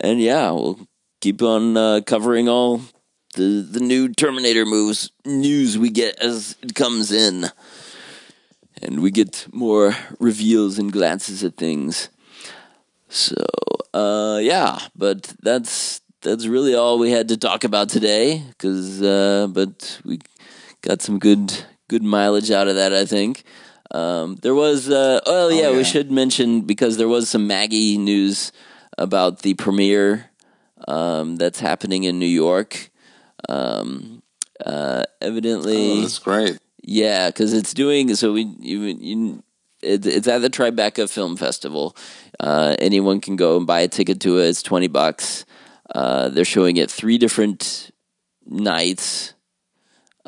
and 0.00 0.20
yeah, 0.20 0.50
we'll 0.52 0.80
keep 1.20 1.42
on 1.42 1.76
uh, 1.76 2.00
covering 2.06 2.48
all 2.48 2.80
the 3.34 3.66
the 3.70 3.80
new 3.80 4.08
Terminator 4.08 4.64
moves 4.64 5.12
news 5.26 5.76
we 5.76 5.90
get 5.90 6.18
as 6.18 6.56
it 6.62 6.74
comes 6.74 7.12
in, 7.12 7.50
and 8.82 9.00
we 9.00 9.10
get 9.10 9.46
more 9.52 9.94
reveals 10.18 10.78
and 10.78 10.92
glances 10.92 11.44
at 11.44 11.56
things. 11.56 12.08
So, 13.08 13.34
uh, 13.92 14.38
yeah, 14.42 14.78
but 14.96 15.34
that's 15.42 16.00
that's 16.22 16.46
really 16.46 16.74
all 16.74 16.98
we 16.98 17.10
had 17.10 17.28
to 17.28 17.36
talk 17.36 17.64
about 17.64 17.88
today. 17.88 18.42
Cause, 18.58 19.02
uh, 19.02 19.48
but 19.50 20.00
we 20.04 20.20
got 20.82 21.02
some 21.02 21.18
good 21.18 21.52
good 21.88 22.02
mileage 22.02 22.50
out 22.50 22.68
of 22.68 22.76
that. 22.76 22.92
I 22.92 23.04
think. 23.04 23.44
Um, 23.92 24.36
there 24.36 24.54
was, 24.54 24.88
uh, 24.88 25.20
oh 25.26 25.48
yeah, 25.48 25.70
yeah. 25.70 25.76
we 25.76 25.82
should 25.82 26.12
mention 26.12 26.60
because 26.60 26.96
there 26.96 27.08
was 27.08 27.28
some 27.28 27.48
Maggie 27.48 27.98
news 27.98 28.52
about 28.96 29.40
the 29.40 29.54
premiere 29.54 30.30
um, 30.86 31.36
that's 31.36 31.58
happening 31.58 32.04
in 32.04 32.20
New 32.20 32.26
York. 32.26 32.90
Um, 33.48 34.22
uh, 34.64 35.02
evidently, 35.20 35.92
Oh, 35.92 36.00
that's 36.02 36.20
great. 36.20 36.58
Yeah, 36.90 37.28
because 37.28 37.52
it's 37.52 37.72
doing 37.72 38.12
so. 38.16 38.32
We 38.32 38.42
you, 38.58 38.80
you 38.80 39.42
it, 39.80 40.04
it's 40.04 40.26
at 40.26 40.42
the 40.42 40.50
Tribeca 40.50 41.08
Film 41.08 41.36
Festival. 41.36 41.96
Uh, 42.40 42.74
anyone 42.80 43.20
can 43.20 43.36
go 43.36 43.56
and 43.56 43.64
buy 43.64 43.82
a 43.82 43.88
ticket 43.88 44.18
to 44.22 44.38
it. 44.38 44.48
It's 44.48 44.60
twenty 44.60 44.88
bucks. 44.88 45.44
Uh, 45.94 46.30
they're 46.30 46.44
showing 46.44 46.78
it 46.78 46.90
three 46.90 47.16
different 47.16 47.92
nights, 48.44 49.34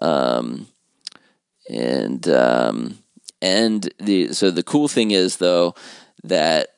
um, 0.00 0.68
and 1.68 2.28
um, 2.28 2.98
and 3.40 3.92
the 3.98 4.32
so 4.32 4.52
the 4.52 4.62
cool 4.62 4.86
thing 4.86 5.10
is 5.10 5.38
though 5.38 5.74
that 6.22 6.68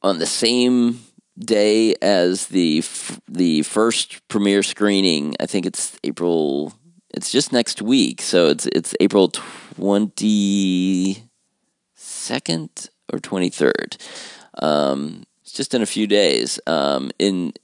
on 0.00 0.20
the 0.20 0.26
same 0.26 1.00
day 1.36 1.96
as 2.00 2.46
the 2.46 2.78
f- 2.78 3.20
the 3.26 3.62
first 3.62 4.28
premiere 4.28 4.62
screening, 4.62 5.34
I 5.40 5.46
think 5.46 5.66
it's 5.66 5.98
April. 6.04 6.72
It's 7.16 7.32
just 7.32 7.50
next 7.50 7.80
week, 7.80 8.20
so 8.20 8.48
it's 8.50 8.66
it's 8.66 8.94
April 9.00 9.28
twenty 9.28 11.24
second 11.94 12.90
or 13.10 13.18
twenty 13.18 13.48
third. 13.48 13.96
Um, 14.58 15.24
it's 15.42 15.52
just 15.52 15.72
in 15.72 15.80
a 15.80 15.86
few 15.86 16.06
days. 16.06 16.60
Um, 16.66 17.10
in 17.18 17.54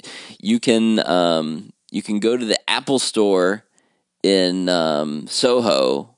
you 0.41 0.59
can 0.59 1.07
um, 1.07 1.75
you 1.91 2.03
can 2.03 2.19
go 2.19 2.35
to 2.35 2.45
the 2.47 2.59
Apple 2.69 2.99
Store 2.99 3.65
in 4.23 4.71
um, 4.71 5.27
Soho, 5.27 6.17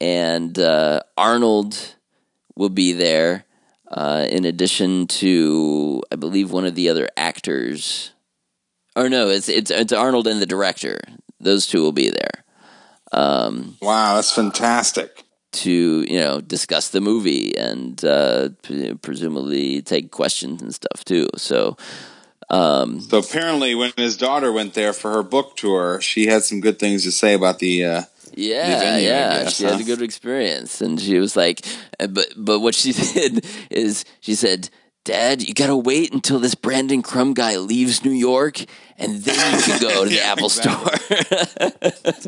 and 0.00 0.58
uh, 0.58 1.02
Arnold 1.16 1.94
will 2.56 2.70
be 2.70 2.92
there. 2.92 3.44
Uh, 3.88 4.26
in 4.28 4.46
addition 4.46 5.06
to, 5.06 6.02
I 6.10 6.16
believe 6.16 6.50
one 6.50 6.64
of 6.64 6.74
the 6.74 6.88
other 6.88 7.08
actors, 7.16 8.12
or 8.96 9.08
no, 9.08 9.28
it's 9.28 9.48
it's 9.48 9.70
it's 9.70 9.92
Arnold 9.92 10.26
and 10.26 10.42
the 10.42 10.46
director. 10.46 10.98
Those 11.42 11.66
two 11.66 11.82
will 11.82 11.92
be 11.92 12.10
there 12.10 12.44
Wow, 13.82 14.14
that's 14.16 14.32
fantastic. 14.32 15.24
to 15.52 15.70
you 16.08 16.18
know 16.18 16.40
discuss 16.40 16.88
the 16.88 17.00
movie 17.00 17.56
and 17.56 18.02
uh, 18.04 18.48
pre- 18.62 18.94
presumably 18.94 19.82
take 19.82 20.10
questions 20.10 20.62
and 20.62 20.74
stuff 20.74 21.04
too. 21.04 21.28
So 21.36 21.76
So 23.00 23.18
apparently, 23.18 23.74
when 23.74 23.92
his 23.96 24.16
daughter 24.16 24.52
went 24.52 24.74
there 24.74 24.92
for 24.92 25.12
her 25.12 25.22
book 25.22 25.56
tour, 25.56 26.00
she 26.00 26.26
had 26.26 26.42
some 26.44 26.60
good 26.60 26.78
things 26.78 27.04
to 27.04 27.12
say 27.12 27.34
about 27.34 27.58
the. 27.58 27.84
Uh, 27.84 28.02
Yeah, 28.34 28.80
venue, 28.80 29.08
yeah, 29.08 29.44
guess, 29.44 29.56
she 29.56 29.64
had 29.64 29.80
a 29.80 29.84
good 29.84 30.00
experience, 30.00 30.80
and 30.80 30.98
she 30.98 31.18
was 31.18 31.36
like, 31.36 31.66
but 31.98 32.32
but 32.36 32.60
what 32.60 32.74
she 32.74 32.92
did 33.14 33.44
is 33.70 34.04
she 34.20 34.34
said, 34.34 34.70
"Dad, 35.04 35.42
you 35.46 35.54
gotta 35.54 35.76
wait 35.76 36.12
until 36.12 36.38
this 36.38 36.54
Brandon 36.54 37.02
Crumb 37.02 37.34
guy 37.34 37.56
leaves 37.56 38.04
New 38.04 38.12
York, 38.12 38.64
and 38.98 39.22
then 39.22 39.58
you 39.58 39.62
can 39.64 39.80
go 39.80 40.04
to 40.04 40.10
the 40.10 40.16
Yeah, 40.20 40.32
Apple 40.32 40.46
exactly. 40.46 40.98
Store." 41.46 41.72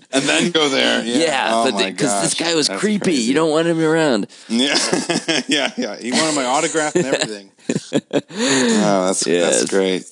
and 0.12 0.22
then 0.24 0.50
go 0.50 0.68
there. 0.68 1.04
Yeah, 1.04 1.16
yeah, 1.18 1.48
oh 1.52 1.64
because 1.86 2.22
this 2.22 2.34
guy 2.34 2.54
was 2.54 2.68
that's 2.68 2.80
creepy, 2.80 3.04
crazy. 3.04 3.22
you 3.22 3.34
don't 3.34 3.50
want 3.50 3.66
him 3.68 3.80
around. 3.80 4.26
Yeah, 4.48 4.74
yeah, 5.48 5.72
yeah. 5.76 5.96
He 5.98 6.12
wanted 6.12 6.34
my 6.36 6.44
autograph 6.44 6.94
and 6.96 7.06
everything. 7.06 7.50
oh, 7.92 9.06
that's 9.06 9.26
Yes. 9.26 9.58
that's 9.60 9.70
great. 9.70 10.02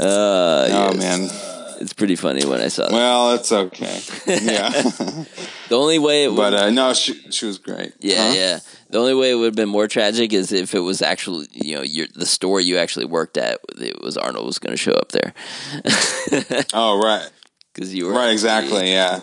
Uh, 0.00 0.68
Oh 0.70 0.92
yes. 0.94 0.96
man. 0.96 1.55
It's 1.80 1.92
pretty 1.92 2.16
funny 2.16 2.44
when 2.46 2.60
I 2.60 2.68
saw 2.68 2.84
that. 2.84 2.92
Well, 2.92 3.34
it's 3.34 3.50
okay. 3.52 4.00
Yeah, 4.26 4.70
The 5.68 5.76
only 5.76 5.98
way 5.98 6.24
it 6.24 6.28
would 6.28 6.36
but 6.36 6.54
uh, 6.54 6.70
no, 6.70 6.94
she 6.94 7.14
she 7.30 7.46
was 7.46 7.58
great. 7.58 7.92
Yeah, 8.00 8.28
Huh? 8.28 8.34
yeah. 8.34 8.58
The 8.90 8.98
only 8.98 9.14
way 9.14 9.32
it 9.32 9.34
would 9.34 9.46
have 9.46 9.56
been 9.56 9.68
more 9.68 9.88
tragic 9.88 10.32
is 10.32 10.52
if 10.52 10.74
it 10.74 10.78
was 10.80 11.02
actually, 11.02 11.48
you 11.52 11.74
know, 11.74 11.82
your, 11.82 12.06
the 12.14 12.24
store 12.26 12.60
you 12.60 12.78
actually 12.78 13.06
worked 13.06 13.36
at. 13.36 13.58
It 13.78 14.00
was 14.00 14.16
Arnold 14.16 14.46
was 14.46 14.58
going 14.60 14.72
to 14.72 14.76
show 14.76 14.92
up 14.92 15.10
there 15.10 15.34
Oh 16.72 17.00
right, 17.02 17.28
because 17.74 17.94
you 17.94 18.06
were 18.06 18.12
right, 18.12 18.30
exactly. 18.30 18.90
Yeah, 18.92 19.20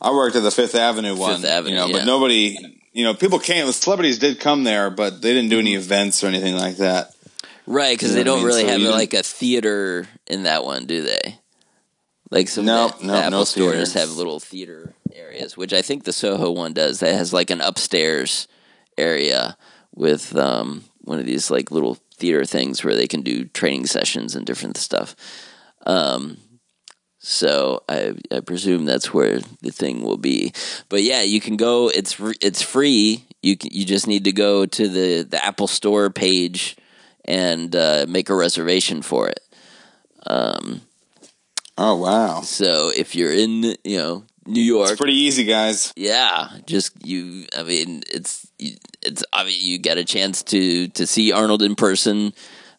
I 0.00 0.10
worked 0.12 0.36
at 0.36 0.42
the 0.42 0.50
Fifth 0.50 0.74
Avenue 0.74 1.16
one. 1.16 1.36
Fifth 1.40 1.50
Avenue, 1.50 1.70
you 1.74 1.76
know, 1.80 1.86
yeah. 1.86 1.92
but 1.98 2.04
nobody, 2.04 2.56
you 2.92 3.04
know, 3.04 3.14
people 3.14 3.38
came. 3.38 3.66
The 3.66 3.72
celebrities 3.72 4.18
did 4.18 4.40
come 4.40 4.64
there, 4.64 4.90
but 4.90 5.22
they 5.22 5.32
didn't 5.32 5.50
do 5.50 5.58
any 5.58 5.72
Mm-hmm. 5.74 5.82
events 5.82 6.24
or 6.24 6.28
anything 6.28 6.56
like 6.56 6.76
that. 6.78 7.12
right? 7.66 7.96
Because 7.96 8.10
You 8.10 8.16
they 8.16 8.24
know 8.24 8.32
I 8.32 8.34
don't 8.36 8.38
mean? 8.40 8.46
really 8.46 8.62
So 8.62 8.68
have 8.84 8.94
like 8.94 9.14
a 9.14 9.22
theater 9.22 10.08
in 10.26 10.42
that 10.44 10.64
one, 10.64 10.86
do 10.86 11.02
they? 11.02 11.38
Like 12.30 12.48
some 12.48 12.64
Nope, 12.64 12.94
of 12.94 13.00
the, 13.00 13.06
nope, 13.06 13.16
the 13.16 13.18
Apple 13.20 13.30
no 13.30 13.44
stores 13.44 13.92
theater. 13.92 14.06
have 14.08 14.16
little 14.16 14.40
theater 14.40 14.94
areas, 15.14 15.56
which 15.56 15.72
I 15.72 15.82
think 15.82 16.04
the 16.04 16.12
Soho 16.12 16.50
one 16.50 16.72
does. 16.72 17.00
That 17.00 17.14
has 17.14 17.32
like 17.32 17.50
an 17.50 17.60
upstairs 17.60 18.48
area 18.98 19.56
with 19.94 20.34
um, 20.36 20.84
one 21.02 21.18
of 21.20 21.26
these 21.26 21.50
like 21.50 21.70
little 21.70 21.96
theater 22.16 22.44
things 22.44 22.82
where 22.82 22.96
they 22.96 23.06
can 23.06 23.22
do 23.22 23.44
training 23.44 23.86
sessions 23.86 24.34
and 24.34 24.44
different 24.46 24.76
stuff. 24.76 25.14
Um, 25.86 26.38
so 27.18 27.82
I, 27.88 28.14
I 28.32 28.40
presume 28.40 28.84
that's 28.84 29.12
where 29.14 29.40
the 29.62 29.70
thing 29.70 30.02
will 30.02 30.16
be. 30.16 30.52
But 30.88 31.02
yeah, 31.02 31.22
you 31.22 31.40
can 31.40 31.56
go. 31.56 31.88
It's 31.88 32.16
it's 32.40 32.62
free. 32.62 33.24
You 33.42 33.56
can, 33.56 33.70
you 33.72 33.84
just 33.84 34.06
need 34.06 34.24
to 34.24 34.32
go 34.32 34.66
to 34.66 34.88
the, 34.88 35.22
the 35.22 35.44
Apple 35.44 35.66
Store 35.68 36.10
page 36.10 36.76
and 37.24 37.74
uh, 37.74 38.06
make 38.08 38.30
a 38.30 38.34
reservation 38.34 39.02
for 39.02 39.28
it. 39.28 39.40
Oh 41.78 41.96
wow, 41.96 42.40
So 42.40 42.90
if 42.96 43.14
you're 43.14 43.32
in 43.32 43.76
you 43.84 43.98
know 43.98 44.24
New 44.46 44.62
York, 44.62 44.90
it's 44.90 44.98
pretty 44.98 45.14
easy, 45.18 45.44
guys. 45.44 45.92
yeah, 45.96 46.48
just 46.66 47.06
you. 47.06 47.46
I 47.56 47.64
mean, 47.64 48.02
it's 48.12 48.46
it's. 48.58 49.24
I 49.32 49.44
mean, 49.44 49.58
you 49.60 49.78
get 49.78 49.98
a 49.98 50.04
chance 50.04 50.42
to 50.44 50.88
to 50.88 51.06
see 51.06 51.32
Arnold 51.32 51.62
in 51.62 51.74
person 51.74 52.32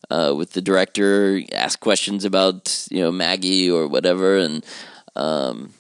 uh, 0.10 0.34
with 0.36 0.54
the 0.54 0.62
director, 0.62 1.42
ask 1.54 1.80
questions 1.80 2.26
about 2.26 2.88
you 2.90 3.02
know 3.02 3.12
Maggie 3.12 3.70
or 3.70 3.88
whatever, 3.88 4.38
and 4.38 4.66
um, 5.16 5.74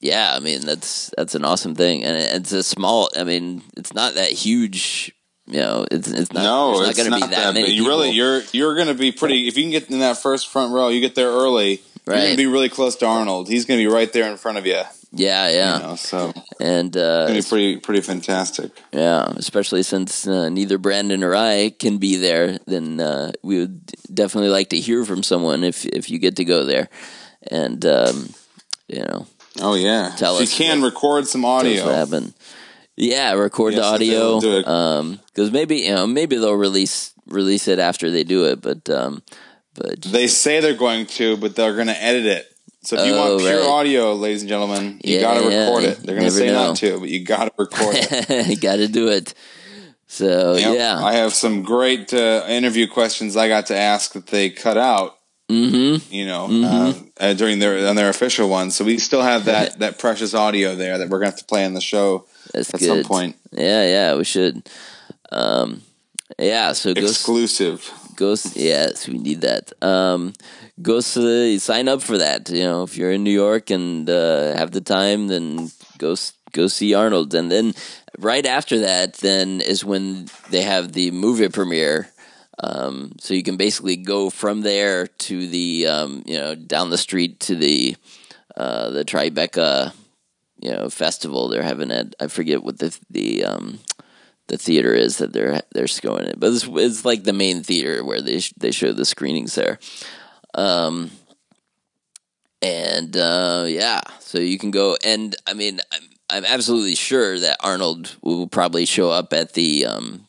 yeah, 0.00 0.32
I 0.34 0.40
mean 0.40 0.62
that's 0.62 1.12
that's 1.16 1.34
an 1.34 1.44
awesome 1.44 1.74
thing, 1.74 2.04
and 2.04 2.16
it's 2.16 2.52
a 2.52 2.62
small. 2.62 3.10
I 3.16 3.24
mean, 3.24 3.62
it's 3.76 3.92
not 3.92 4.14
that 4.14 4.30
huge. 4.30 5.12
You 5.46 5.58
know, 5.58 5.86
it's 5.90 6.08
it's 6.08 6.32
not. 6.32 6.44
no, 6.44 6.78
there's 6.78 6.90
it's 6.90 6.98
not 6.98 7.10
not, 7.10 7.10
going 7.10 7.20
to 7.20 7.26
be 7.26 7.34
that, 7.34 7.44
that. 7.44 7.54
many. 7.54 7.66
But 7.66 7.72
you 7.72 7.86
really, 7.86 8.10
you're 8.10 8.42
you're 8.52 8.74
going 8.76 8.86
to 8.86 8.94
be 8.94 9.12
pretty. 9.12 9.48
If 9.48 9.56
you 9.58 9.64
can 9.64 9.72
get 9.72 9.90
in 9.90 9.98
that 9.98 10.16
first 10.16 10.48
front 10.48 10.72
row, 10.72 10.88
you 10.88 11.00
get 11.00 11.14
there 11.14 11.28
early. 11.28 11.82
You're 12.06 12.16
gonna 12.16 12.36
be 12.36 12.46
really 12.46 12.68
close 12.68 12.96
to 12.96 13.06
Arnold. 13.06 13.48
He's 13.48 13.64
going 13.64 13.78
to 13.78 13.88
be 13.88 13.92
right 13.92 14.12
there 14.12 14.28
in 14.30 14.36
front 14.36 14.58
of 14.58 14.66
you. 14.66 14.80
yeah, 15.12 15.48
yeah, 15.48 15.76
You 15.76 15.82
know, 15.82 15.94
so 15.96 16.32
and 16.60 16.96
uh, 16.96 17.26
it's 17.28 17.28
going 17.28 17.34
to 17.34 17.42
be 17.42 17.48
pretty 17.48 17.76
pretty 17.80 18.00
fantastic. 18.00 18.72
Yeah, 18.92 19.26
especially 19.36 19.82
since 19.84 20.26
uh, 20.26 20.48
neither 20.48 20.78
Brandon 20.78 21.22
or 21.22 21.34
I 21.36 21.70
can 21.78 21.98
be 21.98 22.16
there, 22.16 22.58
then 22.66 22.98
uh, 22.98 23.32
we 23.42 23.58
would 23.60 23.86
definitely 24.12 24.50
like 24.50 24.70
to 24.70 24.80
hear 24.80 25.04
from 25.04 25.22
someone 25.22 25.62
if 25.64 25.84
if 25.86 26.10
you 26.10 26.18
get 26.18 26.36
to 26.36 26.44
go 26.44 26.64
there, 26.64 26.88
and 27.50 27.84
um, 27.86 28.30
you 28.88 29.00
know, 29.04 29.26
Oh 29.60 29.74
yeah, 29.74 30.12
Tell 30.16 30.36
if 30.38 30.42
us 30.44 30.58
you 30.58 30.64
can 30.64 30.80
what- 30.80 30.92
record 30.92 31.26
some 31.28 31.44
audio. 31.44 31.84
what 31.86 31.94
happened. 31.94 32.32
Yeah, 32.96 33.32
record 33.34 33.74
the 33.74 33.82
audio 33.82 34.40
they'll 34.40 34.40
do 34.40 34.56
it. 34.58 35.20
because 35.26 35.50
maybe 35.50 35.76
you 35.86 35.94
know 35.94 36.06
maybe 36.06 36.36
they'll 36.36 36.54
release 36.54 37.12
release 37.26 37.68
it 37.68 37.78
after 37.78 38.10
they 38.10 38.24
do 38.24 38.46
it, 38.46 38.60
but 38.60 38.88
um, 38.90 39.22
but 39.74 40.02
They 40.02 40.26
say 40.26 40.60
they're 40.60 40.74
going 40.74 41.06
to, 41.06 41.36
but 41.36 41.56
they're 41.56 41.74
going 41.74 41.86
to 41.88 42.02
edit 42.02 42.26
it. 42.26 42.48
So 42.84 42.96
if 42.98 43.06
you 43.06 43.14
Oh, 43.14 43.30
want 43.34 43.40
pure 43.42 43.60
right. 43.60 43.68
audio, 43.68 44.14
ladies 44.14 44.42
and 44.42 44.48
gentlemen, 44.48 45.00
you 45.04 45.14
Yeah, 45.16 45.20
got 45.20 45.40
to 45.40 45.50
yeah, 45.50 45.64
record 45.66 45.84
it. 45.84 45.98
They're 46.02 46.16
going 46.16 46.26
to 46.28 46.32
say 46.32 46.46
know. 46.46 46.68
not 46.68 46.76
to, 46.78 46.98
but 47.00 47.08
you 47.08 47.24
got 47.24 47.44
to 47.46 47.52
record 47.56 47.94
it. 47.98 48.46
You 48.48 48.56
got 48.56 48.76
to 48.76 48.88
do 48.88 49.08
it. 49.08 49.34
So 50.08 50.56
Yep. 50.56 50.76
yeah. 50.76 51.02
I 51.02 51.12
have 51.14 51.32
some 51.32 51.62
great 51.62 52.12
uh, 52.12 52.44
interview 52.48 52.86
questions 52.88 53.36
I 53.36 53.48
got 53.48 53.66
to 53.66 53.76
ask 53.76 54.12
that 54.12 54.26
they 54.26 54.50
cut 54.50 54.76
out. 54.76 55.16
mm-hmm. 55.48 56.12
You 56.12 56.26
know, 56.26 56.48
uh, 56.50 56.92
uh, 57.20 57.34
during 57.34 57.60
their 57.60 57.86
on 57.88 57.94
their 57.96 58.08
official 58.10 58.48
ones. 58.48 58.74
So 58.74 58.84
we 58.84 58.98
still 58.98 59.22
have 59.22 59.44
that 59.46 59.78
that 59.82 59.98
precious 59.98 60.34
audio 60.34 60.74
there 60.74 60.98
that 60.98 61.08
we're 61.08 61.18
going 61.20 61.30
to 61.30 61.36
have 61.36 61.38
to 61.38 61.44
play 61.46 61.64
on 61.64 61.74
the 61.74 61.80
show 61.80 62.26
That's 62.52 62.74
at 62.74 62.80
good. 62.80 62.86
some 62.88 63.02
point. 63.04 63.36
Yeah, 63.52 63.84
yeah, 63.86 64.16
we 64.16 64.24
should. 64.24 64.68
Um, 65.30 65.82
yeah, 66.38 66.72
so 66.72 66.90
Exclusive. 66.90 67.88
go. 67.88 68.01
Yes, 68.56 69.08
we 69.08 69.18
need 69.18 69.40
that. 69.42 69.72
Um, 69.82 70.32
go 70.80 70.98
s- 70.98 71.62
sign 71.62 71.88
up 71.88 72.02
for 72.02 72.18
that. 72.18 72.48
You 72.50 72.64
know, 72.64 72.82
if 72.82 72.96
you're 72.96 73.12
in 73.12 73.24
New 73.24 73.30
York 73.32 73.70
and 73.70 74.08
uh, 74.08 74.56
have 74.56 74.70
the 74.70 74.80
time, 74.80 75.28
then 75.28 75.70
go 75.98 76.14
go 76.52 76.66
see 76.66 76.94
Arnold, 76.94 77.34
and 77.34 77.50
then 77.50 77.74
right 78.18 78.44
after 78.46 78.80
that, 78.80 79.14
then 79.14 79.60
is 79.60 79.84
when 79.84 80.28
they 80.50 80.62
have 80.62 80.92
the 80.92 81.10
movie 81.10 81.48
premiere. 81.48 82.08
Um, 82.58 83.12
so 83.18 83.34
you 83.34 83.42
can 83.42 83.56
basically 83.56 83.96
go 83.96 84.30
from 84.30 84.60
there 84.60 85.06
to 85.06 85.46
the 85.46 85.86
um, 85.86 86.22
you 86.26 86.38
know 86.38 86.54
down 86.54 86.90
the 86.90 86.98
street 86.98 87.40
to 87.40 87.56
the 87.56 87.96
uh, 88.56 88.90
the 88.90 89.04
Tribeca 89.04 89.92
you 90.60 90.70
know 90.70 90.88
festival 90.88 91.48
they're 91.48 91.62
having 91.62 91.90
at 91.90 92.14
I 92.20 92.28
forget 92.28 92.62
what 92.62 92.78
the 92.78 92.96
the 93.10 93.44
um, 93.44 93.78
the 94.52 94.58
theater 94.58 94.92
is 94.92 95.16
that 95.16 95.32
they're 95.32 95.62
they're 95.72 95.86
showing 95.86 96.26
it, 96.26 96.38
but 96.38 96.52
it's, 96.52 96.68
it's 96.68 97.06
like 97.06 97.24
the 97.24 97.32
main 97.32 97.62
theater 97.62 98.04
where 98.04 98.20
they 98.20 98.40
sh- 98.40 98.52
they 98.58 98.70
show 98.70 98.92
the 98.92 99.06
screenings 99.06 99.54
there. 99.54 99.78
Um, 100.52 101.10
and 102.60 103.16
uh, 103.16 103.64
yeah, 103.66 104.02
so 104.20 104.38
you 104.38 104.58
can 104.58 104.70
go, 104.70 104.98
and 105.02 105.34
I 105.46 105.54
mean, 105.54 105.80
I'm 105.90 106.02
I'm 106.28 106.44
absolutely 106.44 106.96
sure 106.96 107.38
that 107.38 107.56
Arnold 107.60 108.14
will 108.20 108.46
probably 108.46 108.84
show 108.84 109.10
up 109.10 109.32
at 109.32 109.54
the 109.54 109.86
um 109.86 110.28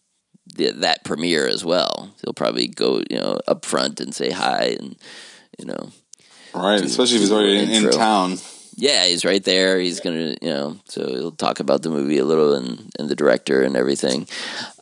the, 0.55 0.71
that 0.71 1.03
premiere 1.03 1.45
as 1.45 1.65
well. 1.65 2.15
He'll 2.23 2.33
probably 2.33 2.69
go 2.69 3.03
you 3.09 3.19
know 3.19 3.41
up 3.45 3.65
front 3.65 3.99
and 3.99 4.15
say 4.15 4.31
hi, 4.31 4.77
and 4.79 4.95
you 5.59 5.65
know 5.65 5.91
Right. 6.53 6.81
Especially 6.81 7.15
if 7.15 7.21
he's 7.23 7.31
already 7.31 7.57
in, 7.57 7.85
in 7.85 7.91
town. 7.91 8.37
Yeah, 8.75 9.05
he's 9.05 9.23
right 9.25 9.43
there. 9.43 9.79
He's 9.79 9.99
gonna, 9.99 10.35
you 10.41 10.49
know, 10.49 10.77
so 10.85 11.05
he'll 11.07 11.31
talk 11.31 11.59
about 11.59 11.81
the 11.83 11.89
movie 11.89 12.17
a 12.17 12.25
little 12.25 12.53
and, 12.55 12.91
and 12.99 13.09
the 13.09 13.15
director 13.15 13.61
and 13.63 13.75
everything. 13.75 14.27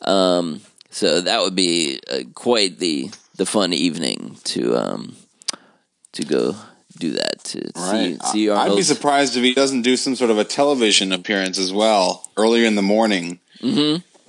Um, 0.02 0.60
so 0.90 1.20
that 1.20 1.40
would 1.42 1.54
be 1.54 2.00
uh, 2.10 2.20
quite 2.34 2.78
the 2.78 3.10
the 3.36 3.46
fun 3.46 3.72
evening 3.72 4.36
to 4.44 4.76
um, 4.76 5.16
to 6.12 6.24
go 6.24 6.54
do 6.98 7.12
that 7.12 7.42
to 7.44 7.70
Right. 7.74 8.18
see 8.22 8.28
see 8.32 8.50
I- 8.50 8.66
I'd 8.66 8.76
be 8.76 8.82
surprised 8.82 9.36
if 9.36 9.42
he 9.42 9.54
doesn't 9.54 9.82
do 9.82 9.96
some 9.96 10.14
sort 10.16 10.30
of 10.30 10.38
a 10.38 10.44
television 10.44 11.12
appearance 11.12 11.58
as 11.58 11.72
well 11.72 12.28
earlier 12.36 12.66
in 12.66 12.74
the 12.74 12.82
morning. 12.82 13.40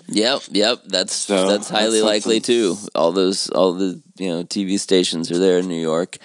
Yep, 0.10 0.42
yep. 0.52 0.80
That's 0.86 1.14
So, 1.14 1.48
that's 1.48 1.70
highly 1.70 2.00
that's 2.02 2.06
likely 2.26 2.40
too. 2.42 2.78
All 2.94 3.12
those, 3.14 3.50
all 3.50 3.74
the 3.74 4.02
you 4.18 4.30
know 4.30 4.44
TV 4.44 4.78
stations 4.80 5.32
are 5.32 5.40
there 5.40 5.60
in 5.60 5.68
New 5.68 5.82
York. 5.82 6.18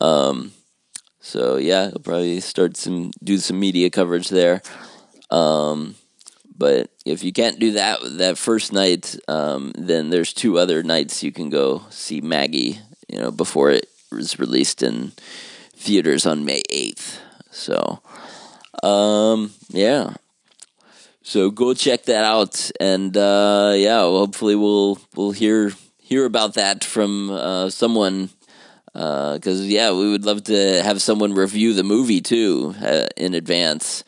Um, 0.00 0.52
so 1.26 1.56
yeah, 1.56 1.90
he'll 1.90 1.98
probably 1.98 2.38
start 2.38 2.76
some 2.76 3.10
do 3.22 3.38
some 3.38 3.58
media 3.58 3.90
coverage 3.90 4.28
there. 4.28 4.62
Um, 5.28 5.96
but 6.56 6.88
if 7.04 7.24
you 7.24 7.32
can't 7.32 7.58
do 7.58 7.72
that 7.72 7.98
that 8.18 8.38
first 8.38 8.72
night, 8.72 9.16
um, 9.26 9.72
then 9.76 10.10
there's 10.10 10.32
two 10.32 10.56
other 10.56 10.84
nights 10.84 11.24
you 11.24 11.32
can 11.32 11.50
go 11.50 11.82
see 11.90 12.20
Maggie. 12.20 12.78
You 13.08 13.18
know, 13.18 13.32
before 13.32 13.72
it 13.72 13.88
was 14.12 14.38
released 14.38 14.84
in 14.84 15.12
theaters 15.74 16.26
on 16.26 16.44
May 16.44 16.62
eighth. 16.70 17.20
So, 17.50 18.00
um, 18.84 19.50
yeah. 19.70 20.14
So 21.22 21.50
go 21.50 21.74
check 21.74 22.04
that 22.04 22.24
out, 22.24 22.70
and 22.78 23.16
uh, 23.16 23.74
yeah, 23.74 23.98
well, 23.98 24.18
hopefully 24.18 24.54
we'll 24.54 25.00
we'll 25.16 25.32
hear 25.32 25.72
hear 25.98 26.24
about 26.24 26.54
that 26.54 26.84
from 26.84 27.30
uh, 27.30 27.68
someone. 27.68 28.30
Because 28.96 29.66
yeah, 29.66 29.92
we 29.92 30.10
would 30.10 30.24
love 30.24 30.44
to 30.44 30.82
have 30.82 31.02
someone 31.02 31.34
review 31.34 31.74
the 31.74 31.84
movie 31.84 32.22
too 32.22 32.74
uh, 32.80 33.06
in 33.16 33.34
advance. 33.34 34.04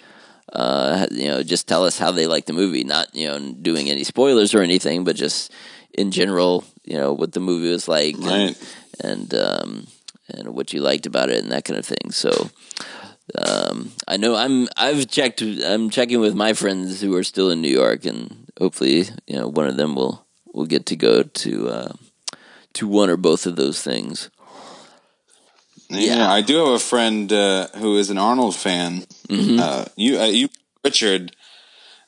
Uh, 0.50 1.06
you 1.10 1.28
know, 1.28 1.42
just 1.42 1.68
tell 1.68 1.84
us 1.84 1.98
how 1.98 2.10
they 2.10 2.26
like 2.26 2.46
the 2.46 2.54
movie, 2.54 2.84
not 2.84 3.14
you 3.14 3.28
know 3.28 3.38
doing 3.52 3.90
any 3.90 4.02
spoilers 4.02 4.54
or 4.54 4.62
anything, 4.62 5.04
but 5.04 5.14
just 5.14 5.52
in 5.92 6.10
general, 6.10 6.64
you 6.84 6.96
know 6.96 7.12
what 7.12 7.32
the 7.32 7.40
movie 7.40 7.70
was 7.70 7.86
like, 7.86 8.16
and 8.16 8.56
and, 9.04 9.34
um, 9.34 9.86
and 10.30 10.54
what 10.54 10.72
you 10.72 10.80
liked 10.80 11.04
about 11.04 11.28
it, 11.28 11.42
and 11.42 11.52
that 11.52 11.66
kind 11.66 11.78
of 11.78 11.84
thing. 11.84 12.10
So 12.10 12.48
um, 13.36 13.92
I 14.06 14.16
know 14.16 14.36
I'm 14.36 14.68
I've 14.74 15.06
checked 15.08 15.42
I'm 15.42 15.90
checking 15.90 16.20
with 16.20 16.34
my 16.34 16.54
friends 16.54 17.02
who 17.02 17.14
are 17.14 17.24
still 17.24 17.50
in 17.50 17.60
New 17.60 17.68
York, 17.68 18.06
and 18.06 18.50
hopefully 18.58 19.04
you 19.26 19.36
know 19.36 19.48
one 19.48 19.68
of 19.68 19.76
them 19.76 19.94
will 19.94 20.24
will 20.54 20.64
get 20.64 20.86
to 20.86 20.96
go 20.96 21.24
to 21.24 21.68
uh, 21.68 21.92
to 22.72 22.88
one 22.88 23.10
or 23.10 23.18
both 23.18 23.44
of 23.44 23.56
those 23.56 23.82
things. 23.82 24.30
Yeah, 25.90 26.16
Yeah. 26.16 26.32
I 26.32 26.42
do 26.42 26.56
have 26.64 26.74
a 26.74 26.78
friend 26.78 27.32
uh, 27.32 27.68
who 27.76 27.96
is 27.96 28.10
an 28.10 28.18
Arnold 28.18 28.54
fan. 28.56 29.02
Mm-hmm. 29.28 29.58
Uh, 29.60 29.84
you, 29.96 30.18
uh, 30.20 30.26
you, 30.26 30.48
Richard. 30.84 31.34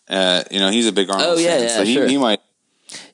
Uh, 0.09 0.43
you 0.51 0.59
know, 0.59 0.71
he's 0.71 0.87
a 0.87 0.93
big 0.93 1.09
Arnold 1.11 1.29
Oh, 1.37 1.39
yeah, 1.39 1.49
fan, 1.51 1.63
yeah, 1.63 1.69
so 1.69 1.85
he, 1.85 1.95
sure. 1.95 2.07
he 2.09 2.19
might. 2.19 2.41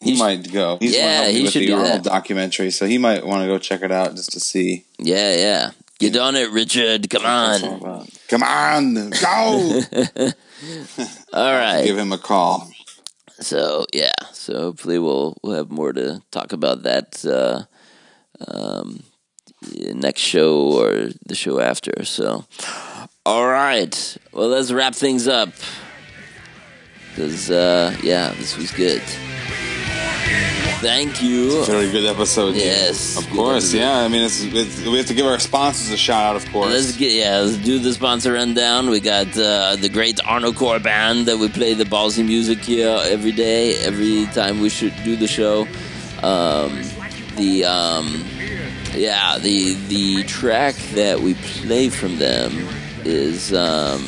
He, 0.00 0.12
He 0.12 0.18
might 0.18 0.50
go. 0.52 0.78
He's 0.80 0.96
Yeah, 0.96 1.28
he 1.28 1.42
with 1.42 1.52
should 1.52 1.62
the 1.62 1.66
do 1.66 1.74
Arnold 1.76 2.04
that. 2.04 2.10
documentary, 2.10 2.70
so 2.70 2.86
he 2.86 2.96
might 2.96 3.26
want 3.26 3.42
to 3.42 3.46
go 3.46 3.58
check 3.58 3.82
it 3.82 3.92
out 3.92 4.14
just 4.16 4.32
to 4.32 4.40
see. 4.40 4.86
Yeah, 4.98 5.36
yeah. 5.36 5.70
Get 5.98 6.16
on 6.16 6.34
it, 6.36 6.50
Richard. 6.50 7.08
Come 7.10 7.22
what 7.24 7.54
it's 7.54 7.64
all 7.64 7.86
on. 7.86 8.08
Come 8.28 8.42
on, 8.42 9.10
go! 9.10 9.80
All 11.32 11.52
right. 11.52 11.84
Give 11.84 11.96
him 11.98 12.12
a 12.12 12.18
call. 12.18 12.70
So 13.40 13.84
yeah, 13.92 14.12
so 14.32 14.58
hopefully 14.58 14.98
we'll 14.98 15.36
we'll 15.42 15.56
have 15.56 15.70
more 15.70 15.92
to 15.92 16.22
talk 16.30 16.52
about 16.52 16.82
that 16.84 17.24
uh, 17.26 17.64
um, 18.46 19.02
next 19.94 20.20
show 20.20 20.72
or 20.80 21.08
the 21.26 21.34
show 21.34 21.60
after. 21.60 22.04
So, 22.04 22.44
all 23.24 23.46
right, 23.46 24.16
well 24.32 24.48
let's 24.48 24.72
wrap 24.72 24.94
things 24.94 25.28
up 25.28 25.50
because 27.10 27.50
uh, 27.50 27.96
yeah, 28.02 28.32
this 28.32 28.56
was 28.56 28.70
good. 28.72 29.02
Thank 30.80 31.22
you. 31.22 31.64
Very 31.64 31.90
good 31.90 32.04
episode. 32.04 32.54
Yes, 32.54 33.16
of 33.16 33.28
course. 33.30 33.72
episode. 33.72 33.78
Yeah, 33.78 33.98
I 34.00 34.08
mean, 34.08 34.24
it's, 34.24 34.42
it's 34.42 34.84
we 34.84 34.98
have 34.98 35.06
to 35.06 35.14
give 35.14 35.24
our 35.24 35.38
sponsors 35.38 35.90
a 35.90 35.96
shout 35.96 36.22
out. 36.22 36.36
Of 36.36 36.52
course. 36.52 36.70
Let's 36.70 36.96
get 36.96 37.12
yeah. 37.12 37.38
Let's 37.38 37.56
do 37.56 37.78
the 37.78 37.94
sponsor 37.94 38.34
rundown. 38.34 38.90
We 38.90 39.00
got 39.00 39.28
uh, 39.38 39.76
the 39.76 39.88
great 39.88 40.16
Arnocorps 40.18 40.82
band 40.82 41.26
that 41.26 41.38
we 41.38 41.48
play 41.48 41.72
the 41.72 41.84
ballsy 41.84 42.24
music 42.24 42.58
here 42.58 43.00
every 43.04 43.32
day, 43.32 43.76
every 43.78 44.26
time 44.26 44.60
we 44.60 44.68
should 44.68 44.94
do 45.02 45.16
the 45.16 45.26
show. 45.26 45.62
Um, 46.22 46.82
the 47.36 47.64
um, 47.64 48.22
yeah, 48.94 49.38
the 49.38 49.74
the 49.88 50.24
track 50.24 50.74
that 50.94 51.20
we 51.20 51.34
play 51.34 51.88
from 51.88 52.18
them 52.18 52.52
is 53.04 53.52
um, 53.52 54.02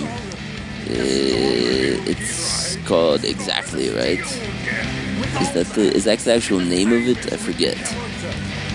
it's 0.86 2.76
called 2.86 3.24
exactly 3.24 3.90
right. 3.90 4.20
Is 5.40 5.52
that 5.52 5.66
the 5.74 5.92
is 5.94 6.04
that 6.04 6.18
the 6.20 6.34
actual 6.34 6.60
name 6.60 6.92
of 6.92 7.08
it? 7.08 7.32
I 7.32 7.36
forget. 7.36 7.76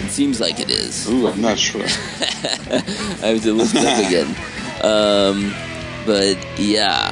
It 0.04 0.10
seems 0.10 0.40
like 0.40 0.60
it 0.60 0.70
is. 0.70 1.10
Ooh, 1.10 1.28
I'm 1.28 1.42
not 1.42 1.58
sure. 1.58 1.82
I 1.86 3.34
have 3.34 3.42
to 3.44 3.54
look 3.54 3.70
it 3.74 3.86
up 3.86 4.06
again. 4.06 4.36
Um, 4.84 5.54
but 6.06 6.38
yeah, 6.60 7.12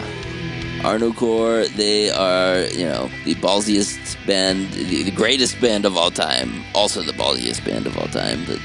Arnocorps, 0.81 1.69
they 1.76 2.09
are, 2.09 2.61
you 2.76 2.85
know, 2.85 3.09
the 3.23 3.35
ballsiest 3.35 4.18
band, 4.26 4.72
the, 4.73 5.03
the 5.03 5.11
greatest 5.11 5.61
band 5.61 5.85
of 5.85 5.95
all 5.95 6.09
time. 6.11 6.63
Also 6.73 7.01
the 7.03 7.13
ballsiest 7.13 7.63
band 7.63 7.85
of 7.85 7.97
all 7.97 8.07
time. 8.07 8.43
But 8.45 8.59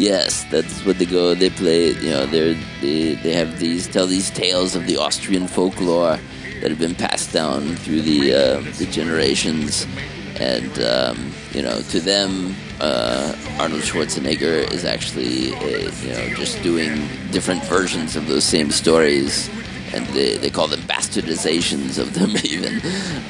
yes, 0.00 0.44
that's 0.50 0.84
what 0.86 0.98
they 0.98 1.04
go. 1.04 1.34
They 1.34 1.50
play, 1.50 1.90
you 1.90 2.10
know, 2.10 2.26
they're, 2.26 2.54
they 2.80 3.14
they 3.14 3.32
have 3.34 3.58
these 3.58 3.86
tell 3.86 4.06
these 4.06 4.30
tales 4.30 4.74
of 4.74 4.86
the 4.86 4.96
Austrian 4.96 5.46
folklore 5.46 6.18
that 6.60 6.70
have 6.70 6.78
been 6.78 6.94
passed 6.94 7.32
down 7.32 7.76
through 7.76 8.02
the 8.02 8.32
uh, 8.32 8.60
the 8.78 8.86
generations, 8.90 9.86
and 10.40 10.72
um, 10.80 11.32
you 11.52 11.62
know, 11.62 11.82
to 11.90 12.00
them, 12.00 12.54
uh, 12.80 13.36
Arnold 13.58 13.82
Schwarzenegger 13.82 14.70
is 14.72 14.84
actually, 14.84 15.52
a, 15.52 15.90
you 15.90 16.12
know, 16.12 16.34
just 16.34 16.62
doing 16.62 17.06
different 17.30 17.62
versions 17.64 18.16
of 18.16 18.26
those 18.26 18.44
same 18.44 18.70
stories, 18.70 19.50
and 19.92 20.06
they, 20.08 20.36
they 20.36 20.50
call 20.50 20.68
them 20.68 20.80
bastardizations 20.80 21.98
of 21.98 22.14
them 22.14 22.30
even. 22.44 22.76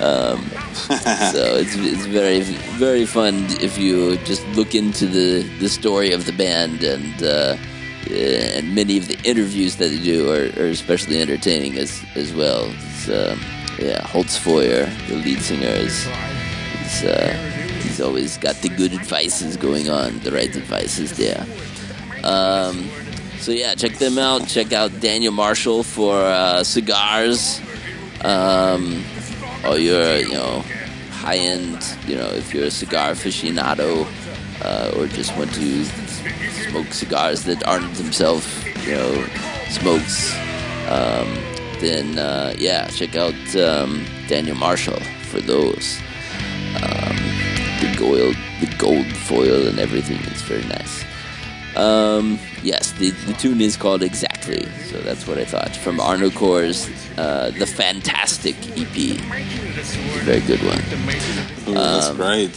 Um, 0.01 0.49
so 1.33 1.57
it's 1.57 1.75
it's 1.77 2.07
very 2.07 2.41
very 2.79 3.07
fun 3.07 3.47
if 3.61 3.79
you 3.79 4.17
just 4.19 4.47
look 4.49 4.75
into 4.75 5.07
the 5.07 5.43
the 5.59 5.69
story 5.69 6.13
of 6.13 6.27
the 6.27 6.33
band 6.33 6.83
and. 6.83 7.23
Uh, 7.23 7.57
and 8.11 8.75
many 8.75 8.97
of 8.97 9.07
the 9.09 9.19
interviews 9.25 9.77
that 9.77 9.89
they 9.89 9.99
do 10.03 10.33
are, 10.33 10.51
are 10.61 10.69
especially 10.69 11.21
entertaining 11.21 11.79
as 11.79 12.03
as 12.15 12.33
well. 12.33 12.65
It's, 12.65 13.09
um, 13.09 13.39
yeah, 13.79 14.07
Holtz 14.07 14.37
Foyer, 14.37 14.87
the 15.09 15.17
lead 15.17 15.41
singer, 15.41 15.69
is, 15.69 16.07
is 16.85 17.05
uh, 17.05 17.33
he's 17.83 18.01
always 18.01 18.37
got 18.39 18.57
the 18.57 18.69
good 18.69 18.93
advices 18.93 19.57
going 19.57 19.89
on, 19.89 20.19
the 20.21 20.33
right 20.33 20.55
advices 20.55 21.17
there. 21.17 21.47
Um, 22.25 22.91
so 23.41 23.53
yeah, 23.53 23.75
check 23.75 23.99
them 23.99 24.19
out. 24.19 24.47
Check 24.47 24.73
out 24.73 25.01
Daniel 25.01 25.33
Marshall 25.33 25.83
for 25.83 26.17
uh, 26.17 26.63
cigars. 26.63 27.61
Um, 28.23 29.03
or 29.67 29.79
your, 29.79 30.17
you 30.19 30.33
know, 30.35 30.65
high 31.11 31.37
end, 31.37 31.83
you 32.07 32.17
know, 32.17 32.29
if 32.29 32.55
you're 32.55 32.65
a 32.65 32.71
cigar 32.71 33.13
aficionado 33.13 34.07
uh, 34.63 34.93
or 34.97 35.07
just 35.07 35.37
want 35.37 35.53
to 35.55 35.85
smoke 36.69 36.93
cigars 36.93 37.45
that 37.45 37.67
Arnold 37.67 37.97
himself, 37.97 38.65
you 38.87 38.93
know, 38.93 39.27
smokes, 39.69 40.35
um, 40.89 41.29
then 41.81 42.19
uh, 42.19 42.55
yeah, 42.59 42.89
check 42.89 43.17
out 43.17 43.35
um, 43.57 44.05
Daniel 44.29 44.57
Marshall 44.57 45.01
for 45.31 45.41
those. 45.41 45.99
Um, 46.77 47.17
the 47.81 47.95
gold, 47.99 48.37
the 48.61 48.75
gold 48.79 49.07
foil 49.07 49.67
and 49.67 49.79
everything 49.79 50.19
is 50.33 50.43
very 50.43 50.65
nice. 50.65 51.05
Um, 51.77 52.39
yes, 52.63 52.93
the, 52.93 53.11
the 53.11 53.33
tune 53.35 53.61
is 53.61 53.77
called 53.77 54.03
Exactly, 54.03 54.67
so 54.87 54.99
that's 55.01 55.27
what 55.27 55.39
I 55.39 55.45
thought. 55.45 55.75
From 55.77 55.99
Arnocorps' 55.99 56.91
uh, 57.17 57.51
The 57.51 57.67
Fantastic 57.67 58.57
EP. 58.77 59.19
Very 60.25 60.41
good 60.41 60.61
one. 60.63 60.79
Ooh, 61.69 61.75
that's 61.75 62.11
great. 62.11 62.51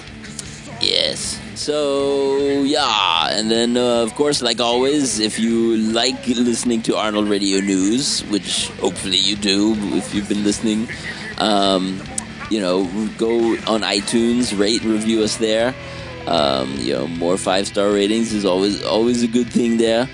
Yes. 0.82 1.40
So, 1.56 2.38
yeah. 2.64 3.30
And 3.30 3.50
then, 3.50 3.78
uh, 3.78 4.02
of 4.04 4.16
course, 4.16 4.42
like 4.42 4.60
always, 4.60 5.20
if 5.20 5.40
you 5.40 5.78
like 5.78 6.28
listening 6.28 6.82
to 6.84 6.98
Arnold 6.98 7.30
Radio 7.30 7.60
News, 7.60 8.22
which 8.26 8.68
hopefully 8.82 9.18
you 9.18 9.36
do 9.36 9.76
if 9.96 10.14
you've 10.14 10.28
been 10.28 10.44
listening, 10.44 10.90
um, 11.38 12.02
you 12.50 12.60
know, 12.60 12.86
go 13.18 13.54
on 13.68 13.82
iTunes, 13.82 14.58
rate, 14.58 14.84
review 14.84 15.24
us 15.24 15.38
there. 15.38 15.74
Um, 16.28 16.76
you 16.78 16.94
know, 16.94 17.08
more 17.08 17.38
five 17.38 17.68
star 17.68 17.92
ratings 17.92 18.32
is 18.34 18.46
always 18.46 18.82
always 18.84 19.24
a 19.24 19.28
good 19.28 19.48
thing 19.52 19.78
there 19.78 20.08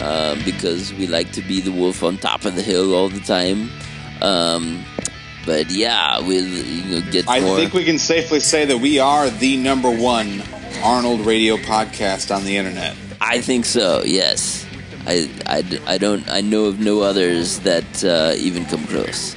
um, 0.00 0.38
because 0.44 0.92
we 0.94 1.06
like 1.06 1.32
to 1.32 1.42
be 1.42 1.60
the 1.60 1.70
wolf 1.72 2.02
on 2.02 2.16
top 2.16 2.44
of 2.46 2.56
the 2.56 2.62
hill 2.62 2.94
all 2.94 3.08
the 3.10 3.20
time. 3.20 3.70
Um, 4.22 4.84
but 5.46 5.70
yeah, 5.70 6.18
we'll 6.20 6.46
you 6.46 7.00
know, 7.00 7.10
get 7.10 7.28
I 7.28 7.40
more. 7.40 7.56
think 7.56 7.72
we 7.74 7.84
can 7.84 7.98
safely 7.98 8.40
say 8.40 8.64
that 8.66 8.78
we 8.78 8.98
are 8.98 9.28
the 9.28 9.56
number 9.56 9.90
one 9.90 10.42
Arnold 10.82 11.20
radio 11.26 11.56
podcast 11.56 12.34
on 12.34 12.44
the 12.44 12.56
internet. 12.56 12.96
I 13.20 13.40
think 13.42 13.64
so. 13.66 14.02
Yes, 14.04 14.64
I, 15.06 15.28
I, 15.46 15.80
I 15.94 15.98
don't. 15.98 16.26
I 16.30 16.40
know 16.40 16.66
of 16.66 16.80
no 16.80 17.00
others 17.02 17.60
that 17.60 18.02
uh, 18.04 18.32
even 18.38 18.64
come 18.64 18.86
close. 18.86 19.34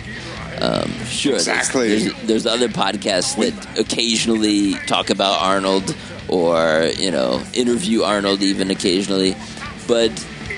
Um, 0.61 0.89
sure, 1.05 1.33
there's- 1.33 1.47
Exactly. 1.47 1.89
There's, 1.89 2.21
there's 2.23 2.45
other 2.45 2.69
podcasts 2.69 3.35
that 3.37 3.77
occasionally 3.79 4.73
talk 4.87 5.09
about 5.09 5.41
Arnold 5.41 5.93
or 6.29 6.89
you 6.97 7.11
know 7.11 7.41
interview 7.53 8.03
Arnold 8.03 8.41
even 8.41 8.71
occasionally, 8.71 9.35
but 9.87 10.11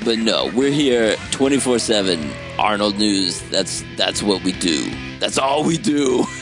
but 0.04 0.18
no, 0.20 0.52
we're 0.56 0.72
here 0.72 1.16
twenty 1.32 1.60
four 1.60 1.80
seven. 1.80 2.32
Arnold 2.58 2.98
News. 2.98 3.42
That's 3.50 3.84
that's 3.98 4.24
what 4.24 4.42
we 4.44 4.54
do. 4.54 4.90
That's 5.20 5.38
all 5.38 5.64
we 5.64 5.78
do. 5.78 6.26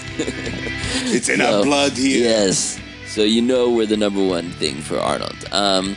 It's 1.06 1.28
in 1.28 1.40
So, 1.40 1.58
our 1.58 1.64
blood 1.64 1.94
here. 1.94 2.24
Yes. 2.24 2.80
So 3.08 3.22
you 3.24 3.41
know 3.41 3.70
we're 3.72 3.88
the 3.88 3.98
number 3.98 4.24
one 4.24 4.52
thing 4.52 4.76
for 4.82 5.00
Arnold. 5.00 5.36
Um, 5.52 5.95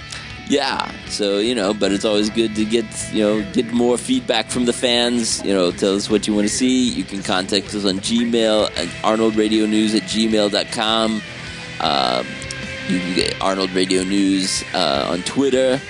yeah. 0.49 0.91
So 1.09 1.39
you 1.39 1.55
know, 1.55 1.75
but 1.75 1.93
it's 1.93 2.05
always 2.05 2.31
good 2.31 2.55
to 2.57 2.65
get 2.65 2.87
you 3.13 3.23
know 3.23 3.53
get 3.53 3.73
more 3.73 3.99
feedback 3.99 4.49
from 4.51 4.65
the 4.65 4.73
fans. 4.73 5.45
You 5.45 5.53
know, 5.55 5.71
tell 5.71 5.95
us 5.95 6.09
what 6.11 6.27
you 6.27 6.35
want 6.35 6.49
to 6.49 6.53
see. 6.55 6.89
You 6.89 7.05
can 7.05 7.23
contact 7.23 7.75
us 7.75 7.85
on 7.85 7.99
Gmail 8.01 8.71
at 8.77 8.89
arnoldradionews 9.05 9.95
at 9.95 10.03
gmail.com. 10.03 11.23
Um, 11.81 12.27
you 12.89 13.01
can 13.01 13.15
get 13.15 13.41
Arnold 13.43 13.71
Radio 13.71 14.05
News 14.05 14.63
uh, 14.73 15.09
on 15.11 15.23
Twitter. 15.23 15.81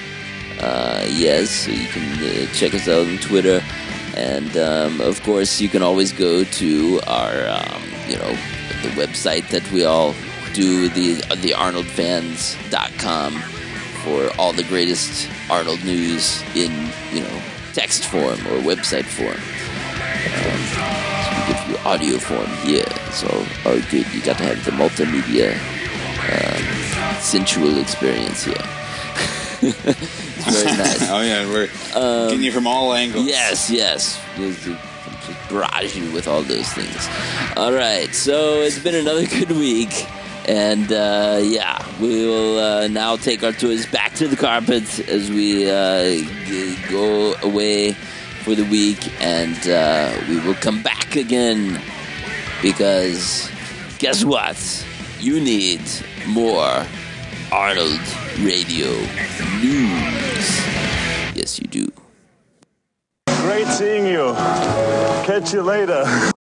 Uh, 0.60 1.04
yes, 1.10 1.50
so 1.50 1.70
you 1.70 1.86
can 1.88 2.12
uh, 2.22 2.46
check 2.54 2.74
us 2.74 2.88
out 2.88 3.06
on 3.06 3.18
Twitter. 3.18 3.62
And 4.16 4.56
um, 4.56 5.00
of 5.02 5.22
course, 5.22 5.60
you 5.60 5.68
can 5.68 5.82
always 5.82 6.12
go 6.12 6.44
to 6.44 7.00
our, 7.06 7.48
um, 7.48 7.82
you 8.08 8.16
know, 8.16 8.30
the 8.82 8.88
website 8.96 9.48
that 9.50 9.70
we 9.72 9.84
all 9.84 10.14
do, 10.54 10.88
the 10.88 11.16
the 11.36 11.50
ArnoldFans.com, 11.50 13.32
for 14.02 14.30
all 14.40 14.52
the 14.54 14.64
greatest 14.64 15.28
Arnold 15.50 15.84
news 15.84 16.42
in, 16.54 16.72
you 17.12 17.20
know, 17.20 17.42
text 17.74 18.06
form 18.06 18.40
or 18.46 18.62
website 18.62 19.04
form. 19.04 19.36
Um, 20.32 20.60
so 21.22 21.30
we 21.36 21.52
give 21.52 21.68
you 21.68 21.76
audio 21.84 22.18
form. 22.18 22.50
Yeah, 22.64 22.88
So, 23.10 23.28
all 23.66 23.78
good. 23.90 24.06
You 24.14 24.22
got 24.22 24.38
to 24.38 24.44
have 24.44 24.64
the 24.64 24.70
multimedia 24.70 25.58
um, 26.32 27.20
sensual 27.20 27.78
experience 27.78 28.44
here. 28.44 28.54
it's 29.62 29.74
very 30.62 30.76
nice. 30.78 31.10
Oh 31.10 31.20
yeah, 31.22 31.46
we're 31.46 31.66
getting 32.28 32.42
you 32.42 32.52
from 32.52 32.66
all 32.66 32.92
angles. 32.94 33.26
Yes, 33.26 33.70
yes. 33.70 34.20
Just, 34.36 34.64
just 34.64 35.48
barrage 35.48 35.96
you 35.96 36.10
with 36.12 36.28
all 36.28 36.42
those 36.42 36.68
things. 36.72 37.08
All 37.56 37.72
right, 37.72 38.14
so 38.14 38.60
it's 38.62 38.78
been 38.78 38.94
another 38.94 39.26
good 39.38 39.50
week. 39.52 40.06
And 40.48 40.92
uh, 40.92 41.40
yeah, 41.42 41.84
we 42.00 42.24
will 42.24 42.58
uh, 42.60 42.86
now 42.86 43.16
take 43.16 43.42
our 43.42 43.50
toys 43.50 43.84
back 43.86 44.14
to 44.14 44.28
the 44.28 44.36
carpet 44.36 45.00
as 45.08 45.28
we 45.28 45.68
uh, 45.68 46.04
g- 46.46 46.76
go 46.88 47.34
away 47.42 47.94
for 48.44 48.54
the 48.54 48.62
week. 48.66 48.98
And 49.20 49.58
uh, 49.68 50.16
we 50.28 50.38
will 50.38 50.54
come 50.54 50.84
back 50.84 51.16
again 51.16 51.80
because 52.62 53.50
guess 53.98 54.24
what? 54.24 54.56
You 55.18 55.40
need 55.40 55.80
more 56.28 56.84
Arnold 57.52 58.00
Radio 58.40 58.90
News. 59.62 60.60
Yes, 61.34 61.58
you 61.60 61.66
do. 61.68 61.92
Great 63.28 63.66
seeing 63.68 64.06
you. 64.06 64.34
Catch 65.24 65.52
you 65.52 65.62
later. 65.62 66.32